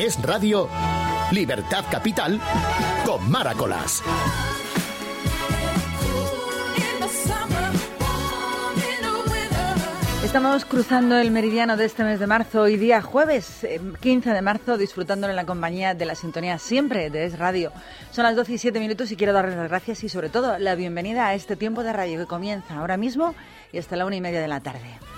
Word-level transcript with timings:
Es 0.00 0.18
Radio, 0.22 0.66
Libertad 1.30 1.84
Capital, 1.90 2.40
con 3.04 3.30
Maracolas. 3.30 4.02
Estamos 10.24 10.64
cruzando 10.64 11.18
el 11.18 11.30
meridiano 11.30 11.76
de 11.76 11.84
este 11.84 12.02
mes 12.02 12.18
de 12.18 12.26
marzo, 12.26 12.62
hoy 12.62 12.78
día 12.78 13.02
jueves 13.02 13.66
15 14.00 14.30
de 14.30 14.40
marzo, 14.40 14.78
disfrutándolo 14.78 15.32
en 15.32 15.36
la 15.36 15.44
compañía 15.44 15.92
de 15.92 16.06
la 16.06 16.14
sintonía 16.14 16.58
siempre 16.58 17.10
de 17.10 17.26
Es 17.26 17.38
Radio. 17.38 17.70
Son 18.10 18.24
las 18.24 18.34
12 18.36 18.54
y 18.54 18.58
7 18.58 18.80
minutos 18.80 19.12
y 19.12 19.16
quiero 19.16 19.34
darles 19.34 19.56
las 19.56 19.68
gracias 19.68 20.02
y 20.02 20.08
sobre 20.08 20.30
todo 20.30 20.58
la 20.58 20.76
bienvenida 20.76 21.26
a 21.26 21.34
este 21.34 21.56
tiempo 21.56 21.82
de 21.82 21.92
radio 21.92 22.18
que 22.18 22.26
comienza 22.26 22.78
ahora 22.78 22.96
mismo 22.96 23.34
y 23.70 23.76
hasta 23.76 23.96
la 23.96 24.06
una 24.06 24.16
y 24.16 24.22
media 24.22 24.40
de 24.40 24.48
la 24.48 24.60
tarde. 24.60 25.09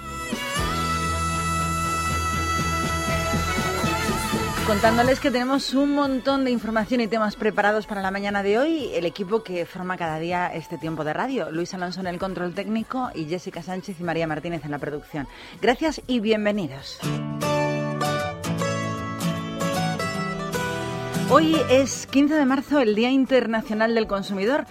Contándoles 4.66 5.19
que 5.19 5.33
tenemos 5.33 5.75
un 5.75 5.93
montón 5.93 6.45
de 6.45 6.52
información 6.52 7.01
y 7.01 7.09
temas 7.09 7.34
preparados 7.34 7.87
para 7.87 8.01
la 8.01 8.12
mañana 8.12 8.45
de 8.45 8.59
hoy, 8.59 8.91
el 8.95 9.05
equipo 9.05 9.43
que 9.43 9.66
forma 9.66 9.97
cada 9.97 10.20
día 10.20 10.47
este 10.47 10.79
tiempo 10.79 11.03
de 11.03 11.12
radio, 11.12 11.51
Luis 11.51 11.75
Alonso 11.75 12.01
en 12.01 12.07
el 12.07 12.19
control 12.19 12.55
técnico 12.55 13.11
y 13.12 13.25
Jessica 13.25 13.62
Sánchez 13.62 13.98
y 13.98 14.05
María 14.05 14.29
Martínez 14.29 14.65
en 14.65 14.70
la 14.70 14.79
producción. 14.79 15.27
Gracias 15.61 16.01
y 16.06 16.20
bienvenidos. 16.20 17.01
Hoy 21.29 21.56
es 21.69 22.06
15 22.06 22.34
de 22.34 22.45
marzo, 22.47 22.79
el 22.79 22.95
Día 22.95 23.11
Internacional 23.11 23.95
del 23.95 24.06
Consumidor. 24.06 24.67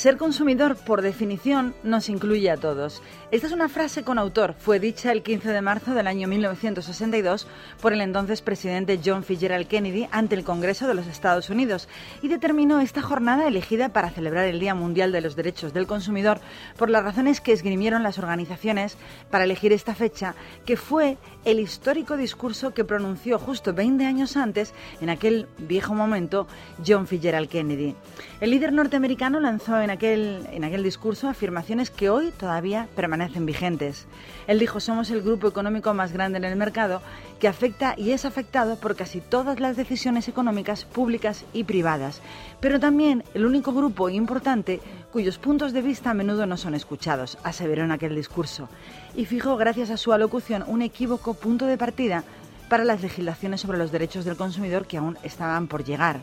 Ser 0.00 0.16
consumidor, 0.16 0.76
por 0.76 1.02
definición, 1.02 1.74
nos 1.82 2.08
incluye 2.08 2.50
a 2.50 2.56
todos. 2.56 3.02
Esta 3.30 3.48
es 3.48 3.52
una 3.52 3.68
frase 3.68 4.02
con 4.02 4.18
autor. 4.18 4.54
Fue 4.58 4.80
dicha 4.80 5.12
el 5.12 5.22
15 5.22 5.52
de 5.52 5.60
marzo 5.60 5.92
del 5.92 6.06
año 6.06 6.26
1962 6.26 7.46
por 7.82 7.92
el 7.92 8.00
entonces 8.00 8.40
presidente 8.40 8.98
John 9.04 9.22
Fitzgerald 9.22 9.68
Kennedy 9.68 10.08
ante 10.10 10.36
el 10.36 10.42
Congreso 10.42 10.88
de 10.88 10.94
los 10.94 11.06
Estados 11.06 11.50
Unidos 11.50 11.86
y 12.22 12.28
determinó 12.28 12.80
esta 12.80 13.02
jornada 13.02 13.46
elegida 13.46 13.90
para 13.90 14.08
celebrar 14.08 14.46
el 14.46 14.58
Día 14.58 14.74
Mundial 14.74 15.12
de 15.12 15.20
los 15.20 15.36
Derechos 15.36 15.74
del 15.74 15.86
Consumidor 15.86 16.40
por 16.78 16.88
las 16.88 17.04
razones 17.04 17.42
que 17.42 17.52
esgrimieron 17.52 18.02
las 18.02 18.18
organizaciones 18.18 18.96
para 19.30 19.44
elegir 19.44 19.74
esta 19.74 19.94
fecha, 19.94 20.34
que 20.64 20.78
fue 20.78 21.18
el 21.44 21.60
histórico 21.60 22.16
discurso 22.16 22.72
que 22.72 22.86
pronunció 22.86 23.38
justo 23.38 23.74
20 23.74 24.06
años 24.06 24.38
antes, 24.38 24.72
en 25.02 25.10
aquel 25.10 25.46
viejo 25.58 25.92
momento, 25.92 26.46
John 26.86 27.06
Fitzgerald 27.06 27.50
Kennedy. 27.50 27.94
El 28.40 28.50
líder 28.50 28.72
norteamericano 28.72 29.40
lanzó 29.40 29.78
en 29.78 29.89
aquel, 29.90 30.46
en 30.52 30.64
aquel 30.64 30.82
discurso 30.82 31.28
afirmaciones 31.28 31.90
que 31.90 32.10
hoy 32.10 32.30
todavía 32.30 32.88
permanecen 32.96 33.46
vigentes. 33.46 34.06
Él 34.46 34.58
dijo, 34.58 34.80
somos 34.80 35.10
el 35.10 35.22
grupo 35.22 35.48
económico 35.48 35.92
más 35.94 36.12
grande 36.12 36.38
en 36.38 36.44
el 36.44 36.56
mercado 36.56 37.02
que 37.38 37.48
afecta 37.48 37.94
y 37.96 38.12
es 38.12 38.24
afectado 38.24 38.76
por 38.76 38.96
casi 38.96 39.20
todas 39.20 39.60
las 39.60 39.76
decisiones 39.76 40.28
económicas 40.28 40.84
públicas 40.84 41.44
y 41.52 41.64
privadas, 41.64 42.20
pero 42.60 42.80
también 42.80 43.24
el 43.34 43.46
único 43.46 43.72
grupo 43.72 44.08
importante 44.08 44.80
cuyos 45.12 45.38
puntos 45.38 45.72
de 45.72 45.82
vista 45.82 46.10
a 46.10 46.14
menudo 46.14 46.46
no 46.46 46.56
son 46.56 46.74
escuchados, 46.74 47.38
aseveró 47.42 47.84
en 47.84 47.92
aquel 47.92 48.14
discurso, 48.14 48.68
y 49.16 49.24
fijó, 49.24 49.56
gracias 49.56 49.90
a 49.90 49.96
su 49.96 50.12
alocución, 50.12 50.64
un 50.66 50.82
equívoco 50.82 51.34
punto 51.34 51.66
de 51.66 51.76
partida 51.76 52.24
para 52.70 52.84
las 52.84 53.02
legislaciones 53.02 53.60
sobre 53.60 53.76
los 53.76 53.92
derechos 53.92 54.24
del 54.24 54.36
consumidor 54.36 54.86
que 54.86 54.96
aún 54.96 55.18
estaban 55.24 55.66
por 55.66 55.84
llegar. 55.84 56.20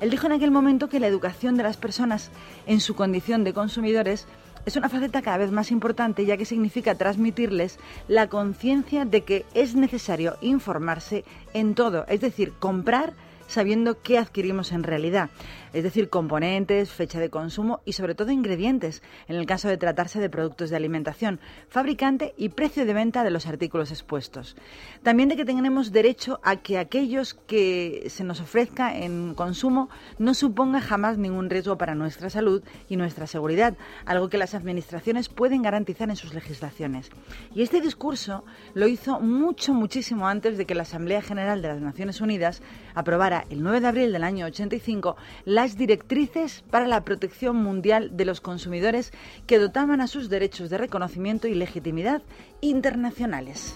Él 0.00 0.10
dijo 0.10 0.26
en 0.26 0.32
aquel 0.32 0.52
momento 0.52 0.88
que 0.88 1.00
la 1.00 1.08
educación 1.08 1.56
de 1.56 1.64
las 1.64 1.76
personas 1.76 2.30
en 2.66 2.80
su 2.80 2.94
condición 2.94 3.42
de 3.42 3.52
consumidores 3.52 4.26
es 4.64 4.76
una 4.76 4.88
faceta 4.88 5.22
cada 5.22 5.38
vez 5.38 5.50
más 5.50 5.70
importante 5.72 6.24
ya 6.24 6.36
que 6.36 6.44
significa 6.44 6.94
transmitirles 6.94 7.78
la 8.06 8.28
conciencia 8.28 9.04
de 9.04 9.24
que 9.24 9.44
es 9.54 9.74
necesario 9.74 10.36
informarse 10.40 11.24
en 11.52 11.74
todo, 11.74 12.06
es 12.06 12.20
decir, 12.20 12.52
comprar 12.58 13.14
sabiendo 13.48 14.00
qué 14.00 14.18
adquirimos 14.18 14.70
en 14.72 14.84
realidad, 14.84 15.30
es 15.72 15.82
decir, 15.82 16.08
componentes, 16.08 16.90
fecha 16.90 17.20
de 17.20 17.30
consumo 17.30 17.80
y 17.84 17.92
sobre 17.92 18.14
todo 18.14 18.30
ingredientes, 18.30 19.02
en 19.26 19.36
el 19.36 19.46
caso 19.46 19.68
de 19.68 19.76
tratarse 19.76 20.20
de 20.20 20.30
productos 20.30 20.70
de 20.70 20.76
alimentación, 20.76 21.40
fabricante 21.68 22.34
y 22.36 22.50
precio 22.50 22.86
de 22.86 22.94
venta 22.94 23.24
de 23.24 23.30
los 23.30 23.46
artículos 23.46 23.90
expuestos. 23.90 24.56
También 25.02 25.28
de 25.28 25.36
que 25.36 25.44
tengamos 25.44 25.92
derecho 25.92 26.40
a 26.42 26.56
que 26.56 26.78
aquellos 26.78 27.34
que 27.34 28.06
se 28.08 28.24
nos 28.24 28.40
ofrezca 28.40 28.96
en 28.96 29.34
consumo 29.34 29.88
no 30.18 30.34
suponga 30.34 30.80
jamás 30.80 31.18
ningún 31.18 31.50
riesgo 31.50 31.78
para 31.78 31.94
nuestra 31.94 32.30
salud 32.30 32.62
y 32.88 32.96
nuestra 32.96 33.26
seguridad, 33.26 33.76
algo 34.04 34.28
que 34.28 34.38
las 34.38 34.54
administraciones 34.54 35.28
pueden 35.28 35.62
garantizar 35.62 36.10
en 36.10 36.16
sus 36.16 36.34
legislaciones. 36.34 37.10
Y 37.54 37.62
este 37.62 37.80
discurso 37.80 38.44
lo 38.74 38.88
hizo 38.88 39.20
mucho, 39.20 39.74
muchísimo 39.74 40.28
antes 40.28 40.58
de 40.58 40.66
que 40.66 40.74
la 40.74 40.82
Asamblea 40.82 41.22
General 41.22 41.62
de 41.62 41.68
las 41.68 41.80
Naciones 41.80 42.20
Unidas 42.20 42.62
aprobara 42.94 43.44
el 43.50 43.62
9 43.62 43.80
de 43.80 43.86
abril 43.86 44.12
del 44.12 44.24
año 44.24 44.46
85 44.46 45.16
las 45.58 45.76
directrices 45.76 46.62
para 46.70 46.86
la 46.86 47.00
protección 47.00 47.56
mundial 47.56 48.16
de 48.16 48.24
los 48.24 48.40
consumidores 48.40 49.12
que 49.48 49.58
dotaban 49.58 50.00
a 50.00 50.06
sus 50.06 50.28
derechos 50.28 50.70
de 50.70 50.78
reconocimiento 50.78 51.48
y 51.48 51.54
legitimidad 51.56 52.22
internacionales. 52.60 53.74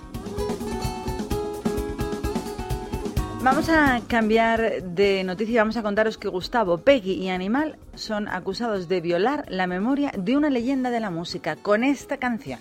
Vamos 3.42 3.68
a 3.68 4.00
cambiar 4.06 4.84
de 4.84 5.24
noticia 5.24 5.54
y 5.54 5.56
vamos 5.56 5.76
a 5.76 5.82
contaros 5.82 6.18
que 6.18 6.28
Gustavo, 6.28 6.78
Peggy 6.78 7.14
y 7.14 7.30
Animal 7.30 7.76
son 7.96 8.28
acusados 8.28 8.86
de 8.86 9.00
violar 9.00 9.44
la 9.48 9.66
memoria 9.66 10.12
de 10.16 10.36
una 10.36 10.50
leyenda 10.50 10.90
de 10.90 11.00
la 11.00 11.10
música 11.10 11.56
con 11.56 11.82
esta 11.82 12.16
canción. 12.16 12.60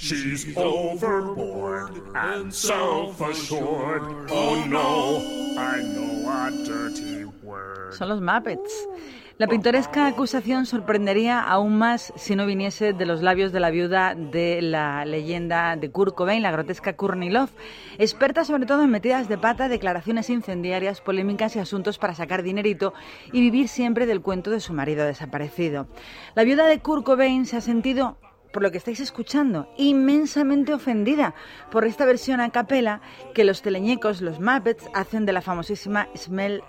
She's 0.00 0.56
overboard 0.56 2.00
and 2.14 2.50
self-assured. 2.54 4.30
Oh 4.30 4.64
no, 4.66 5.20
I 5.60 5.82
know 5.82 6.26
a 6.26 6.50
dirty 6.64 7.26
word. 7.42 7.92
Son 7.92 8.08
los 8.08 8.22
Muppets. 8.22 8.88
La 9.36 9.46
pintoresca 9.46 10.06
acusación 10.06 10.64
sorprendería 10.64 11.40
aún 11.40 11.76
más 11.76 12.14
si 12.16 12.34
no 12.34 12.46
viniese 12.46 12.94
de 12.94 13.04
los 13.04 13.20
labios 13.20 13.52
de 13.52 13.60
la 13.60 13.70
viuda 13.70 14.14
de 14.14 14.62
la 14.62 15.04
leyenda 15.04 15.76
de 15.76 15.90
Kurt 15.90 16.14
Cobain, 16.14 16.42
la 16.42 16.50
grotesca 16.50 16.96
Courtney 16.96 17.28
Love, 17.28 17.52
experta 17.98 18.44
sobre 18.44 18.64
todo 18.64 18.82
en 18.82 18.90
metidas 18.90 19.28
de 19.28 19.36
pata, 19.36 19.68
declaraciones 19.68 20.30
incendiarias, 20.30 21.02
polémicas 21.02 21.56
y 21.56 21.58
asuntos 21.58 21.98
para 21.98 22.14
sacar 22.14 22.42
dinerito 22.42 22.94
y 23.32 23.40
vivir 23.40 23.68
siempre 23.68 24.06
del 24.06 24.22
cuento 24.22 24.50
de 24.50 24.60
su 24.60 24.72
marido 24.72 25.04
desaparecido. 25.04 25.88
La 26.34 26.44
viuda 26.44 26.66
de 26.66 26.80
Kurt 26.80 27.04
Cobain 27.04 27.44
se 27.44 27.58
ha 27.58 27.60
sentido 27.60 28.16
por 28.52 28.62
lo 28.62 28.70
que 28.70 28.78
estáis 28.78 29.00
escuchando, 29.00 29.72
inmensamente 29.76 30.72
ofendida 30.74 31.34
por 31.70 31.84
esta 31.84 32.04
versión 32.04 32.40
a 32.40 32.50
capela 32.50 33.00
que 33.34 33.44
los 33.44 33.62
teleñecos, 33.62 34.20
los 34.20 34.40
Muppets, 34.40 34.88
hacen 34.94 35.26
de 35.26 35.32
la 35.32 35.42
famosísima 35.42 36.08
Smell 36.16 36.62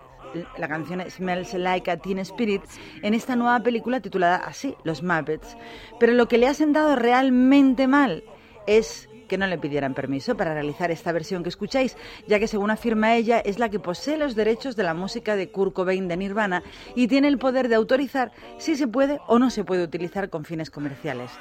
la 0.58 0.68
canción 0.68 1.04
Smells 1.10 1.54
Like 1.54 1.92
a 1.92 1.98
Teen 1.98 2.20
Spirit 2.20 2.62
en 3.02 3.14
esta 3.14 3.36
nueva 3.36 3.62
película 3.62 4.00
titulada 4.00 4.38
así, 4.38 4.76
Los 4.84 5.04
Muppets. 5.04 5.58
Pero 6.00 6.14
lo 6.14 6.28
que 6.28 6.38
le 6.38 6.48
ha 6.48 6.54
sentado 6.54 6.96
realmente 6.96 7.88
mal 7.88 8.24
es 8.68 9.10
que 9.32 9.38
no 9.38 9.48
le 9.48 9.58
pidieran 9.58 9.94
permiso 9.94 10.36
para 10.36 10.54
realizar 10.54 10.92
esta 10.92 11.14
versión 11.14 11.42
que 11.42 11.48
escucháis, 11.48 11.96
ya 12.28 12.38
que 12.38 12.50
según 12.50 12.70
afirma 12.70 13.16
ella 13.16 13.40
es 13.40 13.60
la 13.60 13.70
que 13.70 13.80
posee 13.80 14.18
los 14.18 14.36
derechos 14.36 14.76
de 14.76 14.84
la 14.84 14.94
música 14.94 15.38
de 15.38 15.50
Kurt 15.50 15.72
Cobain 15.72 16.10
de 16.10 16.18
Nirvana 16.18 16.64
y 16.96 17.08
tiene 17.08 17.30
el 17.30 17.38
poder 17.38 17.70
de 17.70 17.76
autorizar 17.76 18.34
si 18.58 18.76
se 18.76 18.90
puede 18.90 19.22
o 19.28 19.40
no 19.40 19.50
se 19.50 19.64
puede 19.64 19.86
utilizar 19.86 20.30
con 20.30 20.44
fines 20.44 20.70
comerciales. 20.70 21.32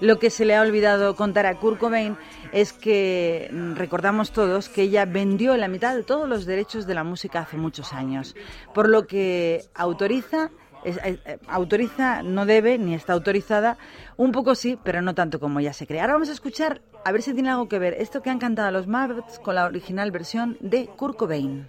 Lo 0.00 0.18
que 0.18 0.30
se 0.30 0.44
le 0.44 0.56
ha 0.56 0.60
olvidado 0.60 1.14
contar 1.14 1.46
a 1.46 1.56
Kurt 1.60 1.78
Cobain 1.78 2.16
es 2.50 2.72
que 2.72 3.48
mm, 3.52 3.74
recordamos 3.76 4.32
todos 4.32 4.68
que 4.68 4.82
ella 4.82 5.04
vendió 5.04 5.56
la 5.56 5.68
mitad 5.68 5.94
de 5.94 6.02
todos 6.02 6.28
los 6.28 6.46
derechos 6.46 6.84
de 6.84 6.94
la 6.94 7.04
música 7.04 7.42
hace 7.42 7.58
muchos 7.58 7.92
años, 7.92 8.34
por 8.74 8.88
lo 8.88 9.06
que 9.06 9.62
autoriza 9.72 10.50
eh, 10.84 11.38
autoriza, 11.48 12.22
no 12.22 12.46
debe, 12.46 12.78
ni 12.78 12.94
está 12.94 13.12
autorizada, 13.12 13.78
un 14.16 14.32
poco 14.32 14.54
sí, 14.54 14.78
pero 14.82 15.02
no 15.02 15.14
tanto 15.14 15.40
como 15.40 15.60
ya 15.60 15.72
se 15.72 15.86
cree. 15.86 16.00
Ahora 16.00 16.14
vamos 16.14 16.28
a 16.28 16.32
escuchar, 16.32 16.80
a 17.04 17.12
ver 17.12 17.22
si 17.22 17.34
tiene 17.34 17.50
algo 17.50 17.68
que 17.68 17.78
ver, 17.78 17.94
esto 17.94 18.22
que 18.22 18.30
han 18.30 18.38
cantado 18.38 18.70
los 18.70 18.86
Muppets 18.86 19.38
con 19.38 19.54
la 19.54 19.64
original 19.64 20.10
versión 20.10 20.56
de 20.60 20.86
Kurt 20.86 21.16
Cobain. 21.16 21.66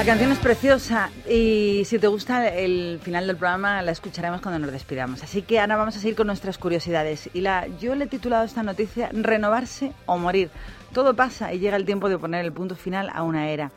La 0.00 0.06
canción 0.06 0.32
es 0.32 0.38
preciosa 0.38 1.10
y 1.28 1.82
si 1.84 1.98
te 1.98 2.06
gusta 2.06 2.48
el 2.48 3.00
final 3.02 3.26
del 3.26 3.36
programa 3.36 3.82
la 3.82 3.92
escucharemos 3.92 4.40
cuando 4.40 4.58
nos 4.58 4.72
despidamos. 4.72 5.22
Así 5.22 5.42
que 5.42 5.60
ahora 5.60 5.76
vamos 5.76 5.94
a 5.94 6.00
seguir 6.00 6.16
con 6.16 6.26
nuestras 6.26 6.56
curiosidades. 6.56 7.28
Y 7.34 7.42
la, 7.42 7.66
yo 7.78 7.94
le 7.94 8.06
he 8.06 8.08
titulado 8.08 8.46
esta 8.46 8.62
noticia 8.62 9.10
Renovarse 9.12 9.92
o 10.06 10.16
morir. 10.16 10.48
Todo 10.94 11.12
pasa 11.12 11.52
y 11.52 11.58
llega 11.58 11.76
el 11.76 11.84
tiempo 11.84 12.08
de 12.08 12.16
poner 12.16 12.46
el 12.46 12.50
punto 12.50 12.76
final 12.76 13.10
a 13.12 13.22
una 13.22 13.50
era. 13.50 13.72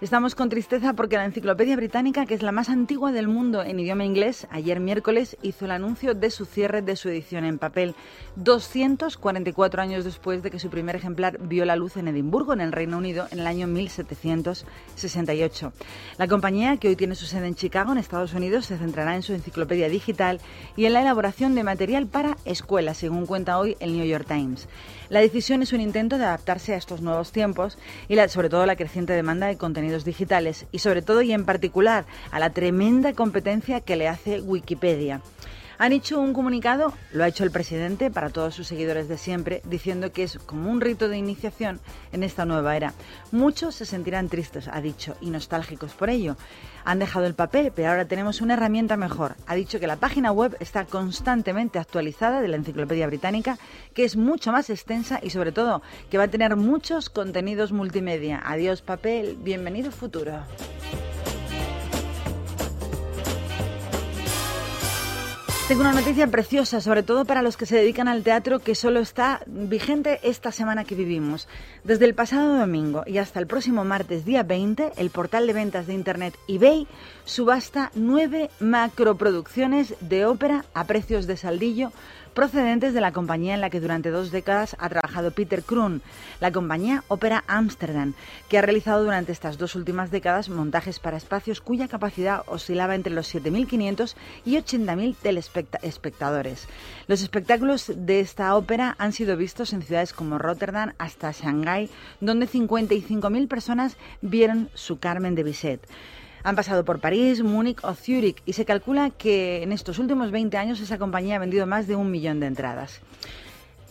Estamos 0.00 0.34
con 0.34 0.48
tristeza 0.48 0.94
porque 0.94 1.18
la 1.18 1.26
Enciclopedia 1.26 1.76
Británica, 1.76 2.24
que 2.24 2.32
es 2.32 2.42
la 2.42 2.52
más 2.52 2.70
antigua 2.70 3.12
del 3.12 3.28
mundo 3.28 3.62
en 3.62 3.78
idioma 3.78 4.06
inglés, 4.06 4.46
ayer 4.50 4.80
miércoles 4.80 5.36
hizo 5.42 5.66
el 5.66 5.72
anuncio 5.72 6.14
de 6.14 6.30
su 6.30 6.46
cierre 6.46 6.80
de 6.80 6.96
su 6.96 7.10
edición 7.10 7.44
en 7.44 7.58
papel, 7.58 7.94
244 8.36 9.82
años 9.82 10.06
después 10.06 10.42
de 10.42 10.50
que 10.50 10.58
su 10.58 10.70
primer 10.70 10.96
ejemplar 10.96 11.36
vio 11.38 11.66
la 11.66 11.76
luz 11.76 11.98
en 11.98 12.08
Edimburgo, 12.08 12.54
en 12.54 12.62
el 12.62 12.72
Reino 12.72 12.96
Unido, 12.96 13.26
en 13.30 13.40
el 13.40 13.46
año 13.46 13.66
1768. 13.66 15.72
La 16.16 16.28
compañía, 16.28 16.78
que 16.78 16.88
hoy 16.88 16.96
tiene 16.96 17.14
su 17.14 17.26
sede 17.26 17.48
en 17.48 17.54
Chicago, 17.54 17.92
en 17.92 17.98
Estados 17.98 18.32
Unidos, 18.32 18.64
se 18.64 18.78
centrará 18.78 19.16
en 19.16 19.22
su 19.22 19.34
enciclopedia 19.34 19.90
digital 19.90 20.40
y 20.76 20.86
en 20.86 20.94
la 20.94 21.02
elaboración 21.02 21.54
de 21.54 21.62
material 21.62 22.06
para 22.06 22.38
escuelas, 22.46 22.96
según 22.96 23.26
cuenta 23.26 23.58
hoy 23.58 23.76
el 23.80 23.92
New 23.92 24.06
York 24.06 24.24
Times. 24.26 24.66
La 25.10 25.20
decisión 25.20 25.60
es 25.60 25.74
un 25.74 25.82
intento 25.82 26.16
de 26.16 26.24
adaptarse 26.24 26.72
a 26.72 26.78
estos 26.78 27.02
nuevos 27.02 27.32
tiempos 27.32 27.76
y 28.08 28.16
sobre 28.28 28.48
todo 28.48 28.64
la 28.64 28.76
creciente 28.76 29.12
demanda 29.12 29.48
de 29.48 29.58
digitales 30.04 30.66
y 30.72 30.78
sobre 30.78 31.02
todo 31.02 31.22
y 31.22 31.32
en 31.32 31.44
particular 31.44 32.06
a 32.30 32.38
la 32.38 32.50
tremenda 32.50 33.12
competencia 33.12 33.80
que 33.80 33.96
le 33.96 34.08
hace 34.08 34.40
Wikipedia. 34.40 35.20
Han 35.80 35.92
hecho 35.92 36.20
un 36.20 36.34
comunicado, 36.34 36.92
lo 37.10 37.24
ha 37.24 37.28
hecho 37.28 37.42
el 37.42 37.50
presidente 37.50 38.10
para 38.10 38.28
todos 38.28 38.54
sus 38.54 38.66
seguidores 38.66 39.08
de 39.08 39.16
siempre, 39.16 39.62
diciendo 39.64 40.12
que 40.12 40.24
es 40.24 40.38
como 40.38 40.70
un 40.70 40.82
rito 40.82 41.08
de 41.08 41.16
iniciación 41.16 41.80
en 42.12 42.22
esta 42.22 42.44
nueva 42.44 42.76
era. 42.76 42.92
Muchos 43.32 43.76
se 43.76 43.86
sentirán 43.86 44.28
tristes, 44.28 44.68
ha 44.68 44.82
dicho, 44.82 45.16
y 45.22 45.30
nostálgicos 45.30 45.94
por 45.94 46.10
ello. 46.10 46.36
Han 46.84 46.98
dejado 46.98 47.24
el 47.24 47.32
papel, 47.32 47.72
pero 47.74 47.88
ahora 47.88 48.04
tenemos 48.04 48.42
una 48.42 48.54
herramienta 48.54 48.98
mejor. 48.98 49.36
Ha 49.46 49.54
dicho 49.54 49.80
que 49.80 49.86
la 49.86 49.96
página 49.96 50.32
web 50.32 50.54
está 50.60 50.84
constantemente 50.84 51.78
actualizada 51.78 52.42
de 52.42 52.48
la 52.48 52.56
Enciclopedia 52.56 53.06
Británica, 53.06 53.56
que 53.94 54.04
es 54.04 54.18
mucho 54.18 54.52
más 54.52 54.68
extensa 54.68 55.18
y 55.22 55.30
sobre 55.30 55.50
todo 55.50 55.80
que 56.10 56.18
va 56.18 56.24
a 56.24 56.28
tener 56.28 56.56
muchos 56.56 57.08
contenidos 57.08 57.72
multimedia. 57.72 58.42
Adiós 58.44 58.82
papel, 58.82 59.38
bienvenido 59.40 59.90
futuro. 59.90 60.42
Tengo 65.70 65.82
una 65.82 65.92
noticia 65.92 66.26
preciosa, 66.26 66.80
sobre 66.80 67.04
todo 67.04 67.24
para 67.24 67.42
los 67.42 67.56
que 67.56 67.64
se 67.64 67.76
dedican 67.76 68.08
al 68.08 68.24
teatro, 68.24 68.58
que 68.58 68.74
solo 68.74 68.98
está 68.98 69.40
vigente 69.46 70.18
esta 70.24 70.50
semana 70.50 70.82
que 70.82 70.96
vivimos. 70.96 71.46
Desde 71.84 72.06
el 72.06 72.14
pasado 72.16 72.58
domingo 72.58 73.04
y 73.06 73.18
hasta 73.18 73.38
el 73.38 73.46
próximo 73.46 73.84
martes, 73.84 74.24
día 74.24 74.42
20, 74.42 74.94
el 74.96 75.10
portal 75.10 75.46
de 75.46 75.52
ventas 75.52 75.86
de 75.86 75.94
Internet 75.94 76.34
eBay 76.48 76.88
subasta 77.24 77.92
nueve 77.94 78.50
macroproducciones 78.58 79.94
de 80.00 80.26
ópera 80.26 80.64
a 80.74 80.88
precios 80.88 81.28
de 81.28 81.36
saldillo 81.36 81.92
procedentes 82.40 82.94
de 82.94 83.02
la 83.02 83.12
compañía 83.12 83.52
en 83.52 83.60
la 83.60 83.68
que 83.68 83.80
durante 83.80 84.08
dos 84.08 84.30
décadas 84.30 84.74
ha 84.78 84.88
trabajado 84.88 85.30
Peter 85.30 85.62
Kroon, 85.62 86.00
la 86.40 86.50
compañía 86.50 87.04
Ópera 87.08 87.44
Amsterdam, 87.46 88.14
que 88.48 88.56
ha 88.56 88.62
realizado 88.62 89.04
durante 89.04 89.30
estas 89.30 89.58
dos 89.58 89.74
últimas 89.74 90.10
décadas 90.10 90.48
montajes 90.48 91.00
para 91.00 91.18
espacios 91.18 91.60
cuya 91.60 91.86
capacidad 91.86 92.42
oscilaba 92.46 92.94
entre 92.94 93.12
los 93.12 93.34
7.500 93.34 94.14
y 94.46 94.56
80.000 94.56 95.16
telespectadores. 95.20 96.66
Los 97.08 97.20
espectáculos 97.20 97.92
de 97.94 98.20
esta 98.20 98.56
ópera 98.56 98.96
han 98.96 99.12
sido 99.12 99.36
vistos 99.36 99.74
en 99.74 99.82
ciudades 99.82 100.14
como 100.14 100.38
Rotterdam 100.38 100.94
hasta 100.96 101.32
Shanghái, 101.32 101.90
donde 102.22 102.48
55.000 102.48 103.48
personas 103.48 103.98
vieron 104.22 104.70
su 104.72 104.98
Carmen 104.98 105.34
de 105.34 105.42
Bizet. 105.42 105.86
Han 106.42 106.56
pasado 106.56 106.84
por 106.84 107.00
París, 107.00 107.42
Múnich 107.42 107.78
o 107.82 107.94
Zúrich 107.94 108.42
y 108.46 108.54
se 108.54 108.64
calcula 108.64 109.10
que 109.10 109.62
en 109.62 109.72
estos 109.72 109.98
últimos 109.98 110.30
20 110.30 110.56
años 110.56 110.80
esa 110.80 110.98
compañía 110.98 111.36
ha 111.36 111.40
vendido 111.40 111.66
más 111.66 111.86
de 111.86 111.96
un 111.96 112.10
millón 112.10 112.40
de 112.40 112.46
entradas. 112.46 113.00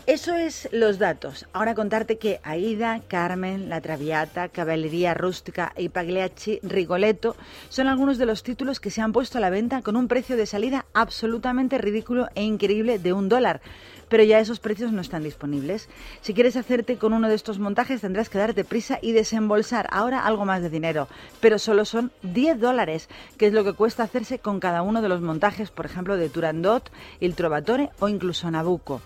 Eso 0.09 0.33
es 0.33 0.67
los 0.71 0.97
datos. 0.97 1.45
Ahora 1.53 1.75
contarte 1.75 2.17
que 2.17 2.39
Aida, 2.41 2.99
Carmen, 3.07 3.69
La 3.69 3.79
Traviata, 3.79 4.49
Caballería 4.49 5.13
Rústica 5.13 5.71
y 5.77 5.89
Pagliacci 5.89 6.59
Rigoletto 6.63 7.35
son 7.69 7.85
algunos 7.85 8.17
de 8.17 8.25
los 8.25 8.41
títulos 8.41 8.79
que 8.79 8.89
se 8.89 9.01
han 9.01 9.13
puesto 9.13 9.37
a 9.37 9.41
la 9.41 9.51
venta 9.51 9.83
con 9.83 9.95
un 9.95 10.07
precio 10.07 10.35
de 10.35 10.47
salida 10.47 10.87
absolutamente 10.95 11.77
ridículo 11.77 12.27
e 12.33 12.41
increíble 12.41 12.97
de 12.97 13.13
un 13.13 13.29
dólar 13.29 13.61
pero 14.09 14.23
ya 14.23 14.39
esos 14.39 14.59
precios 14.59 14.91
no 14.91 15.01
están 15.01 15.23
disponibles. 15.23 15.87
Si 16.21 16.33
quieres 16.33 16.57
hacerte 16.57 16.97
con 16.97 17.13
uno 17.13 17.29
de 17.29 17.35
estos 17.35 17.59
montajes 17.59 18.01
tendrás 18.01 18.29
que 18.29 18.37
darte 18.37 18.65
prisa 18.65 18.99
y 19.01 19.13
desembolsar 19.13 19.87
ahora 19.91 20.25
algo 20.25 20.45
más 20.45 20.61
de 20.61 20.69
dinero, 20.69 21.07
pero 21.39 21.59
solo 21.59 21.85
son 21.85 22.11
10 22.23 22.59
dólares, 22.59 23.07
que 23.37 23.47
es 23.47 23.53
lo 23.53 23.63
que 23.63 23.73
cuesta 23.73 24.03
hacerse 24.03 24.39
con 24.39 24.59
cada 24.59 24.81
uno 24.81 25.01
de 25.01 25.09
los 25.09 25.21
montajes, 25.21 25.71
por 25.71 25.85
ejemplo, 25.85 26.17
de 26.17 26.29
Turandot, 26.29 26.91
Il 27.19 27.35
Trovatore 27.35 27.91
o 27.99 28.09
incluso 28.09 28.49
Nabucco. 28.51 29.01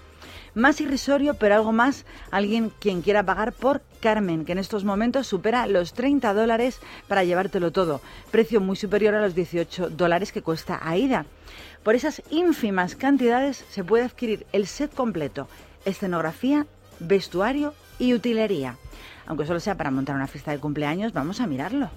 Más 0.55 0.79
irrisorio, 0.81 1.33
pero 1.33 1.56
algo 1.56 1.71
más, 1.71 2.06
alguien 2.29 2.71
quien 2.79 3.01
quiera 3.01 3.25
pagar 3.25 3.53
por 3.53 3.81
Carmen, 3.99 4.45
que 4.45 4.51
en 4.51 4.59
estos 4.59 4.83
momentos 4.83 5.25
supera 5.25 5.65
los 5.65 5.94
30 5.94 6.31
dólares 6.35 6.79
para 7.07 7.23
llevártelo 7.23 7.71
todo, 7.71 8.01
precio 8.29 8.61
muy 8.61 8.75
superior 8.75 9.15
a 9.15 9.21
los 9.21 9.33
18 9.33 9.89
dólares 9.89 10.31
que 10.31 10.44
cuesta 10.44 10.79
Aida. 10.83 11.25
Por 11.83 11.95
esas 11.95 12.24
ínfimas 12.30 12.95
cantidades 12.95 13.65
se 13.69 13.83
puede 13.83 14.06
adquirir 14.06 14.45
el 14.53 14.68
set 14.68 14.94
completo, 14.94 15.50
escenografía, 15.83 16.65
vestuario 17.00 17.74
y 18.00 18.13
utilería. 18.13 18.77
Aunque 19.25 19.45
solo 19.45 19.59
sea 19.59 19.75
para 19.75 19.91
montar 19.91 20.15
una 20.15 20.27
fiesta 20.27 20.51
de 20.51 20.59
cumpleaños, 20.59 21.12
vamos 21.12 21.41
a 21.41 21.47
mirarlo. 21.47 21.89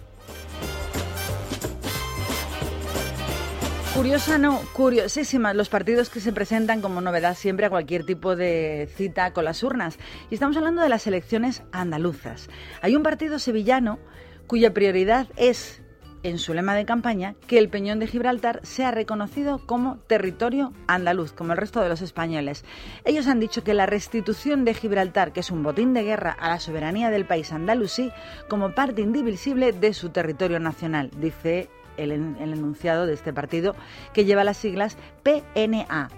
Curiosa 3.94 4.36
no, 4.36 4.60
curiosísima 4.74 5.54
los 5.54 5.70
partidos 5.70 6.10
que 6.10 6.20
se 6.20 6.30
presentan 6.30 6.82
como 6.82 7.00
novedad 7.00 7.34
siempre 7.34 7.64
a 7.64 7.70
cualquier 7.70 8.04
tipo 8.04 8.36
de 8.36 8.90
cita 8.94 9.32
con 9.32 9.46
las 9.46 9.62
urnas. 9.62 9.98
Y 10.30 10.34
estamos 10.34 10.56
hablando 10.56 10.82
de 10.82 10.90
las 10.90 11.06
elecciones 11.06 11.62
andaluzas. 11.72 12.48
Hay 12.82 12.94
un 12.94 13.02
partido 13.02 13.38
sevillano 13.38 13.98
cuya 14.46 14.74
prioridad 14.74 15.28
es, 15.36 15.80
en 16.28 16.38
su 16.38 16.54
lema 16.54 16.74
de 16.74 16.84
campaña, 16.84 17.34
que 17.46 17.58
el 17.58 17.68
Peñón 17.68 18.00
de 18.00 18.08
Gibraltar 18.08 18.60
sea 18.64 18.90
reconocido 18.90 19.58
como 19.64 19.96
territorio 20.08 20.72
andaluz, 20.88 21.32
como 21.32 21.52
el 21.52 21.58
resto 21.58 21.80
de 21.80 21.88
los 21.88 22.02
españoles. 22.02 22.64
Ellos 23.04 23.28
han 23.28 23.38
dicho 23.38 23.62
que 23.62 23.74
la 23.74 23.86
restitución 23.86 24.64
de 24.64 24.74
Gibraltar, 24.74 25.32
que 25.32 25.40
es 25.40 25.50
un 25.50 25.62
botín 25.62 25.94
de 25.94 26.02
guerra 26.02 26.36
a 26.38 26.48
la 26.48 26.58
soberanía 26.58 27.10
del 27.10 27.26
país 27.26 27.52
andalusí, 27.52 28.10
como 28.48 28.74
parte 28.74 29.02
indivisible 29.02 29.72
de 29.72 29.94
su 29.94 30.10
territorio 30.10 30.58
nacional, 30.58 31.10
dice 31.16 31.68
el, 31.96 32.10
enunciado 32.12 33.06
de 33.06 33.14
este 33.14 33.32
partido, 33.32 33.74
que 34.12 34.24
lleva 34.24 34.44
las 34.44 34.56
siglas 34.56 34.96
PNA. 35.22 36.10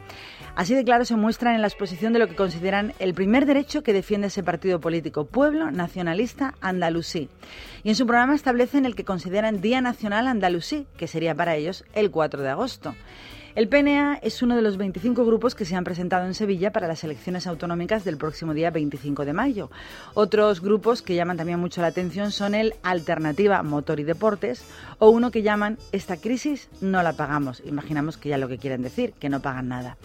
Así 0.58 0.74
de 0.74 0.82
claro 0.82 1.04
se 1.04 1.14
muestran 1.14 1.54
en 1.54 1.60
la 1.60 1.68
exposición 1.68 2.12
de 2.12 2.18
lo 2.18 2.26
que 2.26 2.34
consideran 2.34 2.92
el 2.98 3.14
primer 3.14 3.46
derecho 3.46 3.84
que 3.84 3.92
defiende 3.92 4.26
ese 4.26 4.42
partido 4.42 4.80
político, 4.80 5.24
Pueblo 5.24 5.70
Nacionalista 5.70 6.54
Andalusí. 6.60 7.28
Y 7.84 7.90
en 7.90 7.94
su 7.94 8.08
programa 8.08 8.34
establecen 8.34 8.84
el 8.84 8.96
que 8.96 9.04
consideran 9.04 9.60
Día 9.60 9.80
Nacional 9.80 10.26
Andalusí, 10.26 10.88
que 10.96 11.06
sería 11.06 11.32
para 11.36 11.54
ellos 11.54 11.84
el 11.92 12.10
4 12.10 12.42
de 12.42 12.48
agosto. 12.48 12.96
El 13.54 13.68
PNA 13.68 14.18
es 14.20 14.42
uno 14.42 14.56
de 14.56 14.62
los 14.62 14.76
25 14.78 15.24
grupos 15.24 15.54
que 15.54 15.64
se 15.64 15.76
han 15.76 15.84
presentado 15.84 16.26
en 16.26 16.34
Sevilla 16.34 16.72
para 16.72 16.88
las 16.88 17.04
elecciones 17.04 17.46
autonómicas 17.46 18.04
del 18.04 18.16
próximo 18.16 18.52
día 18.52 18.72
25 18.72 19.24
de 19.24 19.32
mayo. 19.32 19.70
Otros 20.14 20.60
grupos 20.60 21.02
que 21.02 21.14
llaman 21.14 21.36
también 21.36 21.60
mucho 21.60 21.82
la 21.82 21.88
atención 21.88 22.32
son 22.32 22.56
el 22.56 22.74
Alternativa 22.82 23.62
Motor 23.62 24.00
y 24.00 24.04
Deportes 24.04 24.64
o 24.98 25.10
uno 25.10 25.30
que 25.30 25.42
llaman 25.42 25.78
Esta 25.92 26.16
crisis 26.16 26.68
no 26.80 27.00
la 27.04 27.12
pagamos. 27.12 27.62
Imaginamos 27.64 28.16
que 28.16 28.28
ya 28.28 28.38
lo 28.38 28.48
que 28.48 28.58
quieren 28.58 28.82
decir, 28.82 29.12
que 29.20 29.28
no 29.28 29.40
pagan 29.40 29.68
nada 29.68 29.96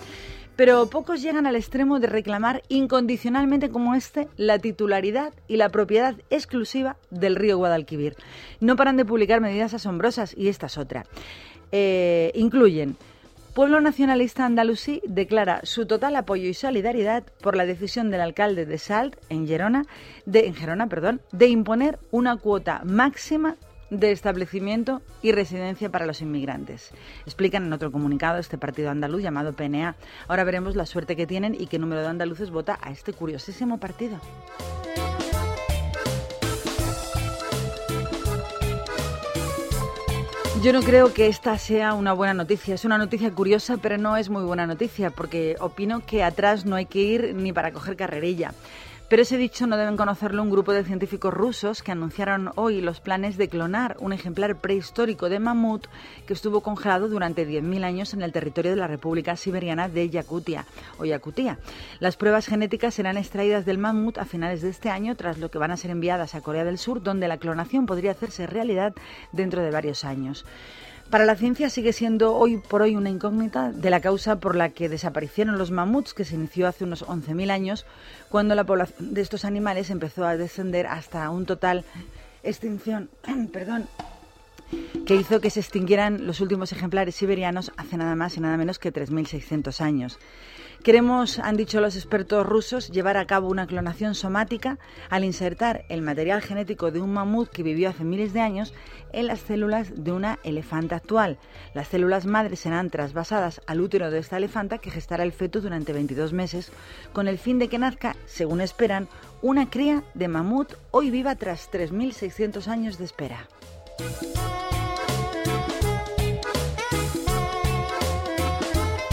pero 0.55 0.87
pocos 0.87 1.21
llegan 1.21 1.45
al 1.45 1.55
extremo 1.55 1.99
de 1.99 2.07
reclamar 2.07 2.63
incondicionalmente 2.67 3.69
como 3.69 3.95
este 3.95 4.27
la 4.37 4.59
titularidad 4.59 5.33
y 5.47 5.57
la 5.57 5.69
propiedad 5.69 6.15
exclusiva 6.29 6.97
del 7.09 7.35
río 7.35 7.57
Guadalquivir. 7.57 8.15
No 8.59 8.75
paran 8.75 8.97
de 8.97 9.05
publicar 9.05 9.41
medidas 9.41 9.73
asombrosas 9.73 10.35
y 10.37 10.49
esta 10.49 10.67
es 10.67 10.77
otra. 10.77 11.05
Eh, 11.71 12.31
incluyen 12.35 12.97
Pueblo 13.53 13.81
Nacionalista 13.81 14.45
Andalusí 14.45 15.01
declara 15.05 15.59
su 15.61 15.85
total 15.85 16.15
apoyo 16.15 16.49
y 16.49 16.55
solidaridad 16.55 17.23
por 17.39 17.55
la 17.55 17.67
decisión 17.67 18.09
del 18.09 18.21
alcalde 18.21 18.65
de 18.65 18.79
Salt, 18.79 19.15
en 19.29 19.47
Gerona, 19.47 19.85
de, 20.25 20.47
en 20.47 20.55
Gerona 20.55 20.87
perdón, 20.87 21.21
de 21.31 21.47
imponer 21.49 21.99
una 22.09 22.37
cuota 22.37 22.81
máxima 22.83 23.55
de 23.99 24.11
establecimiento 24.11 25.01
y 25.21 25.31
residencia 25.31 25.89
para 25.89 26.05
los 26.05 26.21
inmigrantes. 26.21 26.91
Explican 27.25 27.65
en 27.65 27.73
otro 27.73 27.91
comunicado 27.91 28.39
este 28.39 28.57
partido 28.57 28.89
andaluz 28.89 29.21
llamado 29.21 29.53
PNA. 29.53 29.95
Ahora 30.27 30.43
veremos 30.43 30.75
la 30.75 30.85
suerte 30.85 31.15
que 31.15 31.27
tienen 31.27 31.55
y 31.57 31.67
qué 31.67 31.79
número 31.79 32.01
de 32.01 32.07
andaluces 32.07 32.49
vota 32.49 32.79
a 32.81 32.91
este 32.91 33.13
curiosísimo 33.13 33.79
partido. 33.79 34.19
Yo 40.63 40.71
no 40.71 40.81
creo 40.81 41.13
que 41.13 41.27
esta 41.27 41.57
sea 41.57 41.93
una 41.93 42.13
buena 42.13 42.33
noticia. 42.33 42.75
Es 42.75 42.85
una 42.85 42.97
noticia 42.97 43.29
curiosa, 43.31 43.75
pero 43.81 43.97
no 43.97 44.15
es 44.15 44.29
muy 44.29 44.43
buena 44.43 44.65
noticia, 44.65 45.09
porque 45.09 45.57
opino 45.59 46.05
que 46.05 46.23
atrás 46.23 46.65
no 46.65 46.77
hay 46.77 46.85
que 46.85 46.99
ir 46.99 47.35
ni 47.35 47.51
para 47.51 47.73
coger 47.73 47.97
carrerilla. 47.97 48.53
Pero 49.13 49.21
ese 49.21 49.37
dicho 49.37 49.67
no 49.67 49.77
deben 49.77 49.95
conocerlo 49.95 50.41
un 50.41 50.49
grupo 50.49 50.73
de 50.73 50.83
científicos 50.83 51.31
rusos 51.31 51.83
que 51.83 51.91
anunciaron 51.91 52.49
hoy 52.55 52.81
los 52.81 52.99
planes 52.99 53.37
de 53.37 53.47
clonar 53.47 53.95
un 53.99 54.11
ejemplar 54.11 54.55
prehistórico 54.55 55.29
de 55.29 55.37
mamut 55.37 55.85
que 56.25 56.33
estuvo 56.33 56.61
congelado 56.61 57.07
durante 57.07 57.47
10.000 57.47 57.83
años 57.83 58.15
en 58.15 58.23
el 58.23 58.31
territorio 58.31 58.71
de 58.71 58.77
la 58.77 58.87
República 58.87 59.35
Siberiana 59.35 59.87
de 59.87 60.09
Yakutia 60.09 60.65
o 60.97 61.05
Yakutia. 61.05 61.59
Las 61.99 62.17
pruebas 62.17 62.47
genéticas 62.47 62.95
serán 62.95 63.17
extraídas 63.17 63.67
del 63.67 63.77
mamut 63.77 64.17
a 64.17 64.25
finales 64.25 64.63
de 64.63 64.71
este 64.71 64.89
año, 64.89 65.15
tras 65.15 65.37
lo 65.37 65.51
que 65.51 65.59
van 65.59 65.69
a 65.69 65.77
ser 65.77 65.91
enviadas 65.91 66.33
a 66.33 66.41
Corea 66.41 66.63
del 66.63 66.79
Sur, 66.79 67.03
donde 67.03 67.27
la 67.27 67.37
clonación 67.37 67.85
podría 67.85 68.13
hacerse 68.13 68.47
realidad 68.47 68.95
dentro 69.31 69.61
de 69.61 69.69
varios 69.69 70.05
años. 70.05 70.43
Para 71.13 71.25
la 71.25 71.35
ciencia 71.35 71.69
sigue 71.69 71.93
siendo 71.93 72.35
hoy 72.35 72.57
por 72.57 72.81
hoy 72.81 72.95
una 72.95 73.11
incógnita 73.11 73.71
de 73.71 73.91
la 73.91 74.01
causa 74.01 74.39
por 74.39 74.55
la 74.55 74.69
que 74.69 74.89
desaparecieron 74.89 75.59
los 75.59 75.69
mamuts, 75.69 76.15
que 76.15 76.25
se 76.25 76.33
inició 76.33 76.67
hace 76.67 76.85
unos 76.85 77.05
11.000 77.05 77.51
años, 77.51 77.85
cuando 78.29 78.55
la 78.55 78.63
población 78.63 79.13
de 79.13 79.21
estos 79.21 79.45
animales 79.45 79.91
empezó 79.91 80.25
a 80.25 80.37
descender 80.37 80.87
hasta 80.87 81.29
un 81.29 81.45
total 81.45 81.85
extinción, 82.41 83.11
perdón, 83.53 83.87
que 85.05 85.15
hizo 85.15 85.41
que 85.41 85.49
se 85.49 85.59
extinguieran 85.59 86.25
los 86.25 86.39
últimos 86.39 86.71
ejemplares 86.71 87.15
siberianos 87.15 87.71
hace 87.75 87.97
nada 87.97 88.15
más 88.15 88.37
y 88.37 88.39
nada 88.39 88.57
menos 88.57 88.79
que 88.79 88.93
3.600 88.93 89.81
años. 89.81 90.19
Queremos, 90.83 91.39
han 91.39 91.55
dicho 91.55 91.79
los 91.79 91.95
expertos 91.95 92.45
rusos, 92.45 92.89
llevar 92.89 93.15
a 93.15 93.25
cabo 93.25 93.47
una 93.47 93.67
clonación 93.67 94.15
somática 94.15 94.79
al 95.09 95.23
insertar 95.23 95.85
el 95.87 96.01
material 96.01 96.41
genético 96.41 96.91
de 96.91 96.99
un 96.99 97.13
mamut 97.13 97.49
que 97.49 97.63
vivió 97.63 97.89
hace 97.89 98.03
miles 98.03 98.33
de 98.33 98.41
años 98.41 98.73
en 99.13 99.27
las 99.27 99.39
células 99.39 100.03
de 100.03 100.11
una 100.11 100.39
elefanta 100.43 100.97
actual. 100.97 101.37
Las 101.73 101.87
células 101.87 102.25
madres 102.25 102.59
serán 102.59 102.89
trasvasadas 102.89 103.61
al 103.65 103.79
útero 103.79 104.11
de 104.11 104.19
esta 104.19 104.35
elefanta 104.35 104.79
que 104.79 104.91
gestará 104.91 105.23
el 105.23 105.31
feto 105.31 105.61
durante 105.61 105.93
22 105.93 106.33
meses 106.33 106.69
con 107.13 107.29
el 107.29 107.37
fin 107.37 107.59
de 107.59 107.69
que 107.69 107.79
nazca, 107.79 108.17
según 108.25 108.59
esperan, 108.59 109.07
una 109.41 109.69
cría 109.69 110.03
de 110.15 110.27
mamut 110.27 110.73
hoy 110.91 111.11
viva 111.11 111.35
tras 111.35 111.71
3.600 111.71 112.67
años 112.67 112.97
de 112.97 113.05
espera. 113.05 113.47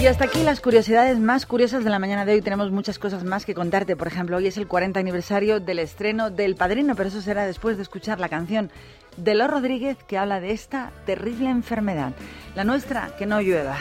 Y 0.01 0.07
hasta 0.07 0.25
aquí 0.25 0.43
las 0.43 0.63
curiosidades 0.63 1.19
más 1.19 1.45
curiosas 1.45 1.85
de 1.85 1.91
la 1.91 1.99
mañana 1.99 2.25
de 2.25 2.33
hoy. 2.33 2.41
Tenemos 2.41 2.71
muchas 2.71 2.99
cosas 2.99 3.23
más 3.23 3.45
que 3.45 3.55
contarte. 3.55 3.97
Por 3.97 4.07
ejemplo, 4.07 4.39
hoy 4.39 4.47
es 4.47 4.57
el 4.57 4.67
40 4.67 4.99
aniversario 4.99 5.61
del 5.61 5.79
estreno 5.79 6.31
del 6.31 6.57
Padrino, 6.57 6.97
pero 6.97 7.11
eso 7.11 7.21
será 7.21 7.45
después 7.45 7.77
de 7.77 7.83
escuchar 7.83 8.19
la 8.19 8.31
canción 8.31 8.71
de 9.19 9.35
Los 9.35 9.51
Rodríguez 9.51 9.99
que 10.05 10.17
habla 10.17 10.41
de 10.41 10.53
esta 10.53 10.91
terrible 11.05 11.51
enfermedad. 11.51 12.15
La 12.55 12.65
nuestra, 12.65 13.15
que 13.19 13.27
no 13.27 13.43
llueva. 13.43 13.77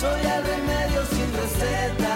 Soy 0.00 0.20
el 0.20 0.42
remedio 0.42 1.04
sin 1.04 1.32
receta 1.34 2.07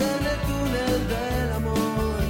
en 0.00 0.26
el 0.32 0.38
túnel 0.48 1.08
del 1.08 1.52
amor. 1.52 2.20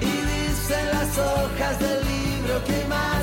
Y 0.00 0.04
dicen 0.04 0.88
las 0.92 1.18
hojas 1.18 1.78
del 1.78 2.00
libro 2.04 2.64
que 2.64 2.84
más. 2.88 3.13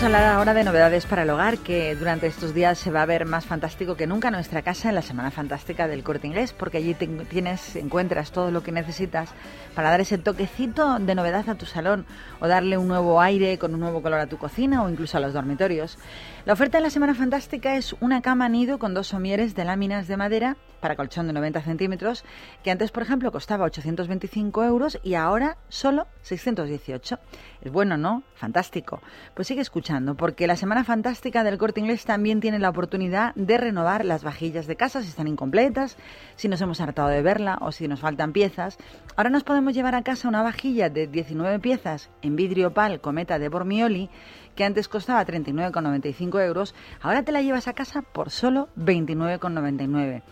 Vamos 0.00 0.14
a 0.14 0.18
hablar 0.18 0.34
ahora 0.34 0.54
de 0.54 0.64
novedades 0.64 1.04
para 1.04 1.24
el 1.24 1.30
hogar, 1.30 1.58
que 1.58 1.94
durante 1.94 2.26
estos 2.26 2.54
días 2.54 2.78
se 2.78 2.90
va 2.90 3.02
a 3.02 3.06
ver 3.06 3.26
más 3.26 3.44
fantástico 3.44 3.96
que 3.96 4.06
nunca 4.06 4.30
nuestra 4.30 4.62
casa 4.62 4.88
en 4.88 4.94
la 4.94 5.02
Semana 5.02 5.30
Fantástica 5.30 5.88
del 5.88 6.02
Corte 6.02 6.26
Inglés, 6.26 6.54
porque 6.54 6.78
allí 6.78 6.94
tienes, 6.94 7.76
encuentras 7.76 8.32
todo 8.32 8.50
lo 8.50 8.62
que 8.62 8.72
necesitas 8.72 9.28
para 9.74 9.90
dar 9.90 10.00
ese 10.00 10.16
toquecito 10.16 10.98
de 10.98 11.14
novedad 11.14 11.46
a 11.50 11.54
tu 11.54 11.66
salón 11.66 12.06
o 12.40 12.48
darle 12.48 12.78
un 12.78 12.88
nuevo 12.88 13.20
aire 13.20 13.58
con 13.58 13.74
un 13.74 13.80
nuevo 13.80 14.00
color 14.00 14.20
a 14.20 14.26
tu 14.26 14.38
cocina 14.38 14.82
o 14.82 14.88
incluso 14.88 15.18
a 15.18 15.20
los 15.20 15.34
dormitorios. 15.34 15.98
La 16.46 16.54
oferta 16.54 16.78
en 16.78 16.84
la 16.84 16.90
Semana 16.90 17.14
Fantástica 17.14 17.76
es 17.76 17.94
una 18.00 18.22
cama 18.22 18.48
nido 18.48 18.78
con 18.78 18.94
dos 18.94 19.08
somieres 19.08 19.54
de 19.54 19.66
láminas 19.66 20.08
de 20.08 20.16
madera 20.16 20.56
para 20.80 20.96
colchón 20.96 21.26
de 21.26 21.34
90 21.34 21.60
centímetros, 21.60 22.24
que 22.64 22.70
antes, 22.70 22.90
por 22.90 23.02
ejemplo, 23.02 23.30
costaba 23.30 23.66
825 23.66 24.64
euros 24.64 24.98
y 25.02 25.12
ahora 25.12 25.58
solo 25.68 26.06
618. 26.22 27.18
Es 27.60 27.70
bueno, 27.70 27.98
¿no? 27.98 28.22
Fantástico. 28.34 29.02
Pues 29.34 29.48
sigue 29.48 29.60
escuchando, 29.60 30.14
porque 30.14 30.46
la 30.46 30.56
Semana 30.56 30.82
Fantástica 30.82 31.44
del 31.44 31.58
Corte 31.58 31.80
Inglés 31.80 32.06
también 32.06 32.40
tiene 32.40 32.58
la 32.58 32.70
oportunidad 32.70 33.34
de 33.34 33.58
renovar 33.58 34.06
las 34.06 34.24
vajillas 34.24 34.66
de 34.66 34.76
casa 34.76 35.02
si 35.02 35.08
están 35.08 35.28
incompletas, 35.28 35.98
si 36.36 36.48
nos 36.48 36.62
hemos 36.62 36.80
hartado 36.80 37.08
de 37.08 37.20
verla 37.20 37.58
o 37.60 37.70
si 37.72 37.86
nos 37.86 38.00
faltan 38.00 38.32
piezas. 38.32 38.78
Ahora 39.16 39.28
nos 39.28 39.44
podemos 39.44 39.74
llevar 39.74 39.94
a 39.94 40.02
casa 40.02 40.28
una 40.28 40.42
vajilla 40.42 40.88
de 40.88 41.06
19 41.06 41.58
piezas 41.58 42.08
en 42.22 42.36
vidrio 42.36 42.72
pal 42.72 43.02
cometa 43.02 43.38
de 43.38 43.50
Bormioli 43.50 44.08
que 44.54 44.64
antes 44.64 44.88
costaba 44.88 45.24
39,95 45.24 46.44
euros, 46.44 46.74
ahora 47.00 47.22
te 47.22 47.32
la 47.32 47.42
llevas 47.42 47.68
a 47.68 47.72
casa 47.72 48.02
por 48.02 48.30
solo 48.30 48.68
29,99. 48.76 50.22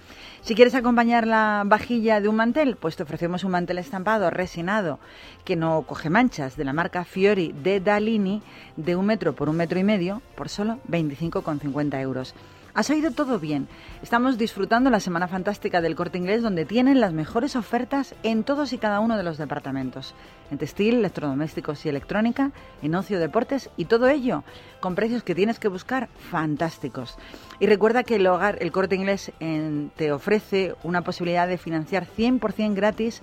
Si 0.41 0.55
quieres 0.55 0.75
acompañar 0.75 1.27
la 1.27 1.63
vajilla 1.67 2.21
de 2.21 2.29
un 2.29 2.37
mantel, 2.37 2.77
pues 2.77 2.97
te 2.97 3.03
ofrecemos 3.03 3.45
un 3.45 3.53
mantel 3.53 3.79
estampado 3.79 4.31
resinado 4.31 4.99
que 5.45 5.57
no 5.57 5.83
coge 5.83 6.11
manchas 6.11 6.57
de 6.57 6.65
la 6.65 6.73
marca 6.73 7.05
Fiori 7.05 7.53
de 7.53 7.81
Dalini 7.81 8.43
de 8.77 8.97
un 8.97 9.07
metro 9.07 9.35
por 9.35 9.49
un 9.49 9.57
metro 9.57 9.79
y 9.79 9.85
medio 9.85 10.23
por 10.37 10.49
solo 10.49 10.79
25,50 10.89 12.01
euros. 12.01 12.35
Has 12.79 12.91
oído 12.91 13.11
todo 13.11 13.41
bien. 13.41 13.67
Estamos 14.05 14.39
disfrutando 14.39 14.89
la 14.89 15.01
Semana 15.01 15.27
Fantástica 15.27 15.81
del 15.81 15.97
Corte 15.97 16.17
Inglés 16.17 16.45
donde 16.45 16.65
tienen 16.65 17.01
las 17.01 17.13
mejores 17.13 17.57
ofertas 17.57 18.15
en 18.23 18.45
todos 18.45 18.73
y 18.73 18.79
cada 18.79 19.01
uno 19.01 19.17
de 19.17 19.25
los 19.25 19.37
departamentos. 19.37 20.15
En 20.53 20.59
textil, 20.59 20.95
electrodomésticos 20.95 21.85
y 21.85 21.89
electrónica, 21.89 22.53
en 22.81 22.95
ocio, 22.95 23.19
deportes 23.19 23.69
y 23.77 23.87
todo 23.87 24.07
ello 24.07 24.45
con 24.79 24.95
precios 24.95 25.25
que 25.25 25.35
tienes 25.35 25.59
que 25.59 25.67
buscar 25.67 26.09
fantásticos. 26.31 27.19
Y 27.59 27.67
recuerda 27.67 28.05
que 28.05 28.15
el 28.15 28.29
hogar, 28.29 28.59
el 28.61 28.71
Corte 28.71 28.95
Inglés 28.95 29.33
te 29.97 30.13
ofrece 30.13 30.77
una 30.85 31.03
posibilidad 31.03 31.49
de 31.49 31.59
financiar 31.59 32.07
100% 32.07 32.75
gratis 32.75 33.23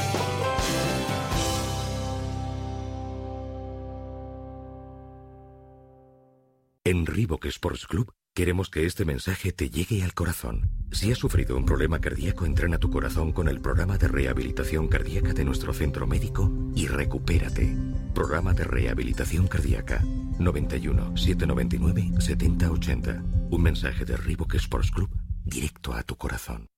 En 6.83 7.05
Reebok 7.05 7.45
Sports 7.45 7.85
Club 7.85 8.11
Queremos 8.33 8.69
que 8.69 8.85
este 8.85 9.03
mensaje 9.03 9.51
te 9.51 9.69
llegue 9.69 10.03
al 10.03 10.13
corazón. 10.13 10.69
Si 10.93 11.11
has 11.11 11.17
sufrido 11.17 11.57
un 11.57 11.65
problema 11.65 11.99
cardíaco, 11.99 12.45
entrena 12.45 12.77
tu 12.77 12.89
corazón 12.89 13.33
con 13.33 13.49
el 13.49 13.59
programa 13.59 13.97
de 13.97 14.07
rehabilitación 14.07 14.87
cardíaca 14.87 15.33
de 15.33 15.43
nuestro 15.43 15.73
centro 15.73 16.07
médico 16.07 16.49
y 16.73 16.87
recupérate. 16.87 17.75
Programa 18.15 18.53
de 18.53 18.63
rehabilitación 18.63 19.49
cardíaca 19.49 20.01
91 20.39 21.17
799 21.17 22.21
7080. 22.21 23.21
Un 23.49 23.61
mensaje 23.61 24.05
de 24.05 24.15
Reebok 24.15 24.55
Sports 24.55 24.91
Club 24.91 25.09
directo 25.43 25.93
a 25.93 26.03
tu 26.03 26.15
corazón. 26.15 26.70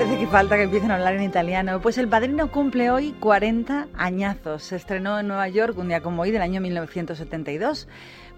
Parece 0.00 0.18
que 0.18 0.26
falta 0.28 0.56
que 0.56 0.62
empiecen 0.62 0.90
a 0.90 0.94
hablar 0.94 1.12
en 1.12 1.24
italiano. 1.24 1.82
Pues 1.82 1.98
El 1.98 2.08
Padrino 2.08 2.50
cumple 2.50 2.90
hoy 2.90 3.12
40 3.20 3.88
añazos. 3.92 4.62
Se 4.62 4.76
estrenó 4.76 5.18
en 5.18 5.28
Nueva 5.28 5.46
York 5.48 5.76
un 5.76 5.88
día 5.88 6.00
como 6.00 6.22
hoy 6.22 6.30
del 6.30 6.40
año 6.40 6.62
1972. 6.62 7.86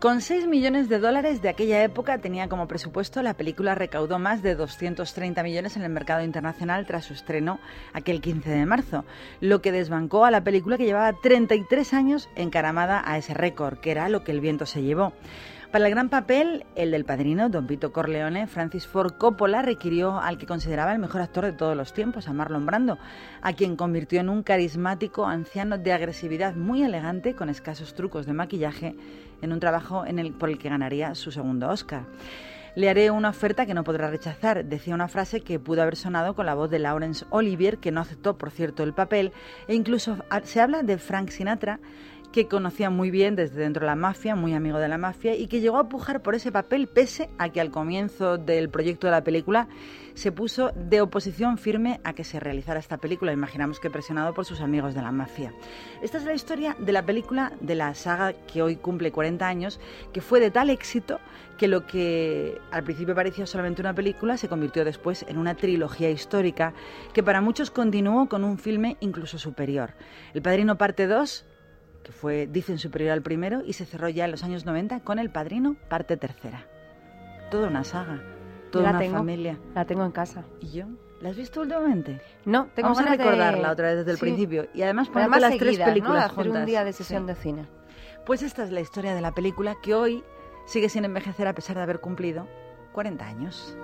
Con 0.00 0.22
6 0.22 0.48
millones 0.48 0.88
de 0.88 0.98
dólares 0.98 1.40
de 1.40 1.48
aquella 1.48 1.84
época 1.84 2.18
tenía 2.18 2.48
como 2.48 2.66
presupuesto, 2.66 3.22
la 3.22 3.34
película 3.34 3.76
recaudó 3.76 4.18
más 4.18 4.42
de 4.42 4.56
230 4.56 5.40
millones 5.44 5.76
en 5.76 5.84
el 5.84 5.90
mercado 5.90 6.24
internacional 6.24 6.84
tras 6.84 7.04
su 7.04 7.12
estreno 7.12 7.60
aquel 7.92 8.20
15 8.20 8.50
de 8.50 8.66
marzo, 8.66 9.04
lo 9.40 9.62
que 9.62 9.70
desbancó 9.70 10.24
a 10.24 10.32
la 10.32 10.42
película 10.42 10.76
que 10.76 10.84
llevaba 10.84 11.16
33 11.22 11.94
años 11.94 12.28
encaramada 12.34 13.04
a 13.06 13.18
ese 13.18 13.34
récord, 13.34 13.78
que 13.78 13.92
era 13.92 14.08
lo 14.08 14.24
que 14.24 14.32
el 14.32 14.40
viento 14.40 14.66
se 14.66 14.82
llevó. 14.82 15.12
Para 15.72 15.86
el 15.86 15.90
gran 15.90 16.10
papel, 16.10 16.66
el 16.74 16.90
del 16.90 17.06
padrino, 17.06 17.48
Don 17.48 17.66
Vito 17.66 17.94
Corleone, 17.94 18.46
Francis 18.46 18.86
Ford 18.86 19.14
Coppola 19.16 19.62
requirió 19.62 20.20
al 20.20 20.36
que 20.36 20.44
consideraba 20.44 20.92
el 20.92 20.98
mejor 20.98 21.22
actor 21.22 21.46
de 21.46 21.54
todos 21.54 21.74
los 21.74 21.94
tiempos, 21.94 22.28
a 22.28 22.34
Marlon 22.34 22.66
Brando, 22.66 22.98
a 23.40 23.54
quien 23.54 23.76
convirtió 23.76 24.20
en 24.20 24.28
un 24.28 24.42
carismático 24.42 25.24
anciano 25.24 25.78
de 25.78 25.94
agresividad 25.94 26.54
muy 26.54 26.82
elegante, 26.82 27.34
con 27.34 27.48
escasos 27.48 27.94
trucos 27.94 28.26
de 28.26 28.34
maquillaje, 28.34 28.94
en 29.40 29.50
un 29.50 29.60
trabajo 29.60 30.04
el, 30.04 30.34
por 30.34 30.50
el 30.50 30.58
que 30.58 30.68
ganaría 30.68 31.14
su 31.14 31.32
segundo 31.32 31.70
Oscar. 31.70 32.04
Le 32.74 32.90
haré 32.90 33.10
una 33.10 33.30
oferta 33.30 33.64
que 33.64 33.72
no 33.72 33.82
podrá 33.82 34.10
rechazar, 34.10 34.66
decía 34.66 34.94
una 34.94 35.08
frase 35.08 35.40
que 35.40 35.58
pudo 35.58 35.80
haber 35.80 35.96
sonado 35.96 36.34
con 36.34 36.44
la 36.44 36.54
voz 36.54 36.70
de 36.70 36.80
Laurence 36.80 37.24
Olivier, 37.30 37.78
que 37.78 37.92
no 37.92 38.00
aceptó, 38.02 38.36
por 38.36 38.50
cierto, 38.50 38.82
el 38.82 38.92
papel, 38.92 39.32
e 39.68 39.74
incluso 39.74 40.18
se 40.42 40.60
habla 40.60 40.82
de 40.82 40.98
Frank 40.98 41.30
Sinatra, 41.30 41.80
que 42.32 42.48
conocía 42.48 42.90
muy 42.90 43.10
bien 43.10 43.36
desde 43.36 43.60
dentro 43.60 43.80
de 43.80 43.86
la 43.86 43.94
mafia, 43.96 44.34
muy 44.34 44.54
amigo 44.54 44.78
de 44.78 44.88
la 44.88 44.98
mafia, 44.98 45.34
y 45.36 45.46
que 45.46 45.60
llegó 45.60 45.78
a 45.78 45.88
pujar 45.88 46.22
por 46.22 46.34
ese 46.34 46.50
papel 46.50 46.88
pese 46.88 47.30
a 47.38 47.50
que 47.50 47.60
al 47.60 47.70
comienzo 47.70 48.38
del 48.38 48.70
proyecto 48.70 49.06
de 49.06 49.12
la 49.12 49.22
película 49.22 49.68
se 50.14 50.32
puso 50.32 50.72
de 50.74 51.00
oposición 51.00 51.58
firme 51.58 52.00
a 52.04 52.12
que 52.14 52.24
se 52.24 52.40
realizara 52.40 52.80
esta 52.80 52.98
película, 52.98 53.32
imaginamos 53.32 53.80
que 53.80 53.90
presionado 53.90 54.34
por 54.34 54.44
sus 54.44 54.60
amigos 54.60 54.94
de 54.94 55.02
la 55.02 55.12
mafia. 55.12 55.54
Esta 56.02 56.18
es 56.18 56.24
la 56.24 56.34
historia 56.34 56.76
de 56.78 56.92
la 56.92 57.04
película 57.04 57.52
de 57.60 57.74
la 57.74 57.94
saga 57.94 58.32
que 58.32 58.62
hoy 58.62 58.76
cumple 58.76 59.12
40 59.12 59.46
años, 59.46 59.80
que 60.12 60.20
fue 60.20 60.40
de 60.40 60.50
tal 60.50 60.70
éxito 60.70 61.20
que 61.58 61.68
lo 61.68 61.86
que 61.86 62.58
al 62.70 62.82
principio 62.82 63.14
parecía 63.14 63.46
solamente 63.46 63.82
una 63.82 63.94
película 63.94 64.36
se 64.36 64.48
convirtió 64.48 64.84
después 64.84 65.24
en 65.28 65.38
una 65.38 65.54
trilogía 65.54 66.10
histórica 66.10 66.72
que 67.12 67.22
para 67.22 67.40
muchos 67.40 67.70
continuó 67.70 68.28
con 68.28 68.42
un 68.42 68.58
filme 68.58 68.96
incluso 69.00 69.38
superior. 69.38 69.90
El 70.34 70.42
Padrino 70.42 70.76
Parte 70.76 71.06
2 71.06 71.44
que 72.02 72.12
fue, 72.12 72.46
dicen, 72.46 72.78
superior 72.78 73.12
al 73.12 73.22
primero 73.22 73.62
y 73.64 73.74
se 73.74 73.84
cerró 73.84 74.08
ya 74.08 74.24
en 74.24 74.30
los 74.30 74.44
años 74.44 74.64
90 74.64 75.00
con 75.00 75.18
El 75.18 75.30
Padrino, 75.30 75.76
parte 75.88 76.16
tercera. 76.16 76.66
Toda 77.50 77.68
una 77.68 77.84
saga, 77.84 78.22
toda 78.70 78.90
una 78.90 79.00
familia. 79.10 79.58
La 79.74 79.84
tengo 79.84 80.04
en 80.04 80.12
casa. 80.12 80.44
¿Y 80.60 80.70
yo? 80.70 80.86
¿La 81.20 81.30
has 81.30 81.36
visto 81.36 81.60
últimamente? 81.60 82.20
No, 82.44 82.66
tengo 82.74 82.88
Vamos 82.88 83.06
a 83.06 83.10
recordarla 83.10 83.70
otra 83.70 83.88
vez 83.88 83.98
desde 83.98 84.10
el 84.12 84.18
principio. 84.18 84.66
Y 84.74 84.82
además 84.82 85.08
ponemos 85.08 85.40
las 85.40 85.56
tres 85.56 85.78
películas 85.78 86.32
¿no? 86.34 86.40
Hacer 86.40 86.50
un 86.50 86.66
día 86.66 86.84
de 86.84 86.92
sesión 86.92 87.26
de 87.26 87.36
cine. 87.36 87.66
Pues 88.26 88.42
esta 88.42 88.64
es 88.64 88.72
la 88.72 88.80
historia 88.80 89.14
de 89.14 89.20
la 89.20 89.32
película 89.32 89.76
que 89.82 89.94
hoy 89.94 90.24
sigue 90.66 90.88
sin 90.88 91.04
envejecer 91.04 91.46
a 91.46 91.54
pesar 91.54 91.76
de 91.76 91.82
haber 91.82 92.00
cumplido 92.00 92.48
40 92.92 93.24
años. 93.24 93.76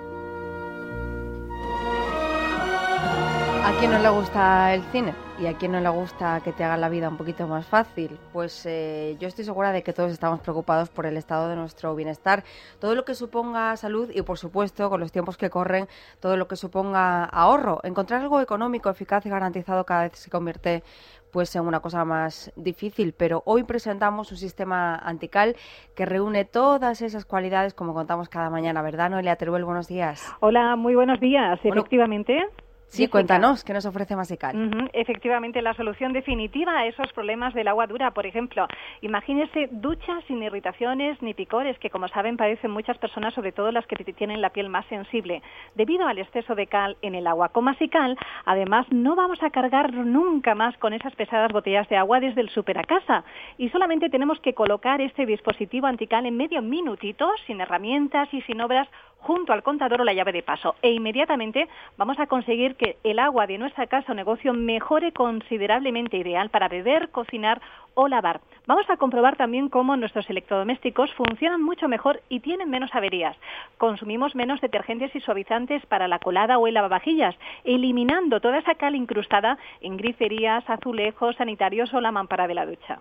¿A 3.69 3.73
quién 3.79 3.91
no 3.91 3.99
le 3.99 4.09
gusta 4.09 4.73
el 4.73 4.83
cine? 4.85 5.13
¿Y 5.39 5.45
a 5.45 5.53
quién 5.53 5.73
no 5.73 5.81
le 5.81 5.91
gusta 5.91 6.41
que 6.43 6.53
te 6.53 6.65
haga 6.65 6.79
la 6.79 6.89
vida 6.89 7.11
un 7.11 7.19
poquito 7.19 7.47
más 7.47 7.67
fácil? 7.67 8.19
Pues 8.33 8.65
eh, 8.65 9.15
yo 9.21 9.29
estoy 9.29 9.45
segura 9.45 9.73
de 9.73 9.83
que 9.83 9.93
todos 9.93 10.11
estamos 10.11 10.41
preocupados 10.41 10.89
por 10.89 11.05
el 11.05 11.19
estado 11.19 11.51
de 11.51 11.57
nuestro 11.57 11.95
bienestar. 11.95 12.45
Todo 12.81 12.95
lo 12.95 13.05
que 13.05 13.15
suponga 13.15 13.77
salud 13.77 14.11
y, 14.11 14.23
por 14.23 14.39
supuesto, 14.39 14.89
con 14.89 15.01
los 15.01 15.13
tiempos 15.13 15.37
que 15.37 15.51
corren, 15.51 15.87
todo 16.19 16.39
lo 16.39 16.49
que 16.49 16.57
suponga 16.57 17.25
ahorro. 17.25 17.81
Encontrar 17.83 18.23
algo 18.23 18.41
económico, 18.41 18.89
eficaz 18.89 19.27
y 19.27 19.29
garantizado 19.29 19.85
cada 19.85 20.05
vez 20.05 20.13
se 20.19 20.31
convierte 20.31 20.83
pues 21.31 21.55
en 21.55 21.67
una 21.67 21.81
cosa 21.81 22.07
más 22.07 22.51
difícil, 22.57 23.13
pero 23.13 23.43
hoy 23.45 23.65
presentamos 23.65 24.33
un 24.33 24.39
sistema 24.39 24.97
antical 24.97 25.57
que 25.95 26.07
reúne 26.07 26.47
todas 26.47 27.03
esas 27.03 27.27
cualidades 27.27 27.75
como 27.75 27.93
contamos 27.93 28.31
cada 28.31 28.49
mañana, 28.49 28.81
¿verdad, 28.81 29.11
Noelia 29.11 29.37
Teruel? 29.37 29.67
Buenos 29.67 29.89
días. 29.89 30.27
Hola, 30.41 30.75
muy 30.75 30.95
buenos 30.95 31.21
días. 31.21 31.61
Efectivamente. 31.63 32.47
Sí, 32.91 33.07
cuéntanos, 33.07 33.65
¿qué 33.65 33.75
nos 33.75 33.85
ofrece 33.85 34.17
Masical? 34.17 34.89
Efectivamente, 34.95 35.61
la 35.61 35.75
solución 35.75 36.15
definitiva 36.15 36.73
a 36.73 36.87
esos 36.87 37.13
problemas 37.13 37.53
del 37.53 37.69
agua 37.69 37.87
dura, 37.87 38.13
por 38.13 38.25
ejemplo, 38.25 38.67
imagínese 39.03 39.69
duchas 39.71 40.25
sin 40.25 40.43
irritaciones 40.43 41.21
ni 41.21 41.35
picores, 41.35 41.79
que 41.79 41.91
como 41.91 42.09
saben 42.09 42.39
padecen 42.39 42.71
muchas 42.71 42.97
personas, 42.97 43.35
sobre 43.35 43.53
todo 43.53 43.71
las 43.73 43.87
que 43.87 44.03
tienen 44.15 44.41
la 44.41 44.51
piel 44.51 44.71
más 44.71 44.87
sensible, 44.87 45.43
debido 45.75 46.09
al 46.09 46.19
exceso 46.19 46.55
de 46.55 46.67
cal 46.67 46.97
en 47.03 47.15
el 47.15 47.27
agua. 47.27 47.51
Con 47.51 47.65
Masical, 47.65 48.17
además, 48.47 48.87
no 48.91 49.15
vamos 49.15 49.43
a 49.43 49.51
cargar 49.51 49.93
nunca 49.93 50.55
más 50.55 50.77
con 50.79 50.95
esas 50.95 51.15
pesadas 51.15 51.53
botellas 51.53 51.89
de 51.91 51.99
agua 51.99 52.21
desde 52.21 52.41
el 52.41 52.49
súper 52.49 52.79
a 52.79 52.85
casa, 52.85 53.23
y 53.59 53.69
solamente 53.69 54.09
tenemos 54.09 54.41
que 54.41 54.55
colocar 54.55 55.03
este 55.03 55.27
dispositivo 55.27 55.87
antical 55.87 56.25
en 56.25 56.39
medio 56.39 56.63
minutito, 56.63 57.31
sin 57.47 57.61
herramientas 57.61 58.33
y 58.33 58.41
sin 58.43 58.63
obras, 58.63 58.89
junto 59.19 59.53
al 59.53 59.63
contador 59.63 60.01
o 60.01 60.05
la 60.05 60.15
llave 60.15 60.33
de 60.33 60.43
paso 60.43 60.77
e 60.83 60.91
inmediatamente 60.93 61.69
vamos 61.97 62.19
a 62.19 62.27
conseguir 62.27 62.77
que 62.77 62.97
el 63.05 63.19
agua 63.19 63.47
de 63.47 63.59
nuestra 63.59 63.87
casa 63.87 64.13
o 64.13 64.15
negocio 64.15 64.53
mejore 64.53 65.13
considerablemente 65.13 66.17
ideal 66.17 66.51
para 66.51 66.69
beber, 66.69 67.11
cocinar 67.11 67.61
o 67.95 68.07
lavar. 68.07 68.41
Vamos 68.67 68.89
a 68.91 68.97
comprobar 68.97 69.37
también 69.37 69.69
cómo 69.69 69.97
nuestros 69.97 70.31
electrodomésticos 70.31 71.13
funcionan 71.15 71.63
mucho 71.63 71.89
mejor 71.89 72.23
y 72.29 72.41
tienen 72.41 72.71
menos 72.71 72.95
averías. 72.95 73.37
Consumimos 73.77 74.37
menos 74.37 74.61
detergentes 74.61 75.15
y 75.17 75.21
suavizantes 75.21 75.85
para 75.87 76.07
la 76.07 76.21
colada 76.21 76.59
o 76.59 76.69
el 76.69 76.75
lavavajillas, 76.75 77.35
eliminando 77.65 78.41
toda 78.41 78.59
esa 78.59 78.77
cal 78.77 78.95
incrustada 78.95 79.59
en 79.81 79.97
griferías, 79.97 80.63
azulejos, 80.71 81.35
sanitarios 81.37 81.93
o 81.93 82.01
la 82.01 82.13
mampara 82.13 82.47
de 82.47 82.55
la 82.55 82.67
ducha. 82.67 83.01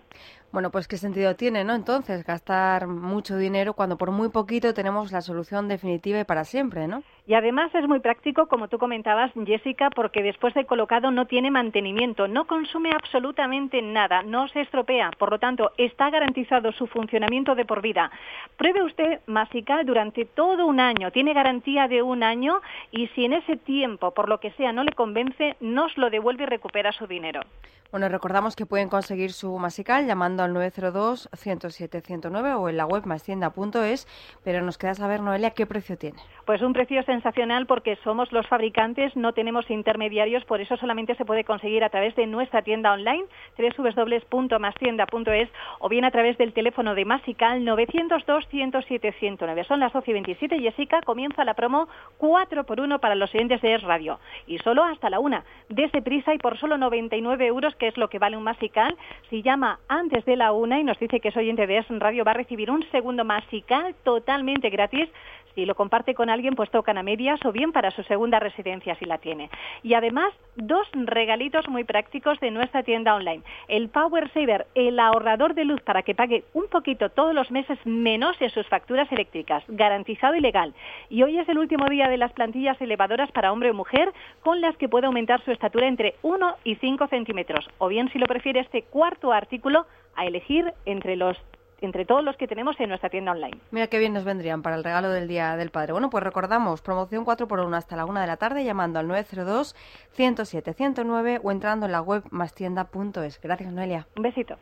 Bueno, 0.52 0.72
pues 0.72 0.88
qué 0.88 0.98
sentido 0.98 1.36
tiene, 1.36 1.64
¿no? 1.64 1.76
Entonces, 1.76 2.26
gastar 2.26 2.88
mucho 2.88 3.38
dinero 3.38 3.74
cuando 3.74 3.98
por 3.98 4.12
muy 4.12 4.30
poquito 4.30 4.74
tenemos 4.74 5.12
la 5.12 5.22
solución 5.22 5.68
definitiva 5.68 6.17
para 6.26 6.44
siempre, 6.44 6.88
¿no? 6.88 7.04
Y 7.28 7.34
además 7.34 7.76
es 7.76 7.86
muy 7.90 8.00
práctico, 8.00 8.48
como 8.48 8.70
tú 8.70 8.78
comentabas, 8.78 9.34
Jessica, 9.46 9.90
porque 9.90 10.24
después 10.24 10.54
de 10.54 10.66
colocado 10.66 11.12
no 11.12 11.28
tiene 11.28 11.52
mantenimiento, 11.52 12.30
no 12.30 12.48
consume 12.48 12.92
absolutamente 12.92 13.82
nada, 13.82 14.24
no 14.24 14.48
se 14.48 14.62
estropea, 14.62 15.12
por 15.18 15.32
lo 15.32 15.38
tanto, 15.38 15.74
está 15.78 16.10
garantizado 16.10 16.72
su 16.72 16.88
funcionamiento 16.88 17.54
de 17.54 17.66
por 17.66 17.82
vida. 17.82 18.12
Pruebe 18.56 18.82
usted 18.82 19.20
Masical 19.26 19.86
durante 19.86 20.24
todo 20.24 20.66
un 20.66 20.80
año, 20.80 21.12
tiene 21.12 21.34
garantía 21.34 21.90
de 21.90 22.02
un 22.02 22.24
año 22.24 22.62
y 22.92 23.08
si 23.08 23.26
en 23.26 23.34
ese 23.34 23.58
tiempo, 23.58 24.12
por 24.12 24.30
lo 24.30 24.40
que 24.40 24.52
sea, 24.52 24.72
no 24.72 24.86
le 24.86 24.94
convence, 24.94 25.58
nos 25.60 25.98
lo 25.98 26.10
devuelve 26.10 26.44
y 26.44 26.48
recupera 26.48 26.94
su 26.94 27.08
dinero. 27.08 27.42
Bueno, 27.90 28.10
recordamos 28.10 28.58
que 28.58 28.66
pueden 28.66 28.90
conseguir 28.90 29.32
su 29.32 29.58
Masical 29.58 30.06
llamando 30.06 30.44
al 30.44 30.54
902-107-109 30.54 32.60
o 32.60 32.68
en 32.68 32.76
la 32.76 32.86
web 32.86 33.06
mastienda.es, 33.06 34.08
pero 34.44 34.62
nos 34.62 34.78
queda 34.78 34.94
saber, 34.94 35.22
Noelia, 35.22 35.52
qué 35.52 35.66
precio 35.66 35.98
tiene. 35.98 36.20
Pues 36.46 36.62
un 36.62 36.74
precio 36.74 37.02
sensacional 37.18 37.66
porque 37.66 37.98
somos 38.04 38.32
los 38.32 38.46
fabricantes, 38.46 39.16
no 39.16 39.34
tenemos 39.34 39.68
intermediarios, 39.72 40.46
por 40.46 40.62
eso 40.62 40.78
solamente 40.78 41.16
se 41.16 41.26
puede 41.26 41.44
conseguir 41.44 41.84
a 41.84 41.90
través 41.90 42.16
de 42.16 42.28
nuestra 42.28 42.62
tienda 42.62 42.94
online, 42.94 43.26
www.mastienda.es 43.58 45.50
o 45.80 45.90
bien 45.90 46.06
a 46.06 46.12
través 46.12 46.38
del 46.38 46.54
teléfono 46.54 46.94
de 46.94 47.06
Masical 47.06 47.62
902-107-109. 47.62 49.66
Son 49.66 49.80
las 49.80 49.94
12 49.94 50.12
y 50.12 50.14
27, 50.14 50.60
Jessica, 50.60 51.02
comienza 51.02 51.44
la 51.44 51.56
promo 51.56 51.88
4 52.18 52.66
por 52.66 52.80
1 52.80 53.00
para 53.00 53.16
los 53.16 53.34
oyentes 53.34 53.62
de 53.62 53.74
Es 53.74 53.82
Radio 53.82 54.20
y 54.46 54.60
solo 54.60 54.84
hasta 54.84 55.10
la 55.10 55.20
1. 55.20 55.42
Dese 55.70 56.04
prisa 56.04 56.36
y 56.36 56.38
por 56.38 56.60
solo 56.60 56.78
99 56.78 57.48
euros, 57.48 57.76
que 57.78 57.88
es 57.88 57.98
lo 57.98 58.10
que 58.10 58.20
vale 58.20 58.38
un 58.38 58.44
Masical, 58.44 58.96
si 59.32 59.42
llama 59.42 59.80
antes 59.88 60.24
de 60.26 60.36
la 60.36 60.52
1 60.52 60.80
y 60.80 60.84
nos 60.84 61.00
dice 61.00 61.20
que 61.20 61.30
es 61.30 61.38
oyente 61.38 61.66
de 61.66 61.80
Es 61.80 61.88
Radio, 61.90 62.24
va 62.24 62.32
a 62.32 62.36
recibir 62.36 62.70
un 62.70 62.88
segundo 62.92 63.26
Masical 63.26 63.96
totalmente 64.04 64.70
gratis 64.70 65.10
si 65.58 65.66
lo 65.66 65.74
comparte 65.74 66.14
con 66.14 66.30
alguien, 66.30 66.54
pues 66.54 66.70
tocan 66.70 67.00
a 67.00 67.04
medias 67.08 67.40
o 67.46 67.54
bien 67.54 67.72
para 67.72 67.92
su 67.92 68.04
segunda 68.04 68.38
residencia 68.38 68.96
si 68.96 69.06
la 69.06 69.18
tiene. 69.18 69.50
Y 69.82 69.94
además, 69.94 70.34
dos 70.58 70.86
regalitos 70.94 71.70
muy 71.70 71.86
prácticos 71.86 72.38
de 72.42 72.52
nuestra 72.52 72.84
tienda 72.84 73.16
online. 73.16 73.44
El 73.70 73.88
Power 73.88 74.30
Saver, 74.34 74.68
el 74.76 75.00
ahorrador 75.00 75.54
de 75.54 75.64
luz 75.64 75.82
para 75.82 76.02
que 76.02 76.16
pague 76.16 76.44
un 76.54 76.68
poquito 76.68 77.10
todos 77.10 77.34
los 77.34 77.50
meses 77.50 77.80
menos 77.86 78.36
en 78.42 78.50
sus 78.50 78.68
facturas 78.68 79.10
eléctricas, 79.10 79.64
garantizado 79.70 80.36
y 80.36 80.42
legal. 80.42 80.74
Y 81.10 81.24
hoy 81.24 81.40
es 81.40 81.48
el 81.48 81.60
último 81.60 81.86
día 81.86 82.10
de 82.10 82.18
las 82.18 82.34
plantillas 82.34 82.82
elevadoras 82.82 83.32
para 83.32 83.54
hombre 83.54 83.72
o 83.72 83.74
mujer, 83.74 84.12
con 84.42 84.60
las 84.60 84.76
que 84.76 84.90
puede 84.90 85.08
aumentar 85.08 85.42
su 85.46 85.52
estatura 85.52 85.88
entre 85.88 86.16
1 86.24 86.56
y 86.66 86.76
5 86.76 87.08
centímetros. 87.08 87.70
O 87.78 87.88
bien, 87.88 88.10
si 88.12 88.20
lo 88.20 88.26
prefiere, 88.26 88.60
este 88.60 88.82
cuarto 88.82 89.32
artículo 89.32 89.86
a 90.18 90.26
elegir 90.26 90.74
entre 90.86 91.16
los 91.16 91.38
entre 91.82 92.06
todos 92.06 92.24
los 92.24 92.38
que 92.38 92.48
tenemos 92.48 92.80
en 92.80 92.90
nuestra 92.90 93.10
tienda 93.10 93.32
online. 93.32 93.58
Mira 93.72 93.88
qué 93.88 93.98
bien 94.00 94.14
nos 94.14 94.24
vendrían 94.24 94.62
para 94.62 94.76
el 94.76 94.84
regalo 94.84 95.10
del 95.10 95.28
Día 95.28 95.56
del 95.56 95.72
Padre. 95.72 95.94
Bueno, 95.94 96.10
pues 96.10 96.24
recordamos, 96.24 96.82
promoción 96.82 97.26
4x1 97.26 97.76
hasta 97.76 97.96
la 97.96 98.06
1 98.06 98.20
de 98.20 98.28
la 98.28 98.38
tarde 98.38 98.64
llamando 98.64 99.00
al 99.00 99.08
902-107-109 99.08 101.40
o 101.44 101.52
entrando 101.52 101.86
en 101.86 101.92
la 101.92 102.02
web 102.02 102.24
mastienda.es. 102.32 103.40
Gracias, 103.42 103.74
Noelia. 103.74 104.08
Un 104.16 104.24
besito. 104.24 104.58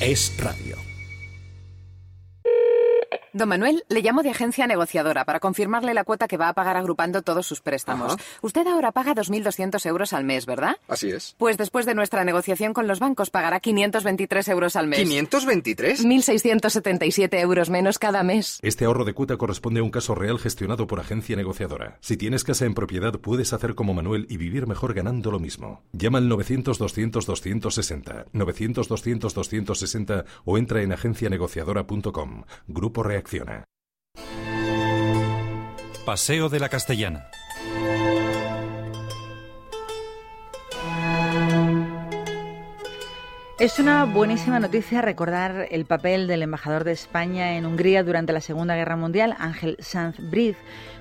Es 0.00 0.36
radio. 0.38 0.73
Don 3.34 3.48
Manuel, 3.48 3.82
le 3.88 4.00
llamo 4.00 4.22
de 4.22 4.30
agencia 4.30 4.68
negociadora 4.68 5.24
para 5.24 5.40
confirmarle 5.40 5.92
la 5.92 6.04
cuota 6.04 6.28
que 6.28 6.36
va 6.36 6.48
a 6.48 6.52
pagar 6.52 6.76
agrupando 6.76 7.22
todos 7.22 7.44
sus 7.44 7.60
préstamos. 7.60 8.12
Ajá. 8.12 8.22
Usted 8.42 8.64
ahora 8.68 8.92
paga 8.92 9.12
2.200 9.12 9.84
euros 9.86 10.12
al 10.12 10.22
mes, 10.22 10.46
¿verdad? 10.46 10.76
Así 10.86 11.10
es. 11.10 11.34
Pues 11.36 11.58
después 11.58 11.84
de 11.84 11.96
nuestra 11.96 12.22
negociación 12.22 12.72
con 12.72 12.86
los 12.86 13.00
bancos 13.00 13.30
pagará 13.30 13.58
523 13.58 14.46
euros 14.46 14.76
al 14.76 14.86
mes. 14.86 15.00
¿523? 15.00 16.04
1.677 16.04 17.40
euros 17.40 17.70
menos 17.70 17.98
cada 17.98 18.22
mes. 18.22 18.60
Este 18.62 18.84
ahorro 18.84 19.04
de 19.04 19.14
cuota 19.14 19.36
corresponde 19.36 19.80
a 19.80 19.82
un 19.82 19.90
caso 19.90 20.14
real 20.14 20.38
gestionado 20.38 20.86
por 20.86 21.00
agencia 21.00 21.34
negociadora. 21.34 21.98
Si 22.02 22.16
tienes 22.16 22.44
casa 22.44 22.66
en 22.66 22.74
propiedad, 22.74 23.18
puedes 23.18 23.52
hacer 23.52 23.74
como 23.74 23.94
Manuel 23.94 24.28
y 24.30 24.36
vivir 24.36 24.68
mejor 24.68 24.94
ganando 24.94 25.32
lo 25.32 25.40
mismo. 25.40 25.82
Llama 25.90 26.18
al 26.18 26.30
900-200-260, 26.30 28.26
900-200-260 28.32 30.24
o 30.44 30.56
entra 30.56 30.82
en 30.82 30.92
agencianegociadora.com. 30.92 32.44
Grupo 32.68 33.02
Reacciona. 33.24 33.64
Paseo 36.04 36.50
de 36.50 36.60
la 36.60 36.68
Castellana. 36.68 37.30
Es 43.58 43.78
una 43.78 44.04
buenísima 44.04 44.60
noticia 44.60 45.00
recordar 45.00 45.68
el 45.70 45.86
papel 45.86 46.26
del 46.26 46.42
embajador 46.42 46.84
de 46.84 46.92
España 46.92 47.56
en 47.56 47.64
Hungría 47.64 48.02
durante 48.02 48.32
la 48.34 48.42
Segunda 48.42 48.74
Guerra 48.74 48.96
Mundial, 48.96 49.34
Ángel 49.38 49.76
Sanz 49.78 50.16
Briz, 50.18 50.56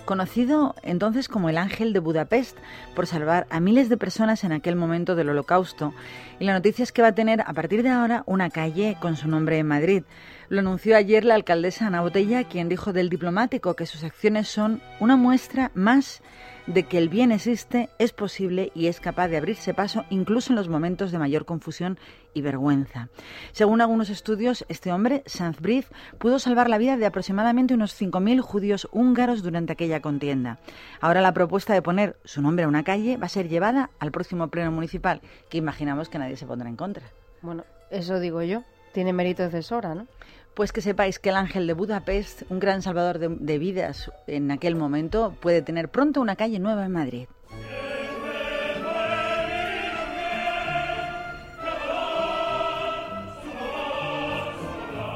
conocido 0.06 0.76
entonces 0.84 1.28
como 1.28 1.50
el 1.50 1.58
Ángel 1.58 1.92
de 1.92 2.00
Budapest, 2.00 2.58
por 2.96 3.08
salvar 3.08 3.48
a 3.50 3.60
miles 3.60 3.90
de 3.90 3.98
personas 3.98 4.44
en 4.44 4.54
aquel 4.54 4.76
momento 4.78 5.16
del 5.16 5.30
Holocausto. 5.30 5.94
Y 6.40 6.46
la 6.46 6.54
noticia 6.54 6.84
es 6.84 6.92
que 6.94 7.02
va 7.02 7.10
a 7.10 7.16
tener 7.16 7.42
a 7.42 7.54
partir 7.54 7.84
de 7.84 7.90
ahora 7.90 8.24
una 8.28 8.50
calle 8.50 8.98
con 9.02 9.18
su 9.18 9.28
nombre 9.28 9.58
en 9.58 9.68
Madrid. 9.68 10.04
Lo 10.54 10.60
anunció 10.60 10.96
ayer 10.96 11.26
la 11.26 11.34
alcaldesa 11.34 11.88
Ana 11.88 12.02
Botella, 12.02 12.44
quien 12.44 12.70
dijo 12.70 12.94
del 12.94 13.10
diplomático 13.10 13.74
que 13.74 13.88
sus 13.88 14.04
acciones 14.04 14.48
son 14.48 14.84
una 15.00 15.16
muestra 15.16 15.72
más 15.74 16.22
de 16.68 16.84
que 16.84 17.00
el 17.00 17.10
bien 17.10 17.32
existe, 17.32 17.90
es 17.98 18.14
posible 18.14 18.72
y 18.76 18.86
es 18.86 19.00
capaz 19.00 19.30
de 19.30 19.38
abrirse 19.38 19.74
paso 19.74 20.06
incluso 20.12 20.52
en 20.52 20.56
los 20.58 20.70
momentos 20.70 21.12
de 21.12 21.18
mayor 21.18 21.46
confusión 21.46 21.98
y 22.36 22.42
vergüenza. 22.42 23.10
Según 23.52 23.82
algunos 23.82 24.12
estudios, 24.12 24.64
este 24.70 24.92
hombre, 24.92 25.24
Sanz 25.26 25.60
Briz, 25.60 25.90
pudo 26.20 26.38
salvar 26.38 26.70
la 26.70 26.78
vida 26.78 26.98
de 26.98 27.08
aproximadamente 27.08 27.74
unos 27.74 28.00
5.000 28.00 28.40
judíos 28.42 28.88
húngaros 28.92 29.42
durante 29.42 29.74
aquella 29.74 30.02
contienda. 30.02 30.60
Ahora 31.02 31.22
la 31.22 31.34
propuesta 31.34 31.74
de 31.74 31.82
poner 31.82 32.16
su 32.26 32.44
nombre 32.44 32.66
a 32.66 32.68
una 32.68 32.84
calle 32.84 33.18
va 33.18 33.26
a 33.26 33.30
ser 33.30 33.50
llevada 33.50 33.90
al 33.98 34.12
próximo 34.12 34.50
pleno 34.50 34.72
municipal, 34.72 35.22
que 35.50 35.58
imaginamos 35.58 36.10
que 36.10 36.20
nadie 36.20 36.38
se 36.38 36.46
pondrá 36.46 36.70
en 36.70 36.76
contra. 36.76 37.06
Bueno, 37.42 37.64
eso 37.90 38.20
digo 38.20 38.44
yo. 38.44 38.62
Tiene 38.94 39.12
méritos 39.12 39.52
de 39.52 39.64
sobra, 39.64 39.96
¿no? 39.96 40.06
Pues 40.54 40.72
que 40.72 40.82
sepáis 40.82 41.18
que 41.18 41.30
el 41.30 41.36
ángel 41.36 41.66
de 41.66 41.74
Budapest, 41.74 42.44
un 42.50 42.60
gran 42.60 42.84
salvador 42.84 43.18
de, 43.18 43.58
vidas 43.58 44.12
en 44.28 44.52
aquel 44.52 44.76
momento, 44.76 45.36
puede 45.42 45.64
tener 45.64 45.90
pronto 45.90 46.22
una 46.22 46.36
calle 46.36 46.60
nueva 46.60 46.86
en 46.86 46.92
Madrid. 46.92 47.28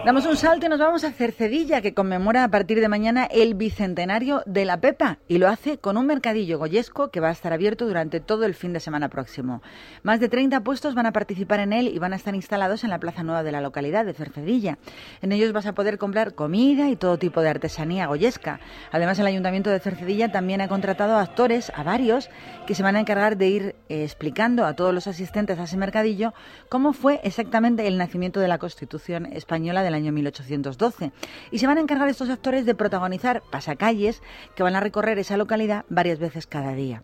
Damos 0.08 0.26
un 0.26 0.38
salto 0.38 0.66
y 0.66 0.70
nos 0.70 0.80
vamos 0.80 1.04
a 1.04 1.12
Cercedilla, 1.12 1.82
que 1.82 1.94
conmemora 1.94 2.46
a 2.46 2.48
partir 2.48 2.80
de 2.80 2.88
mañana 2.88 3.26
el 3.26 3.56
bicentenario 3.56 4.42
de 4.46 4.64
la 4.64 4.80
Pepa 4.80 5.18
y 5.28 5.38
lo 5.38 5.50
hace 5.50 5.80
con 5.80 5.98
un 5.98 6.06
mercadillo 6.06 6.58
goyesco 6.58 7.12
que 7.12 7.20
va 7.20 7.28
a 7.28 7.34
estar 7.34 7.52
abierto 7.52 7.86
durante 7.86 8.22
todo 8.22 8.46
el 8.46 8.56
fin 8.56 8.72
de 8.72 8.80
semana 8.80 9.10
próximo. 9.10 9.62
Más 10.04 10.22
de 10.22 10.30
30 10.30 10.64
puestos 10.64 10.96
van 10.96 11.08
a 11.08 11.12
participar 11.12 11.60
en 11.60 11.74
él 11.74 11.90
y 11.90 12.00
van 12.00 12.14
a 12.14 12.16
estar 12.16 12.34
instalados 12.36 12.86
en 12.86 12.90
la 12.90 13.02
plaza 13.02 13.24
nueva 13.24 13.44
de 13.44 13.52
la 13.52 13.60
localidad 13.60 14.06
de 14.06 14.14
Cercedilla. 14.14 14.78
En 15.22 15.34
ellos 15.34 15.52
vas 15.52 15.66
a 15.66 15.76
poder 15.76 15.98
comprar 15.98 16.36
comida 16.36 16.88
y 16.88 16.96
todo 16.96 17.20
tipo 17.20 17.42
de 17.42 17.50
artesanía 17.50 18.08
goyesca. 18.08 18.62
Además, 18.94 19.20
el 19.20 19.28
Ayuntamiento 19.28 19.72
de 19.72 19.82
Cercedilla 19.82 20.32
también 20.32 20.62
ha 20.62 20.70
contratado 20.70 21.18
a 21.18 21.22
actores, 21.22 21.70
a 21.76 21.84
varios, 21.84 22.30
que 22.66 22.76
se 22.76 22.84
van 22.84 22.96
a 22.96 23.02
encargar 23.02 23.36
de 23.36 23.48
ir 23.50 23.76
eh, 23.90 24.06
explicando 24.06 24.66
a 24.66 24.74
todos 24.74 24.94
los 24.94 25.06
asistentes 25.08 25.60
a 25.60 25.64
ese 25.64 25.76
mercadillo 25.76 26.34
cómo 26.70 26.94
fue 26.94 27.20
exactamente 27.26 27.88
el 27.88 27.98
nacimiento 27.98 28.40
de 28.40 28.48
la 28.48 28.58
Constitución 28.58 29.26
española 29.26 29.84
del 29.84 29.97
año 29.98 30.12
1812. 30.12 31.12
Y 31.52 31.60
se 31.60 31.68
van 31.68 31.78
a 31.78 31.82
encargar 31.82 32.10
estos 32.10 32.30
actores 32.30 32.66
de 32.66 32.76
protagonizar 32.76 33.44
pasacalles 33.52 34.22
que 34.56 34.64
van 34.64 34.76
a 34.76 34.80
recorrer 34.80 35.20
esa 35.20 35.38
localidad 35.38 35.86
varias 35.90 36.20
veces 36.20 36.48
cada 36.48 36.74
día. 36.74 37.04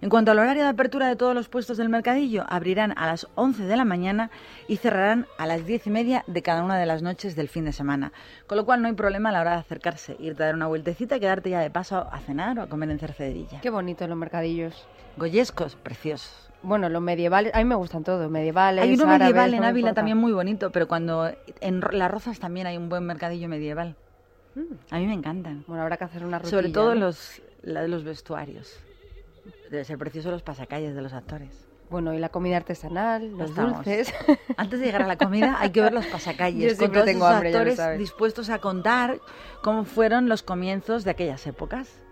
En 0.00 0.10
cuanto 0.10 0.30
al 0.30 0.38
horario 0.38 0.62
de 0.62 0.68
apertura 0.68 1.08
de 1.08 1.16
todos 1.16 1.34
los 1.34 1.48
puestos 1.48 1.76
del 1.76 1.88
mercadillo, 1.88 2.44
abrirán 2.48 2.96
a 2.96 3.06
las 3.06 3.26
11 3.34 3.64
de 3.64 3.76
la 3.76 3.84
mañana 3.84 4.30
y 4.68 4.76
cerrarán 4.76 5.26
a 5.38 5.46
las 5.46 5.66
10 5.66 5.86
y 5.86 5.90
media 5.90 6.24
de 6.26 6.42
cada 6.42 6.62
una 6.62 6.78
de 6.78 6.86
las 6.86 7.02
noches 7.02 7.36
del 7.36 7.48
fin 7.48 7.64
de 7.64 7.72
semana. 7.72 8.12
Con 8.46 8.56
lo 8.56 8.64
cual 8.64 8.82
no 8.82 8.88
hay 8.88 8.94
problema 8.94 9.30
a 9.30 9.32
la 9.32 9.40
hora 9.40 9.52
de 9.52 9.58
acercarse, 9.58 10.16
irte 10.18 10.42
a 10.42 10.46
dar 10.46 10.54
una 10.54 10.66
vueltecita 10.66 11.16
y 11.16 11.20
quedarte 11.20 11.50
ya 11.50 11.60
de 11.60 11.70
paso 11.70 12.08
a 12.10 12.18
cenar 12.20 12.58
o 12.58 12.62
a 12.62 12.68
comer 12.68 12.90
en 12.90 12.98
Cercedilla. 12.98 13.60
Qué 13.60 13.70
bonitos 13.70 14.08
los 14.08 14.18
mercadillos. 14.18 14.86
Goyescos, 15.16 15.76
preciosos. 15.76 16.43
Bueno, 16.64 16.88
los 16.88 17.02
medievales, 17.02 17.54
a 17.54 17.58
mí 17.58 17.64
me 17.64 17.74
gustan 17.74 18.04
todos, 18.04 18.30
medievales. 18.30 18.82
Hay 18.82 18.94
uno 18.94 19.04
árabes, 19.04 19.20
medieval 19.20 19.54
en 19.54 19.64
Ávila 19.64 19.94
también 19.94 20.16
muy 20.16 20.32
bonito, 20.32 20.70
pero 20.70 20.88
cuando 20.88 21.30
en 21.60 21.80
Las 21.92 22.10
Rozas 22.10 22.40
también 22.40 22.66
hay 22.66 22.76
un 22.76 22.88
buen 22.88 23.04
mercadillo 23.04 23.48
medieval. 23.48 23.96
A 24.90 24.98
mí 24.98 25.06
me 25.06 25.14
encantan. 25.14 25.64
Bueno, 25.66 25.82
habrá 25.82 25.96
que 25.96 26.04
hacer 26.04 26.24
una 26.24 26.38
rutina. 26.38 26.50
Sobre 26.50 26.70
todo 26.70 26.94
¿no? 26.94 27.06
los, 27.06 27.42
la 27.62 27.82
de 27.82 27.88
los 27.88 28.04
vestuarios. 28.04 28.78
Debe 29.70 29.84
ser 29.84 29.98
precioso 29.98 30.30
los 30.30 30.42
pasacalles 30.42 30.94
de 30.94 31.02
los 31.02 31.12
actores. 31.12 31.66
Bueno, 31.90 32.14
y 32.14 32.18
la 32.18 32.28
comida 32.30 32.56
artesanal, 32.56 33.36
los 33.36 33.54
dulces. 33.54 34.12
Antes 34.56 34.80
de 34.80 34.86
llegar 34.86 35.02
a 35.02 35.06
la 35.06 35.16
comida 35.16 35.56
hay 35.60 35.70
que 35.70 35.80
ver 35.80 35.92
los 35.92 36.06
pasacalles. 36.06 36.62
Yo 36.62 36.68
con 36.70 36.76
siempre 36.78 37.00
todos 37.00 37.12
tengo 37.12 37.28
ya 37.28 37.40
lo 37.40 37.46
actores 37.46 37.76
sabes. 37.76 37.98
dispuestos 37.98 38.48
a 38.50 38.58
contar 38.58 39.20
cómo 39.62 39.84
fueron 39.84 40.28
los 40.28 40.42
comienzos 40.42 41.04
de 41.04 41.10
aquellas 41.10 41.46
épocas. 41.46 42.03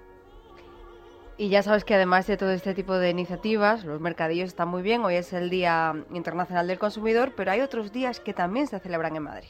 Y 1.38 1.48
ya 1.48 1.62
sabes 1.62 1.84
que 1.84 1.94
además 1.94 2.26
de 2.26 2.36
todo 2.36 2.50
este 2.50 2.74
tipo 2.74 2.94
de 2.94 3.10
iniciativas, 3.10 3.84
los 3.84 4.00
mercadillos 4.00 4.48
están 4.48 4.68
muy 4.68 4.82
bien. 4.82 5.02
Hoy 5.04 5.14
es 5.14 5.32
el 5.32 5.50
Día 5.50 5.94
Internacional 6.12 6.66
del 6.66 6.78
Consumidor, 6.78 7.32
pero 7.36 7.50
hay 7.50 7.60
otros 7.60 7.90
días 7.90 8.20
que 8.20 8.34
también 8.34 8.66
se 8.66 8.78
celebran 8.78 9.16
en 9.16 9.22
Madrid. 9.22 9.48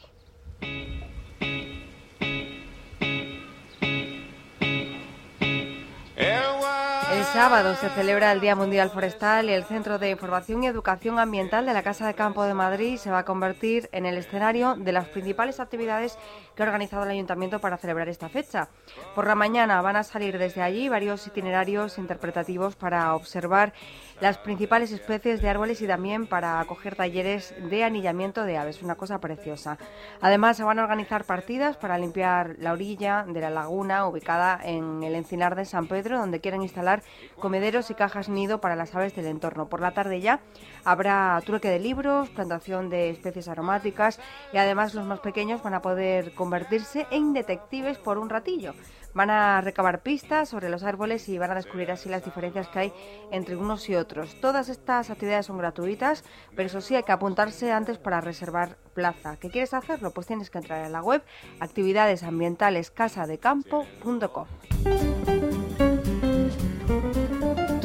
El 7.23 7.29
sábado 7.29 7.73
se 7.75 7.89
celebra 7.89 8.33
el 8.33 8.41
Día 8.41 8.53
Mundial 8.53 8.89
Forestal 8.89 9.49
y 9.49 9.53
el 9.53 9.63
Centro 9.63 9.97
de 9.97 10.09
Información 10.09 10.61
y 10.61 10.67
Educación 10.67 11.19
Ambiental 11.19 11.65
de 11.65 11.73
la 11.73 11.81
Casa 11.81 12.05
de 12.05 12.15
Campo 12.15 12.43
de 12.43 12.53
Madrid 12.53 12.97
se 12.97 13.11
va 13.11 13.19
a 13.19 13.25
convertir 13.25 13.87
en 13.93 14.05
el 14.05 14.17
escenario 14.17 14.75
de 14.75 14.91
las 14.91 15.07
principales 15.07 15.61
actividades 15.61 16.19
que 16.53 16.61
ha 16.61 16.65
organizado 16.65 17.03
el 17.03 17.11
Ayuntamiento 17.11 17.59
para 17.59 17.77
celebrar 17.77 18.09
esta 18.09 18.27
fecha. 18.27 18.67
Por 19.15 19.25
la 19.25 19.35
mañana 19.35 19.81
van 19.81 19.95
a 19.95 20.03
salir 20.03 20.37
desde 20.37 20.61
allí 20.61 20.89
varios 20.89 21.25
itinerarios 21.25 21.97
interpretativos 21.97 22.75
para 22.75 23.15
observar 23.15 23.71
las 24.19 24.37
principales 24.37 24.91
especies 24.91 25.41
de 25.41 25.49
árboles 25.49 25.81
y 25.81 25.87
también 25.87 26.27
para 26.27 26.59
acoger 26.59 26.95
talleres 26.95 27.55
de 27.69 27.83
anillamiento 27.83 28.43
de 28.43 28.57
aves, 28.57 28.83
una 28.83 28.95
cosa 28.95 29.19
preciosa. 29.19 29.77
Además, 30.21 30.57
se 30.57 30.63
van 30.63 30.77
a 30.77 30.83
organizar 30.83 31.23
partidas 31.23 31.77
para 31.77 31.97
limpiar 31.97 32.55
la 32.59 32.73
orilla 32.73 33.25
de 33.27 33.41
la 33.41 33.49
laguna 33.49 34.07
ubicada 34.07 34.59
en 34.63 35.03
el 35.03 35.15
encinar 35.15 35.55
de 35.55 35.65
San 35.65 35.87
Pedro, 35.87 36.19
donde 36.19 36.41
quieren 36.41 36.61
instalar 36.61 37.01
comederos 37.39 37.89
y 37.89 37.95
cajas 37.95 38.29
nido 38.29 38.61
para 38.61 38.75
las 38.75 38.93
aves 38.95 39.15
del 39.15 39.25
entorno. 39.25 39.67
Por 39.67 39.81
la 39.81 39.93
tarde 39.93 40.21
ya 40.21 40.41
habrá 40.83 41.41
trueque 41.45 41.69
de 41.69 41.79
libros, 41.79 42.29
plantación 42.29 42.89
de 42.89 43.09
especies 43.09 43.47
aromáticas 43.47 44.19
y 44.51 44.57
además 44.57 44.93
los 44.93 45.05
más 45.05 45.19
pequeños 45.19 45.63
van 45.63 45.73
a 45.73 45.81
poder 45.81 46.33
convertirse 46.35 47.07
en 47.11 47.33
detectives 47.33 47.97
por 47.97 48.17
un 48.17 48.29
ratillo. 48.29 48.73
Van 49.13 49.29
a 49.29 49.61
recabar 49.61 50.01
pistas 50.01 50.49
sobre 50.49 50.69
los 50.69 50.83
árboles 50.83 51.29
y 51.29 51.37
van 51.37 51.51
a 51.51 51.55
descubrir 51.55 51.91
así 51.91 52.09
las 52.09 52.25
diferencias 52.25 52.67
que 52.69 52.79
hay 52.79 52.91
entre 53.31 53.55
unos 53.55 53.87
y 53.89 53.95
otros. 53.95 54.35
Todas 54.41 54.67
estas 54.69 55.11
actividades 55.11 55.45
son 55.45 55.59
gratuitas, 55.59 56.23
pero 56.55 56.65
eso 56.67 56.81
sí 56.81 56.95
hay 56.95 57.03
que 57.03 57.11
apuntarse 57.11 57.71
antes 57.71 57.99
para 57.99 58.21
reservar 58.21 58.77
plaza. 58.95 59.37
¿Qué 59.37 59.49
quieres 59.49 59.75
hacerlo? 59.75 60.11
Pues 60.11 60.27
tienes 60.27 60.49
que 60.49 60.57
entrar 60.57 60.85
en 60.85 60.91
la 60.91 61.03
web 61.03 61.23
actividadesambientalescasadecampo.com. 61.59 64.47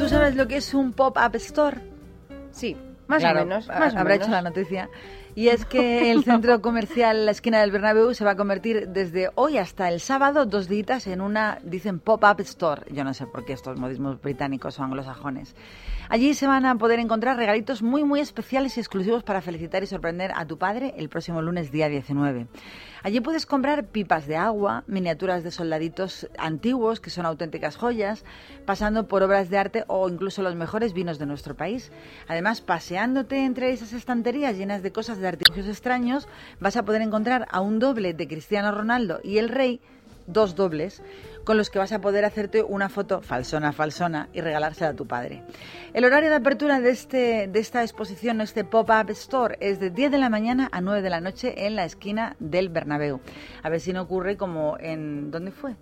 ¿Tú 0.09 0.15
sabes 0.15 0.35
lo 0.35 0.47
que 0.47 0.57
es 0.57 0.73
un 0.73 0.91
pop-up 0.93 1.35
store? 1.35 1.77
Sí, 2.51 2.75
más 3.07 3.19
Claro, 3.19 3.43
o 3.43 3.45
menos. 3.45 3.67
Más 3.67 3.93
o 3.93 3.97
habrá 3.99 4.13
menos. 4.15 4.27
hecho 4.27 4.31
la 4.31 4.41
noticia. 4.41 4.89
Y 5.39 5.47
es 5.47 5.65
que 5.65 6.11
el 6.11 6.25
centro 6.25 6.61
comercial 6.61 7.25
La 7.25 7.31
Esquina 7.31 7.61
del 7.61 7.71
Bernabéu 7.71 8.13
se 8.13 8.25
va 8.25 8.31
a 8.31 8.35
convertir 8.35 8.89
desde 8.89 9.29
hoy 9.35 9.57
hasta 9.57 9.87
el 9.87 10.01
sábado 10.01 10.45
dos 10.45 10.67
días 10.67 11.07
en 11.07 11.21
una, 11.21 11.59
dicen, 11.63 12.01
pop-up 12.01 12.41
store. 12.41 12.81
Yo 12.91 13.05
no 13.05 13.13
sé 13.13 13.25
por 13.25 13.45
qué 13.45 13.53
estos 13.53 13.79
modismos 13.79 14.21
británicos 14.21 14.77
o 14.77 14.83
anglosajones. 14.83 15.55
Allí 16.09 16.33
se 16.33 16.47
van 16.47 16.65
a 16.65 16.75
poder 16.75 16.99
encontrar 16.99 17.37
regalitos 17.37 17.83
muy, 17.83 18.03
muy 18.03 18.19
especiales 18.19 18.75
y 18.75 18.81
exclusivos 18.81 19.23
para 19.23 19.41
felicitar 19.41 19.81
y 19.83 19.85
sorprender 19.85 20.31
a 20.35 20.45
tu 20.45 20.57
padre 20.57 20.93
el 20.97 21.07
próximo 21.07 21.41
lunes, 21.41 21.71
día 21.71 21.87
19. 21.87 22.47
Allí 23.03 23.21
puedes 23.21 23.45
comprar 23.45 23.85
pipas 23.85 24.27
de 24.27 24.35
agua, 24.35 24.83
miniaturas 24.87 25.43
de 25.43 25.51
soldaditos 25.51 26.27
antiguos, 26.37 26.99
que 26.99 27.11
son 27.11 27.25
auténticas 27.25 27.77
joyas, 27.77 28.25
pasando 28.65 29.07
por 29.07 29.23
obras 29.23 29.49
de 29.49 29.57
arte 29.57 29.83
o 29.87 30.09
incluso 30.09 30.41
los 30.41 30.55
mejores 30.55 30.93
vinos 30.93 31.17
de 31.17 31.27
nuestro 31.27 31.55
país. 31.55 31.91
Además, 32.27 32.59
paseándote 32.59 33.45
entre 33.45 33.71
esas 33.71 33.93
estanterías 33.93 34.57
llenas 34.57 34.83
de 34.83 34.91
cosas 34.91 35.19
de 35.19 35.28
artilugios 35.29 35.67
extraños, 35.67 36.27
vas 36.59 36.77
a 36.77 36.83
poder 36.83 37.01
encontrar 37.01 37.47
a 37.51 37.61
un 37.61 37.79
doble 37.79 38.13
de 38.13 38.27
Cristiano 38.27 38.71
Ronaldo 38.71 39.19
y 39.23 39.37
el 39.37 39.49
Rey, 39.49 39.81
dos 40.27 40.55
dobles, 40.55 41.01
con 41.43 41.57
los 41.57 41.69
que 41.69 41.79
vas 41.79 41.91
a 41.91 42.01
poder 42.01 42.25
hacerte 42.25 42.61
una 42.61 42.89
foto 42.89 43.21
falsona, 43.21 43.71
falsona 43.71 44.29
y 44.33 44.41
regalársela 44.41 44.91
a 44.91 44.93
tu 44.93 45.07
padre. 45.07 45.41
El 45.93 46.05
horario 46.05 46.29
de 46.29 46.35
apertura 46.35 46.79
de, 46.79 46.91
este, 46.91 47.47
de 47.47 47.59
esta 47.59 47.81
exposición, 47.81 48.41
este 48.41 48.63
pop-up 48.63 49.09
store, 49.09 49.57
es 49.59 49.79
de 49.79 49.89
10 49.89 50.11
de 50.11 50.17
la 50.19 50.29
mañana 50.29 50.69
a 50.71 50.81
9 50.81 51.01
de 51.01 51.09
la 51.09 51.21
noche 51.21 51.65
en 51.65 51.75
la 51.75 51.85
esquina 51.85 52.35
del 52.39 52.69
Bernabéu. 52.69 53.19
A 53.63 53.69
ver 53.69 53.79
si 53.79 53.93
no 53.93 54.03
ocurre 54.03 54.37
como 54.37 54.77
en... 54.79 55.31
¿Dónde 55.31 55.51
fue? 55.51 55.75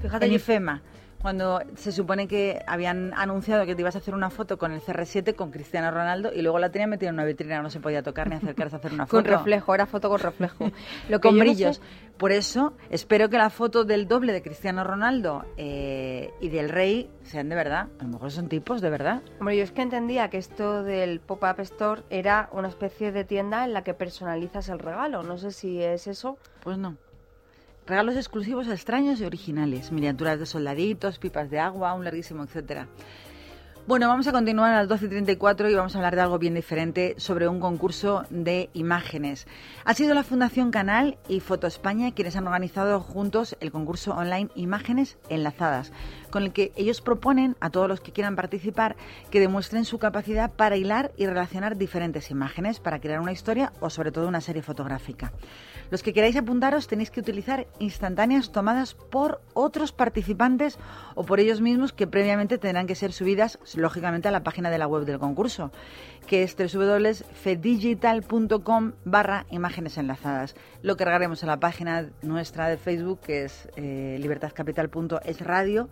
Fíjate, 0.00 0.26
en 0.26 0.32
IFEMA, 0.32 0.82
cuando 1.22 1.60
se 1.76 1.92
supone 1.92 2.26
que 2.28 2.60
habían 2.66 3.14
anunciado 3.14 3.64
que 3.64 3.74
te 3.74 3.80
ibas 3.82 3.94
a 3.94 3.98
hacer 3.98 4.14
una 4.14 4.28
foto 4.28 4.58
con 4.58 4.72
el 4.72 4.80
CR7 4.80 5.34
con 5.34 5.50
Cristiano 5.50 5.90
Ronaldo 5.90 6.32
y 6.34 6.42
luego 6.42 6.58
la 6.58 6.70
tenían 6.70 6.90
metida 6.90 7.08
en 7.10 7.14
una 7.14 7.24
vitrina, 7.24 7.62
no 7.62 7.70
se 7.70 7.80
podía 7.80 8.02
tocar 8.02 8.28
ni 8.28 8.34
acercarse 8.36 8.76
a 8.76 8.78
hacer 8.80 8.92
una 8.92 9.06
foto. 9.06 9.22
Con 9.22 9.24
reflejo, 9.24 9.74
era 9.74 9.86
foto 9.86 10.08
con 10.10 10.18
reflejo. 10.18 10.64
Lo 11.08 11.20
que 11.20 11.28
con 11.28 11.38
no 11.38 11.44
brillos. 11.44 11.76
sé- 11.76 11.82
Por 12.18 12.32
eso 12.32 12.74
espero 12.90 13.28
que 13.30 13.38
la 13.38 13.50
foto 13.50 13.84
del 13.84 14.08
doble 14.08 14.32
de 14.32 14.42
Cristiano 14.42 14.84
Ronaldo 14.84 15.44
eh, 15.56 16.32
y 16.40 16.48
del 16.48 16.68
rey 16.68 17.08
sean 17.22 17.48
de 17.48 17.54
verdad. 17.54 17.88
A 18.00 18.02
lo 18.02 18.08
mejor 18.10 18.30
son 18.32 18.48
tipos 18.48 18.80
de 18.80 18.90
verdad. 18.90 19.22
Hombre, 19.38 19.56
yo 19.56 19.62
es 19.62 19.72
que 19.72 19.82
entendía 19.82 20.28
que 20.28 20.38
esto 20.38 20.82
del 20.82 21.20
pop-up 21.20 21.60
store 21.60 22.02
era 22.10 22.48
una 22.52 22.68
especie 22.68 23.12
de 23.12 23.24
tienda 23.24 23.64
en 23.64 23.72
la 23.72 23.82
que 23.84 23.94
personalizas 23.94 24.68
el 24.68 24.78
regalo. 24.80 25.22
No 25.22 25.38
sé 25.38 25.52
si 25.52 25.80
es 25.82 26.06
eso. 26.08 26.36
Pues 26.62 26.78
no. 26.78 26.96
Regalos 27.86 28.14
exclusivos 28.14 28.68
extraños 28.68 29.20
y 29.20 29.24
originales. 29.24 29.90
Miniaturas 29.90 30.38
de 30.38 30.46
soldaditos, 30.46 31.18
pipas 31.18 31.50
de 31.50 31.58
agua, 31.58 31.94
un 31.94 32.04
larguísimo 32.04 32.44
etcétera. 32.44 32.86
Bueno, 33.84 34.06
vamos 34.06 34.28
a 34.28 34.32
continuar 34.32 34.72
a 34.72 34.84
las 34.84 35.02
12.34 35.02 35.68
y 35.68 35.74
vamos 35.74 35.92
a 35.96 35.98
hablar 35.98 36.14
de 36.14 36.20
algo 36.20 36.38
bien 36.38 36.54
diferente 36.54 37.16
sobre 37.16 37.48
un 37.48 37.58
concurso 37.58 38.22
de 38.30 38.70
imágenes. 38.74 39.48
Ha 39.84 39.94
sido 39.94 40.14
la 40.14 40.22
Fundación 40.22 40.70
Canal 40.70 41.18
y 41.28 41.40
Foto 41.40 41.66
España 41.66 42.12
quienes 42.14 42.36
han 42.36 42.46
organizado 42.46 43.00
juntos 43.00 43.56
el 43.58 43.72
concurso 43.72 44.14
online 44.14 44.50
Imágenes 44.54 45.18
Enlazadas, 45.28 45.90
con 46.30 46.44
el 46.44 46.52
que 46.52 46.70
ellos 46.76 47.00
proponen 47.00 47.56
a 47.58 47.70
todos 47.70 47.88
los 47.88 48.00
que 48.00 48.12
quieran 48.12 48.36
participar 48.36 48.94
que 49.32 49.40
demuestren 49.40 49.84
su 49.84 49.98
capacidad 49.98 50.52
para 50.52 50.76
hilar 50.76 51.10
y 51.16 51.26
relacionar 51.26 51.76
diferentes 51.76 52.30
imágenes 52.30 52.78
para 52.78 53.00
crear 53.00 53.18
una 53.18 53.32
historia 53.32 53.72
o 53.80 53.90
sobre 53.90 54.12
todo 54.12 54.28
una 54.28 54.40
serie 54.40 54.62
fotográfica. 54.62 55.32
Los 55.92 56.02
que 56.02 56.14
queráis 56.14 56.36
apuntaros 56.36 56.88
tenéis 56.88 57.10
que 57.10 57.20
utilizar 57.20 57.66
instantáneas 57.78 58.50
tomadas 58.50 58.94
por 58.94 59.42
otros 59.52 59.92
participantes 59.92 60.78
o 61.14 61.26
por 61.26 61.38
ellos 61.38 61.60
mismos 61.60 61.92
que 61.92 62.06
previamente 62.06 62.56
tendrán 62.56 62.86
que 62.86 62.94
ser 62.94 63.12
subidas 63.12 63.58
lógicamente 63.74 64.26
a 64.26 64.30
la 64.30 64.42
página 64.42 64.70
de 64.70 64.78
la 64.78 64.86
web 64.86 65.04
del 65.04 65.18
concurso, 65.18 65.70
que 66.26 66.44
es 66.44 66.56
www.fedigital.com 66.56 68.92
barra 69.04 69.44
imágenes 69.50 69.98
enlazadas. 69.98 70.54
Lo 70.80 70.96
cargaremos 70.96 71.42
en 71.42 71.50
la 71.50 71.60
página 71.60 72.08
nuestra 72.22 72.68
de 72.68 72.78
Facebook, 72.78 73.20
que 73.20 73.44
es 73.44 73.68
eh, 73.76 74.16
libertadcapital.es 74.18 75.40
radio, 75.42 75.90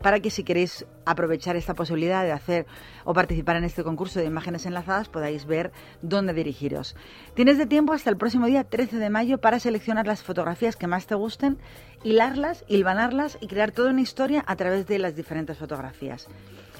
para 0.00 0.20
que 0.20 0.30
si 0.30 0.44
queréis 0.44 0.86
aprovechar 1.04 1.56
esta 1.56 1.74
posibilidad 1.74 2.24
de 2.24 2.32
hacer 2.32 2.66
o 3.04 3.14
participar 3.14 3.56
en 3.56 3.64
este 3.64 3.84
concurso 3.84 4.18
de 4.18 4.26
imágenes 4.26 4.66
enlazadas 4.66 5.08
podáis 5.08 5.46
ver 5.46 5.72
dónde 6.02 6.34
dirigiros. 6.34 6.96
Tienes 7.34 7.58
de 7.58 7.66
tiempo 7.66 7.92
hasta 7.92 8.10
el 8.10 8.16
próximo 8.16 8.46
día 8.46 8.64
13 8.64 8.98
de 8.98 9.10
mayo 9.10 9.38
para 9.38 9.60
seleccionar 9.60 10.06
las 10.06 10.22
fotografías 10.22 10.76
que 10.76 10.86
más 10.86 11.06
te 11.06 11.14
gusten, 11.14 11.58
hilarlas, 12.02 12.64
hilvanarlas 12.68 13.38
y 13.40 13.46
crear 13.46 13.72
toda 13.72 13.90
una 13.90 14.00
historia 14.00 14.44
a 14.46 14.56
través 14.56 14.86
de 14.86 14.98
las 14.98 15.16
diferentes 15.16 15.56
fotografías. 15.58 16.28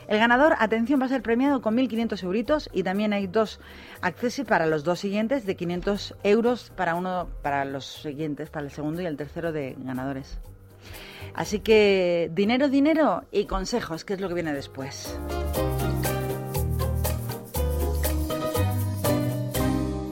El 0.09 0.19
ganador, 0.21 0.55
atención, 0.61 1.01
va 1.01 1.07
a 1.07 1.09
ser 1.09 1.23
premiado 1.23 1.61
con 1.61 1.77
1.500 1.77 2.23
euritos 2.23 2.71
y 2.73 2.85
también 2.85 3.13
hay 3.13 3.27
dos 3.27 3.59
accesos 4.01 4.47
para 4.47 4.67
los 4.67 4.85
dos 4.85 5.01
siguientes 5.01 5.47
de 5.47 5.57
500 5.57 6.15
euros 6.23 6.73
para 6.77 6.95
uno, 6.95 7.29
para 7.43 7.65
los 7.65 8.03
siguientes, 8.03 8.49
para 8.51 8.67
el 8.67 8.71
segundo 8.71 9.03
y 9.03 9.07
el 9.07 9.17
tercero 9.17 9.51
de 9.51 9.75
ganadores. 9.79 10.39
Así 11.35 11.61
que 11.61 12.31
dinero, 12.33 12.69
dinero 12.69 13.25
y 13.31 13.45
consejos, 13.45 14.05
que 14.05 14.15
es 14.15 14.21
lo 14.21 14.29
que 14.29 14.35
viene 14.35 14.53
después. 14.53 15.19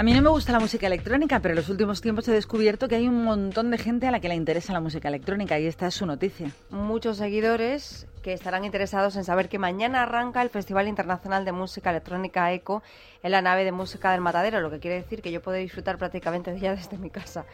A 0.00 0.02
mí 0.02 0.14
no 0.14 0.22
me 0.22 0.30
gusta 0.30 0.52
la 0.52 0.60
música 0.60 0.86
electrónica, 0.86 1.40
pero 1.40 1.52
en 1.52 1.56
los 1.56 1.68
últimos 1.68 2.00
tiempos 2.00 2.26
he 2.28 2.32
descubierto 2.32 2.88
que 2.88 2.94
hay 2.94 3.06
un 3.06 3.22
montón 3.22 3.70
de 3.70 3.76
gente 3.76 4.06
a 4.06 4.10
la 4.10 4.20
que 4.20 4.28
le 4.28 4.34
interesa 4.34 4.72
la 4.72 4.80
música 4.80 5.08
electrónica 5.08 5.58
y 5.60 5.66
esta 5.66 5.88
es 5.88 5.94
su 5.94 6.06
noticia. 6.06 6.50
Muchos 6.70 7.18
seguidores 7.18 8.06
que 8.22 8.32
estarán 8.32 8.64
interesados 8.64 9.16
en 9.16 9.24
saber 9.24 9.50
que 9.50 9.58
mañana 9.58 10.02
arranca 10.02 10.40
el 10.40 10.48
Festival 10.48 10.88
Internacional 10.88 11.44
de 11.44 11.52
Música 11.52 11.90
Electrónica 11.90 12.50
ECO 12.52 12.82
en 13.22 13.32
la 13.32 13.42
nave 13.42 13.64
de 13.64 13.72
música 13.72 14.12
del 14.12 14.20
Matadero, 14.20 14.60
lo 14.60 14.70
que 14.70 14.80
quiere 14.80 14.96
decir 14.96 15.22
que 15.22 15.32
yo 15.32 15.42
puedo 15.42 15.58
disfrutar 15.58 15.98
prácticamente 15.98 16.50
de 16.50 16.58
ella 16.58 16.74
desde 16.74 16.98
mi 16.98 17.10
casa. 17.10 17.44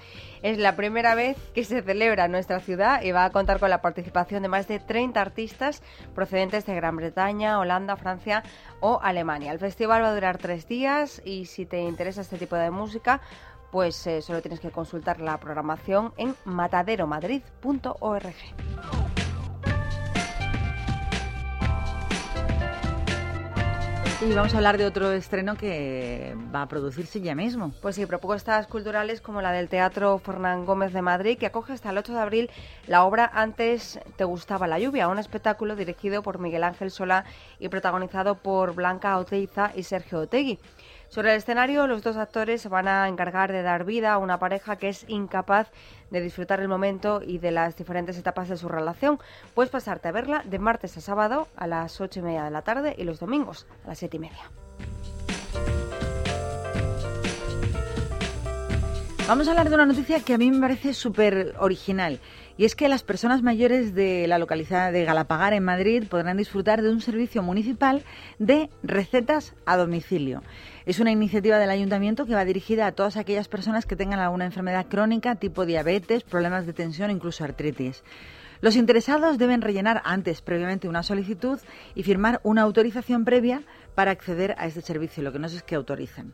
Es 0.43 0.59
la 0.59 0.77
primera 0.77 1.15
vez 1.15 1.37
que 1.55 1.65
se 1.65 1.83
celebra 1.83 2.27
en 2.27 2.33
nuestra 2.33 2.61
ciudad 2.61 3.03
y 3.03 3.13
va 3.13 3.25
a 3.25 3.31
contar 3.31 3.59
con 3.59 3.71
la 3.71 3.83
participación 3.83 4.43
de 4.43 4.49
más 4.49 4.69
de 4.69 4.79
30 4.79 5.21
artistas 5.21 5.83
procedentes 6.15 6.67
de 6.67 6.75
Gran 6.75 6.97
Bretaña, 6.97 7.59
Holanda, 7.59 7.97
Francia 7.97 8.43
o 8.81 9.01
Alemania. 9.03 9.53
El 9.53 9.59
festival 9.59 10.03
va 10.03 10.09
a 10.09 10.15
durar 10.15 10.39
tres 10.39 10.69
días 10.69 11.21
y 11.25 11.47
si 11.47 11.67
te 11.67 11.81
interesa 11.81 12.21
este 12.21 12.39
tipo 12.39 12.57
de 12.57 12.71
música, 12.71 13.21
pues 13.71 14.07
eh, 14.07 14.23
solo 14.23 14.41
tienes 14.41 14.61
que 14.61 14.71
consultar 14.71 15.21
la 15.21 15.39
programación 15.39 16.13
en 16.17 16.35
mataderomadrid.org. 16.45 19.26
Y 24.23 24.33
vamos 24.33 24.55
a 24.55 24.57
hablar 24.57 24.79
de 24.79 24.87
otro 24.87 25.13
estreno 25.13 25.57
que 25.57 26.35
va 26.55 26.63
a 26.63 26.69
producirse 26.69 27.21
ya 27.21 27.35
mismo. 27.35 27.73
Pues 27.83 27.97
sí, 27.97 28.07
propuestas 28.07 28.67
culturales 28.67 29.21
como 29.21 29.43
la 29.43 29.53
del 29.53 29.69
Teatro 29.69 30.19
Fernán 30.19 30.65
Gómez 30.65 30.95
de 30.95 31.03
Madrid, 31.03 31.37
que 31.37 31.45
acoge 31.45 31.75
hasta 31.75 31.91
el 31.91 31.99
8 31.99 32.15
de 32.15 32.21
abril 32.21 32.51
la 32.87 33.05
obra 33.05 33.31
Antes 33.35 34.01
te 34.17 34.25
gustaba 34.25 34.67
la 34.67 34.79
lluvia, 34.79 35.09
un 35.09 35.19
espectáculo 35.19 35.77
dirigido 35.77 36.23
por 36.23 36.39
Miguel 36.39 36.65
Ángel 36.65 36.91
Solá 36.91 37.27
y 37.59 37.69
protagonizado 37.69 38.37
por 38.37 38.75
Blanca 38.75 39.19
Oteiza 39.19 39.73
y 39.77 39.83
Sergio 39.83 40.21
Otegui. 40.21 40.59
Sobre 41.17 41.31
el 41.31 41.39
escenario, 41.39 41.87
los 41.87 42.03
dos 42.03 42.19
actores 42.19 42.61
se 42.61 42.69
van 42.69 42.89
a 42.89 43.09
encargar 43.09 43.51
de 43.51 43.63
dar 43.63 43.87
vida 43.87 44.13
a 44.13 44.19
una 44.19 44.39
pareja 44.39 44.77
que 44.77 44.91
es 44.91 45.07
incapaz 45.09 45.71
de 46.11 46.21
disfrutar 46.21 46.61
el 46.61 46.69
momento 46.69 47.23
y 47.27 47.39
de 47.39 47.53
las 47.53 47.75
diferentes 47.75 48.19
etapas 48.19 48.51
de 48.51 48.59
su 48.59 48.69
relación. 48.69 49.19
Puedes 49.55 49.71
pasarte 49.71 50.09
a 50.09 50.13
verla 50.13 50.43
de 50.45 50.59
martes 50.59 50.95
a 50.99 51.01
sábado 51.01 51.49
a 51.57 51.67
las 51.67 52.03
ocho 52.03 52.21
y 52.21 52.23
media 52.23 52.45
de 52.45 52.51
la 52.51 52.61
tarde 52.61 52.95
y 52.99 53.05
los 53.05 53.19
domingos 53.19 53.67
a 53.87 53.89
las 53.89 53.99
siete 53.99 54.19
y 54.19 54.21
media. 54.21 54.51
Vamos 59.27 59.49
a 59.49 59.53
hablar 59.53 59.71
de 59.71 59.75
una 59.75 59.87
noticia 59.87 60.21
que 60.21 60.35
a 60.35 60.39
mí 60.39 60.51
me 60.51 60.61
parece 60.61 60.93
súper 60.93 61.55
original. 61.59 62.21
Y 62.59 62.65
es 62.65 62.75
que 62.75 62.89
las 62.89 63.03
personas 63.03 63.43
mayores 63.43 63.95
de 63.95 64.27
la 64.27 64.39
localidad 64.39 64.91
de 64.91 65.05
Galapagar, 65.05 65.53
en 65.53 65.63
Madrid, 65.63 66.05
podrán 66.09 66.39
disfrutar 66.39 66.81
de 66.81 66.91
un 66.91 67.03
servicio 67.03 67.43
municipal 67.43 68.03
de 68.39 68.71
recetas 68.83 69.55
a 69.67 69.77
domicilio. 69.77 70.43
Es 70.87 70.99
una 70.99 71.11
iniciativa 71.11 71.59
del 71.59 71.69
ayuntamiento 71.69 72.25
que 72.25 72.35
va 72.35 72.47
dirigida 72.47 72.87
a 72.87 72.93
todas 72.93 73.19
aquellas 73.19 73.49
personas 73.49 73.85
que 73.85 73.97
tengan 73.97 74.21
alguna 74.21 74.47
enfermedad 74.47 74.87
crónica, 74.87 75.35
tipo 75.35 75.67
diabetes, 75.67 76.23
problemas 76.23 76.65
de 76.65 76.73
tensión, 76.73 77.11
incluso 77.11 77.45
artritis. 77.45 78.03
Los 78.61 78.77
interesados 78.77 79.39
deben 79.39 79.61
rellenar 79.61 80.03
antes, 80.05 80.41
previamente, 80.41 80.89
una 80.89 81.03
solicitud 81.03 81.59
y 81.95 82.03
firmar 82.03 82.41
una 82.43 82.63
autorización 82.63 83.25
previa 83.25 83.63
para 83.95 84.11
acceder 84.11 84.55
a 84.59 84.67
este 84.67 84.83
servicio. 84.83 85.23
Lo 85.23 85.33
que 85.33 85.39
no 85.39 85.47
es 85.47 85.63
que 85.63 85.75
autoricen. 85.75 86.33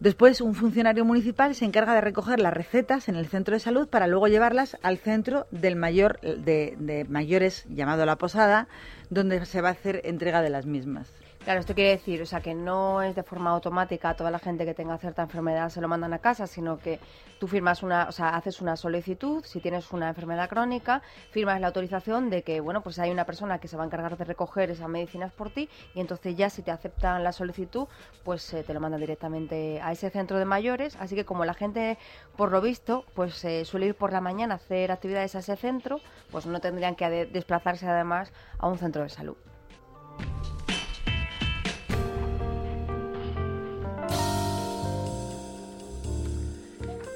Después, 0.00 0.40
un 0.40 0.54
funcionario 0.54 1.04
municipal 1.04 1.54
se 1.54 1.64
encarga 1.64 1.94
de 1.94 2.00
recoger 2.00 2.40
las 2.40 2.52
recetas 2.52 3.08
en 3.08 3.16
el 3.16 3.26
centro 3.26 3.54
de 3.54 3.60
salud 3.60 3.88
para 3.88 4.06
luego 4.06 4.28
llevarlas 4.28 4.76
al 4.82 4.98
centro 4.98 5.46
del 5.50 5.76
mayor 5.76 6.20
de, 6.20 6.76
de 6.78 7.04
mayores 7.04 7.64
llamado 7.68 8.06
La 8.06 8.16
Posada, 8.16 8.68
donde 9.10 9.44
se 9.46 9.60
va 9.60 9.68
a 9.68 9.72
hacer 9.72 10.00
entrega 10.04 10.42
de 10.42 10.50
las 10.50 10.66
mismas. 10.66 11.23
Claro, 11.44 11.60
esto 11.60 11.74
quiere 11.74 11.90
decir, 11.90 12.22
o 12.22 12.26
sea, 12.26 12.40
que 12.40 12.54
no 12.54 13.02
es 13.02 13.14
de 13.14 13.22
forma 13.22 13.50
automática 13.50 14.14
toda 14.14 14.30
la 14.30 14.38
gente 14.38 14.64
que 14.64 14.72
tenga 14.72 14.96
cierta 14.96 15.20
enfermedad 15.20 15.68
se 15.68 15.82
lo 15.82 15.88
mandan 15.88 16.14
a 16.14 16.18
casa, 16.18 16.46
sino 16.46 16.78
que 16.78 16.98
tú 17.38 17.46
firmas 17.48 17.82
una, 17.82 18.08
o 18.08 18.12
sea, 18.12 18.30
haces 18.30 18.62
una 18.62 18.78
solicitud, 18.78 19.44
si 19.44 19.60
tienes 19.60 19.92
una 19.92 20.08
enfermedad 20.08 20.48
crónica, 20.48 21.02
firmas 21.32 21.60
la 21.60 21.66
autorización 21.66 22.30
de 22.30 22.42
que, 22.42 22.60
bueno, 22.60 22.82
pues 22.82 22.98
hay 22.98 23.10
una 23.10 23.26
persona 23.26 23.58
que 23.58 23.68
se 23.68 23.76
va 23.76 23.82
a 23.82 23.86
encargar 23.86 24.16
de 24.16 24.24
recoger 24.24 24.70
esas 24.70 24.88
medicinas 24.88 25.34
por 25.34 25.50
ti 25.50 25.68
y 25.94 26.00
entonces 26.00 26.34
ya 26.34 26.48
si 26.48 26.62
te 26.62 26.70
aceptan 26.70 27.22
la 27.22 27.32
solicitud, 27.32 27.88
pues 28.22 28.54
eh, 28.54 28.62
te 28.62 28.72
lo 28.72 28.80
mandan 28.80 29.00
directamente 29.00 29.82
a 29.82 29.92
ese 29.92 30.08
centro 30.08 30.38
de 30.38 30.46
mayores, 30.46 30.96
así 30.98 31.14
que 31.14 31.26
como 31.26 31.44
la 31.44 31.52
gente, 31.52 31.98
por 32.38 32.52
lo 32.52 32.62
visto, 32.62 33.04
pues 33.12 33.44
eh, 33.44 33.66
suele 33.66 33.84
ir 33.88 33.96
por 33.96 34.14
la 34.14 34.22
mañana 34.22 34.54
a 34.54 34.56
hacer 34.56 34.90
actividades 34.90 35.34
a 35.34 35.40
ese 35.40 35.56
centro, 35.56 36.00
pues 36.30 36.46
no 36.46 36.58
tendrían 36.60 36.96
que 36.96 37.26
desplazarse 37.26 37.86
además 37.86 38.32
a 38.56 38.66
un 38.66 38.78
centro 38.78 39.02
de 39.02 39.10
salud. 39.10 39.36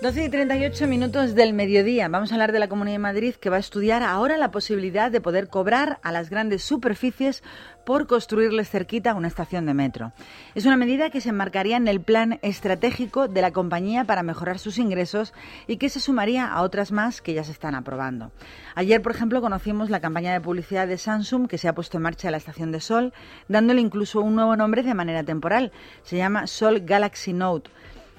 12 0.01 0.27
y 0.27 0.29
38 0.29 0.87
minutos 0.87 1.35
del 1.35 1.53
mediodía. 1.53 2.07
Vamos 2.07 2.31
a 2.31 2.37
hablar 2.37 2.53
de 2.53 2.61
la 2.61 2.69
Comunidad 2.69 2.95
de 2.95 3.01
Madrid 3.01 3.35
que 3.35 3.51
va 3.51 3.57
a 3.57 3.59
estudiar 3.59 4.05
ahora 4.05 4.37
la 4.37 4.53
posibilidad 4.53 5.11
de 5.11 5.21
poder 5.21 5.49
cobrar 5.49 5.99
a 6.05 6.13
las 6.13 6.31
grandes 6.31 6.63
superficies 6.63 7.43
por 7.85 8.07
construirles 8.07 8.71
cerquita 8.71 9.15
una 9.15 9.27
estación 9.27 9.67
de 9.67 9.75
metro. 9.75 10.13
Es 10.55 10.67
una 10.67 10.77
medida 10.77 11.11
que 11.11 11.21
se 11.21 11.31
enmarcaría 11.31 11.77
en 11.77 11.89
el 11.89 12.01
plan 12.01 12.39
estratégico 12.43 13.27
de 13.27 13.43
la 13.43 13.51
compañía 13.51 14.05
para 14.05 14.23
mejorar 14.23 14.61
sus 14.61 14.79
ingresos 14.79 15.35
y 15.67 15.79
que 15.79 15.89
se 15.89 15.99
sumaría 15.99 16.47
a 16.47 16.63
otras 16.63 16.93
más 16.93 17.21
que 17.21 17.35
ya 17.35 17.43
se 17.43 17.51
están 17.51 17.75
aprobando. 17.75 18.31
Ayer, 18.77 19.03
por 19.03 19.11
ejemplo, 19.11 19.41
conocimos 19.41 19.91
la 19.91 19.99
campaña 19.99 20.33
de 20.33 20.41
publicidad 20.41 20.87
de 20.87 20.97
Samsung 20.97 21.49
que 21.49 21.59
se 21.59 21.67
ha 21.67 21.75
puesto 21.75 21.97
en 21.97 22.05
marcha 22.05 22.29
en 22.29 22.33
la 22.33 22.39
estación 22.39 22.71
de 22.71 22.81
Sol, 22.81 23.13
dándole 23.49 23.81
incluso 23.81 24.21
un 24.21 24.37
nuevo 24.37 24.55
nombre 24.55 24.85
de 24.85 24.95
manera 24.95 25.25
temporal. 25.25 25.73
Se 26.05 26.17
llama 26.17 26.47
Sol 26.47 26.83
Galaxy 26.85 27.33
Note. 27.33 27.71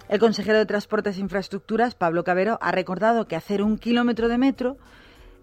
El 0.10 0.18
consejero 0.18 0.58
de 0.58 0.66
Transportes 0.66 1.18
e 1.18 1.20
Infraestructuras, 1.20 1.94
Pablo 1.94 2.24
Cabero, 2.24 2.58
ha 2.62 2.72
recordado 2.72 3.28
que 3.28 3.36
hacer 3.36 3.62
un 3.62 3.78
kilómetro 3.78 4.28
de 4.28 4.40
metro 4.40 4.78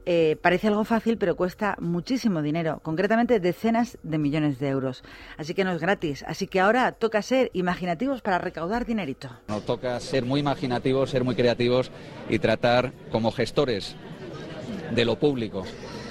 eh, 0.07 0.37
parece 0.43 0.67
algo 0.67 0.85
fácil, 0.85 1.19
pero 1.19 1.37
cuesta 1.37 1.77
muchísimo 1.81 2.43
dinero, 2.43 2.81
concretamente 2.83 3.39
decenas 3.39 3.97
de 4.03 4.19
millones 4.19 4.59
de 4.59 4.69
euros. 4.69 5.05
Así 5.37 5.55
que 5.55 5.63
no 5.63 5.71
es 5.71 5.81
gratis. 5.81 6.25
Así 6.27 6.49
que 6.49 6.59
ahora 6.59 6.91
toca 6.91 7.23
ser 7.23 7.51
imaginativos 7.55 8.23
para 8.23 8.39
recaudar 8.39 8.87
dinerito. 8.87 9.31
Nos 9.47 9.65
toca 9.65 10.01
ser 10.01 10.25
muy 10.25 10.41
imaginativos, 10.41 11.11
ser 11.11 11.23
muy 11.23 11.37
creativos 11.37 11.93
y 12.29 12.41
tratar 12.41 12.93
como 13.13 13.31
gestores 13.31 13.95
de 14.93 15.05
lo 15.05 15.17
público 15.17 15.65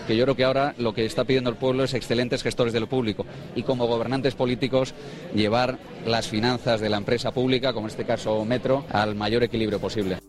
que 0.07 0.15
yo 0.15 0.23
creo 0.23 0.35
que 0.35 0.43
ahora 0.43 0.75
lo 0.77 0.93
que 0.93 1.05
está 1.05 1.23
pidiendo 1.23 1.49
el 1.49 1.55
pueblo 1.55 1.83
es 1.83 1.93
excelentes 1.93 2.43
gestores 2.43 2.73
de 2.73 2.79
lo 2.79 2.87
público 2.87 3.25
y 3.55 3.63
como 3.63 3.87
gobernantes 3.87 4.35
políticos 4.35 4.93
llevar 5.33 5.77
las 6.05 6.27
finanzas 6.27 6.81
de 6.81 6.89
la 6.89 6.97
empresa 6.97 7.31
pública, 7.31 7.73
como 7.73 7.87
en 7.87 7.91
este 7.91 8.05
caso 8.05 8.43
Metro, 8.45 8.85
al 8.91 9.15
mayor 9.15 9.43
equilibrio 9.43 9.79
posible. 9.79 10.19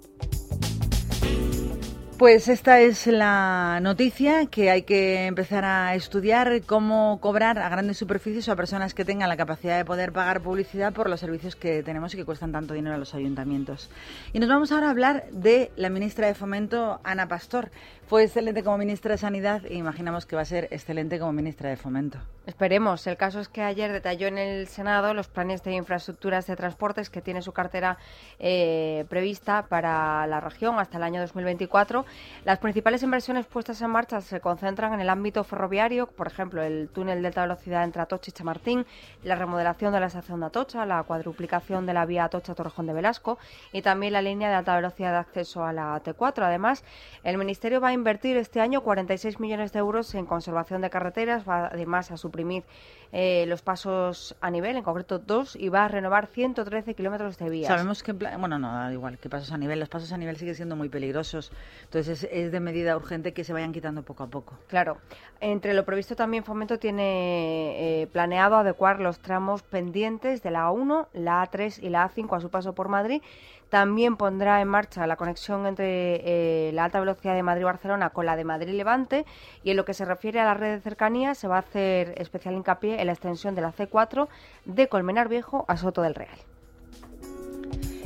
Pues 2.18 2.48
esta 2.48 2.81
es 2.81 3.07
la 3.07 3.79
noticia 3.83 4.46
que 4.46 4.70
hay 4.70 4.85
que 4.85 5.26
empezar 5.26 5.66
a 5.66 5.94
estudiar 5.94 6.62
cómo 6.64 7.18
cobrar 7.20 7.59
a 7.59 7.68
grandes 7.68 7.98
superficies 7.98 8.48
o 8.48 8.52
a 8.52 8.57
personas 8.57 8.94
que 8.94 9.05
tengan 9.05 9.29
la 9.29 9.37
capacidad 9.37 9.76
de 9.76 9.85
poder 9.85 10.12
pagar 10.12 10.40
publicidad 10.40 10.94
por 10.94 11.11
los 11.11 11.20
servicios 11.20 11.57
que 11.57 11.83
tenemos 11.83 12.14
y 12.14 12.16
que 12.16 12.24
cuestan 12.24 12.52
tanto 12.52 12.72
dinero 12.72 12.94
a 12.94 12.98
los 12.98 13.14
ayuntamientos. 13.14 13.90
Y 14.33 14.38
nos 14.38 14.48
vamos 14.48 14.72
ahora 14.72 14.87
a 14.87 14.90
hablar 14.92 15.24
de 15.31 15.70
la 15.76 15.90
ministra 15.90 16.26
de 16.26 16.35
Fomento, 16.35 17.00
Ana 17.05 17.29
Pastor. 17.29 17.70
Fue 18.07 18.22
excelente 18.22 18.62
como 18.62 18.79
ministra 18.79 19.12
de 19.12 19.18
Sanidad 19.18 19.66
e 19.66 19.74
imaginamos 19.74 20.24
que 20.24 20.37
va 20.37 20.42
a 20.42 20.46
ser 20.46 20.68
excelente 20.70 21.18
como 21.18 21.33
ministra 21.33 21.68
de 21.68 21.76
Fomento. 21.76 22.18
Esperemos. 22.46 23.05
El 23.09 23.16
caso 23.16 23.40
es 23.40 23.48
que 23.48 23.61
ayer 23.61 23.92
detalló 23.92 24.29
en 24.29 24.38
el 24.38 24.68
Senado 24.68 25.12
los 25.12 25.26
planes 25.26 25.64
de 25.64 25.72
infraestructuras 25.72 26.46
de 26.46 26.55
transportes 26.55 27.11
que 27.11 27.20
tiene 27.20 27.42
su 27.42 27.52
cartera 27.52 27.98
eh, 28.38 29.05
prevista 29.09 29.66
para 29.68 30.24
la 30.29 30.40
región 30.40 30.79
hasta 30.79 30.98
el 30.98 31.02
año 31.02 31.20
2024 31.20 32.06
Las 32.45 32.59
principales 32.59 33.03
inversiones 33.03 33.47
puestas 33.47 33.81
en 33.83 33.90
marcha 33.90 34.21
se 34.21 34.40
concentran 34.40 34.95
en 34.95 35.01
el 35.01 35.09
ámbito 35.09 35.45
ferroviario, 35.45 36.07
por 36.07 36.27
ejemplo, 36.27 36.62
el 36.62 36.88
túnel 36.88 37.23
de 37.23 37.29
alta 37.29 37.42
velocidad 37.42 37.85
entre 37.85 38.03
Atocha 38.03 38.31
y 38.31 38.33
Chamartín, 38.33 38.87
la 39.23 39.35
remodelación 39.35 39.92
de 39.92 40.01
la 40.01 40.07
estación 40.07 40.40
de 40.40 40.47
Atocha, 40.47 40.87
la 40.87 41.03
cuadruplicación 41.03 41.87
de 41.87 41.95
la 41.95 42.07
vía 42.07 42.25
Atocha-Torrejón 42.25 42.87
de 42.87 42.92
Velasco 42.92 43.38
y 43.73 43.83
también 43.83 44.12
la 44.12 44.23
línea 44.23 44.49
de 44.49 44.55
alta 44.55 44.77
velocidad 44.77 45.12
de 45.12 45.19
acceso 45.19 45.64
a 45.64 45.73
la 45.73 46.03
T4. 46.03 46.42
Además, 46.42 46.85
el 47.25 47.38
Ministerio 47.38 47.81
va 47.81 47.88
a 47.88 47.92
invertir 47.92 48.37
este 48.37 48.61
año 48.61 48.81
46 48.83 49.40
millones 49.40 49.73
de 49.73 49.79
euros 49.79 50.14
en 50.14 50.27
conservación 50.27 50.81
de 50.81 50.90
carreteras, 50.90 51.49
va 51.49 51.66
además 51.66 52.11
a 52.11 52.16
suprimir 52.16 52.64
eh, 53.12 53.47
los 53.47 53.62
pasos 53.62 54.37
a 54.40 54.51
nivel, 54.51 54.77
en 54.77 54.83
concreto 54.83 55.19
dos, 55.19 55.57
y 55.57 55.69
va 55.69 55.85
a 55.85 55.88
renovar 55.88 56.27
113 56.27 56.95
kilómetros 56.95 57.38
de 57.38 57.49
vías. 57.49 57.69
Sabemos 57.69 58.03
que, 58.03 58.12
bueno, 58.12 58.59
no, 58.59 58.73
da 58.73 58.92
igual, 58.92 59.19
que 59.19 59.29
pasos 59.29 59.53
a 59.53 59.59
nivel, 59.59 59.79
los 59.81 59.88
pasos 59.88 60.12
a 60.12 60.19
nivel 60.19 60.37
siguen 60.37 60.55
siendo 60.55 60.77
muy 60.77 60.88
peligrosos, 60.88 61.53
es, 61.98 62.52
de 62.52 62.61
medida 62.61 62.96
urgente 62.96 63.32
que 63.32 63.44
se 63.44 63.52
vayan 63.52 63.72
quitando 63.72 64.02
poco 64.02 64.24
a 64.24 64.26
poco. 64.28 64.59
Claro, 64.68 64.98
entre 65.40 65.74
lo 65.74 65.85
previsto 65.85 66.16
también 66.16 66.44
Fomento 66.44 66.78
tiene 66.78 68.02
eh, 68.02 68.06
planeado 68.09 68.57
adecuar 68.57 69.01
los 69.01 69.18
tramos 69.20 69.62
pendientes 69.62 70.42
de 70.42 70.51
la 70.51 70.68
A1, 70.68 71.09
la 71.12 71.42
A3 71.42 71.82
y 71.82 71.88
la 71.88 72.09
A5 72.09 72.36
a 72.36 72.40
su 72.40 72.51
paso 72.51 72.74
por 72.74 72.88
Madrid 72.88 73.22
también 73.68 74.16
pondrá 74.16 74.61
en 74.61 74.68
marcha 74.68 75.07
la 75.07 75.16
conexión 75.16 75.66
entre 75.66 76.68
eh, 76.68 76.72
la 76.72 76.84
alta 76.84 77.01
velocidad 77.01 77.34
de 77.34 77.42
Madrid-Barcelona 77.42 78.11
con 78.11 78.26
la 78.26 78.36
de 78.36 78.44
Madrid-Levante 78.44 79.26
y 79.64 79.70
en 79.70 79.76
lo 79.76 79.84
que 79.84 79.94
se 79.94 80.05
refiere 80.05 80.40
a 80.40 80.44
la 80.44 80.55
red 80.55 80.76
de 80.76 80.80
cercanía 80.80 81.34
se 81.34 81.49
va 81.49 81.57
a 81.57 81.61
hacer 81.61 82.14
especial 82.18 82.55
hincapié 82.55 83.01
en 83.01 83.07
la 83.07 83.12
extensión 83.12 83.55
de 83.55 83.62
la 83.62 83.72
C4 83.72 84.28
de 84.64 84.88
Colmenar 84.88 85.28
Viejo 85.28 85.64
a 85.68 85.76
Soto 85.76 86.03
del 86.03 86.14
Real. 86.14 86.38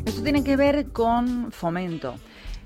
Esto 0.07 0.23
tiene 0.23 0.43
que 0.43 0.57
ver 0.57 0.93
con 0.93 1.53
fomento 1.53 2.15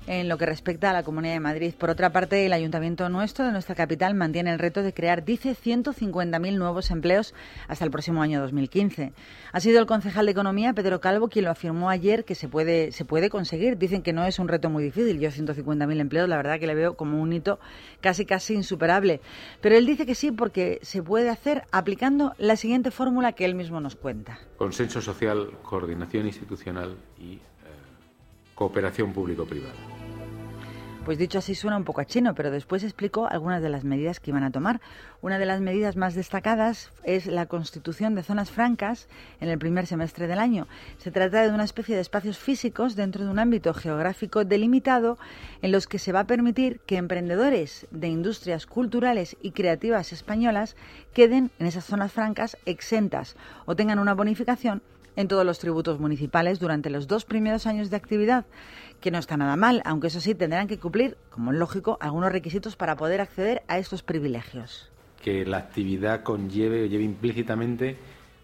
en 0.07 0.29
lo 0.29 0.37
que 0.37 0.45
respecta 0.45 0.89
a 0.89 0.93
la 0.93 1.03
Comunidad 1.03 1.33
de 1.33 1.39
Madrid. 1.39 1.73
Por 1.77 1.89
otra 1.89 2.11
parte, 2.11 2.45
el 2.45 2.53
Ayuntamiento 2.53 3.09
nuestro, 3.09 3.45
de 3.45 3.51
nuestra 3.51 3.75
capital, 3.75 4.13
mantiene 4.13 4.51
el 4.51 4.59
reto 4.59 4.83
de 4.83 4.93
crear, 4.93 5.23
dice, 5.25 5.55
150.000 5.55 6.57
nuevos 6.57 6.91
empleos 6.91 7.33
hasta 7.67 7.85
el 7.85 7.91
próximo 7.91 8.21
año 8.21 8.41
2015. 8.41 9.13
Ha 9.51 9.59
sido 9.59 9.79
el 9.79 9.85
concejal 9.85 10.25
de 10.25 10.31
Economía, 10.31 10.73
Pedro 10.73 10.99
Calvo, 10.99 11.27
quien 11.27 11.45
lo 11.45 11.51
afirmó 11.51 11.89
ayer 11.89 12.25
que 12.25 12.35
se 12.35 12.47
puede, 12.47 12.91
se 12.91 13.05
puede 13.05 13.29
conseguir. 13.29 13.77
Dicen 13.77 14.01
que 14.01 14.13
no 14.13 14.25
es 14.25 14.39
un 14.39 14.47
reto 14.47 14.69
muy 14.69 14.83
difícil. 14.83 15.19
Yo 15.19 15.29
150.000 15.29 15.99
empleos, 15.99 16.29
la 16.29 16.37
verdad 16.37 16.59
que 16.59 16.67
le 16.67 16.75
veo 16.75 16.95
como 16.95 17.21
un 17.21 17.33
hito 17.33 17.59
casi, 18.01 18.25
casi 18.25 18.53
insuperable. 18.53 19.21
Pero 19.61 19.75
él 19.75 19.85
dice 19.85 20.05
que 20.05 20.15
sí 20.15 20.31
porque 20.31 20.79
se 20.81 21.01
puede 21.01 21.29
hacer 21.29 21.63
aplicando 21.71 22.33
la 22.37 22.55
siguiente 22.55 22.91
fórmula 22.91 23.33
que 23.33 23.45
él 23.45 23.55
mismo 23.55 23.79
nos 23.79 23.95
cuenta. 23.95 24.39
Consenso 24.57 25.01
social, 25.01 25.51
coordinación 25.63 26.27
institucional 26.27 26.95
y 27.19 27.33
eh, 27.33 27.39
cooperación 28.53 29.13
público-privada. 29.13 29.94
Pues 31.05 31.19
dicho 31.19 31.37
así 31.37 31.53
suena 31.53 31.77
un 31.77 31.83
poco 31.83 32.01
a 32.01 32.05
chino, 32.05 32.33
pero 32.33 32.49
después 32.49 32.83
explicó 32.83 33.27
algunas 33.27 33.61
de 33.61 33.69
las 33.69 33.83
medidas 33.83 34.19
que 34.19 34.31
iban 34.31 34.43
a 34.43 34.49
tomar. 34.49 34.81
Una 35.21 35.37
de 35.37 35.45
las 35.45 35.61
medidas 35.61 35.95
más 35.95 36.15
destacadas 36.15 36.89
es 37.03 37.27
la 37.27 37.45
constitución 37.45 38.15
de 38.15 38.23
zonas 38.23 38.49
francas 38.49 39.07
en 39.39 39.49
el 39.49 39.59
primer 39.59 39.85
semestre 39.85 40.25
del 40.25 40.39
año. 40.39 40.67
Se 40.97 41.11
trata 41.11 41.43
de 41.43 41.53
una 41.53 41.63
especie 41.63 41.93
de 41.93 42.01
espacios 42.01 42.39
físicos 42.39 42.95
dentro 42.95 43.23
de 43.23 43.29
un 43.29 43.37
ámbito 43.37 43.75
geográfico 43.75 44.45
delimitado 44.45 45.19
en 45.61 45.71
los 45.71 45.85
que 45.85 45.99
se 45.99 46.11
va 46.11 46.21
a 46.21 46.27
permitir 46.27 46.79
que 46.87 46.97
emprendedores 46.97 47.85
de 47.91 48.07
industrias 48.07 48.65
culturales 48.65 49.37
y 49.43 49.51
creativas 49.51 50.11
españolas 50.11 50.75
queden 51.13 51.51
en 51.59 51.67
esas 51.67 51.85
zonas 51.85 52.13
francas 52.13 52.57
exentas 52.65 53.35
o 53.65 53.75
tengan 53.75 53.99
una 53.99 54.15
bonificación 54.15 54.81
en 55.15 55.27
todos 55.27 55.45
los 55.45 55.59
tributos 55.59 55.99
municipales 55.99 56.59
durante 56.59 56.89
los 56.89 57.07
dos 57.07 57.25
primeros 57.25 57.67
años 57.67 57.89
de 57.89 57.97
actividad, 57.97 58.45
que 59.01 59.11
no 59.11 59.17
está 59.17 59.37
nada 59.37 59.55
mal, 59.55 59.81
aunque 59.85 60.07
eso 60.07 60.19
sí 60.19 60.35
tendrán 60.35 60.67
que 60.67 60.79
cumplir, 60.79 61.17
como 61.29 61.51
es 61.51 61.57
lógico, 61.57 61.97
algunos 62.01 62.31
requisitos 62.31 62.75
para 62.75 62.95
poder 62.95 63.21
acceder 63.21 63.63
a 63.67 63.77
estos 63.77 64.03
privilegios. 64.03 64.91
Que 65.21 65.45
la 65.45 65.57
actividad 65.57 66.23
conlleve 66.23 66.83
o 66.83 66.85
lleve 66.85 67.03
implícitamente 67.03 67.97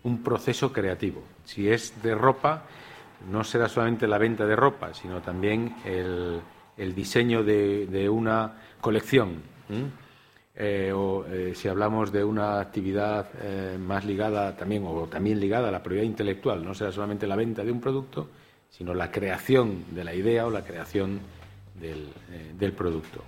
un 0.04 0.24
proceso 0.24 0.74
creativo. 0.74 1.24
Si 1.46 1.70
es 1.70 2.02
de 2.02 2.16
ropa, 2.16 2.64
no 3.30 3.44
será 3.44 3.70
solamente 3.70 4.08
la 4.08 4.18
venta 4.18 4.46
de 4.46 4.56
ropa, 4.56 4.94
sino 4.94 5.22
también 5.22 5.76
el, 5.86 6.96
diseño 6.96 7.44
de, 7.44 8.10
una 8.10 8.54
colección. 8.82 9.44
Eh, 10.54 10.92
o 10.94 11.26
eh, 11.26 11.54
si 11.56 11.70
hablamos 11.70 12.12
de 12.12 12.26
una 12.26 12.60
actividad 12.60 13.30
eh, 13.42 13.78
más 13.80 14.04
ligada 14.04 14.56
también 14.58 14.84
o 14.86 15.08
también 15.08 15.40
ligada 15.40 15.70
a 15.70 15.72
la 15.72 15.82
propiedad 15.82 16.06
intelectual, 16.06 16.64
no 16.64 16.74
será 16.74 16.92
solamente 16.92 17.26
la 17.26 17.38
venta 17.38 17.64
de 17.64 17.72
un 17.72 17.80
producto, 17.80 18.28
sino 18.70 18.94
la 18.94 19.12
creación 19.12 19.86
de 19.92 20.04
la 20.04 20.14
idea 20.14 20.46
o 20.46 20.50
la 20.50 20.64
creación 20.64 21.22
del, 21.80 22.10
del 22.58 22.74
producto. 22.74 23.24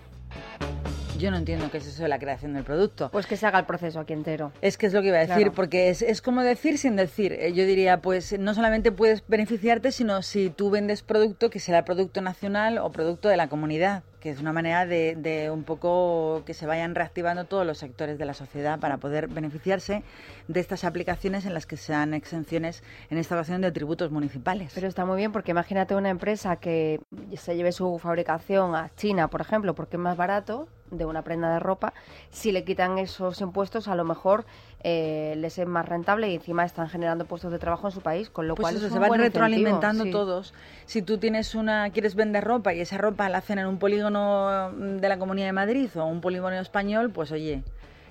Yo 1.24 1.32
no 1.32 1.38
entiendo 1.38 1.72
qué 1.72 1.78
es 1.78 1.88
eso 1.88 2.04
de 2.04 2.10
la 2.10 2.20
creación 2.20 2.54
del 2.54 2.66
producto. 2.66 3.08
Pues 3.10 3.28
que 3.28 3.38
se 3.38 3.48
haga 3.48 3.58
el 3.58 3.66
proceso 3.66 3.98
aquí 4.02 4.12
entero. 4.12 4.52
Es 4.62 4.78
que 4.78 4.88
es 4.88 4.94
lo 4.94 5.02
que 5.02 5.08
iba 5.08 5.20
a 5.20 5.26
decir, 5.26 5.52
porque 5.52 5.88
es, 5.90 6.02
es, 6.02 6.22
como 6.22 6.42
decir 6.42 6.78
sin 6.78 6.98
decir. 6.98 7.40
Yo 7.54 7.66
diría, 7.66 8.02
pues 8.02 8.38
no 8.38 8.54
solamente 8.54 8.92
puedes 8.92 9.24
beneficiarte, 9.30 9.94
sino 9.94 10.22
si 10.22 10.50
tú 10.50 10.70
vendes 10.70 11.02
producto, 11.02 11.50
que 11.50 11.62
será 11.62 11.86
producto 11.86 12.20
nacional 12.20 12.78
o 12.78 12.92
producto 12.92 13.30
de 13.30 13.38
la 13.38 13.48
comunidad 13.48 14.04
que 14.24 14.30
es 14.30 14.40
una 14.40 14.54
manera 14.54 14.86
de, 14.86 15.50
un 15.52 15.66
poco 15.66 16.44
que 16.46 16.54
se 16.54 16.66
vayan 16.66 16.96
reactivando 16.96 17.44
todos 17.44 17.68
los 17.68 17.78
sectores 17.78 18.18
de 18.18 18.24
la 18.24 18.34
sociedad 18.34 18.80
para 18.80 18.96
poder 18.96 19.28
beneficiarse 19.28 20.02
de 20.48 20.60
estas 20.62 20.86
aplicaciones 20.86 21.46
en 21.46 21.54
las 21.54 21.66
que 21.66 21.76
sean 21.76 22.14
exenciones 22.14 22.84
en 23.10 23.18
esta 23.18 23.36
ocasión 23.36 23.60
de 23.60 23.74
tributos 23.74 24.12
municipales. 24.12 24.72
Pero 24.76 24.88
está 24.88 25.04
muy 25.04 25.18
bien 25.18 25.34
porque 25.34 25.52
imagínate 25.52 25.94
una 25.94 26.10
empresa 26.10 26.56
que 26.56 27.02
se 27.36 27.58
lleve 27.58 27.74
su 27.74 28.00
fabricación 28.00 28.76
a 28.76 28.96
China, 28.96 29.28
por 29.28 29.42
ejemplo, 29.42 29.76
porque 29.76 29.98
es 29.98 30.02
más 30.02 30.16
barato 30.16 30.70
de 30.98 31.06
una 31.06 31.22
prenda 31.22 31.54
de 31.54 31.60
ropa, 31.60 31.94
si 32.30 32.52
le 32.52 32.64
quitan 32.64 32.98
esos 32.98 33.42
impuestos, 33.42 33.88
a 33.88 33.96
lo 33.96 34.04
mejor 34.04 34.46
eh, 34.84 35.36
les 35.38 35.58
es 35.58 35.68
más 35.68 35.88
rentable 35.88 36.30
y 36.30 36.36
encima 36.36 36.66
están 36.66 36.90
generando 36.90 37.26
puestos 37.26 37.52
de 37.52 37.60
trabajo 37.60 37.88
en 37.88 37.92
su 37.92 38.02
país, 38.02 38.30
con 38.30 38.48
lo 38.48 38.56
pues 38.56 38.78
cual 38.78 38.92
se 38.92 39.00
van 39.00 39.14
retroalimentando 39.20 40.06
todos. 40.12 40.54
Si 40.86 41.02
tú 41.02 41.18
tienes 41.18 41.56
una, 41.56 41.90
quieres 41.92 42.16
vender 42.16 42.44
ropa 42.44 42.74
y 42.74 42.82
esa 42.82 42.98
ropa 42.98 43.30
la 43.30 43.40
hacen 43.40 43.60
en 43.60 43.68
un 43.68 43.80
polígono 43.80 44.72
de 44.72 45.10
la 45.10 45.18
Comunidad 45.18 45.48
de 45.48 45.54
Madrid 45.54 45.90
o 45.96 46.06
un 46.06 46.22
polígono 46.22 46.60
español, 46.60 47.12
pues 47.12 47.32
oye, 47.32 47.64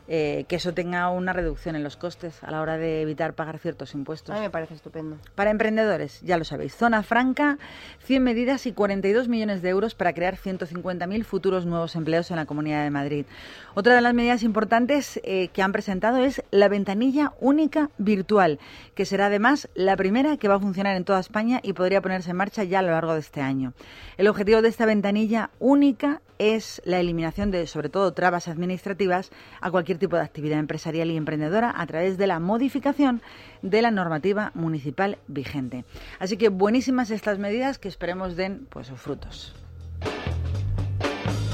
eh, 0.08 0.44
que 0.48 0.56
eso 0.56 0.74
tenga 0.74 1.08
una 1.10 1.32
reducción 1.32 1.76
en 1.76 1.84
los 1.84 1.96
costes 1.96 2.42
a 2.42 2.50
la 2.50 2.60
hora 2.60 2.76
de 2.76 3.02
evitar 3.02 3.34
pagar 3.34 3.58
ciertos 3.58 3.94
impuestos. 3.94 4.34
A 4.34 4.38
mí 4.38 4.44
me 4.44 4.50
parece 4.50 4.74
estupendo. 4.74 5.18
Para 5.34 5.50
emprendedores, 5.50 6.20
ya 6.22 6.36
lo 6.36 6.44
sabéis, 6.44 6.74
zona 6.74 7.02
franca, 7.02 7.58
100 8.04 8.22
medidas 8.22 8.66
y 8.66 8.72
42 8.72 9.28
millones 9.28 9.62
de 9.62 9.68
euros 9.68 9.94
para 9.94 10.12
crear 10.12 10.36
150.000 10.36 11.24
futuros 11.24 11.66
nuevos 11.66 11.96
empleos 11.96 12.30
en 12.30 12.36
la 12.36 12.46
Comunidad 12.46 12.82
de 12.84 12.90
Madrid. 12.90 13.26
Otra 13.74 13.94
de 13.94 14.00
las 14.00 14.14
medidas 14.14 14.42
importantes 14.42 15.20
eh, 15.24 15.48
que 15.48 15.62
han 15.62 15.72
presentado 15.72 16.18
es 16.18 16.42
la 16.50 16.68
ventanilla 16.68 17.32
única 17.40 17.90
virtual, 17.98 18.58
que 18.94 19.04
será 19.04 19.26
además 19.26 19.68
la 19.74 19.96
primera 19.96 20.36
que 20.36 20.48
va 20.48 20.56
a 20.56 20.60
funcionar 20.60 20.96
en 20.96 21.04
toda 21.04 21.20
España 21.20 21.60
y 21.62 21.72
podría 21.72 22.02
ponerse 22.02 22.30
en 22.30 22.36
marcha 22.36 22.64
ya 22.64 22.80
a 22.80 22.82
lo 22.82 22.90
largo 22.90 23.14
de 23.14 23.20
este 23.20 23.40
año. 23.40 23.72
El 24.18 24.28
objetivo 24.28 24.62
de 24.62 24.68
esta 24.68 24.86
ventanilla 24.86 25.50
única 25.58 26.20
es 26.38 26.82
la 26.84 26.98
eliminación 26.98 27.50
de, 27.50 27.66
sobre 27.66 27.88
todo, 27.88 28.12
trabas 28.12 28.48
administrativas 28.48 29.30
a 29.60 29.70
cualquier 29.70 29.91
tipo 29.98 30.16
de 30.16 30.22
actividad 30.22 30.58
empresarial 30.58 31.10
y 31.10 31.16
emprendedora 31.16 31.72
a 31.76 31.86
través 31.86 32.18
de 32.18 32.26
la 32.26 32.40
modificación 32.40 33.22
de 33.62 33.82
la 33.82 33.90
normativa 33.90 34.52
municipal 34.54 35.18
vigente. 35.26 35.84
Así 36.18 36.36
que 36.36 36.48
buenísimas 36.48 37.10
estas 37.10 37.38
medidas 37.38 37.78
que 37.78 37.88
esperemos 37.88 38.36
den 38.36 38.66
pues 38.70 38.88
sus 38.88 39.00
frutos. 39.00 39.54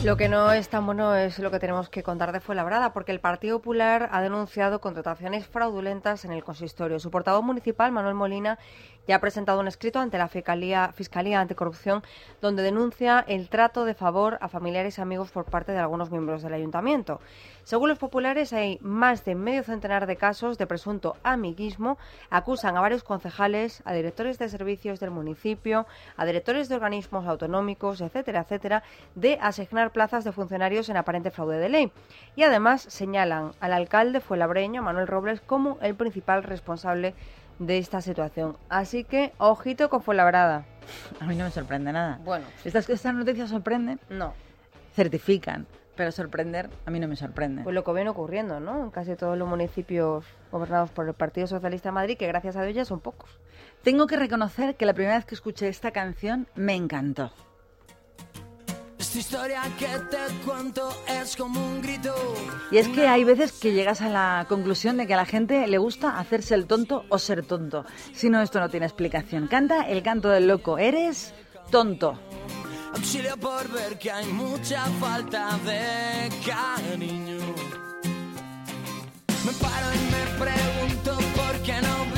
Lo 0.04 0.16
que 0.16 0.28
no 0.28 0.52
es 0.52 0.68
tan 0.68 0.86
bueno 0.86 1.16
es 1.16 1.40
lo 1.40 1.50
que 1.50 1.58
tenemos 1.58 1.88
que 1.88 2.04
contar 2.04 2.30
de 2.30 2.38
Fuenlabrada, 2.38 2.92
porque 2.92 3.10
el 3.10 3.18
Partido 3.18 3.58
Popular 3.58 4.08
ha 4.12 4.22
denunciado 4.22 4.80
contrataciones 4.80 5.48
fraudulentas 5.48 6.24
en 6.24 6.30
el 6.30 6.44
consistorio. 6.44 7.00
Su 7.00 7.10
portavoz 7.10 7.42
municipal, 7.42 7.90
Manuel 7.90 8.14
Molina, 8.14 8.60
ya 9.08 9.16
ha 9.16 9.20
presentado 9.20 9.58
un 9.58 9.66
escrito 9.66 9.98
ante 9.98 10.18
la 10.18 10.28
Fiscalía, 10.28 10.92
Fiscalía 10.94 11.40
Anticorrupción 11.40 12.02
donde 12.40 12.62
denuncia 12.62 13.24
el 13.26 13.48
trato 13.48 13.84
de 13.84 13.94
favor 13.94 14.38
a 14.40 14.48
familiares 14.48 14.98
y 14.98 15.00
amigos 15.00 15.30
por 15.30 15.46
parte 15.46 15.72
de 15.72 15.78
algunos 15.78 16.10
miembros 16.10 16.42
del 16.42 16.52
ayuntamiento. 16.52 17.20
Según 17.64 17.88
los 17.88 17.98
populares, 17.98 18.52
hay 18.52 18.78
más 18.80 19.24
de 19.24 19.34
medio 19.34 19.62
centenar 19.62 20.06
de 20.06 20.16
casos 20.16 20.58
de 20.58 20.66
presunto 20.66 21.16
amiguismo. 21.22 21.98
Acusan 22.30 22.76
a 22.76 22.80
varios 22.80 23.02
concejales, 23.02 23.82
a 23.84 23.92
directores 23.92 24.38
de 24.38 24.48
servicios 24.48 25.00
del 25.00 25.10
municipio, 25.10 25.86
a 26.16 26.24
directores 26.24 26.68
de 26.68 26.76
organismos 26.76 27.26
autonómicos, 27.26 28.00
etcétera, 28.00 28.40
etcétera, 28.40 28.82
de 29.14 29.38
asignar 29.40 29.90
plazas 29.90 30.24
de 30.24 30.32
funcionarios 30.32 30.88
en 30.88 30.96
aparente 30.96 31.30
fraude 31.30 31.58
de 31.58 31.68
ley. 31.68 31.92
Y 32.36 32.42
además 32.42 32.82
señalan 32.88 33.52
al 33.60 33.72
alcalde 33.72 34.20
fuelabreño, 34.20 34.82
Manuel 34.82 35.06
Robles, 35.06 35.40
como 35.40 35.78
el 35.80 35.94
principal 35.94 36.42
responsable 36.42 37.14
de 37.58 37.78
esta 37.78 38.00
situación. 38.00 38.56
Así 38.68 39.04
que, 39.04 39.32
ojito 39.38 39.90
con 39.90 40.02
Fuenlabrada. 40.02 40.64
A 41.20 41.26
mí 41.26 41.36
no 41.36 41.44
me 41.44 41.50
sorprende 41.50 41.92
nada. 41.92 42.20
Bueno. 42.24 42.46
¿Estas, 42.64 42.88
estas 42.88 43.14
noticias 43.14 43.50
sorprenden? 43.50 44.00
No. 44.08 44.34
Certifican 44.94 45.66
pero 45.98 46.12
sorprender 46.12 46.70
a 46.86 46.92
mí 46.92 47.00
no 47.00 47.08
me 47.08 47.16
sorprende. 47.16 47.64
Pues 47.64 47.74
lo 47.74 47.82
que 47.82 47.92
viene 47.92 48.08
ocurriendo, 48.08 48.60
¿no? 48.60 48.84
En 48.84 48.90
casi 48.90 49.16
todos 49.16 49.36
los 49.36 49.48
municipios 49.48 50.24
gobernados 50.52 50.90
por 50.90 51.08
el 51.08 51.12
Partido 51.12 51.48
Socialista 51.48 51.88
de 51.88 51.92
Madrid, 51.92 52.16
que 52.16 52.28
gracias 52.28 52.54
a 52.54 52.62
Dios 52.62 52.76
ya 52.76 52.84
son 52.84 53.00
pocos. 53.00 53.28
Tengo 53.82 54.06
que 54.06 54.16
reconocer 54.16 54.76
que 54.76 54.86
la 54.86 54.94
primera 54.94 55.16
vez 55.16 55.24
que 55.24 55.34
escuché 55.34 55.66
esta 55.66 55.90
canción 55.90 56.46
me 56.54 56.76
encantó. 56.76 57.32
Esta 59.08 59.20
historia 59.20 59.62
que 59.78 59.86
te 59.86 60.18
cuento 60.44 60.94
es 61.08 61.34
como 61.34 61.66
un 61.66 61.80
grito. 61.80 62.14
Y 62.70 62.76
es 62.76 62.88
que 62.88 63.08
hay 63.08 63.24
veces 63.24 63.52
que 63.52 63.72
llegas 63.72 64.02
a 64.02 64.10
la 64.10 64.44
conclusión 64.50 64.98
de 64.98 65.06
que 65.06 65.14
a 65.14 65.16
la 65.16 65.24
gente 65.24 65.66
le 65.66 65.78
gusta 65.78 66.18
hacerse 66.18 66.54
el 66.54 66.66
tonto 66.66 67.06
o 67.08 67.18
ser 67.18 67.42
tonto. 67.42 67.86
Si 68.12 68.28
no, 68.28 68.42
esto 68.42 68.60
no 68.60 68.68
tiene 68.68 68.84
explicación. 68.84 69.46
Canta 69.48 69.88
el 69.88 70.02
canto 70.02 70.28
del 70.28 70.46
loco. 70.46 70.76
Eres 70.76 71.32
tonto. 71.70 72.20
Auxilio 72.94 73.38
por 73.38 73.66
ver 73.72 73.98
que 73.98 74.10
hay 74.10 74.26
mucha 74.26 74.84
falta 75.00 75.58
de 75.64 76.28
cariño. 76.44 77.38
Me 79.46 79.52
paro 79.52 79.86
y 79.94 80.00
me 80.12 80.44
pregunto 80.44 81.16
por 81.34 81.62
qué 81.62 81.80
no 81.80 82.17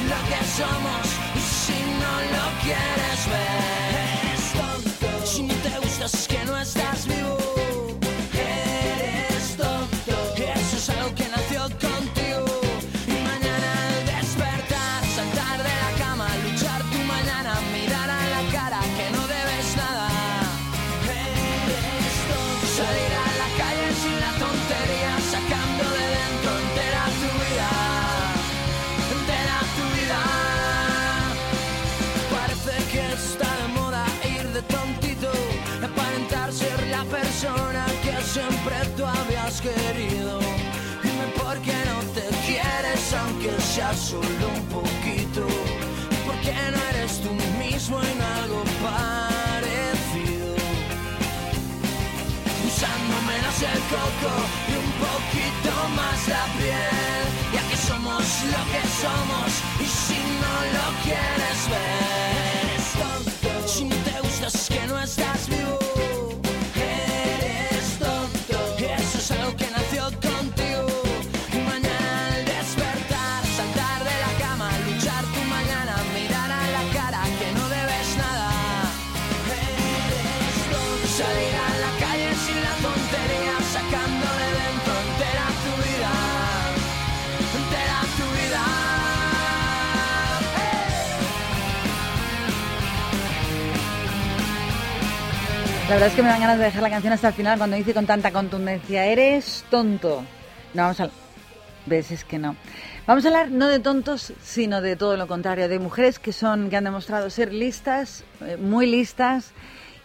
lo 0.00 0.16
que 0.28 0.44
somos 0.56 1.06
y 1.34 1.40
si 1.40 1.78
no 2.00 2.12
lo 2.34 2.44
quieres 2.62 3.26
ver. 3.28 3.62
Si 5.26 5.42
no 5.42 5.54
te 5.54 5.78
gustas 5.80 6.14
es 6.14 6.28
que 6.28 6.44
no 6.44 6.58
estás 6.58 7.06
vivo. 7.06 7.41
Sea 43.74 43.94
solo 43.94 44.44
un 44.54 44.64
poquito. 44.66 45.46
¿Y 46.10 46.16
por 46.26 46.36
qué 46.44 46.52
no 46.72 46.78
eres 46.90 47.22
tú 47.22 47.32
mismo 47.58 48.02
en 48.02 48.20
algo 48.20 48.62
parecido? 48.84 50.48
Usando 52.68 53.14
menos 53.32 53.56
el 53.72 53.80
coco 53.94 54.32
y 54.68 54.74
un 54.84 54.92
poquito 55.06 55.72
más 55.96 56.18
la 56.28 56.44
piel. 56.58 57.24
Ya 57.54 57.62
que 57.70 57.76
somos 57.88 58.24
lo 58.54 58.62
que 58.72 58.82
somos 59.02 59.50
y 59.80 59.86
si 59.86 60.20
no 60.42 60.54
lo 60.76 60.86
quieres 61.04 61.60
ver, 61.72 62.21
La 95.92 95.96
verdad 95.96 96.08
es 96.08 96.16
que 96.16 96.22
me 96.22 96.30
dan 96.30 96.40
ganas 96.40 96.58
de 96.58 96.64
dejar 96.64 96.82
la 96.82 96.88
canción 96.88 97.12
hasta 97.12 97.28
el 97.28 97.34
final 97.34 97.58
cuando 97.58 97.76
dice 97.76 97.92
con 97.92 98.06
tanta 98.06 98.30
contundencia, 98.30 99.04
eres 99.04 99.62
tonto. 99.68 100.24
No, 100.72 100.84
vamos 100.84 101.00
a... 101.00 101.10
¿Ves? 101.84 102.10
Es 102.10 102.24
que 102.24 102.38
no. 102.38 102.56
Vamos 103.06 103.26
a 103.26 103.28
hablar 103.28 103.50
no 103.50 103.68
de 103.68 103.78
tontos, 103.78 104.32
sino 104.42 104.80
de 104.80 104.96
todo 104.96 105.18
lo 105.18 105.28
contrario, 105.28 105.68
de 105.68 105.78
mujeres 105.78 106.18
que 106.18 106.32
son, 106.32 106.70
que 106.70 106.78
han 106.78 106.84
demostrado 106.84 107.28
ser 107.28 107.52
listas, 107.52 108.24
eh, 108.40 108.56
muy 108.56 108.86
listas 108.86 109.52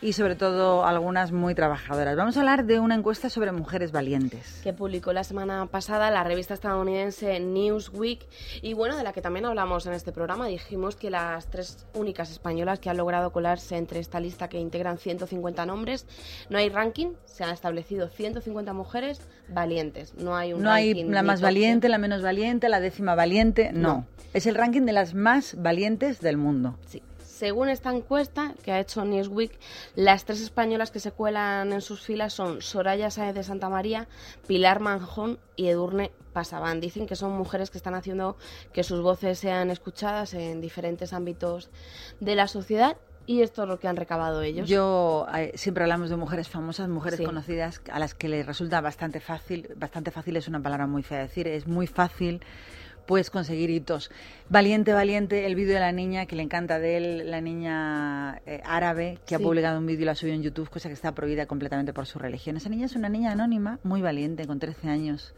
y 0.01 0.13
sobre 0.13 0.35
todo 0.35 0.85
algunas 0.85 1.31
muy 1.31 1.55
trabajadoras. 1.55 2.15
Vamos 2.15 2.37
a 2.37 2.41
hablar 2.41 2.65
de 2.65 2.79
una 2.79 2.95
encuesta 2.95 3.29
sobre 3.29 3.51
mujeres 3.51 3.91
valientes. 3.91 4.61
que 4.63 4.73
publicó 4.73 5.13
la 5.13 5.23
semana 5.23 5.65
pasada 5.65 6.11
la 6.11 6.23
revista 6.23 6.53
estadounidense 6.53 7.39
Newsweek 7.39 8.27
y 8.61 8.73
bueno, 8.73 8.95
de 8.95 9.03
la 9.03 9.13
que 9.13 9.21
también 9.21 9.45
hablamos 9.45 9.85
en 9.87 9.93
este 9.93 10.11
programa. 10.11 10.47
Dijimos 10.47 10.95
que 10.95 11.09
las 11.09 11.47
tres 11.47 11.85
únicas 11.93 12.31
españolas 12.31 12.79
que 12.79 12.89
han 12.89 12.97
logrado 12.97 13.31
colarse 13.31 13.77
entre 13.77 13.99
esta 13.99 14.19
lista 14.19 14.49
que 14.49 14.59
integran 14.59 14.97
150 14.97 15.65
nombres, 15.65 16.05
no 16.49 16.57
hay 16.57 16.69
ranking, 16.69 17.13
se 17.25 17.43
han 17.43 17.49
establecido 17.51 18.07
150 18.07 18.73
mujeres 18.73 19.21
valientes. 19.49 20.13
No 20.15 20.35
hay 20.35 20.53
un 20.53 20.61
No 20.61 20.71
hay 20.71 21.03
la 21.03 21.23
más 21.23 21.41
valiente, 21.41 21.89
la 21.89 21.97
menos 21.97 22.21
valiente, 22.21 22.69
la 22.69 22.79
décima 22.79 23.15
valiente, 23.15 23.71
no. 23.73 23.87
No. 23.87 24.05
Es 24.33 24.45
el 24.45 24.55
ranking 24.55 24.81
de 24.81 24.91
las 24.91 25.13
más 25.13 25.55
valientes 25.57 26.19
del 26.19 26.37
mundo. 26.37 26.77
Sí. 26.85 27.01
Según 27.37 27.69
esta 27.69 27.91
encuesta 27.93 28.55
que 28.63 28.71
ha 28.71 28.79
hecho 28.79 29.05
Newsweek, 29.05 29.59
las 29.93 30.25
tres 30.25 30.41
españolas 30.41 30.89
que 30.89 30.99
se 30.99 31.11
cuelan 31.11 31.71
en 31.71 31.81
sus 31.81 32.01
filas 32.01 32.33
son 32.33 32.63
Soraya 32.63 33.11
Sáez 33.11 33.35
de 33.35 33.43
Santa 33.43 33.69
María, 33.69 34.07
Pilar 34.47 34.79
Manjón 34.79 35.37
y 35.55 35.67
Edurne 35.67 36.09
Pasaban. 36.33 36.81
Dicen 36.81 37.05
que 37.05 37.15
son 37.15 37.33
mujeres 37.33 37.69
que 37.69 37.77
están 37.77 37.93
haciendo 37.93 38.37
que 38.73 38.83
sus 38.83 39.01
voces 39.03 39.37
sean 39.37 39.69
escuchadas 39.69 40.33
en 40.33 40.61
diferentes 40.61 41.13
ámbitos 41.13 41.69
de 42.19 42.33
la 42.33 42.47
sociedad 42.47 42.97
y 43.27 43.43
esto 43.43 43.61
es 43.63 43.69
lo 43.69 43.77
que 43.77 43.87
han 43.87 43.97
recabado 43.97 44.41
ellos. 44.41 44.67
Yo 44.67 45.27
eh, 45.35 45.51
siempre 45.53 45.83
hablamos 45.83 46.09
de 46.09 46.15
mujeres 46.15 46.49
famosas, 46.49 46.89
mujeres 46.89 47.19
Sí. 47.19 47.23
conocidas, 47.25 47.81
a 47.91 47.99
las 47.99 48.15
que 48.15 48.29
les 48.29 48.47
resulta 48.47 48.81
bastante 48.81 49.19
fácil, 49.19 49.69
bastante 49.75 50.09
fácil 50.09 50.37
es 50.37 50.47
una 50.47 50.59
palabra 50.59 50.87
muy 50.87 51.03
fea 51.03 51.19
de 51.19 51.23
decir, 51.25 51.47
es 51.47 51.67
muy 51.67 51.85
fácil 51.85 52.41
pues 53.07 53.31
conseguir 53.31 53.71
hitos. 53.71 54.11
Valiente, 54.49 54.93
valiente, 54.93 55.47
el 55.47 55.55
vídeo 55.55 55.73
de 55.73 55.79
la 55.79 55.91
niña 55.91 56.27
que 56.27 56.35
le 56.35 56.43
encanta 56.43 56.77
de 56.77 56.97
él, 56.97 57.31
la 57.31 57.41
niña 57.41 58.41
eh, 58.45 58.61
árabe 58.63 59.17
que 59.25 59.33
ha 59.33 59.39
publicado 59.39 59.79
un 59.79 59.87
vídeo 59.87 60.03
y 60.03 60.05
lo 60.05 60.11
ha 60.11 60.15
subido 60.15 60.35
en 60.35 60.43
YouTube, 60.43 60.69
cosa 60.69 60.89
que 60.89 60.93
está 60.93 61.13
prohibida 61.13 61.47
completamente 61.47 61.93
por 61.93 62.05
su 62.05 62.19
religión. 62.19 62.57
Esa 62.57 62.69
niña 62.69 62.85
es 62.85 62.95
una 62.95 63.09
niña 63.09 63.31
anónima, 63.31 63.79
muy 63.83 64.01
valiente, 64.01 64.45
con 64.45 64.59
13 64.59 64.89
años. 64.89 65.33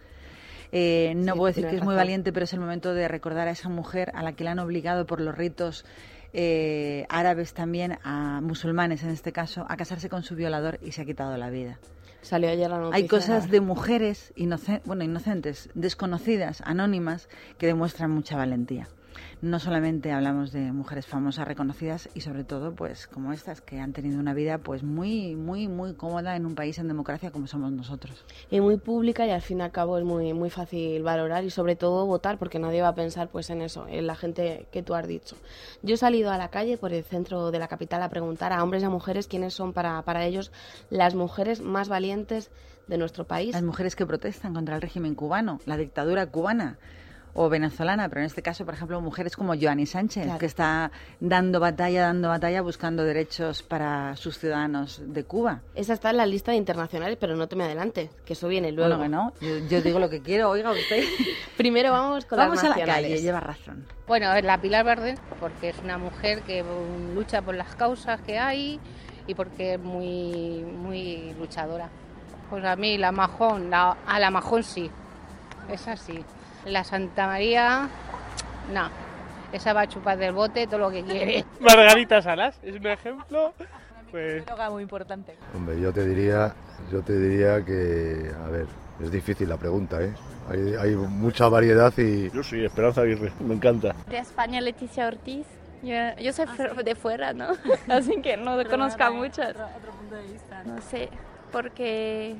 Eh, 0.71 1.13
no 1.15 1.33
Sí, 1.33 1.37
puedo 1.37 1.47
decir 1.47 1.67
que 1.67 1.77
es 1.77 1.83
muy 1.83 1.95
valiente, 1.95 2.33
pero 2.33 2.43
es 2.43 2.53
el 2.53 2.59
momento 2.59 2.93
de 2.93 3.07
recordar 3.07 3.47
a 3.47 3.51
esa 3.51 3.69
mujer 3.69 4.11
a 4.13 4.23
la 4.23 4.33
que 4.33 4.43
la 4.43 4.51
han 4.51 4.59
obligado 4.59 5.05
por 5.05 5.21
los 5.21 5.35
ritos 5.35 5.85
eh, 6.33 7.05
árabes 7.09 7.53
también, 7.53 7.97
a 8.03 8.41
musulmanes 8.41 9.03
en 9.03 9.09
este 9.09 9.31
caso, 9.31 9.65
a 9.67 9.77
casarse 9.77 10.09
con 10.09 10.23
su 10.23 10.35
violador 10.35 10.79
y 10.83 10.91
se 10.91 11.01
ha 11.01 11.05
quitado 11.05 11.37
la 11.37 11.49
vida. 11.49 11.79
Salió 12.21 12.49
ayer 12.49 12.69
la 12.69 12.77
noticia. 12.77 12.97
Hay 12.97 13.07
cosas 13.07 13.49
de 13.49 13.61
mujeres 13.61 14.33
bueno, 14.85 15.03
inocentes, 15.03 15.69
desconocidas, 15.73 16.61
anónimas, 16.65 17.29
que 17.57 17.67
demuestran 17.67 18.11
mucha 18.11 18.37
valentía. 18.37 18.87
No 19.41 19.57
solamente 19.61 20.11
hablamos 20.11 20.51
de 20.51 20.73
mujeres 20.73 21.05
famosas, 21.05 21.47
reconocidas 21.47 22.09
y 22.13 22.19
sobre 22.19 22.43
todo, 22.43 22.73
pues 22.75 23.07
como 23.07 23.31
estas 23.31 23.61
que 23.61 23.79
han 23.79 23.93
tenido 23.93 24.19
una 24.19 24.33
vida 24.33 24.57
pues 24.57 24.83
muy, 24.83 25.37
muy, 25.37 25.69
muy 25.69 25.93
cómoda 25.93 26.35
en 26.35 26.45
un 26.45 26.55
país 26.55 26.77
en 26.77 26.89
democracia 26.89 27.31
como 27.31 27.47
somos 27.47 27.71
nosotros. 27.71 28.25
y 28.51 28.59
muy 28.59 28.75
pública 28.75 29.25
y 29.25 29.29
al 29.29 29.41
fin 29.41 29.59
y 29.59 29.61
al 29.61 29.71
cabo 29.71 29.97
es 29.97 30.03
muy 30.03 30.33
muy 30.33 30.49
fácil 30.49 31.03
valorar 31.03 31.45
y 31.45 31.51
sobre 31.51 31.77
todo 31.77 32.05
votar 32.05 32.37
porque 32.37 32.59
nadie 32.59 32.81
va 32.81 32.89
a 32.89 32.95
pensar 32.95 33.29
pues 33.29 33.49
en 33.49 33.61
eso, 33.61 33.87
en 33.87 34.07
la 34.07 34.15
gente 34.15 34.67
que 34.73 34.83
tú 34.83 34.93
has 34.93 35.07
dicho. 35.07 35.37
Yo 35.83 35.93
he 35.93 35.97
salido 35.97 36.31
a 36.31 36.37
la 36.37 36.49
calle 36.49 36.77
por 36.77 36.91
el 36.91 37.05
centro 37.05 37.49
de 37.51 37.59
la 37.59 37.69
capital 37.69 38.03
a 38.03 38.09
preguntar 38.09 38.51
a 38.51 38.61
hombres 38.61 38.83
y 38.83 38.87
a 38.87 38.89
mujeres 38.89 39.27
quiénes 39.27 39.53
son 39.53 39.71
para, 39.71 40.01
para 40.01 40.25
ellos 40.25 40.51
las 40.89 41.15
mujeres 41.15 41.61
más 41.61 41.87
valientes 41.87 42.51
de 42.87 42.97
nuestro 42.97 43.23
país. 43.23 43.53
Las 43.53 43.63
mujeres 43.63 43.95
que 43.95 44.05
protestan 44.05 44.53
contra 44.53 44.75
el 44.75 44.81
régimen 44.81 45.15
cubano, 45.15 45.61
la 45.65 45.77
dictadura 45.77 46.25
cubana 46.25 46.77
o 47.33 47.47
venezolana, 47.49 48.09
pero 48.09 48.21
en 48.21 48.27
este 48.27 48.41
caso, 48.41 48.65
por 48.65 48.73
ejemplo, 48.73 48.99
mujeres 49.01 49.35
como 49.35 49.53
Joanny 49.59 49.85
Sánchez, 49.85 50.23
Claro. 50.25 50.39
que 50.39 50.45
está 50.45 50.91
dando 51.19 51.59
batalla, 51.59 52.01
dando 52.03 52.29
batalla, 52.29 52.61
buscando 52.61 53.03
derechos 53.03 53.63
para 53.63 54.15
sus 54.15 54.37
ciudadanos 54.39 55.01
de 55.05 55.23
Cuba. 55.23 55.61
Esa 55.75 55.93
está 55.93 56.09
en 56.09 56.17
la 56.17 56.25
lista 56.25 56.51
de 56.51 56.57
internacionales, 56.57 57.17
pero 57.19 57.35
no 57.35 57.47
te 57.47 57.55
me 57.55 57.63
adelante, 57.65 58.09
que 58.25 58.33
eso 58.33 58.47
viene 58.47 58.71
luego. 58.71 58.97
Bueno, 58.97 59.33
que 59.39 59.45
no, 59.47 59.59
yo, 59.61 59.67
yo 59.67 59.81
digo 59.81 59.99
lo 59.99 60.09
que 60.09 60.21
quiero, 60.21 60.49
oiga 60.49 60.71
usted. 60.71 61.03
Primero 61.57 61.91
vamos 61.91 62.25
con 62.25 62.37
Vamos 62.37 62.55
las 62.63 62.65
a 62.75 62.77
la 62.79 62.85
calle, 62.85 63.21
lleva 63.21 63.39
razón. 63.39 63.85
Bueno, 64.07 64.33
es 64.33 64.43
la 64.43 64.59
Pilar 64.59 64.83
Verde, 64.85 65.15
porque 65.39 65.69
es 65.69 65.77
una 65.83 65.97
mujer 65.97 66.41
que 66.41 66.63
lucha 67.13 67.41
por 67.41 67.55
las 67.55 67.75
causas 67.75 68.19
que 68.21 68.39
hay 68.39 68.79
y 69.27 69.35
porque 69.35 69.75
es 69.75 69.79
muy, 69.79 70.63
muy 70.63 71.33
luchadora. 71.39 71.89
Pues 72.49 72.65
a 72.65 72.75
mí 72.75 72.97
la 72.97 73.11
Majón, 73.11 73.69
la, 73.69 73.95
a 74.07 74.19
la 74.19 74.31
Majón 74.31 74.63
sí, 74.63 74.89
es 75.71 75.87
así. 75.87 76.23
La 76.65 76.83
Santa 76.83 77.27
María, 77.27 77.89
no. 78.73 78.89
Esa 79.51 79.73
va 79.73 79.81
a 79.81 79.87
chupar 79.87 80.17
del 80.17 80.33
bote 80.33 80.67
todo 80.67 80.79
lo 80.79 80.91
que 80.91 81.03
quiere. 81.03 81.45
Margarita 81.59 82.21
Salas 82.21 82.59
es 82.61 82.75
un 82.75 82.87
ejemplo. 82.87 83.53
Pues... 84.11 84.43
Muy 84.71 84.83
importante. 84.83 85.35
Hombre, 85.55 85.79
yo 85.79 85.91
te 85.91 86.05
diría, 86.05 86.53
yo 86.91 87.01
te 87.01 87.17
diría 87.19 87.63
que, 87.63 88.31
a 88.43 88.49
ver, 88.49 88.67
es 89.01 89.11
difícil 89.11 89.49
la 89.49 89.57
pregunta, 89.57 90.01
¿eh? 90.01 90.13
Hay, 90.49 90.75
hay 90.75 90.95
mucha 90.95 91.47
variedad 91.47 91.93
y... 91.97 92.29
Yo 92.31 92.43
soy 92.43 92.65
Esperanza 92.65 93.01
Aguirre, 93.01 93.31
me 93.39 93.53
encanta. 93.53 93.95
De 94.09 94.17
España, 94.17 94.61
Leticia 94.61 95.07
Ortiz. 95.07 95.45
Yo, 95.83 95.95
yo 96.19 96.33
soy 96.33 96.47
de 96.83 96.95
fuera, 96.95 97.33
¿no? 97.33 97.49
Así 97.87 98.21
que 98.21 98.35
no 98.35 98.61
conozco 98.67 99.03
a 99.03 99.11
muchas. 99.11 99.51
Otro, 99.51 99.67
otro 99.77 99.91
punto 99.91 100.15
de 100.15 100.23
vista. 100.23 100.63
No 100.65 100.81
sé, 100.81 101.09
porque 101.51 102.35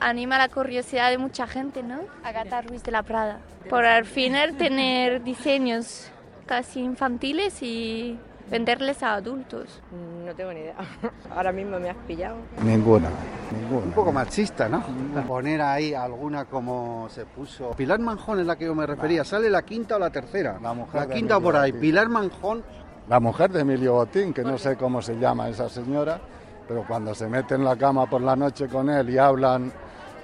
anima 0.00 0.38
la 0.38 0.48
curiosidad 0.48 1.10
de 1.10 1.18
mucha 1.18 1.46
gente, 1.46 1.82
¿no? 1.82 2.00
Agatha 2.24 2.62
Ruiz 2.62 2.82
de 2.82 2.90
la 2.90 3.02
Prada. 3.02 3.38
Por 3.68 3.84
al 3.84 4.04
final 4.04 4.56
tener 4.56 5.22
diseños 5.22 6.10
casi 6.46 6.80
infantiles 6.80 7.62
y 7.62 8.18
venderles 8.50 9.02
a 9.02 9.14
adultos. 9.14 9.80
No 10.26 10.34
tengo 10.34 10.52
ni 10.52 10.60
idea. 10.60 10.74
Ahora 11.36 11.52
mismo 11.52 11.78
me 11.78 11.90
has 11.90 11.96
pillado. 12.08 12.36
Ninguna, 12.64 13.08
ninguna. 13.52 13.86
Un 13.86 13.92
poco 13.92 14.12
machista, 14.12 14.68
¿no? 14.68 14.82
Poner 15.26 15.60
ahí 15.60 15.94
alguna 15.94 16.46
como 16.46 17.08
se 17.10 17.26
puso. 17.26 17.70
Pilar 17.72 18.00
Manjón 18.00 18.40
es 18.40 18.46
la 18.46 18.56
que 18.56 18.64
yo 18.64 18.74
me 18.74 18.86
refería. 18.86 19.24
¿Sale 19.24 19.48
la 19.48 19.62
quinta 19.62 19.96
o 19.96 19.98
la 19.98 20.10
tercera? 20.10 20.58
La 20.60 20.72
mujer. 20.72 21.08
La 21.08 21.14
quinta 21.14 21.38
por 21.38 21.56
ahí. 21.56 21.72
Pilar 21.72 22.08
Manjón. 22.08 22.64
La 23.08 23.20
mujer 23.20 23.50
de 23.50 23.60
Emilio 23.60 23.94
Botín, 23.94 24.32
que 24.32 24.42
no 24.42 24.56
sé 24.56 24.76
cómo 24.76 25.02
se 25.02 25.18
llama 25.18 25.48
esa 25.48 25.68
señora, 25.68 26.20
pero 26.68 26.84
cuando 26.86 27.12
se 27.12 27.26
mete 27.28 27.56
en 27.56 27.64
la 27.64 27.74
cama 27.74 28.06
por 28.06 28.20
la 28.20 28.36
noche 28.36 28.68
con 28.68 28.88
él 28.88 29.10
y 29.10 29.18
hablan 29.18 29.72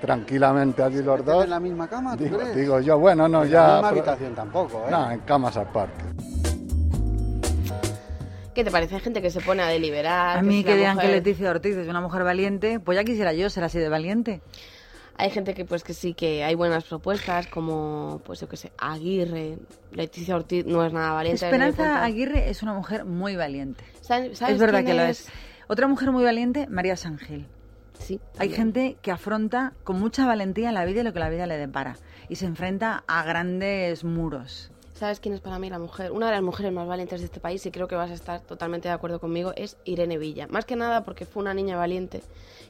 tranquilamente 0.07 0.83
allí 0.83 1.03
los 1.03 1.25
dos. 1.25 1.45
en 1.45 1.51
la 1.51 1.61
misma 1.61 1.89
cama, 1.89 2.17
¿tú 2.17 2.25
digo, 2.25 2.39
crees? 2.39 2.57
digo 2.57 2.81
yo, 2.81 2.99
bueno, 2.99 3.29
no, 3.29 3.45
En 3.45 3.51
ya. 3.51 3.61
la 3.61 3.67
misma 3.75 3.89
pero- 3.91 4.01
habitación 4.03 4.35
tampoco, 4.35 4.85
¿eh? 4.87 4.91
No, 4.91 5.11
en 5.11 5.21
camas 5.21 5.57
aparte. 5.57 6.05
¿Qué 8.55 8.65
te 8.65 8.71
parece? 8.71 8.95
Hay 8.95 9.01
gente 9.03 9.21
que 9.21 9.31
se 9.31 9.41
pone 9.43 9.63
a 9.63 9.67
deliberar. 9.67 10.39
A 10.39 10.43
mí 10.43 10.65
que 10.65 10.71
una 10.71 10.77
digan 10.79 10.97
que 10.99 11.07
mujer- 11.07 11.17
Leticia 11.23 11.51
Ortiz 11.51 11.77
es 11.77 11.89
una 11.89 12.01
mujer 12.01 12.25
valiente, 12.25 12.81
pues 12.81 12.97
ya 12.97 13.05
quisiera 13.05 13.33
yo 13.35 13.51
ser 13.51 13.65
así 13.65 13.79
de 13.79 13.89
valiente. 13.91 14.41
Hay 15.19 15.31
gente 15.31 15.55
que 15.55 15.65
pues 15.65 15.83
que 15.83 15.93
sí 15.95 16.15
que 16.15 16.43
hay 16.45 16.55
buenas 16.55 16.85
propuestas 16.85 17.47
como 17.49 18.21
pues 18.25 18.41
yo 18.41 18.49
qué 18.49 18.57
sé, 18.57 18.73
Aguirre, 18.79 19.59
Leticia 19.93 20.37
Ortiz 20.37 20.65
no 20.67 20.85
es 20.85 20.93
nada 20.93 21.13
valiente. 21.13 21.47
en. 21.47 21.53
Esperanza 21.55 22.03
Aguirre 22.05 22.49
es 22.51 22.63
una 22.63 22.73
mujer 22.75 23.05
muy 23.05 23.37
valiente. 23.37 23.85
¿Sabes- 24.01 24.39
sabes 24.39 24.55
Es 24.55 24.61
verdad 24.61 24.85
quién 24.85 24.97
que 24.97 25.03
lo 25.03 25.09
es? 25.09 25.29
Otra 25.69 25.87
mujer 25.89 26.11
muy 26.13 26.25
valiente, 26.25 26.67
María 26.69 26.97
Sangil. 26.97 27.47
Sí. 27.99 28.20
Hay 28.38 28.51
gente 28.51 28.97
que 29.03 29.11
afronta 29.11 29.72
con 29.84 29.99
mucha 29.99 30.26
valentía 30.26 30.72
la 30.72 30.84
vida 30.84 31.01
y 31.01 31.05
lo 31.05 31.12
que 31.12 31.18
la 31.18 31.28
vida 31.28 31.47
le 31.47 31.57
depara. 31.57 31.97
Y 32.28 32.36
se 32.36 32.47
enfrenta 32.47 33.05
a 33.07 33.22
grandes 33.24 34.05
muros. 34.05 34.70
¿Sabes 34.94 35.20
quién 35.20 35.34
es 35.34 35.40
para 35.40 35.59
mí 35.59 35.68
la 35.68 35.78
mujer? 35.78 36.11
Una 36.11 36.26
de 36.26 36.32
las 36.32 36.42
mujeres 36.42 36.72
más 36.72 36.86
valientes 36.88 37.20
de 37.20 37.26
este 37.26 37.38
país, 37.38 37.66
y 37.66 37.70
creo 37.70 37.86
que 37.86 37.97
vas 37.97 38.11
a 38.11 38.14
estar 38.14 38.40
totalmente 38.40 38.88
de 38.88 38.94
acuerdo 38.94 39.20
conmigo, 39.20 39.53
es 39.55 39.76
Irene 39.84 40.16
Villa. 40.16 40.47
Más 40.49 40.64
que 40.64 40.74
nada 40.74 41.05
porque 41.05 41.26
fue 41.26 41.42
una 41.42 41.53
niña 41.53 41.76
valiente 41.76 42.22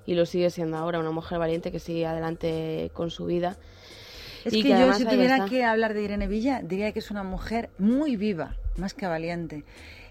y 0.06 0.14
lo 0.14 0.26
sigue 0.26 0.50
siendo 0.50 0.76
ahora, 0.76 0.98
una 0.98 1.12
mujer 1.12 1.38
valiente 1.38 1.70
que 1.70 1.78
sigue 1.78 2.04
adelante 2.04 2.90
con 2.94 3.10
su 3.10 3.26
vida. 3.26 3.56
Es 4.44 4.52
Y 4.54 4.62
que, 4.62 4.70
yo 4.70 4.74
además 4.74 4.98
si 4.98 5.04
tuviera 5.04 5.44
que 5.44 5.64
hablar 5.64 5.94
de 5.94 6.02
Irene 6.02 6.26
Villa, 6.26 6.62
diría 6.64 6.90
que 6.90 6.98
es 6.98 7.12
una 7.12 7.22
mujer 7.22 7.70
muy 7.78 8.16
viva, 8.16 8.56
más 8.76 8.92
que 8.92 9.06
valiente. 9.06 9.64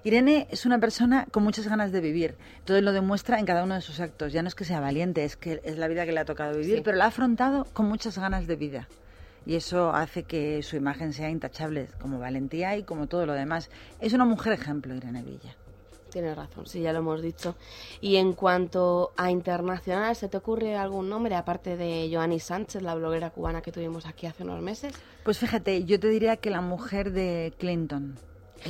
Irene 0.05 0.47
es 0.51 0.67
una 0.67 0.77
persona 0.79 1.25
con 1.31 1.41
muchas 1.43 1.67
ganas 1.67 1.91
de 1.91 1.99
vivir. 1.99 2.35
Todo 2.63 2.79
lo 2.79 2.93
demuestra 2.93 3.39
en 3.39 3.45
cada 3.47 3.63
uno 3.63 3.73
de 3.73 3.81
sus 3.81 3.99
actos. 3.99 4.31
Ya 4.31 4.43
no 4.43 4.47
es 4.47 4.53
que 4.53 4.63
sea 4.63 4.79
valiente, 4.79 5.25
es 5.25 5.35
que 5.35 5.59
es 5.63 5.79
la 5.79 5.87
vida 5.87 6.05
que 6.05 6.11
le 6.11 6.19
ha 6.19 6.25
tocado 6.25 6.55
vivir, 6.55 6.75
Sí. 6.77 6.81
pero 6.85 6.95
la 6.95 7.05
ha 7.05 7.07
afrontado 7.07 7.65
con 7.73 7.87
muchas 7.87 8.15
ganas 8.19 8.45
de 8.45 8.55
vida. 8.55 8.87
Y 9.47 9.55
eso 9.55 9.89
hace 9.95 10.21
que 10.21 10.61
su 10.61 10.75
imagen 10.75 11.11
sea 11.11 11.31
intachable, 11.31 11.87
como 11.99 12.19
valentía 12.19 12.77
y 12.77 12.83
como 12.83 13.07
todo 13.07 13.25
lo 13.25 13.33
demás. 13.33 13.71
Es 13.99 14.13
una 14.13 14.25
mujer 14.25 14.53
ejemplo, 14.53 14.93
Irene 14.93 15.23
Villa. 15.23 15.55
Tienes 16.11 16.35
razón, 16.37 16.67
sí, 16.67 16.81
ya 16.81 16.93
lo 16.93 16.99
hemos 16.99 17.23
dicho. 17.23 17.55
Y 17.99 18.17
en 18.17 18.33
cuanto 18.33 19.11
a 19.17 19.31
internacional, 19.31 20.15
¿se 20.15 20.29
te 20.29 20.37
ocurre 20.37 20.75
algún 20.77 21.09
nombre 21.09 21.33
aparte 21.35 21.77
de 21.77 22.09
Joanny 22.13 22.39
Sánchez, 22.39 22.83
la 22.83 22.93
bloguera 22.93 23.31
cubana 23.31 23.61
que 23.63 23.71
tuvimos 23.71 24.05
aquí 24.05 24.27
hace 24.27 24.43
unos 24.43 24.61
meses? 24.61 24.93
Pues 25.23 25.39
fíjate, 25.39 25.83
yo 25.83 25.99
te 25.99 26.09
diría 26.09 26.37
que 26.37 26.51
la 26.51 26.61
mujer 26.61 27.11
de 27.11 27.53
Clinton. 27.57 28.15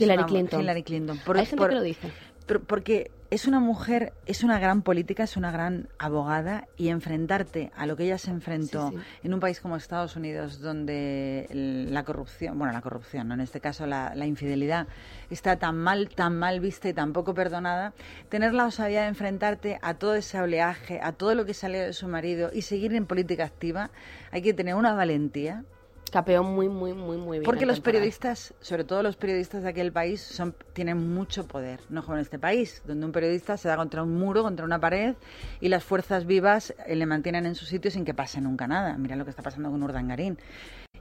Hillary 0.03 0.23
Clinton. 0.25 0.61
Hillary 0.61 0.83
Clinton. 0.83 1.19
Hay 1.35 1.45
gente 1.45 1.67
que 1.67 1.75
lo 1.75 1.81
dice. 1.81 2.11
por- 2.45 2.61
porque 2.61 3.11
es 3.31 3.47
una 3.47 3.59
mujer, 3.59 4.13
es 4.27 4.43
una 4.43 4.59
gran 4.59 4.83
política, 4.83 5.23
es 5.23 5.35
una 5.35 5.49
gran 5.49 5.89
abogada 5.97 6.67
y 6.77 6.89
enfrentarte 6.89 7.71
a 7.75 7.87
lo 7.87 7.97
que 7.97 8.03
ella 8.03 8.19
se 8.19 8.29
enfrentó 8.29 8.91
Sí, 8.91 8.97
sí. 8.97 9.03
en 9.23 9.33
un 9.33 9.39
país 9.39 9.59
como 9.59 9.75
Estados 9.75 10.15
Unidos 10.15 10.59
donde 10.61 11.47
la 11.51 12.03
corrupción, 12.03 12.57
bueno, 12.59 12.71
la 12.71 12.81
corrupción, 12.81 13.27
¿no? 13.27 13.33
en 13.33 13.41
este 13.41 13.59
caso 13.59 13.87
la, 13.87 14.13
la 14.13 14.27
infidelidad 14.27 14.87
está 15.31 15.57
tan 15.57 15.75
mal, 15.75 16.07
tan 16.09 16.37
mal 16.37 16.59
vista 16.59 16.87
y 16.87 16.93
tan 16.93 17.13
poco 17.13 17.33
perdonada, 17.33 17.93
tener 18.29 18.53
la 18.53 18.67
osadía 18.67 19.01
de 19.01 19.07
enfrentarte 19.07 19.79
a 19.81 19.95
todo 19.95 20.13
ese 20.15 20.39
oleaje, 20.39 20.99
a 21.01 21.11
todo 21.11 21.33
lo 21.33 21.45
que 21.45 21.55
salió 21.55 21.81
de 21.81 21.93
su 21.93 22.07
marido 22.07 22.51
y 22.53 22.61
seguir 22.61 22.93
en 22.93 23.07
política 23.07 23.43
activa, 23.45 23.89
hay 24.31 24.43
que 24.43 24.53
tener 24.53 24.75
una 24.75 24.93
valentía 24.93 25.63
Capeó 26.12 26.43
muy, 26.43 26.70
muy, 26.70 26.93
muy, 26.93 27.18
muy 27.18 27.39
bien. 27.39 27.43
porque 27.43 27.66
los 27.66 27.80
periodistas, 27.82 28.53
sobre 28.62 28.84
todo 28.84 29.03
los 29.03 29.16
periodistas 29.18 29.64
de 29.64 29.70
aquel 29.70 29.91
país, 29.91 30.22
son, 30.22 30.56
tienen 30.74 31.14
mucho 31.14 31.47
poder. 31.47 31.82
No 31.89 32.03
como 32.03 32.16
en 32.16 32.22
este 32.22 32.39
país, 32.39 32.82
donde 32.86 33.06
un 33.06 33.12
periodista 33.12 33.58
se 33.58 33.68
da 33.68 33.76
contra 33.76 34.03
un 34.03 34.18
muro, 34.18 34.43
contra 34.43 34.66
una 34.66 34.80
pared, 34.80 35.16
y 35.60 35.70
las 35.70 35.84
fuerzas 35.84 36.26
vivas 36.26 36.74
eh, 36.86 36.95
le 36.95 37.06
mantienen 37.06 37.45
en 37.45 37.56
su 37.56 37.66
sitio 37.66 37.91
sin 37.91 38.06
que 38.06 38.14
pase 38.14 38.39
nunca 38.39 38.68
nada. 38.68 38.97
Mira 38.97 39.16
lo 39.16 39.26
que 39.26 39.32
está 39.32 39.41
pasando 39.41 39.70
con 39.72 39.84
Urdangarín. 39.84 40.38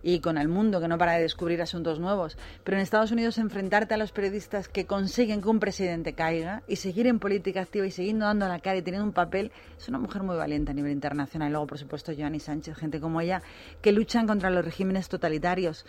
Y 0.07 0.21
con 0.21 0.37
el 0.37 0.49
mundo, 0.49 0.83
que 0.83 0.87
no 0.87 0.99
para 0.99 1.15
de 1.15 1.23
descubrir 1.23 1.63
asuntos 1.63 1.99
nuevos. 1.99 2.37
Pero 2.63 2.77
en 2.77 2.83
Estados 2.83 3.11
Unidos, 3.11 3.39
enfrentarte 3.39 3.95
a 3.95 3.97
los 3.97 4.13
periodistas 4.13 4.69
que 4.69 4.85
consiguen 4.85 5.41
que 5.41 5.49
un 5.49 5.61
presidente 5.61 6.13
caiga 6.13 6.63
y 6.69 6.77
seguir 6.77 7.07
en 7.07 7.19
política 7.19 7.63
activa 7.63 7.87
y 7.87 7.91
seguir 7.91 8.19
dando 8.19 8.47
la 8.47 8.59
cara 8.59 8.77
y 8.77 8.83
teniendo 8.83 9.07
un 9.07 9.15
papel, 9.15 9.51
es 9.79 9.89
una 9.89 9.99
mujer 9.99 10.23
muy 10.23 10.37
valiente 10.37 10.73
a 10.73 10.75
nivel 10.75 10.93
internacional. 10.93 11.49
Y 11.49 11.53
luego, 11.53 11.67
por 11.67 11.79
supuesto, 11.79 12.13
Joanny 12.17 12.39
Sánchez, 12.39 12.77
gente 12.77 13.01
como 13.01 13.23
ella, 13.23 13.43
que 13.81 13.93
luchan 13.93 14.27
contra 14.27 14.51
los 14.51 14.63
regímenes 14.63 15.09
totalitarios, 15.09 15.87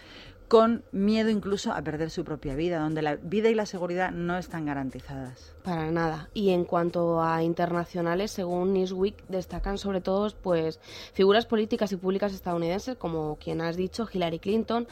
con 0.48 0.84
miedo 0.92 1.30
incluso 1.30 1.74
a 1.74 1.82
perder 1.82 2.10
su 2.10 2.24
propia 2.24 2.56
vida, 2.56 2.80
donde 2.80 3.02
la 3.02 3.16
vida 3.16 3.50
y 3.50 3.56
la 3.56 3.66
seguridad 3.66 4.12
no 4.12 4.38
están 4.38 4.66
garantizadas. 4.66 5.56
Para 5.64 5.90
nada. 5.92 6.30
Y 6.34 6.52
en 6.52 6.66
cuanto 6.66 7.22
a 7.22 7.42
internacionales, 7.42 8.32
según 8.32 8.74
Newsweek, 8.74 9.26
destacan 9.28 9.78
sobre 9.78 10.02
todo 10.02 10.32
pues, 10.44 10.80
figuras 11.14 11.46
políticas 11.46 11.92
y 11.92 11.98
públicas 11.98 12.34
estadounidenses, 12.34 12.96
como 12.98 13.38
quien 13.38 13.62
has 13.62 13.76
dicho, 13.76 14.08
Hillary 14.12 14.40
Clinton, 14.40 14.88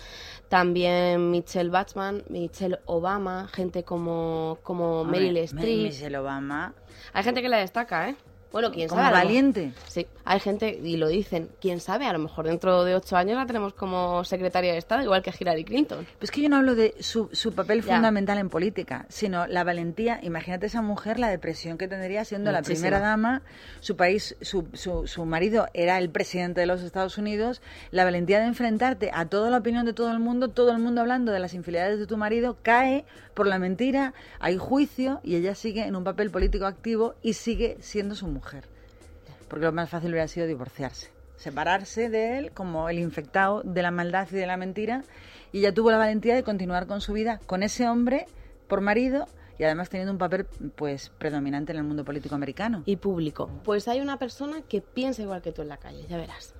también 0.49 1.29
Michelle 1.29 1.69
Bachmann, 1.69 2.23
Michelle 2.29 2.79
Obama, 2.85 3.47
gente 3.53 3.83
como, 3.83 4.57
como 4.63 5.01
Hombre, 5.01 5.19
Meryl 5.19 5.37
Streep. 5.37 5.83
Michelle 5.83 6.17
Obama. 6.17 6.73
Hay 7.13 7.23
gente 7.23 7.41
que 7.41 7.49
la 7.49 7.57
destaca, 7.57 8.09
¿eh? 8.09 8.15
Bueno, 8.53 8.71
quién 8.71 8.87
Como 8.87 9.01
sabe. 9.01 9.13
valiente. 9.15 9.73
Sí, 9.87 10.05
hay 10.25 10.39
gente, 10.39 10.79
y 10.83 10.95
lo 10.97 11.07
dicen, 11.07 11.49
quién 11.59 11.79
sabe, 11.79 12.05
a 12.05 12.13
lo 12.13 12.19
mejor 12.19 12.45
dentro 12.45 12.83
de 12.83 12.93
ocho 12.95 13.17
años 13.17 13.35
la 13.35 13.47
tenemos 13.47 13.73
como 13.73 14.23
secretaria 14.23 14.71
de 14.71 14.77
Estado, 14.77 15.01
igual 15.01 15.23
que 15.23 15.33
Hillary 15.37 15.63
Clinton. 15.65 16.05
Pues 16.19 16.29
que 16.29 16.39
yo 16.43 16.49
no 16.49 16.57
hablo 16.57 16.75
de 16.75 16.93
su, 16.99 17.29
su 17.33 17.51
papel 17.53 17.81
Ya. 17.83 17.95
fundamental 17.95 18.37
en 18.37 18.49
política, 18.49 19.07
sino 19.09 19.47
la 19.47 19.63
valentía. 19.63 20.19
Imagínate 20.21 20.67
esa 20.67 20.83
mujer, 20.83 21.17
la 21.17 21.29
depresión 21.29 21.79
que 21.79 21.87
tendría 21.87 22.23
siendo 22.25 22.51
la 22.51 22.61
primera 22.61 22.99
dama, 22.99 23.41
su 23.79 23.95
país, 23.97 24.37
su, 24.41 24.67
su, 24.73 25.07
su 25.07 25.25
marido 25.25 25.65
era 25.73 25.97
el 25.97 26.11
presidente 26.11 26.61
de 26.61 26.67
los 26.67 26.83
Estados 26.83 27.17
Unidos, 27.17 27.59
la 27.89 28.03
valentía 28.03 28.39
de 28.39 28.45
enfrentarte 28.45 29.09
a 29.15 29.25
toda 29.25 29.49
la 29.49 29.57
opinión 29.57 29.83
de 29.87 29.93
todo 29.93 30.11
el 30.11 30.19
mundo, 30.19 30.49
todo 30.49 30.71
el 30.71 30.77
mundo 30.77 31.01
hablando 31.01 31.31
de 31.31 31.39
las 31.39 31.55
infidelidades 31.55 31.97
de 31.97 32.05
tu 32.05 32.17
marido, 32.17 32.57
cae 32.61 33.03
por 33.33 33.47
la 33.47 33.57
mentira, 33.57 34.13
hay 34.39 34.57
juicio 34.57 35.21
y 35.23 35.37
ella 35.37 35.55
sigue 35.55 35.87
en 35.87 35.95
un 35.95 36.03
papel 36.03 36.29
político 36.29 36.67
activo 36.67 37.15
y 37.23 37.33
sigue 37.33 37.77
siendo 37.81 38.13
su 38.13 38.27
mujer. 38.27 38.42
Porque 39.47 39.65
lo 39.65 39.71
más 39.71 39.89
fácil 39.89 40.11
hubiera 40.11 40.27
sido 40.27 40.47
divorciarse, 40.47 41.11
separarse 41.35 42.09
de 42.09 42.37
él 42.37 42.51
como 42.51 42.89
el 42.89 42.99
infectado 42.99 43.61
de 43.63 43.81
la 43.81 43.91
maldad 43.91 44.27
y 44.31 44.35
de 44.35 44.47
la 44.47 44.57
mentira 44.57 45.03
y 45.51 45.59
ella 45.59 45.73
tuvo 45.73 45.91
la 45.91 45.97
valentía 45.97 46.35
de 46.35 46.43
continuar 46.43 46.87
con 46.87 47.01
su 47.01 47.13
vida 47.13 47.39
con 47.45 47.63
ese 47.63 47.87
hombre 47.87 48.25
por 48.67 48.81
marido 48.81 49.27
y 49.57 49.63
además 49.63 49.89
teniendo 49.89 50.11
un 50.11 50.17
papel 50.17 50.45
pues 50.75 51.09
predominante 51.17 51.71
en 51.71 51.77
el 51.77 51.83
mundo 51.83 52.03
político 52.03 52.35
americano. 52.35 52.83
Y 52.85 52.95
público. 52.95 53.49
Pues 53.63 53.87
hay 53.87 54.01
una 54.01 54.17
persona 54.17 54.61
que 54.67 54.81
piensa 54.81 55.21
igual 55.21 55.41
que 55.41 55.51
tú 55.51 55.61
en 55.61 55.69
la 55.69 55.77
calle, 55.77 56.05
ya 56.07 56.17
verás. 56.17 56.55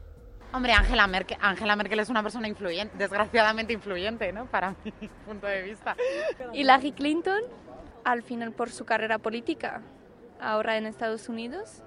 Hombre, 0.53 0.73
Angela 0.73 1.07
Merkel, 1.07 1.37
Angela 1.41 1.75
Merkel 1.75 1.99
es 1.99 2.09
una 2.09 2.21
persona 2.21 2.47
influyente, 2.47 2.95
desgraciadamente 2.95 3.73
influyente, 3.73 4.31
¿no? 4.31 4.45
Para 4.45 4.75
mi 4.85 4.91
punto 5.25 5.47
de 5.47 5.63
vista. 5.63 5.95
Hillary 6.53 6.91
Clinton, 6.91 7.41
al 8.03 8.21
final 8.21 8.51
por 8.51 8.69
su 8.69 8.85
carrera 8.85 9.17
política, 9.17 9.81
ahora 10.43 10.77
en 10.77 10.85
Estados 10.85 11.29
Unidos, 11.29 11.81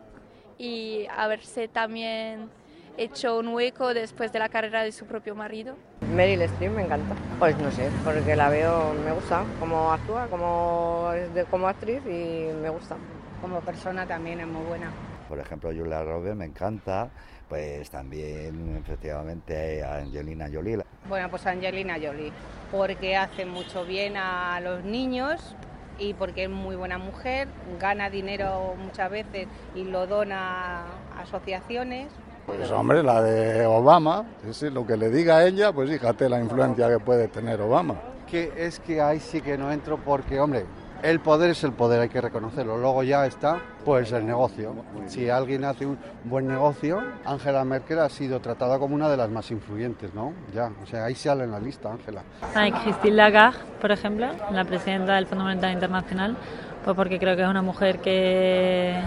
y 0.58 1.06
haberse 1.16 1.68
también 1.68 2.48
hecho 2.96 3.38
un 3.38 3.48
hueco 3.48 3.92
después 3.92 4.32
de 4.32 4.38
la 4.38 4.48
carrera 4.48 4.82
de 4.82 4.90
su 4.92 5.04
propio 5.04 5.34
marido. 5.34 5.76
Meryl 6.14 6.40
Streep 6.42 6.72
me 6.72 6.82
encanta. 6.82 7.14
Pues 7.38 7.58
no 7.58 7.70
sé, 7.70 7.90
porque 8.04 8.34
la 8.34 8.48
veo, 8.48 8.94
me 9.04 9.12
gusta 9.12 9.44
cómo 9.60 9.92
actúa, 9.92 10.26
como, 10.28 11.10
es 11.14 11.32
de- 11.34 11.44
como 11.44 11.68
actriz 11.68 12.00
y 12.06 12.48
me 12.62 12.70
gusta. 12.70 12.96
Como 13.42 13.60
persona 13.60 14.06
también 14.06 14.40
es 14.40 14.46
muy 14.46 14.64
buena. 14.64 14.90
Por 15.28 15.38
ejemplo, 15.38 15.70
Julia 15.76 16.02
Roberts 16.02 16.36
me 16.38 16.46
encanta, 16.46 17.10
pues 17.50 17.90
también 17.90 18.78
efectivamente 18.82 19.82
a 19.84 19.96
Angelina 19.98 20.48
Jolie. 20.50 20.78
Bueno, 21.06 21.28
pues 21.28 21.46
Angelina 21.46 21.96
Jolie, 22.02 22.32
porque 22.72 23.14
hace 23.16 23.44
mucho 23.44 23.84
bien 23.84 24.16
a 24.16 24.58
los 24.60 24.82
niños 24.84 25.54
y 25.98 26.14
porque 26.14 26.44
es 26.44 26.50
muy 26.50 26.76
buena 26.76 26.98
mujer, 26.98 27.48
gana 27.80 28.10
dinero 28.10 28.74
muchas 28.78 29.10
veces 29.10 29.48
y 29.74 29.84
lo 29.84 30.06
dona 30.06 30.82
a 31.16 31.22
asociaciones. 31.22 32.08
Pues 32.46 32.70
hombre, 32.70 33.02
la 33.02 33.22
de 33.22 33.66
Obama, 33.66 34.24
sí, 34.52 34.70
lo 34.70 34.86
que 34.86 34.96
le 34.96 35.10
diga 35.10 35.38
a 35.38 35.46
ella, 35.46 35.72
pues 35.72 35.90
fíjate 35.90 36.28
la 36.28 36.40
influencia 36.40 36.88
que 36.88 37.00
puede 37.00 37.26
tener 37.28 37.60
Obama. 37.60 37.96
Que 38.30 38.52
es 38.56 38.78
que 38.78 39.00
ahí 39.00 39.18
sí 39.18 39.40
que 39.40 39.58
no 39.58 39.72
entro 39.72 39.98
porque, 39.98 40.38
hombre, 40.38 40.64
el 41.02 41.20
poder 41.20 41.50
es 41.50 41.64
el 41.64 41.72
poder, 41.72 42.00
hay 42.00 42.08
que 42.08 42.20
reconocerlo. 42.20 42.76
Luego 42.76 43.02
ya 43.02 43.26
está, 43.26 43.60
pues 43.84 44.12
el 44.12 44.26
negocio. 44.26 44.74
Si 45.06 45.28
alguien 45.28 45.64
hace 45.64 45.86
un 45.86 45.98
buen 46.24 46.46
negocio, 46.46 47.02
Angela 47.24 47.64
Merkel 47.64 47.98
ha 48.00 48.08
sido 48.08 48.40
tratada 48.40 48.78
como 48.78 48.94
una 48.94 49.08
de 49.08 49.16
las 49.16 49.30
más 49.30 49.50
influyentes, 49.50 50.14
¿no? 50.14 50.32
Ya, 50.54 50.70
o 50.82 50.86
sea, 50.86 51.04
ahí 51.04 51.14
sale 51.14 51.44
en 51.44 51.52
la 51.52 51.60
lista, 51.60 51.90
Angela. 51.90 52.22
Hay 52.54 52.72
Christine 52.72 53.16
Lagarde, 53.16 53.58
por 53.80 53.92
ejemplo, 53.92 54.28
la 54.50 54.64
presidenta 54.64 55.14
del 55.14 55.26
Fondo 55.26 55.44
Monetario 55.44 55.74
Internacional, 55.74 56.36
pues 56.84 56.96
porque 56.96 57.18
creo 57.18 57.36
que 57.36 57.42
es 57.42 57.48
una 57.48 57.62
mujer 57.62 58.00
que 58.00 59.00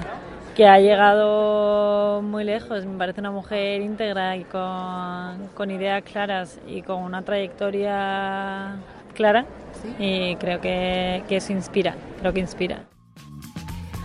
que 0.59 0.67
ha 0.67 0.77
llegado 0.77 2.21
muy 2.21 2.43
lejos. 2.43 2.85
Me 2.85 2.97
parece 2.97 3.21
una 3.21 3.31
mujer 3.31 3.79
íntegra 3.79 4.35
y 4.35 4.43
con, 4.43 5.47
con 5.55 5.71
ideas 5.71 6.03
claras 6.03 6.59
y 6.67 6.81
con 6.81 7.01
una 7.01 7.21
trayectoria 7.21 8.75
clara 9.13 9.45
y 9.97 10.35
creo 10.37 10.61
que, 10.61 11.23
que 11.27 11.37
eso 11.37 11.53
inspira, 11.53 11.95
creo 12.19 12.33
que 12.33 12.39
inspira. 12.39 12.85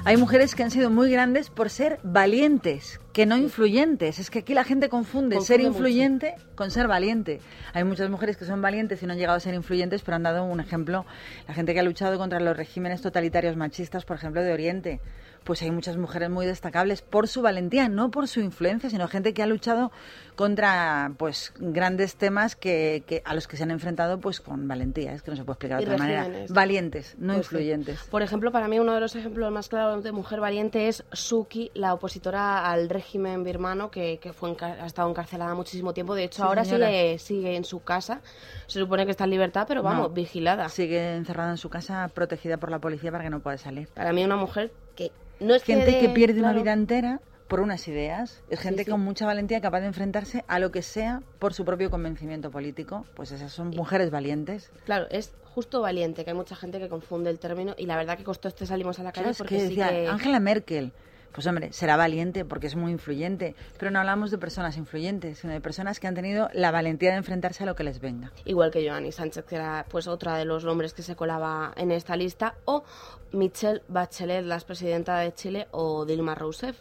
Hay 0.04 0.16
mujeres 0.16 0.54
que 0.54 0.62
han 0.62 0.70
sido 0.70 0.90
muy 0.90 1.10
grandes 1.10 1.50
por 1.50 1.70
ser 1.70 1.98
valientes, 2.02 3.00
que 3.14 3.24
no 3.24 3.38
influyentes. 3.38 4.18
Es 4.18 4.28
que 4.28 4.40
aquí 4.40 4.52
la 4.52 4.64
gente 4.64 4.90
confunde, 4.90 5.36
Confunde 5.36 5.46
ser 5.46 5.58
mucho. 5.60 5.78
influyente 5.78 6.34
con 6.56 6.70
ser 6.70 6.86
valiente. 6.88 7.40
Hay 7.72 7.84
muchas 7.84 8.10
mujeres 8.10 8.36
que 8.36 8.44
son 8.44 8.60
valientes 8.60 9.02
y 9.02 9.06
no 9.06 9.12
han 9.12 9.18
llegado 9.18 9.36
a 9.38 9.40
ser 9.40 9.54
influyentes, 9.54 10.02
pero 10.02 10.16
han 10.16 10.24
dado 10.24 10.44
un 10.44 10.60
ejemplo. 10.60 11.06
La 11.48 11.54
gente 11.54 11.72
que 11.72 11.80
ha 11.80 11.84
luchado 11.84 12.18
contra 12.18 12.40
los 12.40 12.54
regímenes 12.56 13.00
totalitarios 13.00 13.56
machistas, 13.56 14.04
por 14.04 14.16
ejemplo, 14.18 14.42
de 14.42 14.52
Oriente. 14.52 15.00
Pues 15.44 15.60
hay 15.60 15.70
muchas 15.70 15.98
mujeres 15.98 16.30
muy 16.30 16.46
destacables 16.46 17.02
por 17.02 17.28
su 17.28 17.42
valentía, 17.42 17.88
no 17.90 18.10
por 18.10 18.28
su 18.28 18.40
influencia, 18.40 18.88
sino 18.88 19.06
gente 19.08 19.34
que 19.34 19.42
ha 19.42 19.46
luchado 19.46 19.92
contra 20.36 21.12
pues 21.18 21.52
grandes 21.58 22.16
temas 22.16 22.56
que, 22.56 23.04
que 23.06 23.22
a 23.26 23.34
los 23.34 23.46
que 23.46 23.56
se 23.58 23.62
han 23.62 23.70
enfrentado 23.70 24.18
pues 24.20 24.40
con 24.40 24.66
valentía. 24.66 25.12
Es 25.12 25.22
que 25.22 25.30
no 25.30 25.36
se 25.36 25.44
puede 25.44 25.54
explicar 25.54 25.78
de 25.78 25.84
Y 25.84 25.86
otra 25.86 25.98
manera. 25.98 26.28
Valientes, 26.48 27.14
no 27.18 27.34
Pues 27.34 27.46
sí. 27.46 27.54
influyentes. 27.54 28.00
Por 28.10 28.22
ejemplo, 28.22 28.50
para 28.52 28.68
mí 28.68 28.78
uno 28.80 28.94
de 28.94 29.00
los 29.00 29.14
ejemplos 29.16 29.52
más 29.52 29.68
claros 29.68 30.02
de 30.02 30.12
mujer 30.12 30.40
valiente 30.40 30.88
es 30.88 31.04
Suki, 31.12 31.70
la 31.74 31.92
opositora 31.94 32.70
al 32.70 32.88
régimen 32.88 33.03
birmano 33.12 33.90
que, 33.90 34.18
que 34.18 34.32
fue 34.32 34.54
ha 34.60 34.86
estado 34.86 35.08
encarcelada 35.10 35.54
muchísimo 35.54 35.92
tiempo. 35.94 36.14
De 36.14 36.24
hecho, 36.24 36.42
Sí, 36.42 36.42
ahora 36.42 36.64
señora. 36.64 36.86
sigue, 36.88 37.18
sigue 37.18 37.56
en 37.56 37.64
su 37.64 37.82
casa. 37.82 38.20
Se 38.66 38.78
supone 38.80 39.04
que 39.04 39.10
está 39.10 39.24
en 39.24 39.30
libertad, 39.30 39.66
pero 39.68 39.82
vamos, 39.82 40.08
No. 40.08 40.14
vigilada. 40.14 40.68
Sigue 40.68 41.16
encerrada 41.16 41.50
en 41.50 41.56
su 41.58 41.68
casa, 41.70 42.08
protegida 42.14 42.56
por 42.56 42.70
la 42.70 42.78
policía 42.78 43.10
para 43.12 43.24
que 43.24 43.30
no 43.30 43.40
pueda 43.40 43.58
salir. 43.58 43.88
Para 43.88 44.12
mí 44.12 44.24
una 44.24 44.36
mujer 44.36 44.72
que 44.96 45.10
no 45.40 45.54
es 45.54 45.62
gente 45.64 45.86
que, 45.86 46.00
que, 46.00 46.08
dé- 46.08 46.14
pierde 46.14 46.38
una 46.40 46.50
claro, 46.50 46.62
vida 46.62 46.72
entera 46.72 47.20
por 47.48 47.60
unas 47.60 47.86
ideas. 47.88 48.42
Es 48.48 48.58
Sí, 48.60 48.68
gente 48.68 48.84
sí. 48.84 48.90
con 48.90 49.00
mucha 49.00 49.26
valentía 49.26 49.60
capaz 49.60 49.80
de 49.80 49.86
enfrentarse 49.86 50.44
a 50.48 50.58
lo 50.58 50.70
que 50.72 50.82
sea 50.82 51.22
por 51.38 51.52
su 51.54 51.64
propio 51.64 51.90
convencimiento 51.90 52.50
político. 52.50 53.04
Pues 53.14 53.32
esas 53.32 53.52
son 53.52 53.70
mujeres 53.70 54.10
valientes. 54.10 54.70
Claro, 54.86 55.06
es 55.10 55.34
justo 55.54 55.80
valiente, 55.82 56.24
que 56.24 56.30
hay 56.30 56.36
mucha 56.36 56.56
gente 56.56 56.80
que 56.80 56.88
confunde 56.88 57.30
el 57.30 57.38
término 57.38 57.74
y 57.78 57.86
la 57.86 57.96
verdad 57.96 58.16
que 58.16 58.24
costó 58.24 58.48
este 58.48 58.66
salimos 58.66 58.98
a 58.98 59.04
la 59.04 59.12
calle 59.12 59.32
porque 59.38 59.54
que 59.56 59.60
sí 59.60 59.68
decía 59.68 59.90
que... 59.90 60.08
Angela 60.08 60.40
Merkel. 60.40 60.92
Pues 61.34 61.48
hombre, 61.48 61.72
será 61.72 61.96
valiente 61.96 62.44
porque 62.44 62.68
es 62.68 62.76
muy 62.76 62.92
influyente, 62.92 63.56
pero 63.76 63.90
no 63.90 63.98
hablamos 63.98 64.30
de 64.30 64.38
personas 64.38 64.76
influyentes, 64.76 65.38
sino 65.38 65.52
de 65.52 65.60
personas 65.60 65.98
que 65.98 66.06
han 66.06 66.14
tenido 66.14 66.48
la 66.52 66.70
valentía 66.70 67.10
de 67.10 67.16
enfrentarse 67.16 67.64
a 67.64 67.66
lo 67.66 67.74
que 67.74 67.82
les 67.82 68.00
venga. 68.00 68.30
igual 68.44 68.70
que 68.70 68.88
Joanny 68.88 69.10
Sánchez, 69.10 69.44
que 69.44 69.56
era 69.56 69.84
pues 69.90 70.06
otra 70.06 70.36
de 70.36 70.44
los 70.44 70.64
nombres 70.64 70.94
que 70.94 71.02
se 71.02 71.16
colaba 71.16 71.72
en 71.76 71.90
esta 71.90 72.14
lista, 72.14 72.54
o 72.66 72.84
Michelle 73.32 73.82
Bachelet, 73.88 74.44
la 74.44 74.54
expresidenta 74.54 75.18
de 75.18 75.34
Chile, 75.34 75.66
o 75.72 76.04
Dilma 76.04 76.36
Rousseff, 76.36 76.80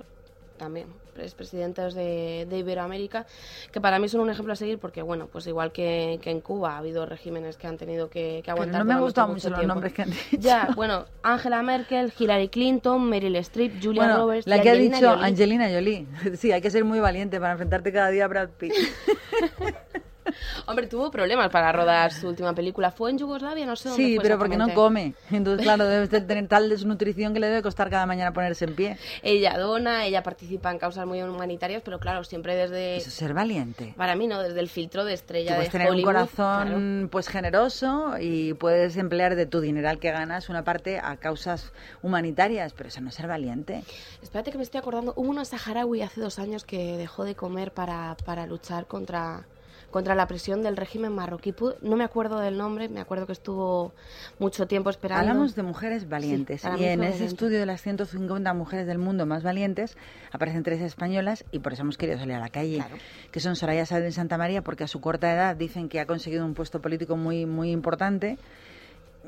también, 0.57 0.87
expresidentes 1.19 1.93
de, 1.93 2.45
de 2.49 2.57
Iberoamérica, 2.57 3.25
que 3.71 3.79
para 3.81 3.99
mí 3.99 4.09
son 4.09 4.21
un 4.21 4.29
ejemplo 4.29 4.53
a 4.53 4.55
seguir 4.55 4.79
porque, 4.79 5.01
bueno, 5.01 5.27
pues 5.31 5.47
igual 5.47 5.71
que, 5.71 6.19
que 6.21 6.31
en 6.31 6.41
Cuba 6.41 6.75
ha 6.75 6.77
habido 6.79 7.05
regímenes 7.05 7.57
que 7.57 7.67
han 7.67 7.77
tenido 7.77 8.09
que, 8.09 8.37
que 8.37 8.41
Pero 8.45 8.53
aguantar. 8.53 8.79
no 8.79 8.85
me 8.85 8.93
han 8.93 9.01
gustado 9.01 9.27
mucho 9.27 9.33
mucho 9.33 9.49
los 9.49 9.59
tiempo. 9.59 9.73
nombres 9.73 9.93
que 9.93 10.01
han 10.03 10.09
dicho. 10.31 10.37
Ya, 10.39 10.69
bueno, 10.75 11.05
Angela 11.23 11.61
Merkel, 11.63 12.13
Hillary 12.17 12.49
Clinton, 12.49 13.09
Meryl 13.09 13.35
Streep, 13.37 13.73
Julia 13.81 14.03
Bueno, 14.03 14.17
Roberts, 14.19 14.47
la 14.47 14.61
que 14.61 14.69
ha 14.69 14.73
dicho 14.73 15.09
Jolie. 15.09 15.25
Angelina 15.25 15.69
Jolie. 15.69 16.07
Sí, 16.37 16.51
hay 16.51 16.61
que 16.61 16.69
ser 16.71 16.83
muy 16.85 16.99
valiente 16.99 17.39
para 17.39 17.53
enfrentarte 17.53 17.91
cada 17.91 18.09
día 18.09 18.25
a 18.25 18.27
Brad 18.27 18.49
Pitt. 18.49 18.73
Hombre, 20.67 20.87
tuvo 20.87 21.11
problemas 21.11 21.49
para 21.49 21.71
rodar 21.71 22.11
su 22.11 22.27
última 22.27 22.53
película. 22.53 22.91
¿Fue 22.91 23.11
en 23.11 23.17
Yugoslavia? 23.17 23.65
No 23.65 23.75
sé 23.75 23.89
dónde 23.89 24.03
Sí, 24.03 24.15
fue 24.15 24.23
pero 24.23 24.37
porque 24.37 24.57
no 24.57 24.73
come. 24.73 25.13
Entonces, 25.31 25.63
claro, 25.63 25.85
debe 25.85 26.07
de 26.07 26.21
tener 26.21 26.47
tal 26.47 26.69
desnutrición 26.69 27.33
que 27.33 27.39
le 27.39 27.47
debe 27.47 27.61
costar 27.61 27.89
cada 27.89 28.05
mañana 28.05 28.33
ponerse 28.33 28.65
en 28.65 28.75
pie. 28.75 28.97
Ella 29.21 29.57
dona, 29.57 30.05
ella 30.05 30.23
participa 30.23 30.71
en 30.71 30.79
causas 30.79 31.05
muy 31.05 31.21
humanitarias, 31.21 31.81
pero 31.83 31.99
claro, 31.99 32.23
siempre 32.23 32.55
desde... 32.55 32.97
Eso 32.97 33.09
es 33.09 33.15
ser 33.15 33.33
valiente. 33.33 33.93
Para 33.97 34.15
mí, 34.15 34.27
¿no? 34.27 34.41
Desde 34.41 34.59
el 34.59 34.69
filtro 34.69 35.05
de 35.05 35.13
Tú 35.13 35.15
estrella 35.15 35.55
puedes 35.55 35.71
de 35.71 35.79
tener 35.79 35.91
un 35.93 36.01
corazón 36.01 36.67
claro. 36.67 37.09
pues 37.11 37.27
generoso 37.27 38.15
y 38.19 38.53
puedes 38.53 38.97
emplear 38.97 39.35
de 39.35 39.45
tu 39.45 39.61
dineral 39.61 39.99
que 39.99 40.11
ganas 40.11 40.49
una 40.49 40.63
parte 40.63 40.99
a 40.99 41.17
causas 41.17 41.71
humanitarias, 42.01 42.73
pero 42.73 42.89
eso 42.89 43.01
no 43.01 43.09
es 43.09 43.15
ser 43.15 43.27
valiente. 43.27 43.83
Espérate 44.21 44.51
que 44.51 44.57
me 44.57 44.63
estoy 44.63 44.79
acordando, 44.79 45.13
hubo 45.15 45.29
una 45.29 45.45
saharaui 45.45 46.01
hace 46.01 46.21
dos 46.21 46.39
años 46.39 46.63
que 46.65 46.97
dejó 46.97 47.23
de 47.23 47.35
comer 47.35 47.71
para, 47.71 48.15
para 48.25 48.45
luchar 48.45 48.87
contra, 48.87 49.45
contra 49.93 50.15
la 50.15 50.27
presión 50.27 50.63
del 50.63 50.75
régimen 50.75 51.13
marroquí. 51.13 51.55
No 51.81 51.95
me 51.95 52.03
acuerdo 52.03 52.39
del 52.39 52.57
nombre, 52.57 52.89
me 52.89 52.99
acuerdo 52.99 53.27
que 53.27 53.31
estuvo 53.31 53.93
mucho 54.39 54.67
tiempo 54.67 54.89
esperando. 54.89 55.21
Hablamos 55.21 55.55
de 55.55 55.63
mujeres 55.63 56.09
valientes 56.09 56.61
Sí, 56.61 56.67
y 56.79 56.85
en 56.85 57.03
ese 57.03 57.25
estudio 57.25 57.59
de 57.59 57.65
las 57.65 57.81
150 57.81 58.53
mujeres 58.53 58.87
del 58.87 58.97
mundo 58.97 59.25
más 59.25 59.43
valientes 59.43 59.95
aparecen 60.31 60.63
tres 60.63 60.81
españolas 60.81 61.45
y 61.51 61.59
por 61.59 61.73
eso 61.73 61.83
hemos 61.83 61.97
querido 61.97 62.17
salir 62.17 62.33
a 62.35 62.39
la 62.39 62.49
calle, 62.49 62.83
que 63.31 63.39
son 63.39 63.55
Soraya 63.55 63.85
Sáenz 63.85 64.15
Santa 64.15 64.37
María 64.37 64.63
porque 64.63 64.83
a 64.83 64.87
su 64.87 64.99
corta 64.99 65.31
edad 65.31 65.55
dicen 65.55 65.87
que 65.87 65.99
ha 65.99 66.07
conseguido 66.07 66.43
un 66.43 66.55
puesto 66.55 66.81
político 66.81 67.15
muy 67.15 67.45
muy 67.45 67.71
importante. 67.71 68.37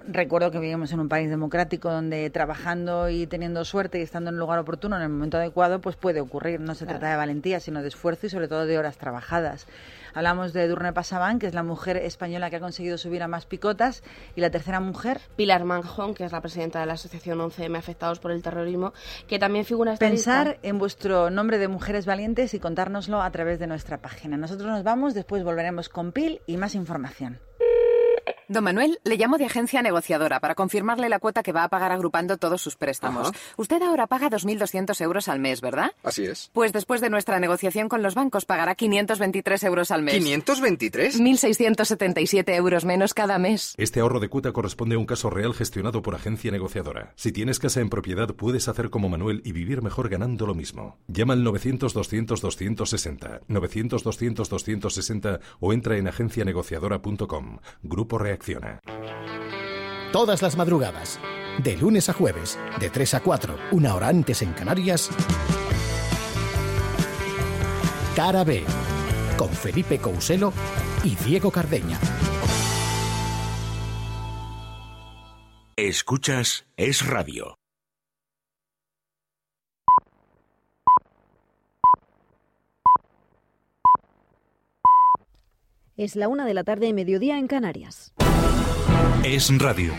Recuerdo 0.07 0.51
que 0.51 0.59
vivimos 0.59 0.91
en 0.91 0.99
un 0.99 1.09
país 1.09 1.29
democrático 1.31 1.89
donde 1.91 2.29
trabajando 2.29 3.09
y 3.09 3.25
teniendo 3.25 3.65
suerte 3.65 3.97
y 3.97 4.03
estando 4.03 4.29
en 4.29 4.35
el 4.35 4.39
lugar 4.39 4.59
oportuno 4.59 4.95
en 4.97 5.01
el 5.01 5.09
momento 5.09 5.37
adecuado, 5.37 5.81
pues 5.81 5.95
puede 5.95 6.21
ocurrir. 6.21 6.59
No 6.59 6.75
se 6.75 6.85
Claro. 6.85 6.99
trata 6.99 7.11
de 7.13 7.17
valentía, 7.17 7.59
sino 7.59 7.81
de 7.81 7.87
esfuerzo 7.87 8.27
y 8.27 8.29
sobre 8.29 8.47
todo 8.47 8.67
de 8.67 8.77
horas 8.77 8.97
trabajadas. 8.99 9.65
Hablamos 10.13 10.53
de 10.53 10.67
Durne 10.67 10.93
Pasaban, 10.93 11.39
que 11.39 11.47
es 11.47 11.55
la 11.55 11.63
mujer 11.63 11.97
española 11.97 12.49
que 12.51 12.57
ha 12.57 12.59
conseguido 12.59 12.97
subir 12.99 13.23
a 13.23 13.27
más 13.27 13.47
picotas, 13.47 14.03
y 14.35 14.41
la 14.41 14.51
tercera 14.51 14.79
mujer, 14.79 15.19
Pilar 15.35 15.65
Manjón, 15.65 16.13
que 16.13 16.23
es 16.23 16.31
la 16.31 16.39
presidenta 16.39 16.79
de 16.79 16.85
la 16.85 16.93
asociación 16.93 17.39
11M 17.41 17.75
Afectados 17.77 18.19
por 18.19 18.31
el 18.31 18.43
Terrorismo, 18.43 18.93
que 19.27 19.39
también 19.39 19.65
figura 19.65 19.91
en 19.91 19.93
esta 19.95 20.05
Pensar 20.07 20.47
lista. 20.49 20.59
en 20.67 20.77
vuestro 20.77 21.29
nombre 21.31 21.57
de 21.57 21.67
mujeres 21.67 22.05
valientes 22.05 22.53
y 22.53 22.59
contárnoslo 22.59 23.21
a 23.23 23.31
través 23.31 23.57
de 23.59 23.65
nuestra 23.67 23.97
página. 23.97 24.37
Nosotros 24.37 24.67
nos 24.69 24.83
vamos, 24.83 25.15
después 25.15 25.43
volveremos 25.43 25.89
con 25.89 26.11
PIL 26.11 26.41
y 26.45 26.57
más 26.57 26.75
información. 26.75 27.39
Don 28.47 28.63
Manuel, 28.63 28.99
le 29.03 29.17
llamo 29.17 29.37
de 29.37 29.45
agencia 29.45 29.81
negociadora 29.81 30.39
para 30.39 30.55
confirmarle 30.55 31.09
la 31.09 31.19
cuota 31.19 31.43
que 31.43 31.51
va 31.51 31.63
a 31.63 31.69
pagar 31.69 31.91
agrupando 31.91 32.37
todos 32.37 32.61
sus 32.61 32.75
préstamos. 32.75 33.29
Ajá. 33.29 33.37
Usted 33.57 33.81
ahora 33.81 34.07
paga 34.07 34.29
2.200 34.29 35.01
euros 35.01 35.27
al 35.27 35.39
mes, 35.39 35.61
¿verdad? 35.61 35.91
Así 36.03 36.25
es. 36.25 36.51
Pues 36.53 36.71
después 36.73 37.01
de 37.01 37.09
nuestra 37.09 37.39
negociación 37.39 37.89
con 37.89 38.03
los 38.03 38.15
bancos 38.15 38.45
pagará 38.45 38.75
523 38.75 39.63
euros 39.63 39.91
al 39.91 40.03
mes. 40.03 40.15
¿523? 40.15 41.19
1.677 41.19 42.55
euros 42.55 42.85
menos 42.85 43.13
cada 43.13 43.39
mes. 43.39 43.73
Este 43.77 43.99
ahorro 43.99 44.19
de 44.19 44.29
cuota 44.29 44.51
corresponde 44.51 44.95
a 44.95 44.99
un 44.99 45.05
caso 45.05 45.29
real 45.29 45.53
gestionado 45.53 46.01
por 46.01 46.15
agencia 46.15 46.51
negociadora. 46.51 47.13
Si 47.15 47.31
tienes 47.31 47.59
casa 47.59 47.81
en 47.81 47.89
propiedad, 47.89 48.27
puedes 48.35 48.67
hacer 48.67 48.89
como 48.89 49.09
Manuel 49.09 49.41
y 49.43 49.51
vivir 49.51 49.81
mejor 49.81 50.09
ganando 50.09 50.45
lo 50.45 50.53
mismo. 50.53 50.97
Llama 51.07 51.33
al 51.33 51.43
900-200-260, 51.43 53.41
900-200-260 53.47 55.39
o 55.59 55.73
entra 55.73 55.97
en 55.97 56.07
agencianegociadora.com. 56.07 57.59
Grupo 57.83 58.14
Reacciona. 58.17 58.79
Todas 60.11 60.41
las 60.41 60.55
madrugadas, 60.55 61.19
de 61.63 61.77
lunes 61.77 62.09
a 62.09 62.13
jueves, 62.13 62.57
de 62.79 62.89
3 62.89 63.15
a 63.15 63.19
4, 63.21 63.57
una 63.71 63.95
hora 63.95 64.07
antes 64.07 64.41
en 64.41 64.53
Canarias. 64.53 65.09
Cara 68.15 68.43
B, 68.43 68.63
con 69.37 69.49
Felipe 69.49 69.99
Couselo 69.99 70.53
y 71.03 71.15
Diego 71.15 71.51
Cardeña. 71.51 71.99
Escuchas 75.75 76.65
Es 76.77 77.05
Radio. 77.05 77.57
Es 85.97 86.17
la 86.17 86.27
una 86.27 86.45
de 86.45 86.53
la 86.53 86.65
tarde, 86.65 86.91
mediodía 86.91 87.37
en 87.37 87.47
Canarias. 87.47 88.13
Es 89.23 89.49
Radio. 89.57 89.93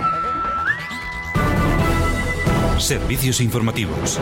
Servicios 2.79 3.41
informativos. 3.41 4.21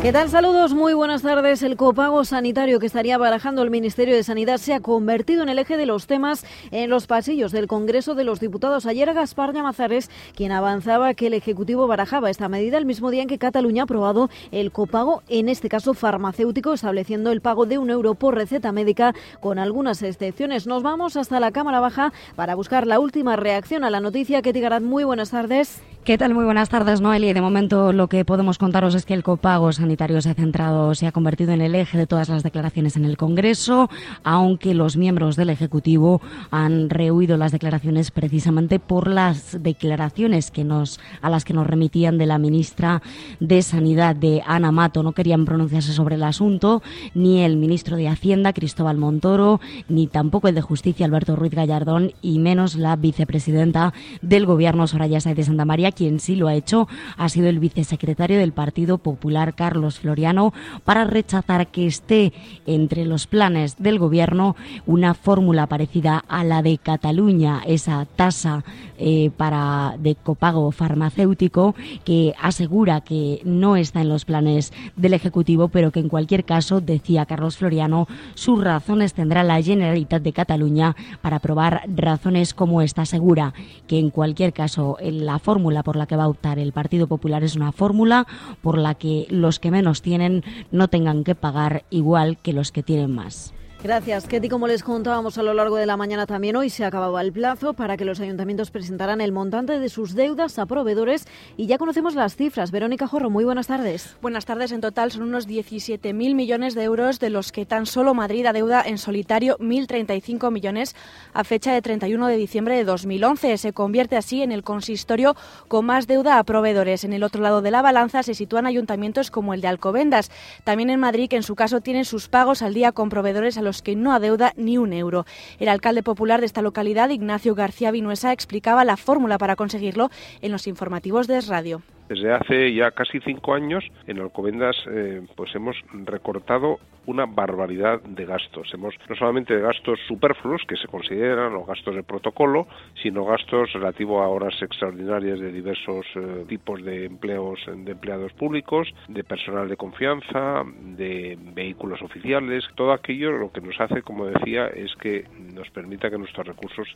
¿Qué 0.00 0.12
tal? 0.12 0.30
Saludos, 0.30 0.74
muy 0.74 0.94
buenas 0.94 1.22
tardes. 1.22 1.60
El 1.64 1.76
copago 1.76 2.24
sanitario 2.24 2.78
que 2.78 2.86
estaría 2.86 3.18
barajando 3.18 3.62
el 3.62 3.70
Ministerio 3.70 4.14
de 4.14 4.22
Sanidad 4.22 4.58
se 4.58 4.72
ha 4.72 4.78
convertido 4.78 5.42
en 5.42 5.48
el 5.48 5.58
eje 5.58 5.76
de 5.76 5.86
los 5.86 6.06
temas 6.06 6.46
en 6.70 6.88
los 6.88 7.08
pasillos 7.08 7.50
del 7.50 7.66
Congreso 7.66 8.14
de 8.14 8.22
los 8.22 8.38
Diputados. 8.38 8.86
Ayer 8.86 9.12
Gaspar 9.12 9.52
Llamazares, 9.52 10.08
quien 10.36 10.52
avanzaba 10.52 11.14
que 11.14 11.26
el 11.26 11.34
Ejecutivo 11.34 11.88
barajaba 11.88 12.30
esta 12.30 12.48
medida 12.48 12.78
el 12.78 12.86
mismo 12.86 13.10
día 13.10 13.22
en 13.22 13.28
que 13.28 13.38
Cataluña 13.38 13.82
ha 13.82 13.84
aprobado 13.84 14.30
el 14.52 14.70
copago, 14.70 15.24
en 15.28 15.48
este 15.48 15.68
caso 15.68 15.94
farmacéutico, 15.94 16.74
estableciendo 16.74 17.32
el 17.32 17.40
pago 17.40 17.66
de 17.66 17.78
un 17.78 17.90
euro 17.90 18.14
por 18.14 18.36
receta 18.36 18.70
médica 18.70 19.16
con 19.40 19.58
algunas 19.58 20.00
excepciones. 20.02 20.68
Nos 20.68 20.84
vamos 20.84 21.16
hasta 21.16 21.40
la 21.40 21.50
Cámara 21.50 21.80
Baja 21.80 22.12
para 22.36 22.54
buscar 22.54 22.86
la 22.86 23.00
última 23.00 23.34
reacción 23.34 23.82
a 23.82 23.90
la 23.90 23.98
noticia. 23.98 24.42
Ketty 24.42 24.60
Garat, 24.60 24.82
muy 24.82 25.02
buenas 25.02 25.30
tardes. 25.30 25.82
¿Qué 26.08 26.16
tal? 26.16 26.32
Muy 26.32 26.46
buenas 26.46 26.70
tardes, 26.70 27.02
Noelia. 27.02 27.34
De 27.34 27.42
momento 27.42 27.92
lo 27.92 28.08
que 28.08 28.24
podemos 28.24 28.56
contaros 28.56 28.94
es 28.94 29.04
que 29.04 29.12
el 29.12 29.22
copago 29.22 29.72
sanitario 29.72 30.22
se 30.22 30.30
ha 30.30 30.34
centrado, 30.34 30.94
se 30.94 31.06
ha 31.06 31.12
convertido 31.12 31.52
en 31.52 31.60
el 31.60 31.74
eje 31.74 31.98
de 31.98 32.06
todas 32.06 32.30
las 32.30 32.42
declaraciones 32.42 32.96
en 32.96 33.04
el 33.04 33.18
Congreso, 33.18 33.90
aunque 34.24 34.72
los 34.72 34.96
miembros 34.96 35.36
del 35.36 35.50
Ejecutivo 35.50 36.22
han 36.50 36.88
rehuido 36.88 37.36
las 37.36 37.52
declaraciones 37.52 38.10
precisamente 38.10 38.78
por 38.78 39.06
las 39.06 39.62
declaraciones 39.62 40.50
que 40.50 40.64
nos, 40.64 40.98
a 41.20 41.28
las 41.28 41.44
que 41.44 41.52
nos 41.52 41.66
remitían 41.66 42.16
de 42.16 42.24
la 42.24 42.38
ministra 42.38 43.02
de 43.38 43.60
Sanidad, 43.60 44.16
de 44.16 44.42
Ana 44.46 44.72
Mato. 44.72 45.02
No 45.02 45.12
querían 45.12 45.44
pronunciarse 45.44 45.92
sobre 45.92 46.14
el 46.14 46.22
asunto, 46.22 46.82
ni 47.12 47.42
el 47.42 47.58
ministro 47.58 47.98
de 47.98 48.08
Hacienda, 48.08 48.54
Cristóbal 48.54 48.96
Montoro, 48.96 49.60
ni 49.90 50.06
tampoco 50.06 50.48
el 50.48 50.54
de 50.54 50.62
Justicia, 50.62 51.04
Alberto 51.04 51.36
Ruiz 51.36 51.52
Gallardón, 51.52 52.12
y 52.22 52.38
menos 52.38 52.76
la 52.76 52.96
vicepresidenta 52.96 53.92
del 54.22 54.46
Gobierno, 54.46 54.86
Soraya 54.86 55.20
Sáez 55.20 55.36
de 55.36 55.44
Santa 55.44 55.66
María, 55.66 55.92
quien 55.98 56.20
sí 56.20 56.36
lo 56.36 56.46
ha 56.46 56.54
hecho 56.54 56.86
ha 57.16 57.28
sido 57.28 57.48
el 57.48 57.58
vicesecretario 57.58 58.38
del 58.38 58.52
Partido 58.52 58.98
Popular, 58.98 59.54
Carlos 59.54 59.98
Floriano, 59.98 60.54
para 60.84 61.02
rechazar 61.02 61.66
que 61.66 61.88
esté 61.88 62.32
entre 62.66 63.04
los 63.04 63.26
planes 63.26 63.76
del 63.78 63.98
Gobierno 63.98 64.54
una 64.86 65.14
fórmula 65.14 65.66
parecida 65.66 66.24
a 66.28 66.44
la 66.44 66.62
de 66.62 66.78
Cataluña, 66.78 67.62
esa 67.66 68.06
tasa 68.06 68.62
eh, 68.96 69.30
para 69.36 69.96
de 69.98 70.14
copago 70.14 70.70
farmacéutico 70.70 71.74
que 72.04 72.34
asegura 72.40 73.00
que 73.00 73.40
no 73.44 73.76
está 73.76 74.00
en 74.00 74.08
los 74.08 74.24
planes 74.24 74.72
del 74.94 75.14
Ejecutivo, 75.14 75.66
pero 75.68 75.90
que 75.90 76.00
en 76.00 76.08
cualquier 76.08 76.44
caso, 76.44 76.80
decía 76.80 77.26
Carlos 77.26 77.56
Floriano, 77.56 78.06
sus 78.34 78.62
razones 78.62 79.14
tendrá 79.14 79.42
la 79.42 79.60
Generalitat 79.60 80.22
de 80.22 80.32
Cataluña 80.32 80.94
para 81.22 81.36
aprobar 81.36 81.82
razones 81.88 82.54
como 82.54 82.82
esta. 82.82 83.02
Asegura 83.02 83.52
que 83.88 83.98
en 83.98 84.10
cualquier 84.10 84.52
caso 84.52 84.96
la 85.00 85.38
fórmula 85.38 85.82
por 85.88 85.96
la 85.96 86.04
que 86.04 86.16
va 86.16 86.24
a 86.24 86.28
optar 86.28 86.58
el 86.58 86.74
Partido 86.74 87.06
Popular 87.06 87.42
es 87.44 87.56
una 87.56 87.72
fórmula 87.72 88.26
por 88.60 88.76
la 88.76 88.96
que 88.96 89.26
los 89.30 89.58
que 89.58 89.70
menos 89.70 90.02
tienen 90.02 90.44
no 90.70 90.88
tengan 90.88 91.24
que 91.24 91.34
pagar 91.34 91.84
igual 91.88 92.36
que 92.36 92.52
los 92.52 92.72
que 92.72 92.82
tienen 92.82 93.14
más. 93.14 93.54
Gracias, 93.80 94.26
Ketty. 94.26 94.48
Como 94.48 94.66
les 94.66 94.82
contábamos 94.82 95.38
a 95.38 95.42
lo 95.44 95.54
largo 95.54 95.76
de 95.76 95.86
la 95.86 95.96
mañana 95.96 96.26
también, 96.26 96.56
hoy 96.56 96.68
se 96.68 96.84
acababa 96.84 97.22
el 97.22 97.30
plazo 97.30 97.74
para 97.74 97.96
que 97.96 98.04
los 98.04 98.18
ayuntamientos 98.18 98.72
presentaran 98.72 99.20
el 99.20 99.30
montante 99.30 99.78
de 99.78 99.88
sus 99.88 100.16
deudas 100.16 100.58
a 100.58 100.66
proveedores 100.66 101.28
y 101.56 101.66
ya 101.66 101.78
conocemos 101.78 102.16
las 102.16 102.34
cifras. 102.34 102.72
Verónica 102.72 103.06
Jorro, 103.06 103.30
muy 103.30 103.44
buenas 103.44 103.68
tardes. 103.68 104.16
Buenas 104.20 104.46
tardes. 104.46 104.72
En 104.72 104.80
total 104.80 105.12
son 105.12 105.22
unos 105.22 105.46
17.000 105.46 106.12
millones 106.34 106.74
de 106.74 106.82
euros, 106.82 107.20
de 107.20 107.30
los 107.30 107.52
que 107.52 107.66
tan 107.66 107.86
solo 107.86 108.14
Madrid 108.14 108.46
adeuda 108.46 108.82
en 108.84 108.98
solitario 108.98 109.56
1.035 109.58 110.50
millones 110.50 110.96
a 111.32 111.44
fecha 111.44 111.72
de 111.72 111.80
31 111.80 112.26
de 112.26 112.36
diciembre 112.36 112.76
de 112.76 112.82
2011. 112.82 113.58
Se 113.58 113.72
convierte 113.72 114.16
así 114.16 114.42
en 114.42 114.50
el 114.50 114.64
consistorio 114.64 115.36
con 115.68 115.86
más 115.86 116.08
deuda 116.08 116.40
a 116.40 116.42
proveedores. 116.42 117.04
En 117.04 117.12
el 117.12 117.22
otro 117.22 117.42
lado 117.42 117.62
de 117.62 117.70
la 117.70 117.80
balanza 117.80 118.24
se 118.24 118.34
sitúan 118.34 118.66
ayuntamientos 118.66 119.30
como 119.30 119.54
el 119.54 119.60
de 119.60 119.68
Alcobendas. 119.68 120.32
También 120.64 120.90
en 120.90 120.98
Madrid, 120.98 121.28
que 121.28 121.36
en 121.36 121.44
su 121.44 121.54
caso 121.54 121.80
tienen 121.80 122.04
sus 122.04 122.28
pagos 122.28 122.60
al 122.60 122.74
día 122.74 122.90
con 122.90 123.08
proveedores 123.08 123.56
a 123.56 123.67
los 123.68 123.82
que 123.82 123.96
no 123.96 124.12
adeuda 124.12 124.54
ni 124.56 124.78
un 124.78 124.94
euro. 124.94 125.26
El 125.60 125.68
alcalde 125.68 126.02
popular 126.02 126.40
de 126.40 126.46
esta 126.46 126.62
localidad, 126.62 127.10
Ignacio 127.10 127.54
García 127.54 127.90
Vinuesa, 127.90 128.32
explicaba 128.32 128.82
la 128.86 128.96
fórmula 128.96 129.36
para 129.36 129.56
conseguirlo 129.56 130.10
en 130.40 130.52
los 130.52 130.66
informativos 130.66 131.26
de 131.26 131.42
Radio. 131.42 131.82
Desde 132.08 132.32
hace 132.32 132.74
ya 132.74 132.90
casi 132.92 133.20
cinco 133.20 133.54
años 133.54 133.84
en 134.06 134.18
Alcobendas 134.18 134.76
eh, 134.90 135.22
pues 135.36 135.54
hemos 135.54 135.76
recortado 135.92 136.78
una 137.08 137.24
barbaridad 137.24 138.02
de 138.02 138.26
gastos. 138.26 138.72
Hemos 138.74 138.94
no 139.08 139.16
solamente 139.16 139.58
gastos 139.58 139.98
superfluos 140.06 140.62
que 140.68 140.76
se 140.76 140.88
consideran 140.88 141.54
los 141.54 141.66
gastos 141.66 141.94
de 141.94 142.02
protocolo, 142.02 142.66
sino 143.02 143.24
gastos 143.24 143.72
relativos 143.72 144.22
a 144.22 144.28
horas 144.28 144.54
extraordinarias 144.60 145.40
de 145.40 145.50
diversos 145.50 146.04
eh, 146.16 146.44
tipos 146.48 146.84
de 146.84 147.06
empleos 147.06 147.60
de 147.66 147.92
empleados 147.92 148.32
públicos, 148.34 148.88
de 149.08 149.24
personal 149.24 149.68
de 149.68 149.76
confianza, 149.76 150.64
de 150.82 151.38
vehículos 151.54 152.02
oficiales, 152.02 152.64
todo 152.74 152.92
aquello 152.92 153.32
lo 153.32 153.52
que 153.52 153.62
nos 153.62 153.80
hace, 153.80 154.02
como 154.02 154.26
decía, 154.26 154.66
es 154.66 154.94
que 154.96 155.24
nos 155.54 155.70
permita 155.70 156.10
que 156.10 156.18
nuestros 156.18 156.46
recursos 156.46 156.88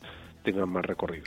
tengan 0.43 0.69
más 0.69 0.85
recorrido. 0.85 1.25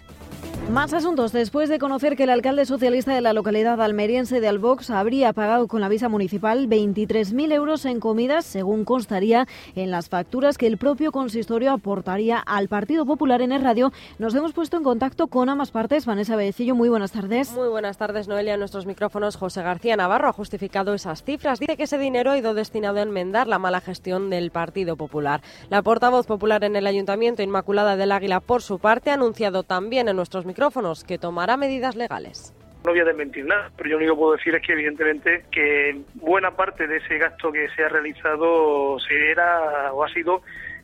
Más 0.72 0.94
asuntos. 0.94 1.32
Después 1.32 1.70
de 1.70 1.80
conocer 1.80 2.16
que 2.16 2.24
el 2.24 2.30
alcalde 2.30 2.66
socialista 2.66 3.14
de 3.14 3.22
la 3.22 3.34
localidad 3.34 3.75
almeriense 3.84 4.40
de 4.40 4.48
Albox 4.48 4.90
habría 4.90 5.34
pagado 5.34 5.68
con 5.68 5.82
la 5.82 5.90
visa 5.90 6.10
municipal 6.10 6.68
23.000 6.70 7.52
euros 7.52 7.86
en 7.86 8.00
comidas, 8.00 8.46
según 8.46 8.86
constaría 8.86 9.48
en 9.76 9.92
las 9.92 10.10
facturas 10.10 10.58
que 10.58 10.68
el 10.68 10.78
propio 10.78 11.12
consistorio 11.12 11.72
aportaría 11.72 12.40
al 12.40 12.68
Partido 12.68 13.06
Popular 13.06 13.42
en 13.42 13.52
el 13.52 13.62
radio, 13.62 13.92
nos 14.20 14.34
hemos 14.36 14.54
puesto 14.54 14.78
en 14.78 14.84
contacto 14.84 15.28
con 15.28 15.50
ambas 15.50 15.72
partes. 15.72 16.06
Vanessa 16.06 16.36
Becillo, 16.36 16.76
muy 16.76 16.90
buenas 16.90 17.12
tardes. 17.12 17.52
Muy 17.54 17.68
buenas 17.68 17.98
tardes, 17.98 18.28
Noelia. 18.28 18.54
En 18.54 18.60
nuestros 18.60 18.86
micrófonos, 18.86 19.36
José 19.36 19.62
García 19.62 19.98
Navarro 19.98 20.30
ha 20.30 20.34
justificado 20.34 20.94
esas 20.94 21.24
cifras. 21.24 21.60
Dice 21.60 21.78
que 21.78 21.84
ese 21.84 21.98
dinero 21.98 22.32
ha 22.32 22.38
ido 22.38 22.54
destinado 22.54 23.00
a 23.00 23.02
enmendar 23.02 23.48
la 23.48 23.60
mala 23.60 23.82
gestión 23.82 24.30
del 24.30 24.52
Partido 24.52 24.96
Popular. 24.96 25.42
La 25.70 25.82
portavoz 25.82 26.26
popular 26.26 26.64
en 26.64 26.76
el 26.76 26.88
Ayuntamiento, 26.88 27.44
Inmaculada 27.44 27.96
del 27.96 28.12
Águila, 28.12 28.40
por 28.40 28.62
su 28.62 28.80
parte, 28.80 29.12
ha 29.12 29.16
anunciado 29.16 29.64
también 29.64 30.08
en 30.08 30.16
nuestros 30.16 30.46
micrófonos 30.46 31.04
que 31.04 31.18
tomará 31.18 31.58
medidas 31.58 31.96
legales. 31.96 32.54
No 32.86 32.92
voy 32.92 33.00
a 33.00 33.06
desmentir 33.06 33.46
nada, 33.46 33.72
pero 33.76 33.90
yo 33.90 33.94
lo 33.94 33.98
único 33.98 34.14
que 34.14 34.20
puedo 34.20 34.32
decir 34.34 34.54
es 34.54 34.62
que 34.62 34.74
evidentemente 34.74 35.46
que 35.52 36.02
buena 36.14 36.52
parte 36.52 36.86
de 36.86 36.98
ese 36.98 37.18
gasto 37.18 37.52
que 37.52 37.68
se 37.70 37.84
ha 37.84 37.90
realizado 37.90 39.00
se 39.00 39.32
era 39.32 39.92
o 39.92 40.04
ha 40.04 40.10
sido 40.10 40.44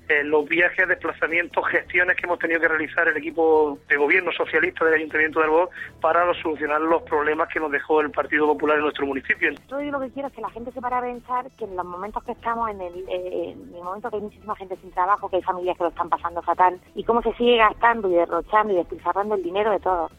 eh, 0.09 0.23
los 0.23 0.49
viajes, 0.49 0.87
desplazamientos, 0.87 1.63
gestiones 1.67 2.17
que 2.17 2.25
hemos 2.25 2.39
tenido 2.39 2.59
que 2.59 2.67
realizar 2.67 3.07
el 3.07 3.15
equipo 3.17 3.77
de 3.87 3.97
gobierno 3.97 4.31
socialista 4.31 4.83
del 4.83 4.95
Ayuntamiento 4.95 5.39
de 5.39 5.45
Arbós 5.45 5.69
para 6.01 6.33
solucionar 6.41 6.81
los 6.81 7.03
problemas 7.03 7.47
que 7.49 7.59
nos 7.59 7.71
dejó 7.71 8.01
el 8.01 8.09
Partido 8.09 8.47
Popular 8.47 8.77
en 8.77 8.83
nuestro 8.83 9.05
municipio. 9.05 9.51
Yo 9.69 9.79
lo 9.79 9.99
que 9.99 10.09
quiero 10.09 10.27
es 10.27 10.33
que 10.33 10.41
la 10.41 10.49
gente 10.49 10.71
se 10.71 10.81
para 10.81 10.97
a 10.97 11.01
pensar 11.01 11.45
que 11.51 11.65
en 11.65 11.75
los 11.75 11.85
momentos 11.85 12.23
que 12.23 12.31
estamos, 12.31 12.69
en 12.71 12.81
el, 12.81 12.93
eh, 13.09 13.51
en 13.51 13.75
el 13.75 13.83
momento 13.83 14.09
que 14.09 14.15
hay 14.15 14.23
muchísima 14.23 14.55
gente 14.55 14.75
sin 14.81 14.91
trabajo, 14.91 15.29
que 15.29 15.35
hay 15.35 15.43
familias 15.43 15.77
que 15.77 15.83
lo 15.83 15.89
están 15.89 16.09
pasando 16.09 16.41
fatal, 16.41 16.79
y 16.95 17.03
cómo 17.03 17.21
se 17.21 17.31
sigue 17.33 17.57
gastando 17.57 18.09
y 18.09 18.15
derrochando 18.15 18.73
y 18.73 18.77
despilfarrando 18.77 19.35
el 19.35 19.43
dinero 19.43 19.69
de 19.69 19.79
todos. 19.79 20.11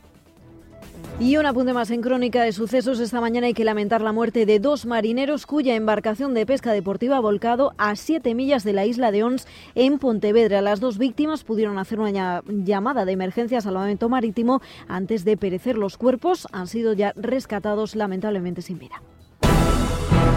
Y 1.23 1.37
un 1.37 1.47
apunte 1.47 1.73
más 1.73 1.89
en 1.93 2.01
crónica 2.01 2.43
de 2.43 2.51
sucesos. 2.51 2.99
Esta 2.99 3.21
mañana 3.21 3.47
hay 3.47 3.55
que 3.55 3.63
lamentar 3.63 4.01
la 4.01 4.11
muerte 4.11 4.45
de 4.45 4.59
dos 4.59 4.87
marineros 4.87 5.47
cuya 5.47 5.77
embarcación 5.77 6.35
de 6.35 6.45
pesca 6.47 6.73
deportiva 6.73 7.17
ha 7.17 7.21
volcado 7.21 7.75
a 7.79 7.95
siete 7.95 8.35
millas 8.35 8.65
de 8.65 8.73
la 8.73 8.87
isla 8.87 9.13
de 9.13 9.23
Ons, 9.23 9.47
en 9.77 10.01
Pontevedra. 10.01 10.61
Las 10.63 10.81
dos 10.81 10.99
víctimas 10.99 11.45
pudieron 11.45 11.79
hacer 11.79 12.01
una 12.01 12.43
llamada 12.49 13.05
de 13.05 13.13
emergencia 13.13 13.59
a 13.59 13.61
salvamento 13.61 14.09
marítimo 14.09 14.61
antes 14.89 15.25
de 15.25 15.37
perecer. 15.37 15.79
Los 15.79 15.97
cuerpos 15.97 16.49
han 16.51 16.67
sido 16.67 16.93
ya 16.93 17.13
rescatados 17.15 17.95
lamentablemente 17.95 18.61
sin 18.61 18.81
vida. 18.81 19.01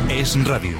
Es 0.07 0.38
radio. 0.47 0.77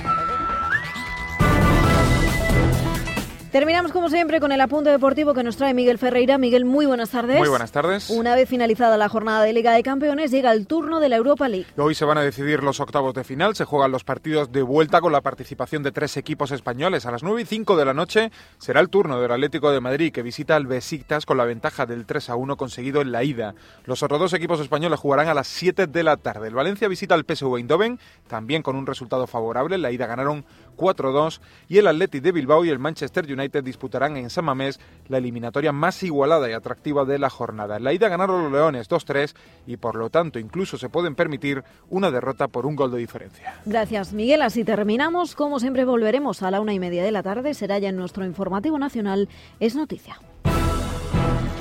Terminamos 3.56 3.94
como 3.94 4.10
siempre 4.10 4.42
con 4.42 4.52
el 4.52 4.60
apunte 4.60 4.90
deportivo 4.90 5.34
que 5.34 5.42
nos 5.42 5.56
trae 5.56 5.74
Miguel 5.74 5.98
Ferreira. 5.98 6.38
Miguel, 6.38 6.66
muy 6.66 6.86
buenas 6.86 7.12
tardes. 7.12 7.38
Muy 7.38 7.48
buenas 7.48 7.72
tardes. 7.72 8.10
Una 8.10 8.36
vez 8.36 8.50
finalizada 8.50 8.98
la 8.98 9.08
jornada 9.08 9.42
de 9.44 9.54
Liga 9.54 9.72
de 9.72 9.82
Campeones, 9.82 10.30
llega 10.30 10.52
el 10.52 10.68
turno 10.68 11.00
de 11.00 11.08
la 11.08 11.16
Europa 11.16 11.48
League. 11.48 11.66
Hoy 11.78 11.96
se 11.96 12.04
van 12.04 12.18
a 12.18 12.22
decidir 12.22 12.64
los 12.64 12.82
octavos 12.82 13.14
de 13.14 13.24
final. 13.24 13.56
Se 13.56 13.64
juegan 13.64 13.94
los 13.94 14.04
partidos 14.04 14.52
de 14.52 14.62
vuelta 14.62 15.00
con 15.00 15.14
la 15.14 15.22
participación 15.22 15.84
de 15.84 15.94
tres 15.94 16.18
equipos 16.18 16.52
españoles. 16.52 17.06
A 17.06 17.12
las 17.12 17.24
9 17.24 17.44
y 17.44 17.46
5 17.46 17.78
de 17.78 17.86
la 17.86 17.94
noche 17.94 18.30
será 18.58 18.82
el 18.82 18.90
turno 18.90 19.22
del 19.22 19.32
Atlético 19.32 19.72
de 19.72 19.80
Madrid 19.80 20.12
que 20.12 20.22
visita 20.22 20.58
al 20.58 20.68
Besiktas 20.68 21.26
con 21.26 21.38
la 21.38 21.46
ventaja 21.46 21.86
del 21.86 22.06
3 22.06 22.32
a 22.32 22.36
1 22.36 22.58
conseguido 22.58 23.00
en 23.00 23.14
la 23.14 23.24
ida. 23.24 23.56
Los 23.86 24.04
otros 24.04 24.20
dos 24.20 24.34
equipos 24.34 24.60
españoles 24.60 25.00
jugarán 25.00 25.30
a 25.30 25.34
las 25.34 25.48
7 25.48 25.88
de 25.88 26.04
la 26.04 26.18
tarde. 26.18 26.50
El 26.50 26.56
Valencia 26.56 26.90
visita 26.90 27.16
al 27.16 27.24
PSV 27.24 27.56
Eindhoven 27.56 28.02
también 28.28 28.64
con 28.64 28.76
un 28.76 28.86
resultado 28.86 29.28
favorable. 29.28 29.76
En 29.76 29.82
la 29.82 29.94
ida 29.94 30.08
ganaron 30.08 30.44
4-2 30.76 31.40
y 31.68 31.78
el 31.78 31.88
Athletic 31.88 32.22
de 32.22 32.32
Bilbao 32.32 32.66
y 32.66 32.70
el 32.70 32.80
Manchester 32.80 33.26
United 33.32 33.64
disputarán 33.64 34.18
en 34.18 34.30
San 34.30 34.46
Mamés 34.46 34.80
la 35.08 35.18
eliminatoria 35.18 35.72
más 35.72 36.04
igualada 36.04 36.50
y 36.50 36.54
atractiva 36.54 37.06
de 37.06 37.20
la 37.20 37.30
jornada. 37.30 37.78
En 37.78 37.84
la 37.84 37.94
ida 37.94 38.10
ganaron 38.10 38.44
los 38.44 38.52
Leones 38.52 38.90
2-3 38.90 39.36
y 39.68 39.78
por 39.78 39.96
lo 39.96 40.10
tanto 40.10 40.40
incluso 40.40 40.78
se 40.78 40.90
pueden 40.90 41.16
permitir 41.16 41.64
una 41.90 42.12
derrota 42.12 42.48
por 42.48 42.66
un 42.66 42.76
gol 42.76 42.92
de 42.92 42.98
diferencia. 42.98 43.56
Gracias 43.66 44.14
Miguel, 44.14 44.42
así 44.42 44.64
terminamos. 44.64 45.36
Como 45.36 45.60
siempre 45.60 45.86
volveremos 45.86 46.44
a 46.44 46.52
la 46.52 46.62
una 46.62 46.74
y 46.74 46.80
media 46.80 47.04
de 47.04 47.12
la 47.12 47.24
tarde, 47.24 47.54
será 47.54 47.80
ya 47.80 47.90
en 47.90 47.98
nuestro 47.98 48.26
informativo 48.26 48.78
nacional 48.80 49.30
Es 49.60 49.76
Noticia. 49.76 50.20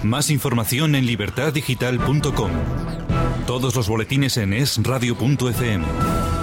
Más 0.03 0.31
información 0.31 0.95
en 0.95 1.07
libertaddigital.com. 1.07 2.51
Todos 3.47 3.75
los 3.75 3.89
boletines 3.89 4.37
en 4.37 4.53
esradio.fm. 4.53 6.34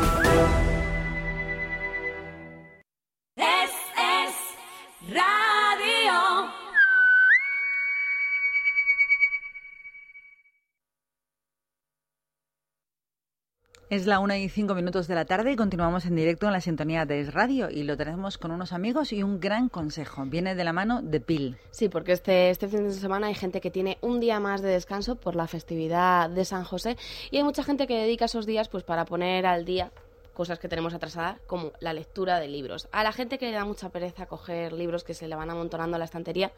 Es 13.92 14.08
la 14.08 14.22
una 14.22 14.38
y 14.38 14.48
cinco 14.48 14.74
minutos 14.74 15.10
de 15.10 15.16
la 15.16 15.26
tarde 15.26 15.52
y 15.52 15.58
continuamos 15.58 16.06
en 16.06 16.16
directo 16.16 16.46
en 16.46 16.54
la 16.54 16.62
sintonía 16.62 17.04
de 17.04 17.30
Radio 17.30 17.70
y 17.70 17.84
lo 17.84 17.98
tenemos 17.98 18.38
con 18.38 18.52
unos 18.52 18.72
amigos 18.72 19.12
y 19.12 19.22
un 19.22 19.42
gran 19.42 19.68
consejo. 19.68 20.24
Viene 20.26 20.56
de 20.56 20.64
la 20.64 20.72
mano 20.72 21.02
de 21.02 21.20
Pil. 21.20 21.58
Sí, 21.72 21.90
porque 21.90 22.14
este, 22.14 22.52
este 22.52 22.70
fin 22.70 22.86
de 22.86 22.94
semana 22.94 23.28
hay 23.28 23.36
gente 23.36 23.60
que 23.60 23.70
tiene 23.70 23.98
un 24.00 24.22
día 24.22 24.40
más 24.40 24.62
de 24.62 24.70
descanso 24.70 25.18
por 25.18 25.36
la 25.36 25.46
festividad 25.46 26.30
de 26.30 26.46
San 26.46 26.64
José 26.64 26.96
y 27.32 27.36
hay 27.36 27.44
mucha 27.44 27.66
gente 27.66 27.86
que 27.86 27.98
dedica 27.98 28.24
esos 28.24 28.46
días 28.46 28.70
pues 28.70 28.86
para 28.86 29.04
poner 29.04 29.46
al 29.46 29.66
día 29.66 29.92
cosas 30.42 30.58
que 30.58 30.68
tenemos 30.68 30.96
atrasadas, 30.96 31.38
como 31.46 31.72
la 31.82 31.94
lectura 31.94 32.40
de 32.40 32.48
libros. 32.48 32.88
A 32.92 33.04
la 33.04 33.12
gente 33.12 33.38
que 33.38 33.46
le 33.46 33.52
da 33.52 33.64
mucha 33.64 33.90
pereza 33.90 34.26
coger 34.26 34.74
libros 34.74 35.04
que 35.04 35.14
se 35.14 35.28
le 35.28 35.36
van 35.36 35.52
amontonando 35.52 35.98
a 35.98 36.00
la 36.00 36.06
estantería, 36.06 36.52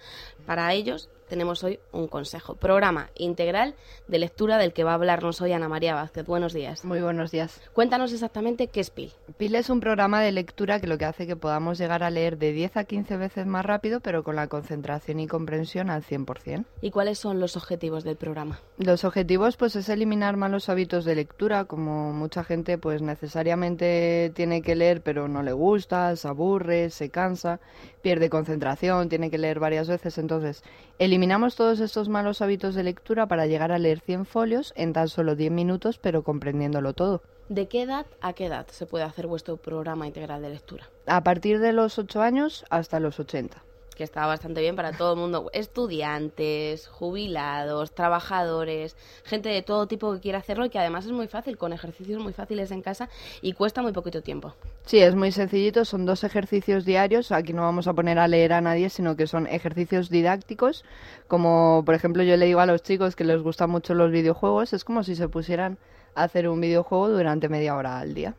para 0.45 0.71
ellos 0.71 1.09
tenemos 1.27 1.63
hoy 1.63 1.79
un 1.91 2.07
consejo. 2.07 2.55
Programa 2.55 3.09
integral 3.15 3.75
de 4.07 4.19
lectura 4.19 4.57
del 4.57 4.71
que 4.71 4.83
va 4.85 4.91
a 4.91 4.93
hablarnos 4.93 5.41
hoy 5.41 5.51
Ana 5.51 5.67
María 5.67 5.95
Vázquez. 5.95 6.25
Buenos 6.25 6.53
días. 6.53 6.85
Muy 6.85 7.01
buenos 7.01 7.31
días. 7.31 7.59
Cuéntanos 7.73 8.13
exactamente 8.13 8.67
qué 8.67 8.79
es 8.79 8.89
PIL. 8.89 9.11
PIL 9.37 9.55
es 9.55 9.69
un 9.69 9.79
programa 9.79 10.21
de 10.21 10.31
lectura 10.31 10.79
que 10.79 10.87
lo 10.87 10.97
que 10.97 11.05
hace 11.05 11.27
que 11.27 11.35
podamos 11.35 11.77
llegar 11.77 12.03
a 12.03 12.09
leer 12.09 12.37
de 12.37 12.53
10 12.53 12.77
a 12.77 12.83
15 12.85 13.17
veces 13.17 13.47
más 13.47 13.65
rápido, 13.65 13.99
pero 13.99 14.23
con 14.23 14.35
la 14.35 14.47
concentración 14.47 15.19
y 15.19 15.27
comprensión 15.27 15.89
al 15.89 16.03
100%. 16.03 16.65
¿Y 16.81 16.91
cuáles 16.91 17.19
son 17.19 17.41
los 17.41 17.57
objetivos 17.57 18.03
del 18.03 18.15
programa? 18.15 18.59
Los 18.77 19.03
objetivos 19.03 19.57
pues 19.57 19.75
es 19.75 19.89
eliminar 19.89 20.37
malos 20.37 20.69
hábitos 20.69 21.03
de 21.03 21.15
lectura, 21.15 21.65
como 21.65 22.13
mucha 22.13 22.43
gente 22.43 22.77
pues 22.77 23.01
necesariamente 23.01 23.72
tiene 23.77 24.61
que 24.61 24.75
leer 24.75 25.01
pero 25.01 25.27
no 25.27 25.43
le 25.43 25.53
gusta, 25.53 26.15
se 26.15 26.27
aburre, 26.27 26.89
se 26.89 27.09
cansa, 27.09 27.59
pierde 28.01 28.29
concentración, 28.29 29.09
tiene 29.09 29.29
que 29.29 29.37
leer 29.37 29.59
varias 29.59 29.87
veces, 29.87 30.17
entonces 30.17 30.63
Eliminamos 30.99 31.55
todos 31.55 31.79
estos 31.79 32.07
malos 32.07 32.41
hábitos 32.41 32.75
de 32.75 32.83
lectura 32.83 33.27
para 33.27 33.47
llegar 33.47 33.71
a 33.71 33.79
leer 33.79 33.99
100 33.99 34.25
folios 34.25 34.73
en 34.75 34.93
tan 34.93 35.09
solo 35.09 35.35
10 35.35 35.51
minutos, 35.51 35.97
pero 35.97 36.23
comprendiéndolo 36.23 36.93
todo. 36.93 37.23
¿De 37.49 37.67
qué 37.67 37.81
edad 37.81 38.05
a 38.21 38.33
qué 38.33 38.45
edad 38.45 38.67
se 38.67 38.85
puede 38.85 39.03
hacer 39.03 39.25
vuestro 39.27 39.57
programa 39.57 40.07
integral 40.07 40.43
de 40.43 40.51
lectura? 40.51 40.89
A 41.07 41.23
partir 41.23 41.59
de 41.59 41.73
los 41.73 41.97
8 41.97 42.21
años 42.21 42.63
hasta 42.69 42.99
los 42.99 43.19
80 43.19 43.63
que 43.95 44.03
está 44.03 44.25
bastante 44.25 44.61
bien 44.61 44.75
para 44.75 44.91
todo 44.91 45.13
el 45.13 45.19
mundo, 45.19 45.49
estudiantes, 45.53 46.87
jubilados, 46.87 47.93
trabajadores, 47.93 48.95
gente 49.23 49.49
de 49.49 49.61
todo 49.61 49.87
tipo 49.87 50.13
que 50.13 50.19
quiera 50.19 50.39
hacerlo 50.39 50.65
y 50.65 50.69
que 50.69 50.79
además 50.79 51.05
es 51.05 51.11
muy 51.11 51.27
fácil, 51.27 51.57
con 51.57 51.73
ejercicios 51.73 52.21
muy 52.21 52.33
fáciles 52.33 52.71
en 52.71 52.81
casa 52.81 53.09
y 53.41 53.53
cuesta 53.53 53.81
muy 53.81 53.91
poquito 53.91 54.21
tiempo. 54.21 54.53
Sí, 54.85 54.99
es 54.99 55.15
muy 55.15 55.31
sencillito, 55.31 55.85
son 55.85 56.05
dos 56.05 56.23
ejercicios 56.23 56.85
diarios, 56.85 57.31
aquí 57.31 57.53
no 57.53 57.61
vamos 57.61 57.87
a 57.87 57.93
poner 57.93 58.19
a 58.19 58.27
leer 58.27 58.53
a 58.53 58.61
nadie, 58.61 58.89
sino 58.89 59.15
que 59.15 59.27
son 59.27 59.47
ejercicios 59.47 60.09
didácticos, 60.09 60.83
como 61.27 61.83
por 61.85 61.95
ejemplo 61.95 62.23
yo 62.23 62.37
le 62.37 62.45
digo 62.45 62.59
a 62.59 62.65
los 62.65 62.83
chicos 62.83 63.15
que 63.15 63.23
les 63.23 63.41
gustan 63.41 63.69
mucho 63.69 63.93
los 63.93 64.11
videojuegos, 64.11 64.73
es 64.73 64.83
como 64.83 65.03
si 65.03 65.15
se 65.15 65.27
pusieran 65.29 65.77
a 66.15 66.23
hacer 66.23 66.47
un 66.47 66.59
videojuego 66.61 67.09
durante 67.09 67.49
media 67.49 67.75
hora 67.75 67.99
al 67.99 68.13
día. 68.13 68.35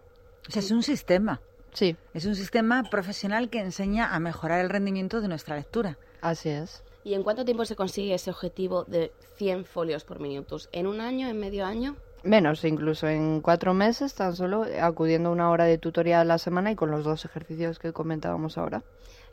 O 0.48 0.50
sea, 0.50 0.60
es 0.60 0.70
un 0.70 0.82
sistema. 0.82 1.40
Sí. 1.74 1.96
Es 2.14 2.24
un 2.24 2.36
sistema 2.36 2.84
profesional 2.84 3.50
que 3.50 3.60
enseña 3.60 4.14
a 4.14 4.20
mejorar 4.20 4.60
el 4.60 4.70
rendimiento 4.70 5.20
de 5.20 5.28
nuestra 5.28 5.56
lectura. 5.56 5.98
Así 6.22 6.48
es. 6.48 6.82
¿Y 7.02 7.14
en 7.14 7.22
cuánto 7.22 7.44
tiempo 7.44 7.66
se 7.66 7.76
consigue 7.76 8.14
ese 8.14 8.30
objetivo 8.30 8.84
de 8.84 9.12
100 9.36 9.66
folios 9.66 10.04
por 10.04 10.20
minuto? 10.20 10.56
¿En 10.72 10.86
un 10.86 11.00
año, 11.00 11.28
en 11.28 11.38
medio 11.38 11.66
año? 11.66 11.96
Menos, 12.22 12.64
incluso 12.64 13.06
en 13.06 13.42
cuatro 13.42 13.74
meses, 13.74 14.14
tan 14.14 14.34
solo 14.34 14.64
acudiendo 14.80 15.28
a 15.28 15.32
una 15.32 15.50
hora 15.50 15.64
de 15.64 15.76
tutorial 15.76 16.22
a 16.22 16.24
la 16.24 16.38
semana 16.38 16.70
y 16.70 16.76
con 16.76 16.90
los 16.90 17.04
dos 17.04 17.26
ejercicios 17.26 17.78
que 17.78 17.92
comentábamos 17.92 18.56
ahora. 18.56 18.82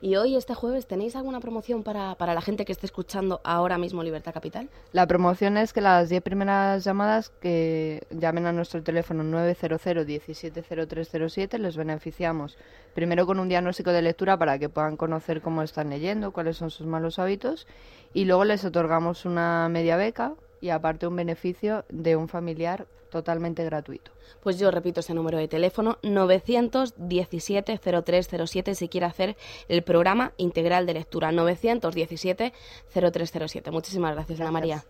Y 0.03 0.15
hoy, 0.15 0.35
este 0.35 0.55
jueves, 0.55 0.87
¿tenéis 0.87 1.15
alguna 1.15 1.39
promoción 1.39 1.83
para, 1.83 2.15
para 2.15 2.33
la 2.33 2.41
gente 2.41 2.65
que 2.65 2.71
esté 2.71 2.87
escuchando 2.87 3.39
ahora 3.43 3.77
mismo 3.77 4.01
Libertad 4.01 4.33
Capital? 4.33 4.67
La 4.93 5.05
promoción 5.05 5.57
es 5.57 5.73
que 5.73 5.81
las 5.81 6.09
10 6.09 6.23
primeras 6.23 6.83
llamadas 6.83 7.29
que 7.29 8.01
llamen 8.09 8.47
a 8.47 8.51
nuestro 8.51 8.81
teléfono 8.81 9.23
900 9.23 9.79
170307 10.07 11.59
les 11.59 11.77
beneficiamos 11.77 12.57
primero 12.95 13.27
con 13.27 13.39
un 13.39 13.47
diagnóstico 13.47 13.91
de 13.91 14.01
lectura 14.01 14.37
para 14.37 14.57
que 14.57 14.69
puedan 14.69 14.97
conocer 14.97 15.39
cómo 15.39 15.61
están 15.61 15.91
leyendo, 15.91 16.31
cuáles 16.31 16.57
son 16.57 16.71
sus 16.71 16.87
malos 16.87 17.19
hábitos 17.19 17.67
y 18.11 18.25
luego 18.25 18.43
les 18.43 18.65
otorgamos 18.65 19.25
una 19.25 19.69
media 19.69 19.97
beca 19.97 20.33
y 20.61 20.69
aparte 20.69 21.05
un 21.05 21.15
beneficio 21.15 21.85
de 21.89 22.15
un 22.15 22.27
familiar 22.27 22.87
totalmente 23.11 23.63
gratuito. 23.63 24.11
Pues 24.41 24.57
yo 24.57 24.71
repito 24.71 25.01
ese 25.01 25.13
número 25.13 25.37
de 25.37 25.47
teléfono 25.47 25.99
917-0307 26.01 28.73
si 28.73 28.89
quiere 28.89 29.05
hacer 29.05 29.37
el 29.67 29.83
programa 29.83 30.33
integral 30.37 30.87
de 30.87 30.95
lectura 30.95 31.31
917-0307. 31.31 33.71
Muchísimas 33.71 34.15
gracias, 34.15 34.41
Ana 34.41 34.51
María. 34.51 34.83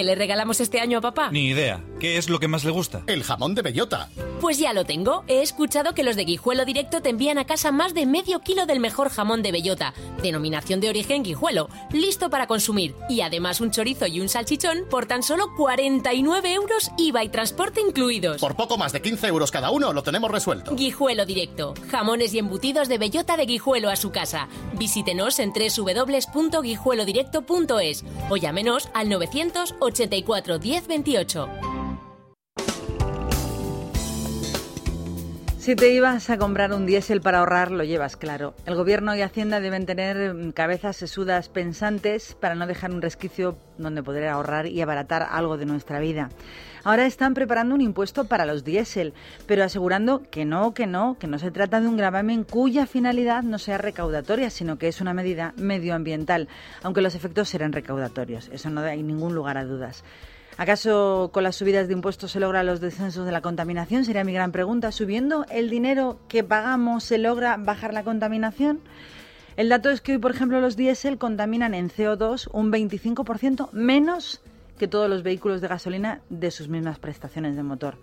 ¿Qué 0.00 0.04
le 0.04 0.14
regalamos 0.14 0.60
este 0.60 0.80
año 0.80 0.96
a 0.96 1.00
papá? 1.02 1.30
Ni 1.30 1.48
idea. 1.48 1.84
¿Qué 2.00 2.16
es 2.16 2.30
lo 2.30 2.40
que 2.40 2.48
más 2.48 2.64
le 2.64 2.70
gusta? 2.70 3.02
El 3.06 3.22
jamón 3.22 3.54
de 3.54 3.60
bellota. 3.60 4.08
Pues 4.40 4.56
ya 4.56 4.72
lo 4.72 4.86
tengo. 4.86 5.24
He 5.28 5.42
escuchado 5.42 5.92
que 5.92 6.02
los 6.02 6.16
de 6.16 6.24
Guijuelo 6.24 6.64
Directo 6.64 7.02
te 7.02 7.10
envían 7.10 7.36
a 7.36 7.44
casa 7.44 7.70
más 7.70 7.92
de 7.92 8.06
medio 8.06 8.40
kilo 8.40 8.64
del 8.64 8.80
mejor 8.80 9.10
jamón 9.10 9.42
de 9.42 9.52
bellota, 9.52 9.92
denominación 10.22 10.80
de 10.80 10.88
origen 10.88 11.22
Guijuelo, 11.22 11.68
listo 11.92 12.30
para 12.30 12.46
consumir. 12.46 12.94
Y 13.10 13.20
además 13.20 13.60
un 13.60 13.70
chorizo 13.70 14.06
y 14.06 14.20
un 14.20 14.30
salchichón 14.30 14.86
por 14.88 15.04
tan 15.04 15.22
solo 15.22 15.54
49 15.58 16.54
euros 16.54 16.90
IVA 16.96 17.24
y 17.24 17.28
transporte 17.28 17.82
incluidos. 17.82 18.40
Por 18.40 18.56
poco 18.56 18.78
más 18.78 18.94
de 18.94 19.02
15 19.02 19.26
euros 19.26 19.50
cada 19.50 19.70
uno 19.70 19.92
lo 19.92 20.02
tenemos 20.02 20.30
resuelto. 20.30 20.74
Guijuelo 20.74 21.26
Directo. 21.26 21.74
Jamones 21.90 22.32
y 22.32 22.38
embutidos 22.38 22.88
de 22.88 22.96
bellota 22.96 23.36
de 23.36 23.44
Guijuelo 23.44 23.90
a 23.90 23.96
su 23.96 24.10
casa. 24.10 24.48
Visítenos 24.78 25.38
en 25.38 25.52
www.guijuelodirecto.es 25.52 28.04
o 28.30 28.38
llámenos 28.38 28.88
al 28.94 29.10
900 29.10 29.74
84 29.90 30.58
10 30.58 30.86
28. 30.86 31.48
Si 35.58 35.76
te 35.76 35.92
ibas 35.92 36.30
a 36.30 36.38
comprar 36.38 36.72
un 36.72 36.86
diésel 36.86 37.20
para 37.20 37.40
ahorrar, 37.40 37.70
lo 37.70 37.84
llevas 37.84 38.16
claro. 38.16 38.54
El 38.64 38.76
Gobierno 38.76 39.14
y 39.14 39.20
Hacienda 39.20 39.60
deben 39.60 39.84
tener 39.84 40.32
mm, 40.32 40.52
cabezas 40.52 40.96
sesudas 40.96 41.48
pensantes 41.48 42.34
para 42.40 42.54
no 42.54 42.66
dejar 42.66 42.92
un 42.92 43.02
resquicio 43.02 43.58
donde 43.76 44.02
poder 44.02 44.26
ahorrar 44.28 44.66
y 44.66 44.80
abaratar 44.80 45.26
algo 45.30 45.58
de 45.58 45.66
nuestra 45.66 46.00
vida. 46.00 46.30
Ahora 46.82 47.06
están 47.06 47.34
preparando 47.34 47.74
un 47.74 47.80
impuesto 47.80 48.24
para 48.24 48.46
los 48.46 48.64
diésel, 48.64 49.12
pero 49.46 49.64
asegurando 49.64 50.22
que 50.30 50.44
no, 50.44 50.72
que 50.72 50.86
no, 50.86 51.16
que 51.18 51.26
no 51.26 51.38
se 51.38 51.50
trata 51.50 51.80
de 51.80 51.88
un 51.88 51.96
gravamen 51.96 52.44
cuya 52.44 52.86
finalidad 52.86 53.42
no 53.42 53.58
sea 53.58 53.78
recaudatoria, 53.78 54.50
sino 54.50 54.78
que 54.78 54.88
es 54.88 55.00
una 55.00 55.12
medida 55.12 55.52
medioambiental, 55.56 56.48
aunque 56.82 57.02
los 57.02 57.14
efectos 57.14 57.48
serán 57.48 57.72
recaudatorios. 57.72 58.48
Eso 58.52 58.70
no 58.70 58.80
hay 58.80 59.02
ningún 59.02 59.34
lugar 59.34 59.58
a 59.58 59.64
dudas. 59.64 60.04
¿Acaso 60.56 61.30
con 61.32 61.42
las 61.42 61.56
subidas 61.56 61.86
de 61.86 61.94
impuestos 61.94 62.32
se 62.32 62.40
logran 62.40 62.66
los 62.66 62.80
descensos 62.80 63.24
de 63.24 63.32
la 63.32 63.40
contaminación? 63.40 64.04
Sería 64.04 64.24
mi 64.24 64.32
gran 64.32 64.52
pregunta. 64.52 64.92
¿Subiendo 64.92 65.46
el 65.50 65.70
dinero 65.70 66.18
que 66.28 66.44
pagamos 66.44 67.04
se 67.04 67.18
logra 67.18 67.56
bajar 67.56 67.94
la 67.94 68.04
contaminación? 68.04 68.80
El 69.56 69.68
dato 69.68 69.90
es 69.90 70.00
que 70.00 70.12
hoy, 70.12 70.18
por 70.18 70.32
ejemplo, 70.32 70.60
los 70.60 70.76
diésel 70.76 71.18
contaminan 71.18 71.74
en 71.74 71.88
CO2 71.90 72.48
un 72.52 72.70
25% 72.72 73.70
menos 73.72 74.40
que 74.80 74.88
todos 74.88 75.10
los 75.10 75.22
vehículos 75.22 75.60
de 75.60 75.68
gasolina 75.68 76.22
de 76.30 76.50
sus 76.50 76.68
mismas 76.68 76.98
prestaciones 76.98 77.54
de 77.54 77.62
motor. 77.62 77.98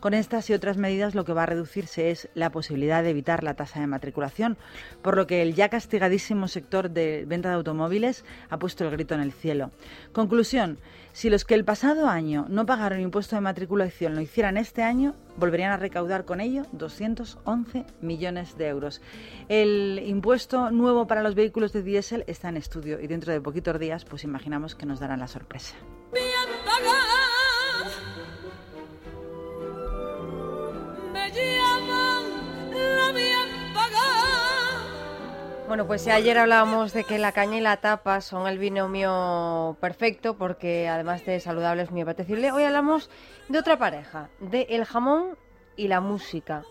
Con 0.00 0.14
estas 0.14 0.48
y 0.48 0.54
otras 0.54 0.76
medidas 0.76 1.14
lo 1.14 1.24
que 1.24 1.32
va 1.32 1.42
a 1.42 1.46
reducirse 1.46 2.10
es 2.10 2.28
la 2.34 2.50
posibilidad 2.50 3.02
de 3.02 3.10
evitar 3.10 3.42
la 3.42 3.54
tasa 3.54 3.80
de 3.80 3.86
matriculación, 3.86 4.56
por 5.02 5.16
lo 5.16 5.26
que 5.26 5.42
el 5.42 5.54
ya 5.54 5.68
castigadísimo 5.68 6.46
sector 6.46 6.90
de 6.90 7.24
venta 7.26 7.48
de 7.48 7.56
automóviles 7.56 8.24
ha 8.48 8.58
puesto 8.58 8.84
el 8.84 8.90
grito 8.90 9.14
en 9.14 9.20
el 9.20 9.32
cielo. 9.32 9.72
Conclusión, 10.12 10.78
si 11.12 11.30
los 11.30 11.44
que 11.44 11.54
el 11.54 11.64
pasado 11.64 12.08
año 12.08 12.46
no 12.48 12.64
pagaron 12.64 13.00
impuesto 13.00 13.34
de 13.34 13.40
matriculación 13.40 14.14
lo 14.14 14.20
hicieran 14.20 14.56
este 14.56 14.84
año, 14.84 15.16
volverían 15.36 15.72
a 15.72 15.76
recaudar 15.76 16.24
con 16.24 16.40
ello 16.40 16.62
211 16.72 17.84
millones 18.00 18.56
de 18.56 18.68
euros. 18.68 19.02
El 19.48 20.00
impuesto 20.06 20.70
nuevo 20.70 21.08
para 21.08 21.22
los 21.22 21.34
vehículos 21.34 21.72
de 21.72 21.82
diésel 21.82 22.22
está 22.28 22.50
en 22.50 22.56
estudio 22.56 23.00
y 23.00 23.08
dentro 23.08 23.32
de 23.32 23.40
poquitos 23.40 23.80
días 23.80 24.04
pues 24.04 24.22
imaginamos 24.22 24.76
que 24.76 24.86
nos 24.86 25.00
darán 25.00 25.18
la 25.18 25.28
sorpresa. 25.28 25.74
Bueno, 35.68 35.86
pues 35.86 36.08
ayer 36.08 36.38
hablábamos 36.38 36.94
de 36.94 37.04
que 37.04 37.18
la 37.18 37.32
caña 37.32 37.58
y 37.58 37.60
la 37.60 37.76
tapa 37.76 38.22
son 38.22 38.46
el 38.48 38.58
binomio 38.58 39.76
perfecto 39.82 40.38
porque 40.38 40.88
además 40.88 41.26
de 41.26 41.40
saludable 41.40 41.82
es 41.82 41.90
muy 41.90 42.00
apetecible. 42.00 42.52
Hoy 42.52 42.64
hablamos 42.64 43.10
de 43.48 43.58
otra 43.58 43.78
pareja, 43.78 44.30
de 44.40 44.66
el 44.70 44.86
jamón 44.86 45.36
y 45.76 45.88
la 45.88 46.00
música. 46.00 46.64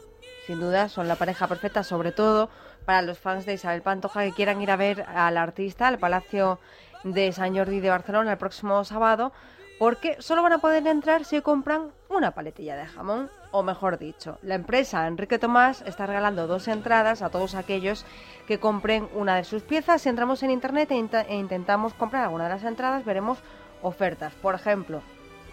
Sin 0.48 0.60
duda 0.60 0.90
son 0.90 1.08
la 1.08 1.16
pareja 1.16 1.48
perfecta, 1.48 1.84
sobre 1.84 2.12
todo 2.12 2.50
para 2.86 3.04
los 3.04 3.20
fans 3.20 3.46
de 3.46 3.54
Isabel 3.54 3.84
Pantoja 3.84 4.24
que 4.24 4.34
quieran 4.34 4.62
ir 4.64 4.72
a 4.72 4.76
ver 4.78 5.04
al 5.04 5.38
artista 5.38 5.88
al 5.88 6.00
Palacio 6.00 6.60
de 7.04 7.32
San 7.34 7.56
Jordi 7.56 7.80
de 7.80 7.92
Barcelona 7.92 8.32
el 8.32 8.38
próximo 8.40 8.84
sábado 8.84 9.32
porque 9.80 10.16
solo 10.20 10.42
van 10.42 10.54
a 10.54 10.58
poder 10.58 10.86
entrar 10.88 11.24
si 11.26 11.42
compran 11.42 11.92
una 12.10 12.32
paletilla 12.32 12.76
de 12.76 12.86
jamón, 12.86 13.30
o 13.52 13.64
mejor 13.64 13.98
dicho, 13.98 14.38
la 14.42 14.56
empresa 14.56 15.08
Enrique 15.08 15.40
Tomás 15.40 15.84
está 15.86 16.06
regalando 16.06 16.48
dos 16.48 16.68
entradas 16.68 17.22
a 17.22 17.30
todos 17.30 17.56
aquellos 17.56 18.06
que 18.48 18.60
compren 18.60 19.08
una 19.14 19.36
de 19.36 19.44
sus 19.44 19.64
piezas. 19.64 20.02
Si 20.02 20.10
entramos 20.10 20.42
en 20.44 20.52
internet 20.52 20.92
e, 20.92 21.26
e 21.30 21.36
intentamos 21.36 21.94
comprar 21.94 22.24
alguna 22.24 22.46
de 22.46 22.50
las 22.52 22.64
entradas, 22.64 23.06
veremos 23.06 23.40
ofertas. 23.82 24.34
Por 24.36 24.56
ejemplo, 24.56 25.02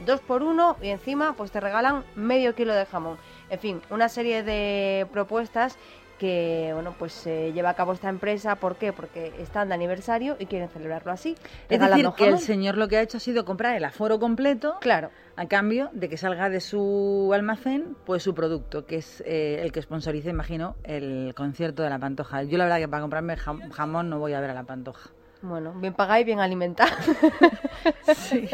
dos 0.06 0.20
por 0.20 0.42
uno 0.42 0.76
y 0.80 0.88
encima 0.88 1.34
pues 1.34 1.50
te 1.50 1.60
regalan 1.60 2.04
medio 2.14 2.54
kilo 2.54 2.74
de 2.74 2.86
jamón. 2.86 3.18
En 3.50 3.58
fin, 3.58 3.82
una 3.90 4.08
serie 4.08 4.42
de 4.42 5.06
propuestas 5.12 5.76
que 6.18 6.70
bueno 6.74 6.94
pues 6.98 7.12
se 7.12 7.52
lleva 7.52 7.70
a 7.70 7.74
cabo 7.74 7.92
esta 7.92 8.08
empresa. 8.08 8.56
¿por 8.56 8.76
qué? 8.76 8.92
porque 8.92 9.32
están 9.38 9.68
de 9.68 9.74
aniversario 9.74 10.36
y 10.38 10.46
quieren 10.46 10.68
celebrarlo 10.68 11.12
así. 11.12 11.36
Es 11.68 11.80
decir 11.80 12.08
que 12.16 12.28
el 12.28 12.38
señor 12.38 12.76
lo 12.76 12.88
que 12.88 12.96
ha 12.96 13.02
hecho 13.02 13.18
ha 13.18 13.20
sido 13.20 13.44
comprar 13.44 13.76
el 13.76 13.84
aforo 13.84 14.18
completo 14.18 14.76
claro. 14.80 15.10
a 15.36 15.46
cambio 15.46 15.90
de 15.92 16.08
que 16.08 16.16
salga 16.16 16.48
de 16.48 16.60
su 16.60 17.30
almacén 17.34 17.96
pues 18.04 18.22
su 18.22 18.34
producto 18.34 18.86
que 18.86 18.96
es 18.96 19.22
eh, 19.26 19.60
el 19.62 19.72
que 19.72 19.82
sponsoriza 19.82 20.30
imagino 20.30 20.76
el 20.84 21.34
concierto 21.36 21.82
de 21.82 21.90
la 21.90 21.98
Pantoja. 21.98 22.42
Yo 22.42 22.58
la 22.58 22.64
verdad 22.64 22.78
que 22.78 22.88
para 22.88 23.02
comprarme 23.02 23.36
jamón 23.36 24.10
no 24.10 24.18
voy 24.18 24.32
a 24.32 24.40
ver 24.40 24.50
a 24.50 24.54
la 24.54 24.64
Pantoja. 24.64 25.10
Bueno, 25.44 25.74
bien 25.74 25.92
pagada 25.92 26.20
y 26.20 26.24
bien 26.24 26.40
alimentada. 26.40 26.96
sí. 28.16 28.48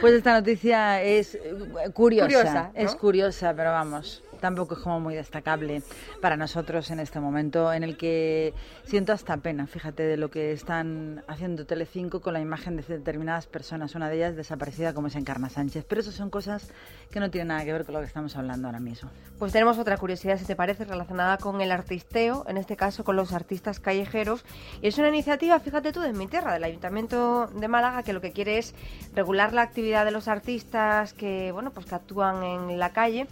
Pues 0.00 0.12
esta 0.12 0.32
noticia 0.32 1.00
es 1.00 1.36
eh, 1.36 1.54
curiosa, 1.94 2.72
es 2.74 2.96
curiosa, 2.96 3.54
pero 3.54 3.70
vamos, 3.70 4.24
tampoco 4.36 4.74
es 4.74 4.80
como 4.80 5.00
muy 5.00 5.14
destacable 5.14 5.82
para 6.20 6.36
nosotros 6.36 6.90
en 6.90 7.00
este 7.00 7.20
momento 7.20 7.72
en 7.72 7.82
el 7.82 7.96
que 7.96 8.54
siento 8.84 9.12
hasta 9.12 9.36
pena, 9.38 9.66
fíjate, 9.66 10.02
de 10.02 10.16
lo 10.16 10.30
que 10.30 10.52
están 10.52 11.22
haciendo 11.26 11.66
Telecinco 11.66 12.20
con 12.20 12.32
la 12.32 12.40
imagen 12.40 12.76
de 12.76 12.82
determinadas 12.82 13.46
personas, 13.46 13.94
una 13.94 14.08
de 14.08 14.16
ellas 14.16 14.36
desaparecida 14.36 14.94
como 14.94 15.08
es 15.08 15.16
Encarna 15.16 15.48
Sánchez. 15.48 15.84
Pero 15.88 16.00
eso 16.00 16.12
son 16.12 16.30
cosas 16.30 16.72
que 17.10 17.20
no 17.20 17.30
tienen 17.30 17.48
nada 17.48 17.64
que 17.64 17.72
ver 17.72 17.84
con 17.84 17.94
lo 17.94 18.00
que 18.00 18.06
estamos 18.06 18.36
hablando 18.36 18.68
ahora 18.68 18.80
mismo. 18.80 19.10
Pues 19.38 19.52
tenemos 19.52 19.78
otra 19.78 19.96
curiosidad, 19.96 20.38
si 20.38 20.44
te 20.44 20.56
parece, 20.56 20.84
relacionada 20.84 21.38
con 21.38 21.60
el 21.60 21.70
artisteo, 21.70 22.44
en 22.48 22.56
este 22.56 22.76
caso 22.76 23.04
con 23.04 23.16
los 23.16 23.32
artistas 23.32 23.80
callejeros. 23.80 24.44
Y 24.82 24.88
es 24.88 24.98
una 24.98 25.08
iniciativa, 25.08 25.58
fíjate 25.60 25.92
tú, 25.92 26.00
de 26.00 26.12
mi 26.12 26.26
tierra, 26.26 26.52
del 26.54 26.64
Ayuntamiento 26.64 27.46
de 27.48 27.68
Málaga, 27.68 28.02
que 28.02 28.12
lo 28.12 28.20
que 28.20 28.32
quiere 28.32 28.58
es 28.58 28.74
regular 29.14 29.52
la 29.52 29.62
actividad 29.62 30.04
de 30.04 30.10
los 30.10 30.28
artistas 30.28 31.12
que, 31.12 31.52
bueno, 31.52 31.70
pues 31.70 31.86
que 31.86 31.94
actúan 31.94 32.42
en 32.42 32.78
la 32.78 32.92
calle 32.92 33.26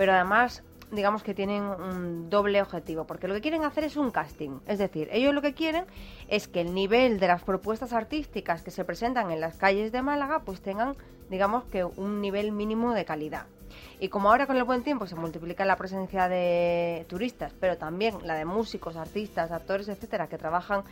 pero 0.00 0.14
además 0.14 0.62
digamos 0.92 1.22
que 1.22 1.34
tienen 1.34 1.62
un 1.62 2.30
doble 2.30 2.62
objetivo, 2.62 3.04
porque 3.06 3.28
lo 3.28 3.34
que 3.34 3.42
quieren 3.42 3.64
hacer 3.64 3.84
es 3.84 3.98
un 3.98 4.10
casting. 4.10 4.60
Es 4.66 4.78
decir, 4.78 5.10
ellos 5.12 5.34
lo 5.34 5.42
que 5.42 5.52
quieren 5.52 5.84
es 6.26 6.48
que 6.48 6.62
el 6.62 6.72
nivel 6.72 7.20
de 7.20 7.28
las 7.28 7.42
propuestas 7.42 7.92
artísticas 7.92 8.62
que 8.62 8.70
se 8.70 8.82
presentan 8.86 9.30
en 9.30 9.42
las 9.42 9.58
calles 9.58 9.92
de 9.92 10.00
Málaga, 10.00 10.40
pues 10.40 10.62
tengan, 10.62 10.96
digamos 11.28 11.64
que 11.64 11.84
un 11.84 12.22
nivel 12.22 12.50
mínimo 12.50 12.94
de 12.94 13.04
calidad. 13.04 13.44
Y 14.00 14.08
como 14.08 14.30
ahora 14.30 14.46
con 14.46 14.56
el 14.56 14.64
buen 14.64 14.82
tiempo 14.82 15.06
se 15.06 15.16
multiplica 15.16 15.66
la 15.66 15.76
presencia 15.76 16.28
de 16.28 17.04
turistas, 17.06 17.52
pero 17.60 17.76
también 17.76 18.14
la 18.24 18.34
de 18.34 18.46
músicos, 18.46 18.96
artistas, 18.96 19.52
actores, 19.52 19.86
etcétera, 19.88 20.28
que 20.28 20.38
trabajan 20.38 20.82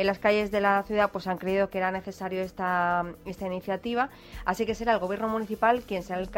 en 0.00 0.06
las 0.06 0.18
calles 0.18 0.50
de 0.50 0.62
la 0.62 0.82
ciudad 0.84 1.10
pues 1.12 1.26
han 1.26 1.36
creído 1.36 1.68
que 1.68 1.76
era 1.76 1.90
necesario 1.90 2.40
esta, 2.40 3.04
esta 3.26 3.46
iniciativa, 3.46 4.08
así 4.46 4.64
que 4.64 4.74
será 4.74 4.94
el 4.94 4.98
gobierno 4.98 5.28
municipal 5.28 5.82
quien 5.82 6.02
sea 6.02 6.16
el, 6.16 6.28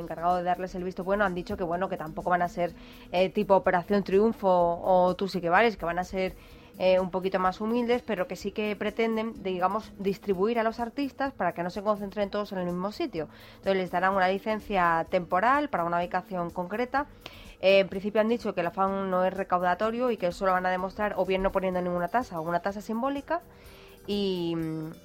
encargado 0.00 0.36
de 0.36 0.42
darles 0.42 0.74
el 0.74 0.82
visto 0.82 1.04
bueno. 1.04 1.24
Han 1.24 1.34
dicho 1.34 1.58
que 1.58 1.64
bueno 1.64 1.90
que 1.90 1.98
tampoco 1.98 2.30
van 2.30 2.40
a 2.40 2.48
ser 2.48 2.74
eh, 3.12 3.28
tipo 3.28 3.54
Operación 3.54 4.02
Triunfo 4.02 4.48
o 4.48 5.14
Tú 5.14 5.28
sí 5.28 5.42
que 5.42 5.50
vales, 5.50 5.76
que 5.76 5.84
van 5.84 5.98
a 5.98 6.04
ser 6.04 6.34
eh, 6.78 6.98
un 7.00 7.10
poquito 7.10 7.38
más 7.38 7.60
humildes, 7.60 8.00
pero 8.00 8.26
que 8.26 8.34
sí 8.34 8.50
que 8.50 8.74
pretenden, 8.76 9.42
digamos, 9.42 9.92
distribuir 9.98 10.58
a 10.58 10.62
los 10.62 10.80
artistas 10.80 11.34
para 11.34 11.52
que 11.52 11.62
no 11.62 11.68
se 11.68 11.82
concentren 11.82 12.30
todos 12.30 12.52
en 12.52 12.60
el 12.60 12.64
mismo 12.64 12.92
sitio. 12.92 13.28
Entonces 13.56 13.76
les 13.76 13.90
darán 13.90 14.14
una 14.14 14.28
licencia 14.28 15.06
temporal 15.10 15.68
para 15.68 15.84
una 15.84 15.98
ubicación 15.98 16.48
concreta 16.48 17.08
eh, 17.62 17.78
en 17.78 17.88
principio 17.88 18.20
han 18.20 18.28
dicho 18.28 18.54
que 18.54 18.60
el 18.60 18.66
afán 18.66 19.08
no 19.10 19.24
es 19.24 19.32
recaudatorio 19.32 20.10
y 20.10 20.16
que 20.16 20.26
eso 20.26 20.44
lo 20.44 20.52
van 20.52 20.66
a 20.66 20.70
demostrar 20.70 21.14
o 21.16 21.24
bien 21.24 21.42
no 21.42 21.52
poniendo 21.52 21.80
ninguna 21.80 22.08
tasa 22.08 22.40
o 22.40 22.42
una 22.42 22.60
tasa 22.60 22.80
simbólica. 22.80 23.40
Y, 24.08 24.56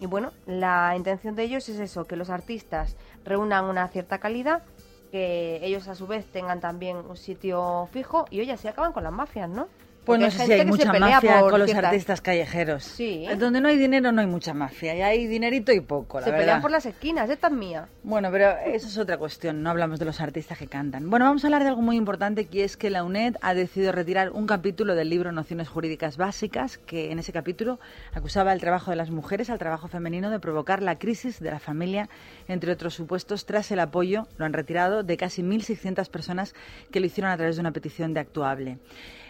bueno, 0.02 0.32
la 0.48 0.96
intención 0.96 1.36
de 1.36 1.44
ellos 1.44 1.70
es 1.70 1.80
eso, 1.80 2.06
que 2.06 2.16
los 2.16 2.32
artistas 2.32 2.98
reúnan 3.24 3.66
una 3.66 3.88
cierta 3.90 4.18
calidad, 4.18 4.64
que 5.12 5.60
ellos 5.64 5.88
a 5.88 5.94
su 5.94 6.08
vez 6.08 6.26
tengan 6.26 6.60
también 6.60 6.98
un 6.98 7.16
sitio 7.16 7.88
fijo 7.92 8.26
y 8.32 8.42
oye, 8.42 8.54
así 8.54 8.68
acaban 8.68 8.94
con 8.94 9.04
las 9.04 9.14
mafias, 9.14 9.50
¿no? 9.50 9.68
Pues 10.08 10.22
no 10.22 10.32
sé 10.32 10.46
si 10.46 10.54
hay 10.54 10.66
mucha 10.66 10.94
mafia 10.94 11.42
con 11.42 11.60
los 11.60 11.76
artistas 11.76 12.22
callejeros. 12.22 12.86
Sí. 12.86 13.28
Donde 13.38 13.60
no 13.60 13.68
hay 13.68 13.78
dinero 13.78 14.12
no 14.14 14.22
hay 14.22 14.28
mucha 14.28 14.54
mafia. 14.54 14.96
Y 14.96 15.02
hay 15.02 15.28
dinerito 15.28 15.74
y 15.74 15.82
poco, 15.82 16.22
la 16.22 16.26
Se 16.26 16.32
pelean 16.32 16.62
por 16.62 16.72
las 16.72 16.86
esquinas, 16.86 17.30
esta 17.30 17.48
es 17.48 17.54
mía. 17.54 17.90
Bueno, 18.04 18.30
pero 18.32 18.58
eso 18.66 18.88
es 18.88 18.98
otra 18.98 19.18
cuestión. 19.18 19.62
No 19.62 19.70
hablamos 19.70 20.00
de 20.00 20.06
los 20.06 20.22
artistas 20.22 20.58
que 20.58 20.68
cantan. 20.68 21.10
Bueno, 21.10 21.26
vamos 21.26 21.44
a 21.44 21.48
hablar 21.48 21.64
de 21.64 21.70
algo 21.70 21.82
muy 21.82 21.98
importante 21.98 22.46
que 22.46 22.64
es 22.64 22.78
que 22.78 22.90
la 22.90 23.04
UNED 23.04 23.36
ha 23.42 23.54
decidido 23.54 23.92
retirar 23.92 24.32
un 24.32 24.48
capítulo 24.48 24.96
del 24.96 25.10
libro 25.10 25.34
Nociones 25.34 25.68
Jurídicas 25.68 26.16
Básicas, 26.16 26.78
que 26.78 27.12
en 27.12 27.20
ese 27.20 27.34
capítulo 27.34 27.80
acusaba 28.14 28.52
al 28.52 28.62
trabajo 28.62 28.92
de 28.92 28.98
las 28.98 29.12
mujeres, 29.12 29.50
al 29.50 29.60
trabajo 29.60 29.90
femenino, 29.90 30.30
de 30.30 30.40
provocar 30.40 30.82
la 30.82 30.98
crisis 30.98 31.42
de 31.42 31.52
la 31.52 31.60
familia, 31.60 32.08
entre 32.48 32.72
otros 32.72 32.94
supuestos, 32.94 33.46
tras 33.46 33.72
el 33.72 33.80
apoyo, 33.82 34.28
lo 34.38 34.46
han 34.46 34.54
retirado, 34.54 35.04
de 35.04 35.18
casi 35.18 35.44
1.600 35.44 36.10
personas 36.10 36.56
que 36.92 37.02
lo 37.02 37.08
hicieron 37.08 37.32
a 37.32 37.36
través 37.36 37.58
de 37.58 37.60
una 37.60 37.72
petición 37.72 38.14
de 38.14 38.22
actuable. 38.22 38.78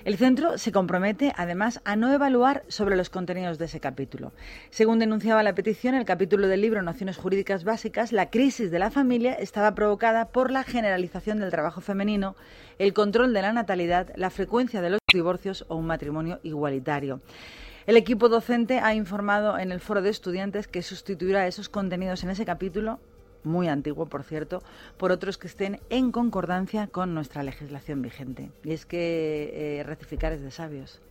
El 0.08 0.16
centro 0.16 0.58
se 0.58 0.72
compromete, 0.72 1.34
además, 1.36 1.82
a 1.84 1.98
no 1.98 2.14
evaluar 2.14 2.64
sobre 2.70 2.96
los 2.96 3.10
contenidos 3.10 3.58
de 3.58 3.66
ese 3.66 3.82
capítulo. 3.82 4.32
Según 4.70 5.00
denunciaba 5.00 5.44
la 5.44 5.54
petición, 5.54 5.96
el 5.96 6.06
capítulo 6.06 6.48
del 6.48 6.62
libro 6.62 6.82
Nociones 6.82 7.18
Jurídicas 7.18 7.66
Básicas, 7.66 8.14
la 8.14 8.30
crisis 8.30 8.72
de 8.72 8.80
la 8.80 8.90
familia 8.90 9.34
estaba 9.34 9.76
provocada 9.76 10.30
por 10.30 10.50
la 10.50 10.64
generalización 10.64 11.42
del 11.42 11.52
trabajo 11.52 11.82
femenino, 11.82 12.38
el 12.80 12.94
control 12.94 13.34
de 13.34 13.42
la 13.42 13.52
natalidad, 13.52 14.08
la 14.16 14.30
frecuencia 14.30 14.80
de 14.80 14.92
los 14.92 15.02
divorcios 15.12 15.66
o 15.68 15.76
un 15.76 15.88
matrimonio 15.88 16.40
igualitario. 16.42 17.20
El 17.86 17.98
equipo 17.98 18.30
docente 18.30 18.80
ha 18.80 18.94
informado 18.94 19.60
en 19.60 19.74
el 19.74 19.82
foro 19.82 20.02
de 20.02 20.10
estudiantes 20.10 20.70
que 20.70 20.84
sustituirá 20.84 21.48
esos 21.48 21.68
contenidos 21.68 22.24
en 22.24 22.30
ese 22.30 22.46
capítulo 22.46 23.02
muy 23.44 23.68
antiguo, 23.68 24.06
por 24.06 24.24
cierto, 24.24 24.62
por 24.98 25.12
otros 25.12 25.38
que 25.38 25.48
estén 25.48 25.80
en 25.90 26.12
concordancia 26.12 26.88
con 26.88 27.14
nuestra 27.14 27.44
legislación 27.44 28.02
vigente. 28.02 28.52
Y 28.64 28.74
es 28.74 28.86
que 28.86 29.80
eh, 29.80 29.84
rectificar 29.84 30.34
es 30.34 30.42
de 30.42 30.52
sabios. 30.52 31.02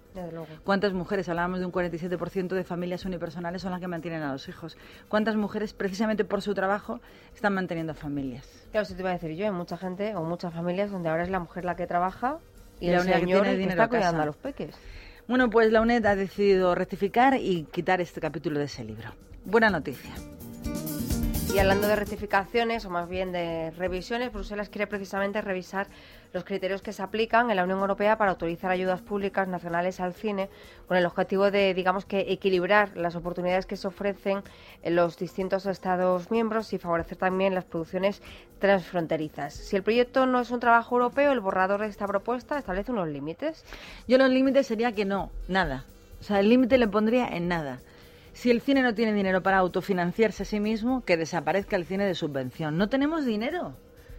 ¿Cuántas 0.65 0.93
mujeres, 0.93 1.29
hablábamos 1.29 1.61
de 1.61 1.67
un 1.67 1.73
47% 1.73 2.49
de 2.49 2.65
familias 2.65 3.05
unipersonales, 3.05 3.63
son 3.63 3.73
las 3.73 3.81
que 3.81 3.89
mantienen 3.89 4.23
a 4.23 4.33
los 4.33 4.49
hijos? 4.49 4.77
¿Cuántas 5.09 5.37
mujeres, 5.37 5.75
precisamente 5.75 6.25
por 6.25 6.43
su 6.43 6.55
trabajo, 6.55 7.01
están 7.35 7.55
manteniendo 7.55 7.95
familias? 7.95 8.47
Claro, 8.71 8.85
eso 8.85 8.95
te 8.95 9.01
iba 9.01 9.11
a 9.11 9.15
decir 9.15 9.33
yo, 9.33 9.45
hay 9.45 9.53
mucha 9.53 9.77
gente 9.77 10.15
o 10.15 10.23
muchas 10.23 10.55
familias 10.55 10.91
donde 10.91 11.09
ahora 11.09 11.23
es 11.23 11.31
la 11.31 11.41
mujer 11.41 11.65
la 11.65 11.77
que 11.77 11.87
trabaja 11.87 12.39
y 12.81 12.91
la 12.91 12.99
el 12.99 13.03
señor 13.03 13.45
que, 13.45 13.65
está 13.65 13.89
cuidando 13.89 14.23
a 14.23 14.27
los 14.27 14.37
peques. 14.37 14.75
Bueno, 15.29 15.51
pues 15.51 15.73
la 15.73 15.81
UNED 15.81 16.07
ha 16.07 16.15
decidido 16.15 16.75
rectificar 16.75 17.35
y 17.35 17.65
quitar 17.65 18.01
este 18.01 18.21
capítulo 18.21 18.59
de 18.59 18.67
ese 18.67 18.85
libro. 18.85 19.11
Buena 19.45 19.71
noticia. 19.71 20.13
Y 21.57 21.59
hablando 21.59 21.89
de 21.89 21.97
rectificaciones, 21.97 22.85
o 22.85 22.91
más 22.91 23.09
bien 23.09 23.33
de 23.33 23.71
revisiones, 23.71 24.31
Bruselas 24.31 24.69
quiere 24.69 24.87
precisamente 24.87 25.41
revisar 25.41 25.87
los 26.35 26.45
criterios 26.45 26.83
que 26.83 26.93
se 26.93 27.03
aplican 27.03 27.51
en 27.51 27.57
la 27.57 27.65
Unión 27.65 27.79
Europea 27.79 28.19
para 28.19 28.33
autorizar 28.33 28.71
ayudas 28.71 29.01
públicas 29.01 29.49
nacionales 29.49 29.99
al 30.01 30.13
cine, 30.13 30.51
con 30.87 30.99
el 30.99 31.07
objetivo 31.07 31.51
de, 31.51 31.73
digamos 31.73 32.05
que, 32.05 32.27
equilibrar 32.31 32.95
las 32.95 33.17
oportunidades 33.17 33.65
que 33.65 33.79
se 33.79 33.89
ofrecen 33.89 34.43
en 34.83 34.97
los 34.97 35.17
distintos 35.17 35.65
Estados 35.65 36.31
miembros 36.31 36.75
y 36.75 36.79
favorecer 36.79 37.17
también 37.17 37.55
las 37.55 37.65
producciones 37.65 38.21
transfronterizas. 38.59 39.55
Si 39.55 39.77
el 39.77 39.83
proyecto 39.83 40.27
no 40.27 40.41
es 40.41 40.51
un 40.51 40.61
trabajo 40.61 40.97
europeo, 40.97 41.33
el 41.33 41.41
borrador 41.41 41.81
de 41.81 41.87
esta 41.87 42.07
propuesta 42.07 42.59
establece 42.59 42.93
unos 42.93 43.09
límites. 43.09 43.65
Yo 44.07 44.19
los 44.19 44.29
límites 44.29 44.67
sería 44.67 44.93
que 44.93 45.07
no, 45.07 45.31
nada. 45.49 45.87
O 46.21 46.23
sea, 46.23 46.39
el 46.39 46.51
límite 46.51 46.77
le 46.77 46.87
pondría 46.87 47.27
en 47.29 47.49
nada. 47.49 47.81
Si 48.37 48.51
el 48.51 48.61
cine 48.61 48.83
no 48.83 48.95
tiene 48.95 49.15
dinero 49.15 49.43
para 49.43 49.57
autofinanciarse 49.57 50.43
a 50.43 50.47
sí 50.47 50.61
mismo, 50.61 51.03
que 51.07 51.17
desaparezca 51.17 51.75
el 51.75 51.87
cine 51.87 52.05
de 52.05 52.15
subvención. 52.15 52.77
No 52.77 52.91
tenemos 52.91 53.25
dinero. 53.25 53.69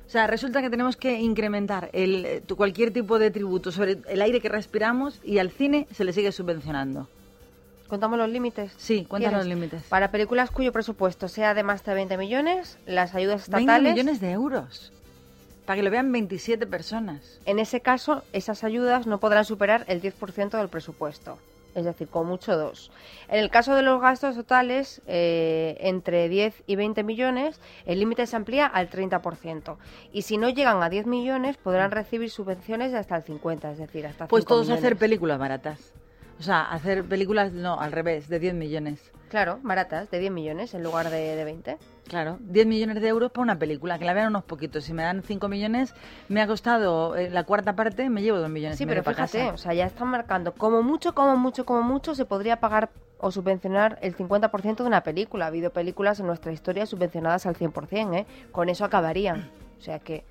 O 0.08 0.10
sea, 0.10 0.26
resulta 0.26 0.64
que 0.64 0.72
tenemos 0.72 0.98
que 0.98 1.20
incrementar 1.20 1.92
el, 1.94 2.26
eh, 2.26 2.44
cualquier 2.58 2.92
tipo 2.92 3.20
de 3.20 3.30
tributo 3.30 3.72
sobre 3.72 4.00
el 4.08 4.22
aire 4.24 4.42
que 4.42 4.50
respiramos 4.50 5.22
y 5.24 5.38
al 5.38 5.52
cine 5.52 5.88
se 5.94 6.04
le 6.04 6.14
sigue 6.14 6.32
subvencionando. 6.32 7.08
¿Contamos 7.88 8.18
los 8.18 8.28
límites? 8.28 8.74
Sí, 8.78 9.06
cuéntanos 9.06 9.42
los 9.42 9.48
límites. 9.48 9.84
Para 9.84 10.10
películas 10.10 10.50
cuyo 10.50 10.74
presupuesto 10.74 11.28
sea 11.28 11.54
de 11.54 11.62
más 11.62 11.86
de 11.86 11.94
20 11.94 12.18
millones, 12.18 12.80
las 12.88 13.14
ayudas 13.14 13.44
estatales... 13.44 13.68
20 13.68 13.92
millones 13.92 14.20
de 14.20 14.32
euros. 14.32 14.94
Para 15.68 15.78
que 15.78 15.84
lo 15.84 15.92
vean 15.92 16.12
27 16.12 16.66
personas. 16.66 17.40
En 17.46 17.60
ese 17.60 17.82
caso, 17.82 18.24
esas 18.34 18.64
ayudas 18.64 19.06
no 19.06 19.20
podrán 19.20 19.46
superar 19.46 19.86
el 19.88 20.02
10% 20.02 20.58
del 20.58 20.70
presupuesto 20.70 21.38
es 21.78 21.86
decir, 21.86 22.08
con 22.08 22.26
mucho 22.28 22.58
dos. 22.58 22.92
En 23.30 23.40
el 23.40 23.52
caso 23.52 23.76
de 23.76 23.84
los 23.84 24.02
gastos 24.02 24.36
totales, 24.36 25.02
eh, 25.06 25.78
entre 25.80 26.28
10 26.28 26.64
y 26.66 26.76
20 26.76 27.04
millones, 27.04 27.62
el 27.86 28.00
límite 28.00 28.26
se 28.26 28.36
amplía 28.36 28.66
al 28.66 28.90
30%. 28.90 29.78
Y 30.12 30.24
si 30.24 30.38
no 30.38 30.50
llegan 30.50 30.82
a 30.82 30.90
10 30.90 31.06
millones, 31.06 31.56
podrán 31.58 31.92
recibir 31.92 32.32
subvenciones 32.32 32.92
de 32.92 32.98
hasta 32.98 33.16
el 33.16 33.24
50, 33.24 33.72
es 33.72 33.78
decir, 33.78 34.08
hasta 34.08 34.28
Pues 34.28 34.46
todos 34.46 34.70
hacer 34.70 34.98
películas 34.98 35.38
baratas. 35.38 35.94
O 36.40 36.44
sea, 36.44 36.64
hacer 36.64 37.04
películas, 37.04 37.52
no, 37.52 37.80
al 37.80 37.92
revés, 37.92 38.28
de 38.30 38.40
10 38.40 38.54
millones. 38.54 39.12
Claro, 39.30 39.60
baratas, 39.64 40.10
de 40.10 40.20
10 40.20 40.32
millones 40.32 40.74
en 40.74 40.84
lugar 40.84 41.10
de, 41.10 41.36
de 41.36 41.44
20. 41.44 41.78
Claro, 42.08 42.38
10 42.40 42.66
millones 42.68 43.02
de 43.02 43.08
euros 43.08 43.32
para 43.32 43.44
una 43.44 43.60
película, 43.60 44.00
que 44.00 44.06
la 44.06 44.14
vean 44.14 44.28
unos 44.28 44.44
poquitos. 44.44 44.86
Si 44.86 44.94
me 44.94 45.04
dan 45.04 45.24
5 45.24 45.50
millones, 45.50 45.94
me 46.30 46.42
ha 46.42 46.48
costado 46.48 47.16
eh, 47.16 47.30
la 47.30 47.44
cuarta 47.44 47.76
parte, 47.76 48.10
me 48.10 48.22
llevo 48.22 48.38
2 48.38 48.50
millones. 48.50 48.78
Sí, 48.78 48.86
pero 48.86 49.04
fíjate, 49.04 49.40
casa. 49.40 49.54
o 49.54 49.58
sea, 49.58 49.74
ya 49.74 49.86
están 49.86 50.08
marcando 50.08 50.54
como 50.54 50.82
mucho, 50.84 51.14
como 51.14 51.36
mucho, 51.36 51.66
como 51.66 51.82
mucho 51.82 52.16
se 52.16 52.26
podría 52.26 52.60
pagar 52.60 52.90
o 53.20 53.32
subvencionar 53.32 53.98
el 54.02 54.16
50% 54.16 54.78
de 54.78 54.84
una 54.84 55.02
película. 55.02 55.46
Ha 55.46 55.48
habido 55.50 55.72
películas 55.72 56.20
en 56.20 56.28
nuestra 56.28 56.52
historia 56.52 56.86
subvencionadas 56.86 57.46
al 57.46 57.56
100%, 57.56 58.16
¿eh? 58.16 58.26
Con 58.52 58.70
eso 58.70 58.86
acabarían. 58.86 59.50
O 59.78 59.82
sea 59.82 60.00
que, 60.00 60.24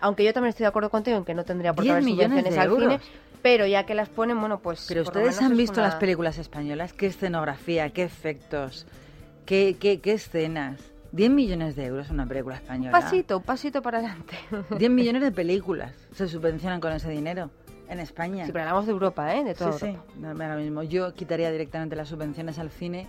aunque 0.00 0.24
yo 0.24 0.32
también 0.32 0.50
estoy 0.50 0.64
de 0.64 0.68
acuerdo 0.68 0.90
contigo 0.90 1.16
en 1.16 1.24
que 1.24 1.34
no 1.34 1.44
tendría 1.44 1.74
por 1.74 1.84
qué 1.84 1.90
10 1.90 1.96
haber 1.96 2.10
subvenciones 2.10 2.54
de 2.54 2.60
al 2.60 2.68
euros. 2.68 3.02
cine, 3.02 3.14
pero 3.44 3.66
ya 3.66 3.84
que 3.84 3.94
las 3.94 4.08
ponen, 4.08 4.40
bueno, 4.40 4.60
pues... 4.60 4.86
Pero 4.88 5.02
ustedes 5.02 5.38
han 5.42 5.54
visto 5.54 5.80
una- 5.82 5.88
las 5.90 5.96
películas 5.96 6.38
españolas, 6.38 6.94
qué 6.94 7.08
escenografía, 7.08 7.90
qué 7.90 8.02
efectos, 8.02 8.86
qué, 9.44 9.76
qué, 9.78 10.00
qué 10.00 10.12
escenas. 10.14 10.80
10 11.12 11.30
millones 11.30 11.76
de 11.76 11.84
euros 11.84 12.08
una 12.08 12.26
película 12.26 12.54
Un 12.56 12.62
española. 12.62 12.90
pasito, 12.98 13.36
un 13.36 13.42
pasito 13.42 13.82
para 13.82 13.98
adelante. 13.98 14.34
10 14.78 14.90
millones 14.90 15.20
de 15.20 15.30
películas 15.30 15.92
se 16.14 16.26
subvencionan 16.26 16.80
con 16.80 16.94
ese 16.94 17.10
dinero 17.10 17.50
en 17.90 18.00
España. 18.00 18.46
Sí, 18.46 18.50
pero 18.52 18.62
hablamos 18.64 18.86
de 18.86 18.92
Europa, 18.92 19.34
¿eh? 19.36 19.44
De 19.44 19.54
toda 19.54 19.72
sí, 19.72 19.88
Europa. 19.88 20.04
sí, 20.16 20.24
ahora 20.24 20.56
mismo. 20.56 20.82
Yo 20.82 21.12
quitaría 21.12 21.52
directamente 21.52 21.94
las 21.96 22.08
subvenciones 22.08 22.58
al 22.58 22.70
cine 22.70 23.06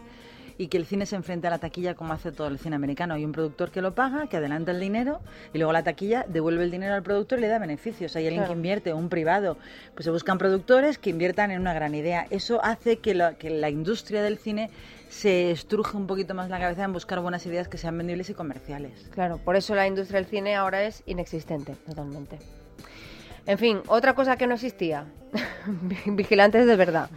y 0.58 0.68
que 0.68 0.78
el 0.78 0.86
cine 0.86 1.06
se 1.06 1.16
enfrente 1.16 1.48
a 1.48 1.50
la 1.50 1.60
taquilla 1.60 1.96
como 1.96 2.14
hace 2.14 2.32
todo 2.32 2.48
el 2.48 2.60
cine 2.60 2.76
americano. 2.76 3.14
Hay 3.14 3.26
un 3.26 3.32
productor 3.32 3.72
que 3.72 3.82
lo 3.82 3.94
paga, 3.96 4.28
que 4.28 4.38
adelanta 4.38 4.72
el 4.72 4.80
dinero 4.80 5.20
y 5.54 5.58
luego 5.58 5.74
la 5.74 5.84
taquilla 5.84 6.26
devuelve 6.28 6.64
el 6.64 6.72
dinero 6.72 6.94
al 6.96 7.04
productor 7.04 7.40
y 7.40 7.42
le 7.42 7.48
da 7.48 7.60
beneficios. 7.60 8.16
Hay 8.16 8.26
alguien 8.26 8.42
Claro. 8.44 8.54
que 8.54 8.58
invierte, 8.58 8.94
un 8.94 9.10
privado. 9.10 9.58
Pues 9.94 10.06
se 10.06 10.12
buscan 10.12 10.38
productores 10.38 10.98
que 10.98 11.10
inviertan 11.10 11.52
en 11.52 11.60
una 11.62 11.74
gran 11.74 11.96
idea. 11.96 12.28
Eso 12.30 12.64
hace 12.64 12.98
que 13.00 13.16
que 13.40 13.50
la 13.50 13.70
industria 13.70 14.22
del 14.24 14.38
cine 14.38 14.70
se 15.10 15.52
estruje 15.52 15.96
un 15.96 16.08
poquito 16.08 16.34
más 16.34 16.50
la 16.50 16.60
cabeza 16.60 16.84
en 16.84 16.92
buscar 16.94 17.20
buenas 17.22 17.46
ideas 17.46 17.68
que 17.68 17.78
sean 17.78 17.98
vendibles 17.98 18.30
y 18.30 18.34
comerciales. 18.34 19.08
Claro, 19.12 19.38
por 19.38 19.56
eso 19.56 19.74
la 19.76 19.88
industria 19.88 20.20
del 20.20 20.30
cine 20.30 20.56
ahora 20.56 20.84
es 20.84 21.04
inexistente, 21.06 21.76
totalmente. 21.88 22.40
En 23.46 23.58
fin, 23.58 23.82
otra 23.88 24.16
cosa 24.16 24.38
que 24.38 24.48
no 24.48 24.56
existía, 24.56 25.06
vigilantes 26.06 26.66
de 26.66 26.76
verdad. 26.76 27.10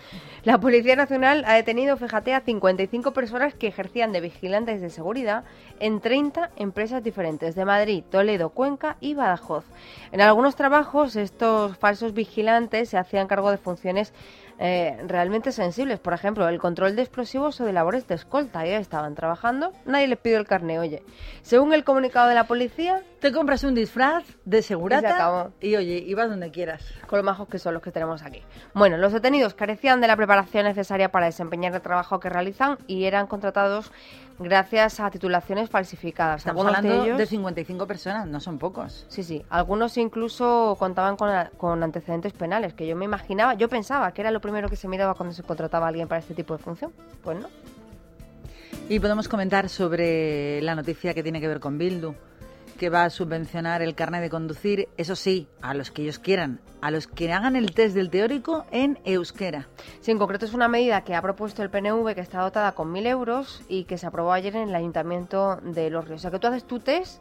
La 0.44 0.60
Policía 0.60 0.94
Nacional 0.94 1.42
ha 1.48 1.54
detenido, 1.54 1.96
fíjate, 1.96 2.32
a 2.32 2.40
55 2.40 3.12
personas 3.12 3.54
que 3.54 3.66
ejercían 3.66 4.12
de 4.12 4.20
vigilantes 4.20 4.80
de 4.80 4.88
seguridad 4.88 5.42
en 5.80 6.00
30 6.00 6.52
empresas 6.54 7.02
diferentes 7.02 7.56
de 7.56 7.64
Madrid, 7.64 8.04
Toledo, 8.08 8.50
Cuenca 8.50 8.96
y 9.00 9.14
Badajoz. 9.14 9.64
En 10.12 10.20
algunos 10.20 10.54
trabajos 10.54 11.16
estos 11.16 11.76
falsos 11.78 12.14
vigilantes 12.14 12.88
se 12.88 12.98
hacían 12.98 13.26
cargo 13.26 13.50
de 13.50 13.58
funciones 13.58 14.12
eh, 14.58 14.96
realmente 15.06 15.52
sensibles, 15.52 16.00
por 16.00 16.14
ejemplo, 16.14 16.48
el 16.48 16.58
control 16.58 16.96
de 16.96 17.02
explosivos 17.02 17.60
o 17.60 17.64
de 17.64 17.72
labores 17.72 18.06
de 18.08 18.14
escolta. 18.16 18.64
Ya 18.66 18.78
estaban 18.78 19.14
trabajando, 19.14 19.72
nadie 19.84 20.08
les 20.08 20.18
pidió 20.18 20.38
el 20.38 20.46
carné, 20.46 20.78
oye. 20.78 21.02
Según 21.42 21.72
el 21.72 21.84
comunicado 21.84 22.28
de 22.28 22.34
la 22.34 22.44
policía, 22.44 23.02
Te 23.20 23.32
compras 23.32 23.64
un 23.64 23.74
disfraz 23.74 24.24
de 24.44 24.58
Y 24.58 24.62
se 24.62 24.68
segurata 24.68 25.14
acabó. 25.14 25.52
y, 25.60 25.74
oye, 25.76 25.96
y 26.06 26.14
vas 26.14 26.28
donde 26.28 26.50
quieras. 26.50 26.84
con 27.06 27.18
lo 27.18 27.24
majos 27.24 27.48
que 27.48 27.58
son 27.58 27.74
los 27.74 27.82
que 27.82 27.90
tenemos 27.90 28.22
aquí. 28.22 28.42
Bueno, 28.74 28.96
los 28.96 29.12
detenidos 29.12 29.54
carecían 29.54 30.00
de 30.00 30.06
la 30.06 30.16
preparación 30.16 30.64
necesaria 30.64 31.10
para 31.10 31.26
desempeñar 31.26 31.74
el 31.74 31.80
trabajo 31.80 32.20
que 32.20 32.28
realizan 32.28 32.78
y 32.86 33.04
eran 33.04 33.26
contratados 33.26 33.90
gracias 34.38 35.00
a 35.00 35.10
titulaciones 35.10 35.68
falsificadas. 35.70 36.40
Estamos 36.42 36.60
Algunos 36.60 36.78
hablando 36.78 37.02
de 37.02 37.06
ellos, 37.08 37.18
de 37.18 37.26
55 37.26 37.86
personas, 37.86 38.26
no 38.26 38.40
son 38.40 38.58
pocos. 38.58 39.06
sí, 39.08 39.22
sí, 39.22 39.44
algunos 39.50 39.96
incluso 39.96 40.76
contaban 40.78 41.16
con, 41.16 41.30
con 41.56 41.82
antecedentes 41.82 42.32
penales, 42.32 42.74
que 42.74 42.86
yo 42.86 42.96
me 42.96 43.04
imaginaba, 43.04 43.54
yo 43.54 43.68
pensaba 43.68 44.12
que 44.12 44.20
era 44.20 44.30
lo 44.30 44.40
primero 44.40 44.68
que 44.68 44.76
se 44.76 44.88
miraba 44.88 45.14
cuando 45.14 45.34
se 45.34 45.42
contrataba 45.42 45.86
a 45.86 45.88
alguien 45.88 46.08
para 46.08 46.20
este 46.20 46.34
tipo 46.34 46.56
de 46.56 46.62
función. 46.62 46.92
Pues 47.22 47.38
no. 47.38 47.48
Y 48.88 49.00
podemos 49.00 49.28
comentar 49.28 49.68
sobre 49.68 50.62
la 50.62 50.74
noticia 50.74 51.12
que 51.12 51.22
tiene 51.22 51.40
que 51.40 51.48
ver 51.48 51.60
con 51.60 51.76
Bildu, 51.76 52.14
que 52.78 52.88
va 52.88 53.04
a 53.04 53.10
subvencionar 53.10 53.82
el 53.82 53.94
carnet 53.94 54.22
de 54.22 54.30
conducir, 54.30 54.88
eso 54.96 55.16
sí, 55.16 55.48
a 55.60 55.74
los 55.74 55.90
que 55.90 56.02
ellos 56.02 56.18
quieran, 56.18 56.60
a 56.80 56.90
los 56.90 57.06
que 57.06 57.32
hagan 57.32 57.56
el 57.56 57.74
test 57.74 57.94
del 57.94 58.08
teórico 58.08 58.64
en 58.70 58.98
euskera. 59.04 59.68
Sí, 60.00 60.12
en 60.12 60.18
concreto 60.18 60.46
es 60.46 60.54
una 60.54 60.68
medida 60.68 61.02
que 61.02 61.14
ha 61.14 61.20
propuesto 61.20 61.62
el 61.62 61.70
PNV 61.70 62.14
que 62.14 62.20
está 62.20 62.40
dotada 62.40 62.72
con 62.72 62.94
1.000 62.94 63.06
euros 63.08 63.62
y 63.68 63.84
que 63.84 63.98
se 63.98 64.06
aprobó 64.06 64.32
ayer 64.32 64.56
en 64.56 64.68
el 64.68 64.74
Ayuntamiento 64.74 65.56
de 65.62 65.90
Los 65.90 66.06
Ríos. 66.06 66.20
O 66.20 66.22
sea, 66.22 66.30
que 66.30 66.38
tú 66.38 66.46
haces 66.46 66.64
tu 66.64 66.78
test 66.78 67.20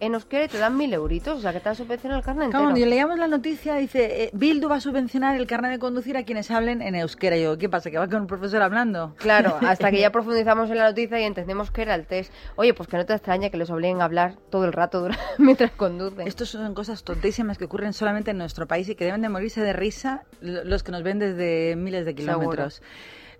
en 0.00 0.14
euskera 0.14 0.48
te 0.48 0.58
dan 0.58 0.76
1.000 0.78 0.94
euritos, 0.94 1.38
o 1.38 1.40
sea, 1.40 1.52
que 1.52 1.58
te 1.60 1.64
dan 1.66 1.76
subvencionado 1.76 2.18
el 2.20 2.24
carnet 2.24 2.50
Claro, 2.50 2.64
entero. 2.68 2.74
cuando 2.74 2.86
leíamos 2.90 3.18
la 3.18 3.26
noticia, 3.28 3.74
dice, 3.76 4.24
eh, 4.24 4.30
Bildu 4.32 4.68
va 4.68 4.76
a 4.76 4.80
subvencionar 4.80 5.36
el 5.36 5.46
carnet 5.46 5.72
de 5.72 5.78
conducir 5.78 6.16
a 6.16 6.22
quienes 6.24 6.50
hablen 6.50 6.82
en 6.82 6.94
euskera. 6.94 7.36
Y 7.36 7.42
yo, 7.42 7.58
¿qué 7.58 7.68
pasa? 7.68 7.90
¿Que 7.90 7.98
va 7.98 8.06
con 8.08 8.22
un 8.22 8.26
profesor 8.26 8.62
hablando? 8.62 9.14
Claro, 9.18 9.56
hasta 9.66 9.90
que 9.90 10.00
ya 10.00 10.10
profundizamos 10.12 10.70
en 10.70 10.78
la 10.78 10.84
noticia 10.88 11.20
y 11.20 11.24
entendemos 11.24 11.70
que 11.70 11.82
era 11.82 11.94
el 11.94 12.06
test. 12.06 12.32
Oye, 12.56 12.74
pues 12.74 12.88
que 12.88 12.96
no 12.96 13.04
te 13.06 13.12
extraña 13.14 13.50
que 13.50 13.56
les 13.56 13.70
obliguen 13.70 14.00
a 14.00 14.04
hablar 14.04 14.36
todo 14.50 14.64
el 14.64 14.72
rato 14.72 15.08
mientras 15.38 15.70
conducen. 15.72 16.26
Estos 16.28 16.48
son 16.50 16.74
cosas 16.74 17.02
tontísimas 17.04 17.58
que 17.58 17.64
ocurren 17.64 17.92
solamente 17.92 18.30
en 18.30 18.38
nuestro 18.38 18.66
país 18.66 18.88
y 18.88 18.94
que 18.94 19.04
deben 19.04 19.22
de 19.22 19.28
morirse 19.28 19.60
de 19.62 19.72
risa 19.72 20.22
lo- 20.40 20.64
los 20.64 20.82
que 20.82 20.92
nos 20.92 21.02
ven 21.02 21.18
desde 21.18 21.74
miles 21.76 22.04
de 22.06 22.14
kilómetros. 22.14 22.82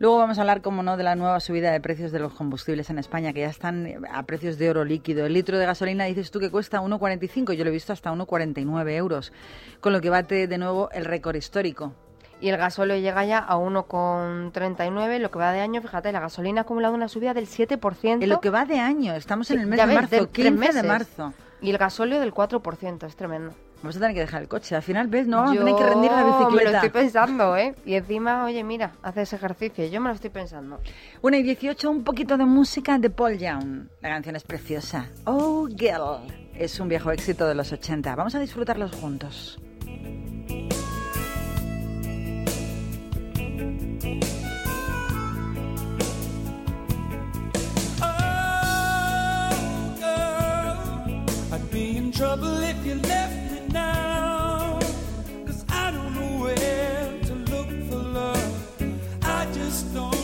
Luego 0.00 0.18
vamos 0.18 0.38
a 0.38 0.42
hablar, 0.42 0.62
como 0.62 0.84
no, 0.84 0.96
de 0.96 1.02
la 1.02 1.16
nueva 1.16 1.40
subida 1.40 1.72
de 1.72 1.80
precios 1.80 2.12
de 2.12 2.20
los 2.20 2.32
combustibles 2.32 2.88
en 2.88 3.00
España, 3.00 3.32
que 3.32 3.40
ya 3.40 3.48
están 3.48 4.06
a 4.12 4.22
precios 4.24 4.56
de 4.56 4.70
oro 4.70 4.84
líquido. 4.84 5.26
El 5.26 5.32
litro 5.32 5.58
de 5.58 5.66
gasolina 5.66 6.04
dices 6.04 6.30
tú 6.30 6.38
que 6.38 6.50
cuesta 6.50 6.80
1,45, 6.80 7.52
yo 7.54 7.64
lo 7.64 7.70
he 7.70 7.72
visto 7.72 7.92
hasta 7.92 8.12
1,49 8.12 8.90
euros, 8.92 9.32
con 9.80 9.92
lo 9.92 10.00
que 10.00 10.08
bate 10.08 10.46
de 10.46 10.58
nuevo 10.58 10.88
el 10.92 11.04
récord 11.04 11.34
histórico. 11.34 11.94
Y 12.40 12.48
el 12.50 12.56
gasóleo 12.56 12.96
llega 12.96 13.24
ya 13.24 13.38
a 13.38 13.56
1,39, 13.56 15.18
lo 15.18 15.32
que 15.32 15.38
va 15.40 15.50
de 15.50 15.60
año, 15.60 15.82
fíjate, 15.82 16.12
la 16.12 16.20
gasolina 16.20 16.60
ha 16.60 16.62
acumulado 16.62 16.94
una 16.94 17.08
subida 17.08 17.34
del 17.34 17.48
7%. 17.48 18.22
En 18.22 18.28
lo 18.28 18.40
que 18.40 18.50
va 18.50 18.64
de 18.64 18.78
año, 18.78 19.14
estamos 19.14 19.50
en 19.50 19.58
el 19.58 19.66
mes 19.66 19.80
de 19.80 19.86
ves, 19.86 19.94
marzo, 19.96 20.10
de 20.10 20.26
tres 20.28 20.30
15 20.30 20.50
de 20.50 20.56
meses. 20.56 20.84
marzo. 20.84 21.34
Y 21.60 21.70
el 21.70 21.78
gasóleo 21.78 22.20
del 22.20 22.32
4%, 22.32 23.04
es 23.04 23.16
tremendo. 23.16 23.52
Vamos 23.82 23.96
a 23.96 24.00
tener 24.00 24.14
que 24.14 24.20
dejar 24.20 24.42
el 24.42 24.48
coche. 24.48 24.74
Al 24.74 24.82
final, 24.82 25.06
¿ves? 25.06 25.28
No 25.28 25.36
vamos 25.38 25.54
Yo 25.54 25.62
a 25.62 25.64
tener 25.64 25.78
que 25.80 25.86
rendir 25.86 26.10
la 26.10 26.24
me 26.24 26.30
lo 26.30 26.38
bicicleta. 26.48 26.76
estoy 26.78 26.90
pensando, 26.90 27.56
¿eh? 27.56 27.74
Y 27.86 27.94
encima, 27.94 28.44
oye, 28.44 28.64
mira, 28.64 28.92
haces 29.02 29.32
ejercicio. 29.32 29.86
Yo 29.86 30.00
me 30.00 30.08
lo 30.08 30.14
estoy 30.16 30.30
pensando. 30.30 30.80
1 31.22 31.36
y 31.36 31.42
18, 31.44 31.88
un 31.90 32.02
poquito 32.02 32.36
de 32.36 32.44
música 32.44 32.98
de 32.98 33.08
Paul 33.10 33.38
Young. 33.38 33.86
La 34.00 34.08
canción 34.08 34.34
es 34.34 34.42
preciosa. 34.42 35.06
Oh, 35.24 35.68
Girl. 35.68 36.26
Es 36.54 36.80
un 36.80 36.88
viejo 36.88 37.12
éxito 37.12 37.46
de 37.46 37.54
los 37.54 37.70
80. 37.70 38.16
Vamos 38.16 38.34
a 38.34 38.40
disfrutarlos 38.40 38.90
juntos. 38.96 39.60
I'd 51.50 51.70
be 51.70 51.96
in 51.96 52.12
trouble 52.12 52.60
if 52.62 52.84
you 52.84 52.94
left 52.96 53.37
i 59.22 59.46
just 59.52 59.94
don't 59.94 60.17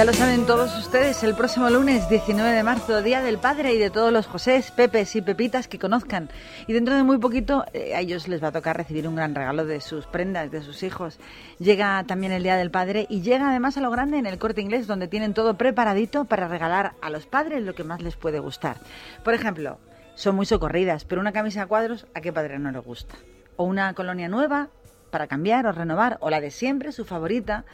Ya 0.00 0.06
lo 0.06 0.14
saben 0.14 0.46
todos 0.46 0.78
ustedes, 0.78 1.22
el 1.24 1.34
próximo 1.34 1.68
lunes 1.68 2.08
19 2.08 2.52
de 2.52 2.62
marzo, 2.62 3.02
Día 3.02 3.20
del 3.20 3.36
Padre 3.36 3.74
y 3.74 3.78
de 3.78 3.90
todos 3.90 4.10
los 4.10 4.26
Josés, 4.26 4.70
Pepes 4.70 5.14
y 5.14 5.20
Pepitas 5.20 5.68
que 5.68 5.78
conozcan. 5.78 6.30
Y 6.66 6.72
dentro 6.72 6.94
de 6.94 7.02
muy 7.02 7.18
poquito 7.18 7.66
eh, 7.74 7.94
a 7.94 8.00
ellos 8.00 8.26
les 8.26 8.42
va 8.42 8.48
a 8.48 8.52
tocar 8.52 8.78
recibir 8.78 9.06
un 9.06 9.14
gran 9.14 9.34
regalo 9.34 9.66
de 9.66 9.82
sus 9.82 10.06
prendas, 10.06 10.50
de 10.50 10.62
sus 10.62 10.82
hijos. 10.84 11.18
Llega 11.58 12.02
también 12.04 12.32
el 12.32 12.42
Día 12.42 12.56
del 12.56 12.70
Padre 12.70 13.04
y 13.10 13.20
llega 13.20 13.50
además 13.50 13.76
a 13.76 13.82
lo 13.82 13.90
grande 13.90 14.16
en 14.16 14.24
el 14.24 14.38
corte 14.38 14.62
inglés 14.62 14.86
donde 14.86 15.06
tienen 15.06 15.34
todo 15.34 15.58
preparadito 15.58 16.24
para 16.24 16.48
regalar 16.48 16.94
a 17.02 17.10
los 17.10 17.26
padres 17.26 17.62
lo 17.62 17.74
que 17.74 17.84
más 17.84 18.00
les 18.00 18.16
puede 18.16 18.38
gustar. 18.38 18.78
Por 19.22 19.34
ejemplo, 19.34 19.80
son 20.14 20.34
muy 20.34 20.46
socorridas, 20.46 21.04
pero 21.04 21.20
una 21.20 21.32
camisa 21.32 21.64
a 21.64 21.66
cuadros, 21.66 22.06
¿a 22.14 22.22
qué 22.22 22.32
padre 22.32 22.58
no 22.58 22.70
le 22.70 22.78
gusta? 22.78 23.16
O 23.56 23.64
una 23.64 23.92
colonia 23.92 24.30
nueva 24.30 24.70
para 25.10 25.26
cambiar 25.26 25.66
o 25.66 25.72
renovar, 25.72 26.16
o 26.20 26.30
la 26.30 26.40
de 26.40 26.50
siempre, 26.50 26.92
su 26.92 27.04
favorita. 27.04 27.64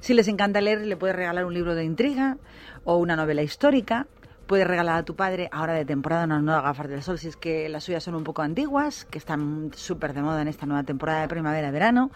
Si 0.00 0.14
les 0.14 0.28
encanta 0.28 0.60
leer, 0.60 0.86
le 0.86 0.96
puedes 0.96 1.16
regalar 1.16 1.44
un 1.44 1.54
libro 1.54 1.74
de 1.74 1.84
intriga 1.84 2.36
o 2.84 2.96
una 2.96 3.16
novela 3.16 3.42
histórica. 3.42 4.06
Puedes 4.46 4.66
regalar 4.66 4.96
a 4.96 5.02
tu 5.04 5.14
padre, 5.14 5.48
ahora 5.52 5.72
de 5.72 5.84
temporada, 5.84 6.24
unas 6.24 6.42
nuevas 6.42 6.64
gafas 6.64 6.88
del 6.88 7.02
sol, 7.02 7.18
si 7.18 7.28
es 7.28 7.36
que 7.36 7.68
las 7.68 7.84
suyas 7.84 8.02
son 8.02 8.16
un 8.16 8.24
poco 8.24 8.42
antiguas, 8.42 9.04
que 9.06 9.16
están 9.16 9.70
súper 9.74 10.12
de 10.12 10.20
moda 10.20 10.42
en 10.42 10.48
esta 10.48 10.66
nueva 10.66 10.82
temporada 10.82 11.22
de 11.22 11.28
primavera-verano. 11.28 12.10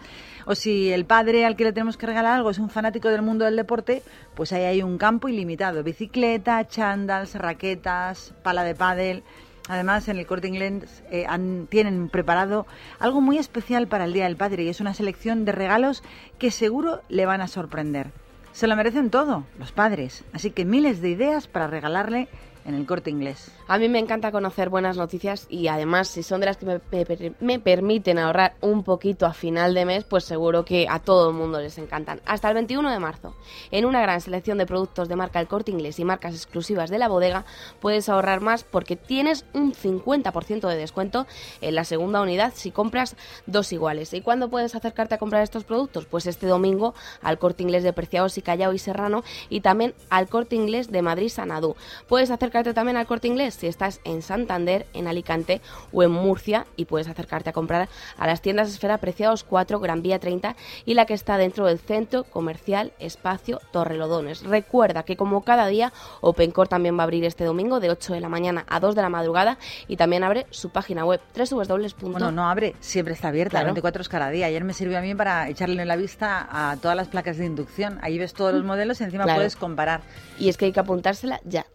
O 0.45 0.53
si 0.53 0.91
el 0.91 1.05
padre 1.05 1.45
al 1.45 1.55
que 1.55 1.63
le 1.63 1.73
tenemos 1.73 1.97
que 1.97 2.05
regalar 2.05 2.35
algo 2.35 2.49
es 2.49 2.59
un 2.59 2.69
fanático 2.69 3.07
del 3.07 3.21
mundo 3.21 3.45
del 3.45 3.55
deporte, 3.55 4.03
pues 4.35 4.51
ahí 4.51 4.63
hay 4.65 4.83
un 4.83 4.97
campo 4.97 5.29
ilimitado. 5.29 5.81
Bicicleta, 5.83 6.67
chandals, 6.67 7.33
raquetas, 7.35 8.33
pala 8.43 8.63
de 8.63 8.75
pádel. 8.75 9.23
Además, 9.67 10.07
en 10.07 10.17
el 10.17 10.25
corte 10.25 10.47
inglés 10.47 11.03
eh, 11.11 11.25
han- 11.27 11.67
tienen 11.69 12.09
preparado 12.09 12.65
algo 12.99 13.21
muy 13.21 13.37
especial 13.37 13.87
para 13.87 14.05
el 14.05 14.13
Día 14.13 14.25
del 14.25 14.37
Padre 14.37 14.63
y 14.63 14.69
es 14.69 14.79
una 14.79 14.93
selección 14.93 15.45
de 15.45 15.51
regalos 15.51 16.03
que 16.39 16.51
seguro 16.51 17.01
le 17.09 17.25
van 17.25 17.41
a 17.41 17.47
sorprender. 17.47 18.11
Se 18.53 18.65
lo 18.67 18.75
merecen 18.75 19.09
todo, 19.11 19.43
los 19.59 19.71
padres. 19.71 20.23
Así 20.33 20.49
que 20.51 20.65
miles 20.65 21.01
de 21.01 21.09
ideas 21.09 21.47
para 21.47 21.67
regalarle 21.67 22.27
en 22.67 22.75
el 22.75 22.85
corte 22.85 23.09
inglés. 23.09 23.49
A 23.67 23.77
mí 23.79 23.89
me 23.89 23.97
encanta 23.97 24.31
conocer 24.31 24.69
buenas 24.69 24.97
noticias 24.97 25.47
y 25.49 25.67
además 25.69 26.09
si 26.09 26.21
son 26.21 26.41
de 26.41 26.45
las 26.47 26.57
que 26.57 26.65
me, 26.65 26.79
me- 26.91 27.33
me 27.39 27.59
permiten 27.59 28.19
ahorrar 28.19 28.55
un 28.61 28.83
poquito 28.83 29.25
a 29.25 29.33
final 29.33 29.73
de 29.73 29.85
mes, 29.85 30.03
pues 30.03 30.25
seguro 30.25 30.65
que 30.65 30.85
a 30.89 30.99
todo 30.99 31.29
el 31.29 31.35
mundo 31.35 31.59
les 31.61 31.77
encantan. 31.77 32.21
Hasta 32.25 32.49
el 32.49 32.55
21 32.55 32.91
de 32.91 32.99
marzo, 32.99 33.35
en 33.71 33.85
una 33.85 34.01
gran 34.01 34.19
selección 34.21 34.57
de 34.57 34.65
productos 34.65 35.07
de 35.07 35.15
marca 35.15 35.39
El 35.39 35.47
Corte 35.47 35.71
Inglés 35.71 35.97
y 35.99 36.03
marcas 36.05 36.35
exclusivas 36.35 36.89
de 36.89 36.97
la 36.99 37.07
bodega, 37.07 37.45
puedes 37.79 38.09
ahorrar 38.09 38.41
más 38.41 38.65
porque 38.65 38.97
tienes 38.97 39.45
un 39.53 39.73
50% 39.73 40.67
de 40.67 40.75
descuento 40.75 41.25
en 41.61 41.73
la 41.73 41.85
segunda 41.85 42.21
unidad 42.21 42.51
si 42.53 42.71
compras 42.71 43.15
dos 43.45 43.71
iguales. 43.71 44.13
¿Y 44.13 44.19
cuándo 44.19 44.49
puedes 44.49 44.75
acercarte 44.75 45.15
a 45.15 45.17
comprar 45.19 45.41
estos 45.41 45.63
productos? 45.63 46.05
Pues 46.05 46.27
este 46.27 46.47
domingo 46.47 46.93
al 47.21 47.39
Corte 47.39 47.63
Inglés 47.63 47.83
de 47.83 47.93
Preciados 47.93 48.37
y 48.37 48.41
Callao 48.41 48.73
y 48.73 48.79
Serrano 48.79 49.23
y 49.49 49.61
también 49.61 49.93
al 50.09 50.27
Corte 50.27 50.55
Inglés 50.57 50.91
de 50.91 51.01
Madrid 51.01 51.29
Sanadú. 51.29 51.75
Puedes 52.09 52.29
acercarte 52.29 52.56
también 52.63 52.97
al 52.97 53.05
Corte 53.07 53.27
Inglés 53.27 53.55
si 53.55 53.67
estás 53.67 54.01
en 54.03 54.21
Santander, 54.21 54.85
en 54.93 55.07
Alicante 55.07 55.61
o 55.91 56.03
en 56.03 56.11
Murcia 56.11 56.65
y 56.75 56.85
puedes 56.85 57.07
acercarte 57.07 57.49
a 57.49 57.53
comprar 57.53 57.89
a 58.17 58.27
las 58.27 58.41
tiendas 58.41 58.69
Esfera 58.69 58.97
Preciados 58.97 59.43
4, 59.43 59.79
Gran 59.79 60.01
Vía 60.01 60.19
30 60.19 60.55
y 60.85 60.93
la 60.93 61.05
que 61.05 61.13
está 61.13 61.37
dentro 61.37 61.65
del 61.65 61.79
Centro 61.79 62.23
Comercial 62.23 62.91
Espacio 62.99 63.61
Torrelodones. 63.71 64.43
Recuerda 64.43 65.03
que 65.03 65.17
como 65.17 65.43
cada 65.43 65.67
día 65.67 65.93
OpenCore 66.21 66.69
también 66.69 66.97
va 66.97 67.01
a 67.01 67.03
abrir 67.03 67.23
este 67.25 67.43
domingo 67.45 67.79
de 67.79 67.89
8 67.89 68.13
de 68.13 68.21
la 68.21 68.29
mañana 68.29 68.65
a 68.67 68.79
2 68.79 68.95
de 68.95 69.01
la 69.01 69.09
madrugada 69.09 69.57
y 69.87 69.97
también 69.97 70.23
abre 70.23 70.45
su 70.51 70.69
página 70.69 71.05
web 71.05 71.21
www. 71.35 72.11
Bueno, 72.11 72.31
no 72.31 72.49
abre, 72.49 72.75
siempre 72.79 73.13
está 73.13 73.29
abierta, 73.29 73.51
Claro. 73.51 73.67
24 73.67 73.99
horas 73.99 74.09
cada 74.09 74.29
día. 74.29 74.47
Ayer 74.47 74.63
me 74.63 74.73
sirvió 74.73 74.97
a 74.97 75.01
mí 75.01 75.13
para 75.15 75.49
echarle 75.49 75.85
la 75.85 75.95
vista 75.95 76.47
a 76.49 76.77
todas 76.77 76.95
las 76.97 77.07
placas 77.07 77.37
de 77.37 77.45
inducción. 77.45 77.99
Ahí 78.01 78.17
ves 78.17 78.33
todos 78.33 78.53
los 78.53 78.63
modelos 78.63 78.99
y 79.01 79.03
encima 79.03 79.23
Claro. 79.23 79.37
puedes 79.39 79.55
comparar. 79.55 80.01
Y 80.39 80.49
es 80.49 80.57
que 80.57 80.65
hay 80.65 80.71
que 80.71 80.79
apuntársela 80.79 81.39
ya 81.45 81.65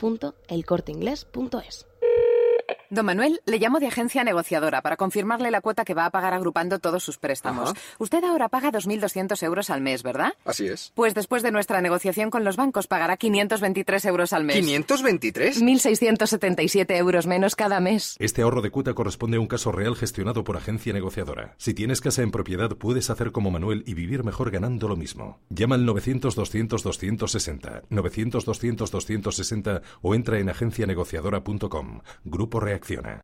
www.elcorteinglés.es. 0.00 1.86
Don 2.90 3.06
Manuel, 3.06 3.40
le 3.46 3.58
llamo 3.58 3.80
de 3.80 3.88
agencia 3.88 4.24
negociadora 4.24 4.82
para 4.82 4.96
confirmarle 4.96 5.50
la 5.50 5.60
cuota 5.60 5.84
que 5.84 5.94
va 5.94 6.06
a 6.06 6.10
pagar 6.10 6.32
agrupando 6.32 6.78
todos 6.78 7.02
sus 7.02 7.18
préstamos. 7.18 7.70
Ajá. 7.70 7.80
Usted 7.98 8.22
ahora 8.24 8.48
paga 8.48 8.70
2.200 8.70 9.42
euros 9.42 9.70
al 9.70 9.80
mes, 9.80 10.02
¿verdad? 10.02 10.34
Así 10.44 10.66
es. 10.66 10.92
Pues 10.94 11.14
después 11.14 11.42
de 11.42 11.50
nuestra 11.50 11.80
negociación 11.80 12.30
con 12.30 12.44
los 12.44 12.56
bancos 12.56 12.86
pagará 12.86 13.16
523 13.16 14.04
euros 14.04 14.32
al 14.32 14.44
mes. 14.44 14.56
¿523? 14.56 15.60
1.677 15.60 16.96
euros 16.96 17.26
menos 17.26 17.56
cada 17.56 17.80
mes. 17.80 18.16
Este 18.18 18.42
ahorro 18.42 18.62
de 18.62 18.70
cuota 18.70 18.94
corresponde 18.94 19.38
a 19.38 19.40
un 19.40 19.46
caso 19.46 19.72
real 19.72 19.96
gestionado 19.96 20.44
por 20.44 20.56
agencia 20.56 20.92
negociadora. 20.92 21.54
Si 21.58 21.74
tienes 21.74 22.00
casa 22.00 22.22
en 22.22 22.30
propiedad, 22.30 22.70
puedes 22.76 23.10
hacer 23.10 23.32
como 23.32 23.50
Manuel 23.50 23.82
y 23.86 23.94
vivir 23.94 24.24
mejor 24.24 24.50
ganando 24.50 24.88
lo 24.88 24.96
mismo. 24.96 25.40
Llama 25.48 25.74
al 25.74 25.86
900-200-260, 25.86 27.82
900-200-260 27.90 29.82
o 30.02 30.14
entra 30.14 30.38
en 30.38 30.48
agencianegociadora.com. 30.48 32.00
Grupo 32.24 32.53
Reacciona. 32.60 33.20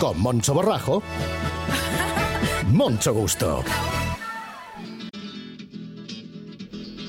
Con 0.00 0.20
Moncho 0.20 0.54
Borrajo, 0.54 1.02
Moncho 2.72 3.12
Gusto. 3.12 3.62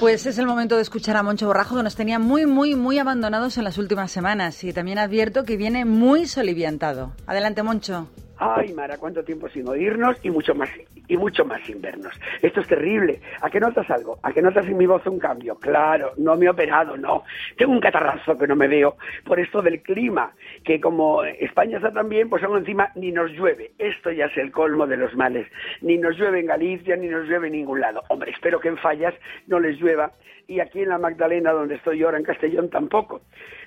Pues 0.01 0.25
es 0.25 0.39
el 0.39 0.47
momento 0.47 0.77
de 0.77 0.81
escuchar 0.81 1.15
a 1.15 1.21
Moncho 1.21 1.45
Borrajo, 1.45 1.77
que 1.77 1.83
nos 1.83 1.95
tenía 1.95 2.17
muy, 2.17 2.47
muy, 2.47 2.73
muy 2.73 2.97
abandonados 2.97 3.59
en 3.59 3.63
las 3.63 3.77
últimas 3.77 4.11
semanas. 4.11 4.63
Y 4.63 4.73
también 4.73 4.97
advierto 4.97 5.43
que 5.43 5.57
viene 5.57 5.85
muy 5.85 6.25
soliviantado. 6.25 7.11
Adelante, 7.27 7.61
Moncho. 7.61 8.07
Ay, 8.43 8.73
Mara, 8.73 8.97
cuánto 8.97 9.23
tiempo 9.23 9.47
sin 9.49 9.67
oírnos 9.67 10.17
y 10.25 10.31
mucho 10.31 10.55
más 10.55 10.67
y 11.07 11.15
mucho 11.15 11.45
más 11.45 11.61
sin 11.61 11.79
vernos. 11.79 12.19
Esto 12.41 12.61
es 12.61 12.67
terrible. 12.67 13.21
¿A 13.39 13.51
qué 13.51 13.59
notas 13.59 13.87
algo? 13.91 14.17
¿A 14.23 14.33
qué 14.33 14.41
notas 14.41 14.65
en 14.65 14.77
mi 14.77 14.87
voz 14.87 15.05
un 15.05 15.19
cambio? 15.19 15.59
Claro, 15.59 16.13
no 16.17 16.35
me 16.35 16.47
he 16.47 16.49
operado, 16.49 16.97
no. 16.97 17.23
Tengo 17.55 17.71
un 17.71 17.79
catarrazo 17.79 18.35
que 18.39 18.47
no 18.47 18.55
me 18.55 18.67
veo 18.67 18.95
por 19.25 19.39
esto 19.39 19.61
del 19.61 19.83
clima, 19.83 20.31
que 20.63 20.81
como 20.81 21.23
España 21.23 21.77
está 21.77 21.91
tan 21.93 22.09
bien, 22.09 22.29
pues 22.29 22.41
aún 22.41 22.57
encima 22.57 22.89
ni 22.95 23.11
nos 23.11 23.29
llueve. 23.29 23.73
Esto 23.77 24.09
ya 24.09 24.25
es 24.25 24.35
el 24.37 24.51
colmo 24.51 24.87
de 24.87 24.97
los 24.97 25.15
males. 25.15 25.45
Ni 25.81 25.99
nos 25.99 26.17
llueve 26.17 26.39
en 26.39 26.47
Galicia, 26.47 26.95
ni 26.95 27.09
nos 27.09 27.27
llueve 27.27 27.45
en 27.45 27.53
ningún 27.53 27.79
lado. 27.79 28.01
Hombre, 28.09 28.31
espero 28.31 28.59
que 28.59 28.69
en 28.69 28.77
Fallas 28.77 29.13
no 29.45 29.59
les 29.59 29.79
llueva 29.79 30.13
y 30.51 30.59
aquí 30.59 30.81
en 30.81 30.89
la 30.89 30.97
Magdalena, 30.97 31.51
donde 31.51 31.75
estoy 31.75 32.03
ahora 32.03 32.17
en 32.17 32.25
Castellón, 32.25 32.69
tampoco. 32.69 33.21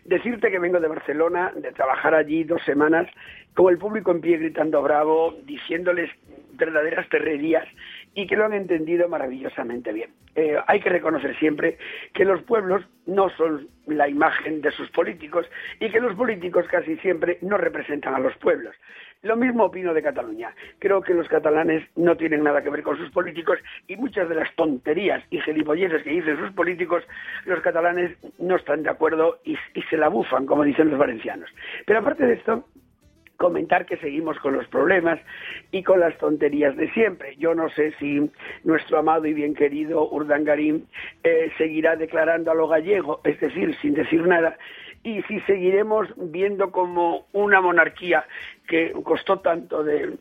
Decirte 0.04 0.50
que 0.50 0.58
vengo 0.58 0.80
de 0.80 0.88
Barcelona, 0.88 1.50
de 1.56 1.72
trabajar 1.72 2.14
allí 2.14 2.44
dos 2.44 2.62
semanas, 2.64 3.08
con 3.54 3.72
el 3.72 3.78
público 3.78 4.10
en 4.10 4.20
pie 4.20 4.38
gritando 4.38 4.82
bravo, 4.82 5.34
diciéndoles 5.44 6.10
verdaderas 6.56 7.08
terrerías 7.08 7.66
y 8.14 8.26
que 8.26 8.36
lo 8.36 8.44
han 8.44 8.52
entendido 8.52 9.08
maravillosamente 9.08 9.92
bien. 9.92 10.10
Eh, 10.36 10.56
hay 10.66 10.80
que 10.80 10.88
reconocer 10.88 11.36
siempre 11.38 11.78
que 12.12 12.24
los 12.24 12.42
pueblos 12.42 12.84
no 13.06 13.28
son 13.30 13.68
la 13.86 14.08
imagen 14.08 14.60
de 14.60 14.70
sus 14.72 14.90
políticos 14.90 15.46
y 15.78 15.90
que 15.90 16.00
los 16.00 16.14
políticos 16.16 16.66
casi 16.70 16.96
siempre 16.98 17.38
no 17.42 17.56
representan 17.56 18.14
a 18.14 18.18
los 18.18 18.36
pueblos. 18.38 18.74
Lo 19.22 19.36
mismo 19.36 19.64
opino 19.64 19.94
de 19.94 20.02
Cataluña. 20.02 20.54
Creo 20.78 21.00
que 21.00 21.14
los 21.14 21.28
catalanes 21.28 21.82
no 21.96 22.16
tienen 22.16 22.42
nada 22.42 22.62
que 22.62 22.70
ver 22.70 22.82
con 22.82 22.98
sus 22.98 23.10
políticos 23.10 23.58
y 23.86 23.96
muchas 23.96 24.28
de 24.28 24.34
las 24.34 24.54
tonterías 24.54 25.24
y 25.30 25.40
gilipolleces 25.40 26.02
que 26.02 26.10
dicen 26.10 26.38
sus 26.38 26.52
políticos, 26.52 27.04
los 27.46 27.60
catalanes 27.60 28.16
no 28.38 28.56
están 28.56 28.82
de 28.82 28.90
acuerdo 28.90 29.40
y, 29.44 29.56
y 29.74 29.82
se 29.82 29.96
la 29.96 30.08
bufan, 30.08 30.46
como 30.46 30.64
dicen 30.64 30.90
los 30.90 30.98
valencianos. 30.98 31.48
Pero 31.86 32.00
aparte 32.00 32.26
de 32.26 32.34
esto, 32.34 32.66
comentar 33.36 33.86
que 33.86 33.96
seguimos 33.96 34.38
con 34.38 34.54
los 34.54 34.66
problemas 34.68 35.18
y 35.70 35.82
con 35.82 36.00
las 36.00 36.16
tonterías 36.18 36.76
de 36.76 36.90
siempre. 36.92 37.36
Yo 37.36 37.54
no 37.54 37.68
sé 37.70 37.92
si 37.98 38.30
nuestro 38.62 38.98
amado 38.98 39.26
y 39.26 39.34
bien 39.34 39.54
querido 39.54 40.08
Urdangarín 40.10 40.86
eh, 41.22 41.50
seguirá 41.58 41.96
declarando 41.96 42.50
a 42.50 42.54
lo 42.54 42.68
gallego, 42.68 43.20
es 43.24 43.38
decir, 43.40 43.74
sin 43.80 43.94
decir 43.94 44.26
nada, 44.26 44.56
y 45.04 45.22
si 45.24 45.38
seguiremos 45.40 46.08
viendo 46.16 46.70
como 46.72 47.26
una 47.32 47.60
monarquía 47.60 48.26
que 48.66 48.92
costó 49.04 49.40
tanto 49.40 49.84
de, 49.84 50.16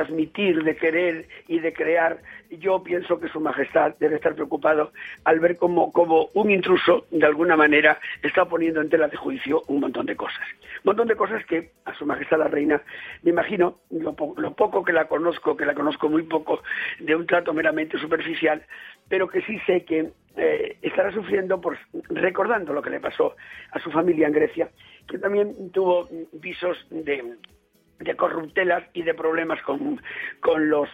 admitir, 0.00 0.62
de 0.62 0.76
querer 0.76 1.28
y 1.48 1.58
de 1.58 1.72
crear, 1.72 2.22
yo 2.48 2.80
pienso 2.84 3.18
que 3.18 3.28
Su 3.28 3.40
Majestad 3.40 3.96
debe 3.98 4.14
estar 4.14 4.36
preocupado 4.36 4.92
al 5.24 5.40
ver 5.40 5.56
como, 5.56 5.90
como 5.90 6.28
un 6.34 6.52
intruso, 6.52 7.06
de 7.10 7.26
alguna 7.26 7.56
manera, 7.56 7.98
está 8.22 8.44
poniendo 8.44 8.80
en 8.80 8.88
tela 8.88 9.08
de 9.08 9.16
juicio 9.16 9.64
un 9.66 9.80
montón 9.80 10.06
de 10.06 10.14
cosas. 10.14 10.46
Un 10.84 10.90
montón 10.90 11.08
de 11.08 11.16
cosas 11.16 11.44
que 11.44 11.72
a 11.84 11.92
Su 11.94 12.06
Majestad 12.06 12.38
la 12.38 12.46
Reina, 12.46 12.80
me 13.24 13.32
imagino, 13.32 13.80
lo, 13.90 14.14
lo 14.36 14.54
poco 14.54 14.84
que 14.84 14.92
la 14.92 15.08
conozco, 15.08 15.56
que 15.56 15.66
la 15.66 15.74
conozco 15.74 16.08
muy 16.08 16.22
poco, 16.22 16.62
de 17.00 17.16
un 17.16 17.26
trato 17.26 17.52
meramente 17.52 17.98
superficial, 17.98 18.62
pero 19.08 19.28
que 19.28 19.42
sí 19.42 19.58
sé 19.66 19.84
que 19.84 20.10
eh, 20.36 20.78
estará 20.82 21.12
sufriendo 21.12 21.60
por 21.60 21.76
recordando 22.10 22.72
lo 22.72 22.82
que 22.82 22.90
le 22.90 23.00
pasó 23.00 23.34
a 23.72 23.78
su 23.80 23.90
familia 23.90 24.28
en 24.28 24.32
Grecia, 24.32 24.70
que 25.08 25.18
también 25.18 25.72
tuvo 25.72 26.08
visos 26.32 26.76
de 26.90 27.38
de 28.00 28.14
corruptelas 28.16 28.84
y 28.92 29.02
de 29.02 29.14
problemas 29.14 29.60
con, 29.62 30.00
con 30.40 30.68
los 30.68 30.88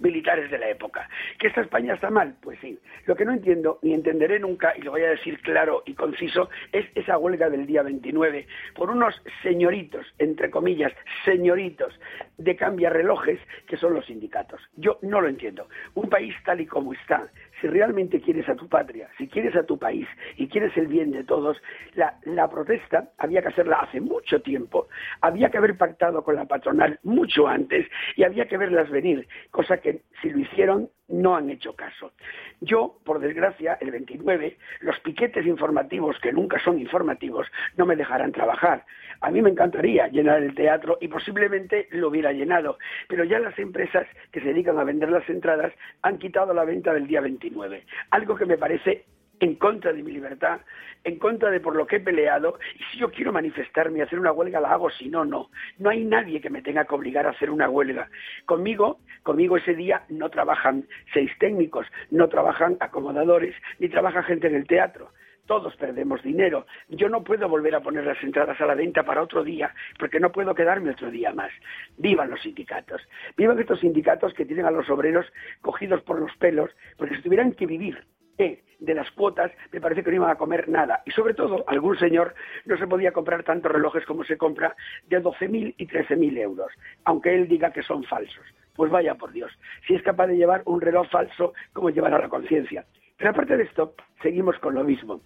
militares 0.00 0.50
de 0.50 0.58
la 0.58 0.68
época. 0.68 1.08
¿Que 1.38 1.48
esta 1.48 1.60
España 1.60 1.94
está 1.94 2.10
mal? 2.10 2.36
Pues 2.42 2.58
sí. 2.60 2.78
Lo 3.06 3.14
que 3.14 3.24
no 3.24 3.32
entiendo, 3.32 3.78
ni 3.82 3.94
entenderé 3.94 4.38
nunca, 4.38 4.74
y 4.76 4.82
lo 4.82 4.92
voy 4.92 5.02
a 5.02 5.10
decir 5.10 5.40
claro 5.42 5.82
y 5.86 5.94
conciso, 5.94 6.50
es 6.72 6.86
esa 6.94 7.18
huelga 7.18 7.48
del 7.48 7.66
día 7.66 7.82
29 7.82 8.46
por 8.74 8.90
unos 8.90 9.14
señoritos, 9.42 10.06
entre 10.18 10.50
comillas, 10.50 10.92
señoritos 11.24 11.98
de 12.38 12.56
cambiarrelojes 12.56 13.38
que 13.66 13.76
son 13.76 13.94
los 13.94 14.06
sindicatos. 14.06 14.60
Yo 14.76 14.98
no 15.02 15.20
lo 15.20 15.28
entiendo. 15.28 15.68
Un 15.94 16.08
país 16.08 16.34
tal 16.44 16.60
y 16.60 16.66
como 16.66 16.92
está, 16.92 17.28
si 17.60 17.66
realmente 17.66 18.20
quieres 18.20 18.48
a 18.48 18.54
tu 18.54 18.68
patria, 18.68 19.08
si 19.18 19.28
quieres 19.28 19.54
a 19.56 19.64
tu 19.64 19.78
país 19.78 20.06
y 20.36 20.48
quieres 20.48 20.76
el 20.76 20.86
bien 20.86 21.10
de 21.10 21.24
todos, 21.24 21.60
la, 21.94 22.48
protesta 22.48 23.10
había 23.18 23.42
que 23.42 23.48
hacerla 23.48 23.80
hace 23.80 24.00
mucho 24.00 24.40
tiempo, 24.42 24.88
había 25.20 25.50
que 25.50 25.58
haber 25.58 25.76
pactado 25.76 26.22
con 26.24 26.34
la 26.36 26.46
patronal 26.46 26.98
mucho 27.02 27.46
antes 27.46 27.86
y 28.16 28.24
había 28.24 28.46
que 28.46 28.56
verlas 28.56 28.90
venir, 28.90 29.26
cosa 29.50 29.78
que 29.78 30.02
si 30.22 30.30
lo 30.30 30.38
hicieron 30.38 30.88
no 31.10 31.36
han 31.36 31.50
hecho 31.50 31.74
caso. 31.74 32.12
Yo, 32.60 32.96
por 33.04 33.20
desgracia, 33.20 33.78
el 33.80 33.90
29, 33.90 34.56
los 34.80 34.98
piquetes 35.00 35.46
informativos, 35.46 36.18
que 36.20 36.32
nunca 36.32 36.58
son 36.60 36.78
informativos, 36.80 37.46
no 37.76 37.86
me 37.86 37.96
dejarán 37.96 38.32
trabajar. 38.32 38.84
A 39.20 39.30
mí 39.30 39.42
me 39.42 39.50
encantaría 39.50 40.08
llenar 40.08 40.42
el 40.42 40.54
teatro 40.54 40.98
y 41.00 41.08
posiblemente 41.08 41.88
lo 41.90 42.08
hubiera 42.08 42.32
llenado, 42.32 42.78
pero 43.08 43.24
ya 43.24 43.38
las 43.38 43.58
empresas 43.58 44.06
que 44.32 44.40
se 44.40 44.48
dedican 44.48 44.78
a 44.78 44.84
vender 44.84 45.10
las 45.10 45.28
entradas 45.28 45.72
han 46.02 46.18
quitado 46.18 46.54
la 46.54 46.64
venta 46.64 46.92
del 46.94 47.06
día 47.06 47.20
29, 47.20 47.84
algo 48.10 48.36
que 48.36 48.46
me 48.46 48.56
parece 48.56 49.04
en 49.40 49.54
contra 49.54 49.92
de 49.92 50.02
mi 50.02 50.12
libertad, 50.12 50.60
en 51.02 51.18
contra 51.18 51.50
de 51.50 51.60
por 51.60 51.74
lo 51.74 51.86
que 51.86 51.96
he 51.96 52.00
peleado, 52.00 52.58
y 52.78 52.82
si 52.84 52.98
yo 52.98 53.10
quiero 53.10 53.32
manifestarme 53.32 53.98
y 53.98 54.02
hacer 54.02 54.18
una 54.18 54.32
huelga, 54.32 54.60
la 54.60 54.72
hago, 54.72 54.90
si 54.90 55.08
no, 55.08 55.24
no. 55.24 55.50
No 55.78 55.90
hay 55.90 56.04
nadie 56.04 56.40
que 56.40 56.50
me 56.50 56.62
tenga 56.62 56.84
que 56.84 56.94
obligar 56.94 57.26
a 57.26 57.30
hacer 57.30 57.50
una 57.50 57.68
huelga. 57.68 58.10
Conmigo, 58.44 59.00
conmigo 59.22 59.56
ese 59.56 59.74
día 59.74 60.04
no 60.10 60.28
trabajan 60.28 60.86
seis 61.12 61.30
técnicos, 61.38 61.86
no 62.10 62.28
trabajan 62.28 62.76
acomodadores, 62.80 63.56
ni 63.78 63.88
trabaja 63.88 64.22
gente 64.22 64.46
en 64.46 64.56
el 64.56 64.66
teatro. 64.66 65.10
Todos 65.46 65.74
perdemos 65.76 66.22
dinero. 66.22 66.66
Yo 66.90 67.08
no 67.08 67.24
puedo 67.24 67.48
volver 67.48 67.74
a 67.74 67.80
poner 67.80 68.04
las 68.04 68.22
entradas 68.22 68.60
a 68.60 68.66
la 68.66 68.74
venta 68.74 69.02
para 69.02 69.22
otro 69.22 69.42
día, 69.42 69.74
porque 69.98 70.20
no 70.20 70.30
puedo 70.30 70.54
quedarme 70.54 70.90
otro 70.90 71.10
día 71.10 71.32
más. 71.32 71.50
Vivan 71.96 72.30
los 72.30 72.42
sindicatos. 72.42 73.02
Vivan 73.36 73.58
estos 73.58 73.80
sindicatos 73.80 74.32
que 74.34 74.44
tienen 74.44 74.66
a 74.66 74.70
los 74.70 74.88
obreros 74.90 75.26
cogidos 75.60 76.02
por 76.02 76.20
los 76.20 76.36
pelos, 76.36 76.70
porque 76.96 77.16
si 77.16 77.22
tuvieran 77.22 77.52
que 77.52 77.66
vivir 77.66 78.04
de 78.36 78.94
las 78.94 79.10
cuotas, 79.12 79.52
me 79.72 79.80
parece 79.80 80.02
que 80.02 80.10
no 80.10 80.16
iban 80.16 80.30
a 80.30 80.36
comer 80.36 80.68
nada. 80.68 81.02
Y 81.04 81.10
sobre 81.10 81.34
todo, 81.34 81.64
algún 81.68 81.98
señor 81.98 82.34
no 82.64 82.76
se 82.76 82.86
podía 82.86 83.12
comprar 83.12 83.44
tantos 83.44 83.70
relojes 83.70 84.04
como 84.06 84.24
se 84.24 84.38
compra 84.38 84.74
de 85.08 85.22
12.000 85.22 85.74
y 85.76 85.86
13.000 85.86 86.38
euros, 86.38 86.72
aunque 87.04 87.34
él 87.34 87.48
diga 87.48 87.72
que 87.72 87.82
son 87.82 88.02
falsos. 88.04 88.44
Pues 88.74 88.90
vaya 88.90 89.14
por 89.14 89.32
Dios, 89.32 89.52
si 89.86 89.94
es 89.94 90.02
capaz 90.02 90.28
de 90.28 90.36
llevar 90.36 90.62
un 90.64 90.80
reloj 90.80 91.08
falso, 91.10 91.52
¿cómo 91.72 91.90
llevará 91.90 92.18
la 92.18 92.28
conciencia? 92.28 92.86
Pero 93.18 93.30
aparte 93.30 93.56
de 93.56 93.64
esto, 93.64 93.94
seguimos 94.22 94.58
con 94.58 94.74
lo 94.74 94.84
mismo. 94.84 95.20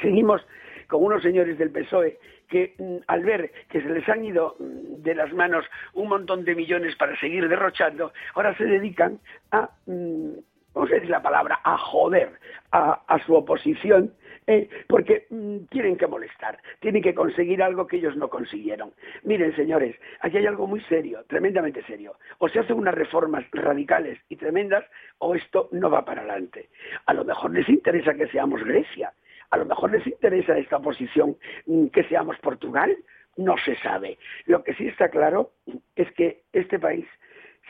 Seguimos 0.00 0.40
con 0.86 1.04
unos 1.04 1.22
señores 1.22 1.58
del 1.58 1.70
PSOE 1.70 2.18
que 2.48 2.74
mm, 2.78 2.96
al 3.06 3.22
ver 3.24 3.52
que 3.68 3.82
se 3.82 3.88
les 3.90 4.08
han 4.08 4.24
ido 4.24 4.56
mm, 4.58 5.02
de 5.02 5.14
las 5.14 5.32
manos 5.34 5.66
un 5.92 6.08
montón 6.08 6.44
de 6.44 6.54
millones 6.54 6.96
para 6.96 7.18
seguir 7.20 7.46
derrochando, 7.46 8.12
ahora 8.34 8.56
se 8.56 8.64
dedican 8.64 9.20
a 9.50 9.68
mm, 9.84 10.38
vamos 10.78 10.92
a 10.92 10.94
decir 10.94 11.10
la 11.10 11.22
palabra, 11.22 11.60
a 11.64 11.76
joder 11.76 12.38
a, 12.70 13.18
su 13.26 13.34
oposición, 13.34 14.14
eh, 14.46 14.68
porque 14.86 15.26
mm, 15.28 15.64
tienen 15.70 15.96
que 15.96 16.06
molestar, 16.06 16.56
tienen 16.78 17.02
que 17.02 17.14
conseguir 17.14 17.64
algo 17.64 17.88
que 17.88 17.96
ellos 17.96 18.16
no 18.16 18.30
consiguieron. 18.30 18.92
Miren, 19.24 19.56
señores, 19.56 19.96
aquí 20.20 20.36
hay 20.36 20.46
algo 20.46 20.68
muy 20.68 20.80
serio, 20.82 21.24
tremendamente 21.26 21.82
serio. 21.82 22.14
O 22.38 22.48
se 22.48 22.60
hacen 22.60 22.76
unas 22.78 22.94
reformas 22.94 23.44
radicales 23.50 24.20
y 24.28 24.36
tremendas, 24.36 24.84
o 25.18 25.34
esto 25.34 25.68
no 25.72 25.90
va 25.90 26.04
para 26.04 26.20
adelante. 26.20 26.68
A 27.06 27.12
lo 27.12 27.24
mejor 27.24 27.50
les 27.52 27.68
interesa 27.68 28.14
que 28.14 28.28
seamos 28.28 28.62
Grecia, 28.62 29.12
a 29.50 29.56
lo 29.56 29.64
mejor 29.64 29.90
les 29.90 30.06
interesa 30.06 30.56
esta 30.56 30.76
oposición 30.76 31.36
mm, 31.66 31.88
que 31.88 32.04
seamos 32.04 32.38
Portugal, 32.38 32.96
no 33.36 33.56
se 33.58 33.74
sabe. 33.76 34.16
Lo 34.46 34.62
que 34.62 34.74
sí 34.74 34.86
está 34.86 35.08
claro 35.08 35.50
es 35.96 36.08
que 36.12 36.42
este 36.52 36.78
país 36.78 37.06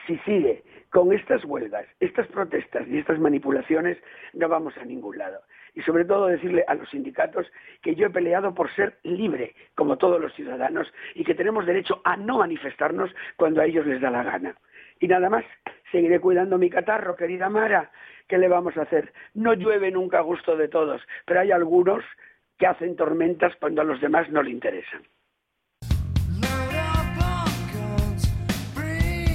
si 0.07 0.17
sigue 0.19 0.63
con 0.91 1.13
estas 1.13 1.45
huelgas, 1.45 1.87
estas 2.01 2.27
protestas 2.29 2.87
y 2.89 2.99
estas 2.99 3.19
manipulaciones, 3.19 3.99
no 4.33 4.49
vamos 4.49 4.77
a 4.79 4.85
ningún 4.85 5.19
lado. 5.19 5.41
Y 5.75 5.83
sobre 5.83 6.05
todo 6.05 6.27
decirle 6.27 6.65
a 6.67 6.75
los 6.75 6.89
sindicatos 6.91 7.47
que 7.83 7.95
yo 7.95 8.07
he 8.07 8.11
peleado 8.11 8.55
por 8.55 8.75
ser 8.75 8.99
libre, 9.03 9.55
como 9.75 9.99
todos 9.99 10.21
los 10.21 10.33
ciudadanos, 10.35 10.93
y 11.15 11.25
que 11.25 11.35
tenemos 11.35 11.67
derecho 11.67 12.01
a 12.05 12.17
no 12.17 12.39
manifestarnos 12.39 13.15
cuando 13.37 13.61
a 13.61 13.67
ellos 13.67 13.87
les 13.87 14.01
da 14.01 14.11
la 14.11 14.25
gana. 14.25 14.57
Y 15.01 15.09
nada 15.09 15.29
más, 15.31 15.45
seguiré 15.93 16.21
cuidando 16.21 16.59
mi 16.59 16.71
catarro, 16.71 17.17
querida 17.17 17.49
Mara. 17.49 17.91
¿Qué 18.27 18.39
le 18.39 18.49
vamos 18.49 18.77
a 18.77 18.83
hacer? 18.83 19.13
No 19.35 19.55
llueve 19.55 19.91
nunca 19.91 20.19
a 20.19 20.23
gusto 20.23 20.57
de 20.57 20.69
todos, 20.69 21.01
pero 21.25 21.41
hay 21.41 21.53
algunos 21.53 22.05
que 22.59 22.67
hacen 22.67 22.97
tormentas 22.97 23.55
cuando 23.57 23.83
a 23.83 23.85
los 23.85 24.01
demás 24.01 24.29
no 24.31 24.43
le 24.43 24.51
interesan. 24.51 25.03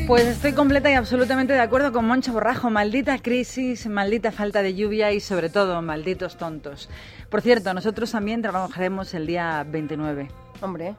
Pues 0.07 0.25
estoy 0.27 0.51
completa 0.51 0.91
y 0.91 0.95
absolutamente 0.95 1.53
de 1.53 1.61
acuerdo 1.61 1.93
con 1.93 2.05
Moncho 2.05 2.34
Borrajo. 2.34 2.69
Maldita 2.69 3.17
crisis, 3.19 3.88
maldita 3.88 4.34
falta 4.34 4.61
de 4.61 4.75
lluvia 4.75 5.13
y 5.13 5.21
sobre 5.21 5.49
todo 5.49 5.81
malditos 5.81 6.38
tontos. 6.38 6.89
Por 7.30 7.41
cierto, 7.41 7.73
nosotros 7.73 8.11
también 8.11 8.41
trabajaremos 8.41 9.13
el 9.13 9.25
día 9.25 9.65
29. 9.65 10.27
Hombre. 10.59 10.95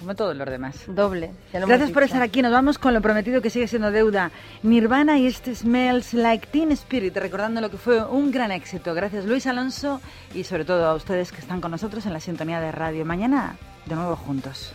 Como 0.00 0.16
todos 0.16 0.36
los 0.36 0.50
demás. 0.50 0.82
Doble. 0.88 1.30
Gracias 1.52 1.92
por 1.92 2.02
estar 2.02 2.20
aquí. 2.20 2.42
Nos 2.42 2.50
vamos 2.50 2.78
con 2.78 2.92
lo 2.92 3.00
prometido 3.00 3.40
que 3.40 3.48
sigue 3.48 3.68
siendo 3.68 3.92
deuda. 3.92 4.32
Nirvana 4.64 5.18
y 5.18 5.28
este 5.28 5.54
Smells 5.54 6.12
Like 6.12 6.48
Teen 6.48 6.72
Spirit, 6.72 7.16
recordando 7.16 7.60
lo 7.60 7.70
que 7.70 7.76
fue 7.76 8.04
un 8.04 8.32
gran 8.32 8.50
éxito. 8.50 8.92
Gracias 8.92 9.24
Luis 9.24 9.46
Alonso 9.46 10.00
y 10.34 10.42
sobre 10.42 10.64
todo 10.64 10.86
a 10.86 10.96
ustedes 10.96 11.30
que 11.30 11.40
están 11.40 11.60
con 11.60 11.70
nosotros 11.70 12.06
en 12.06 12.12
la 12.12 12.20
sintonía 12.20 12.60
de 12.60 12.72
radio. 12.72 13.04
Mañana 13.04 13.54
de 13.86 13.94
nuevo 13.94 14.16
juntos. 14.16 14.74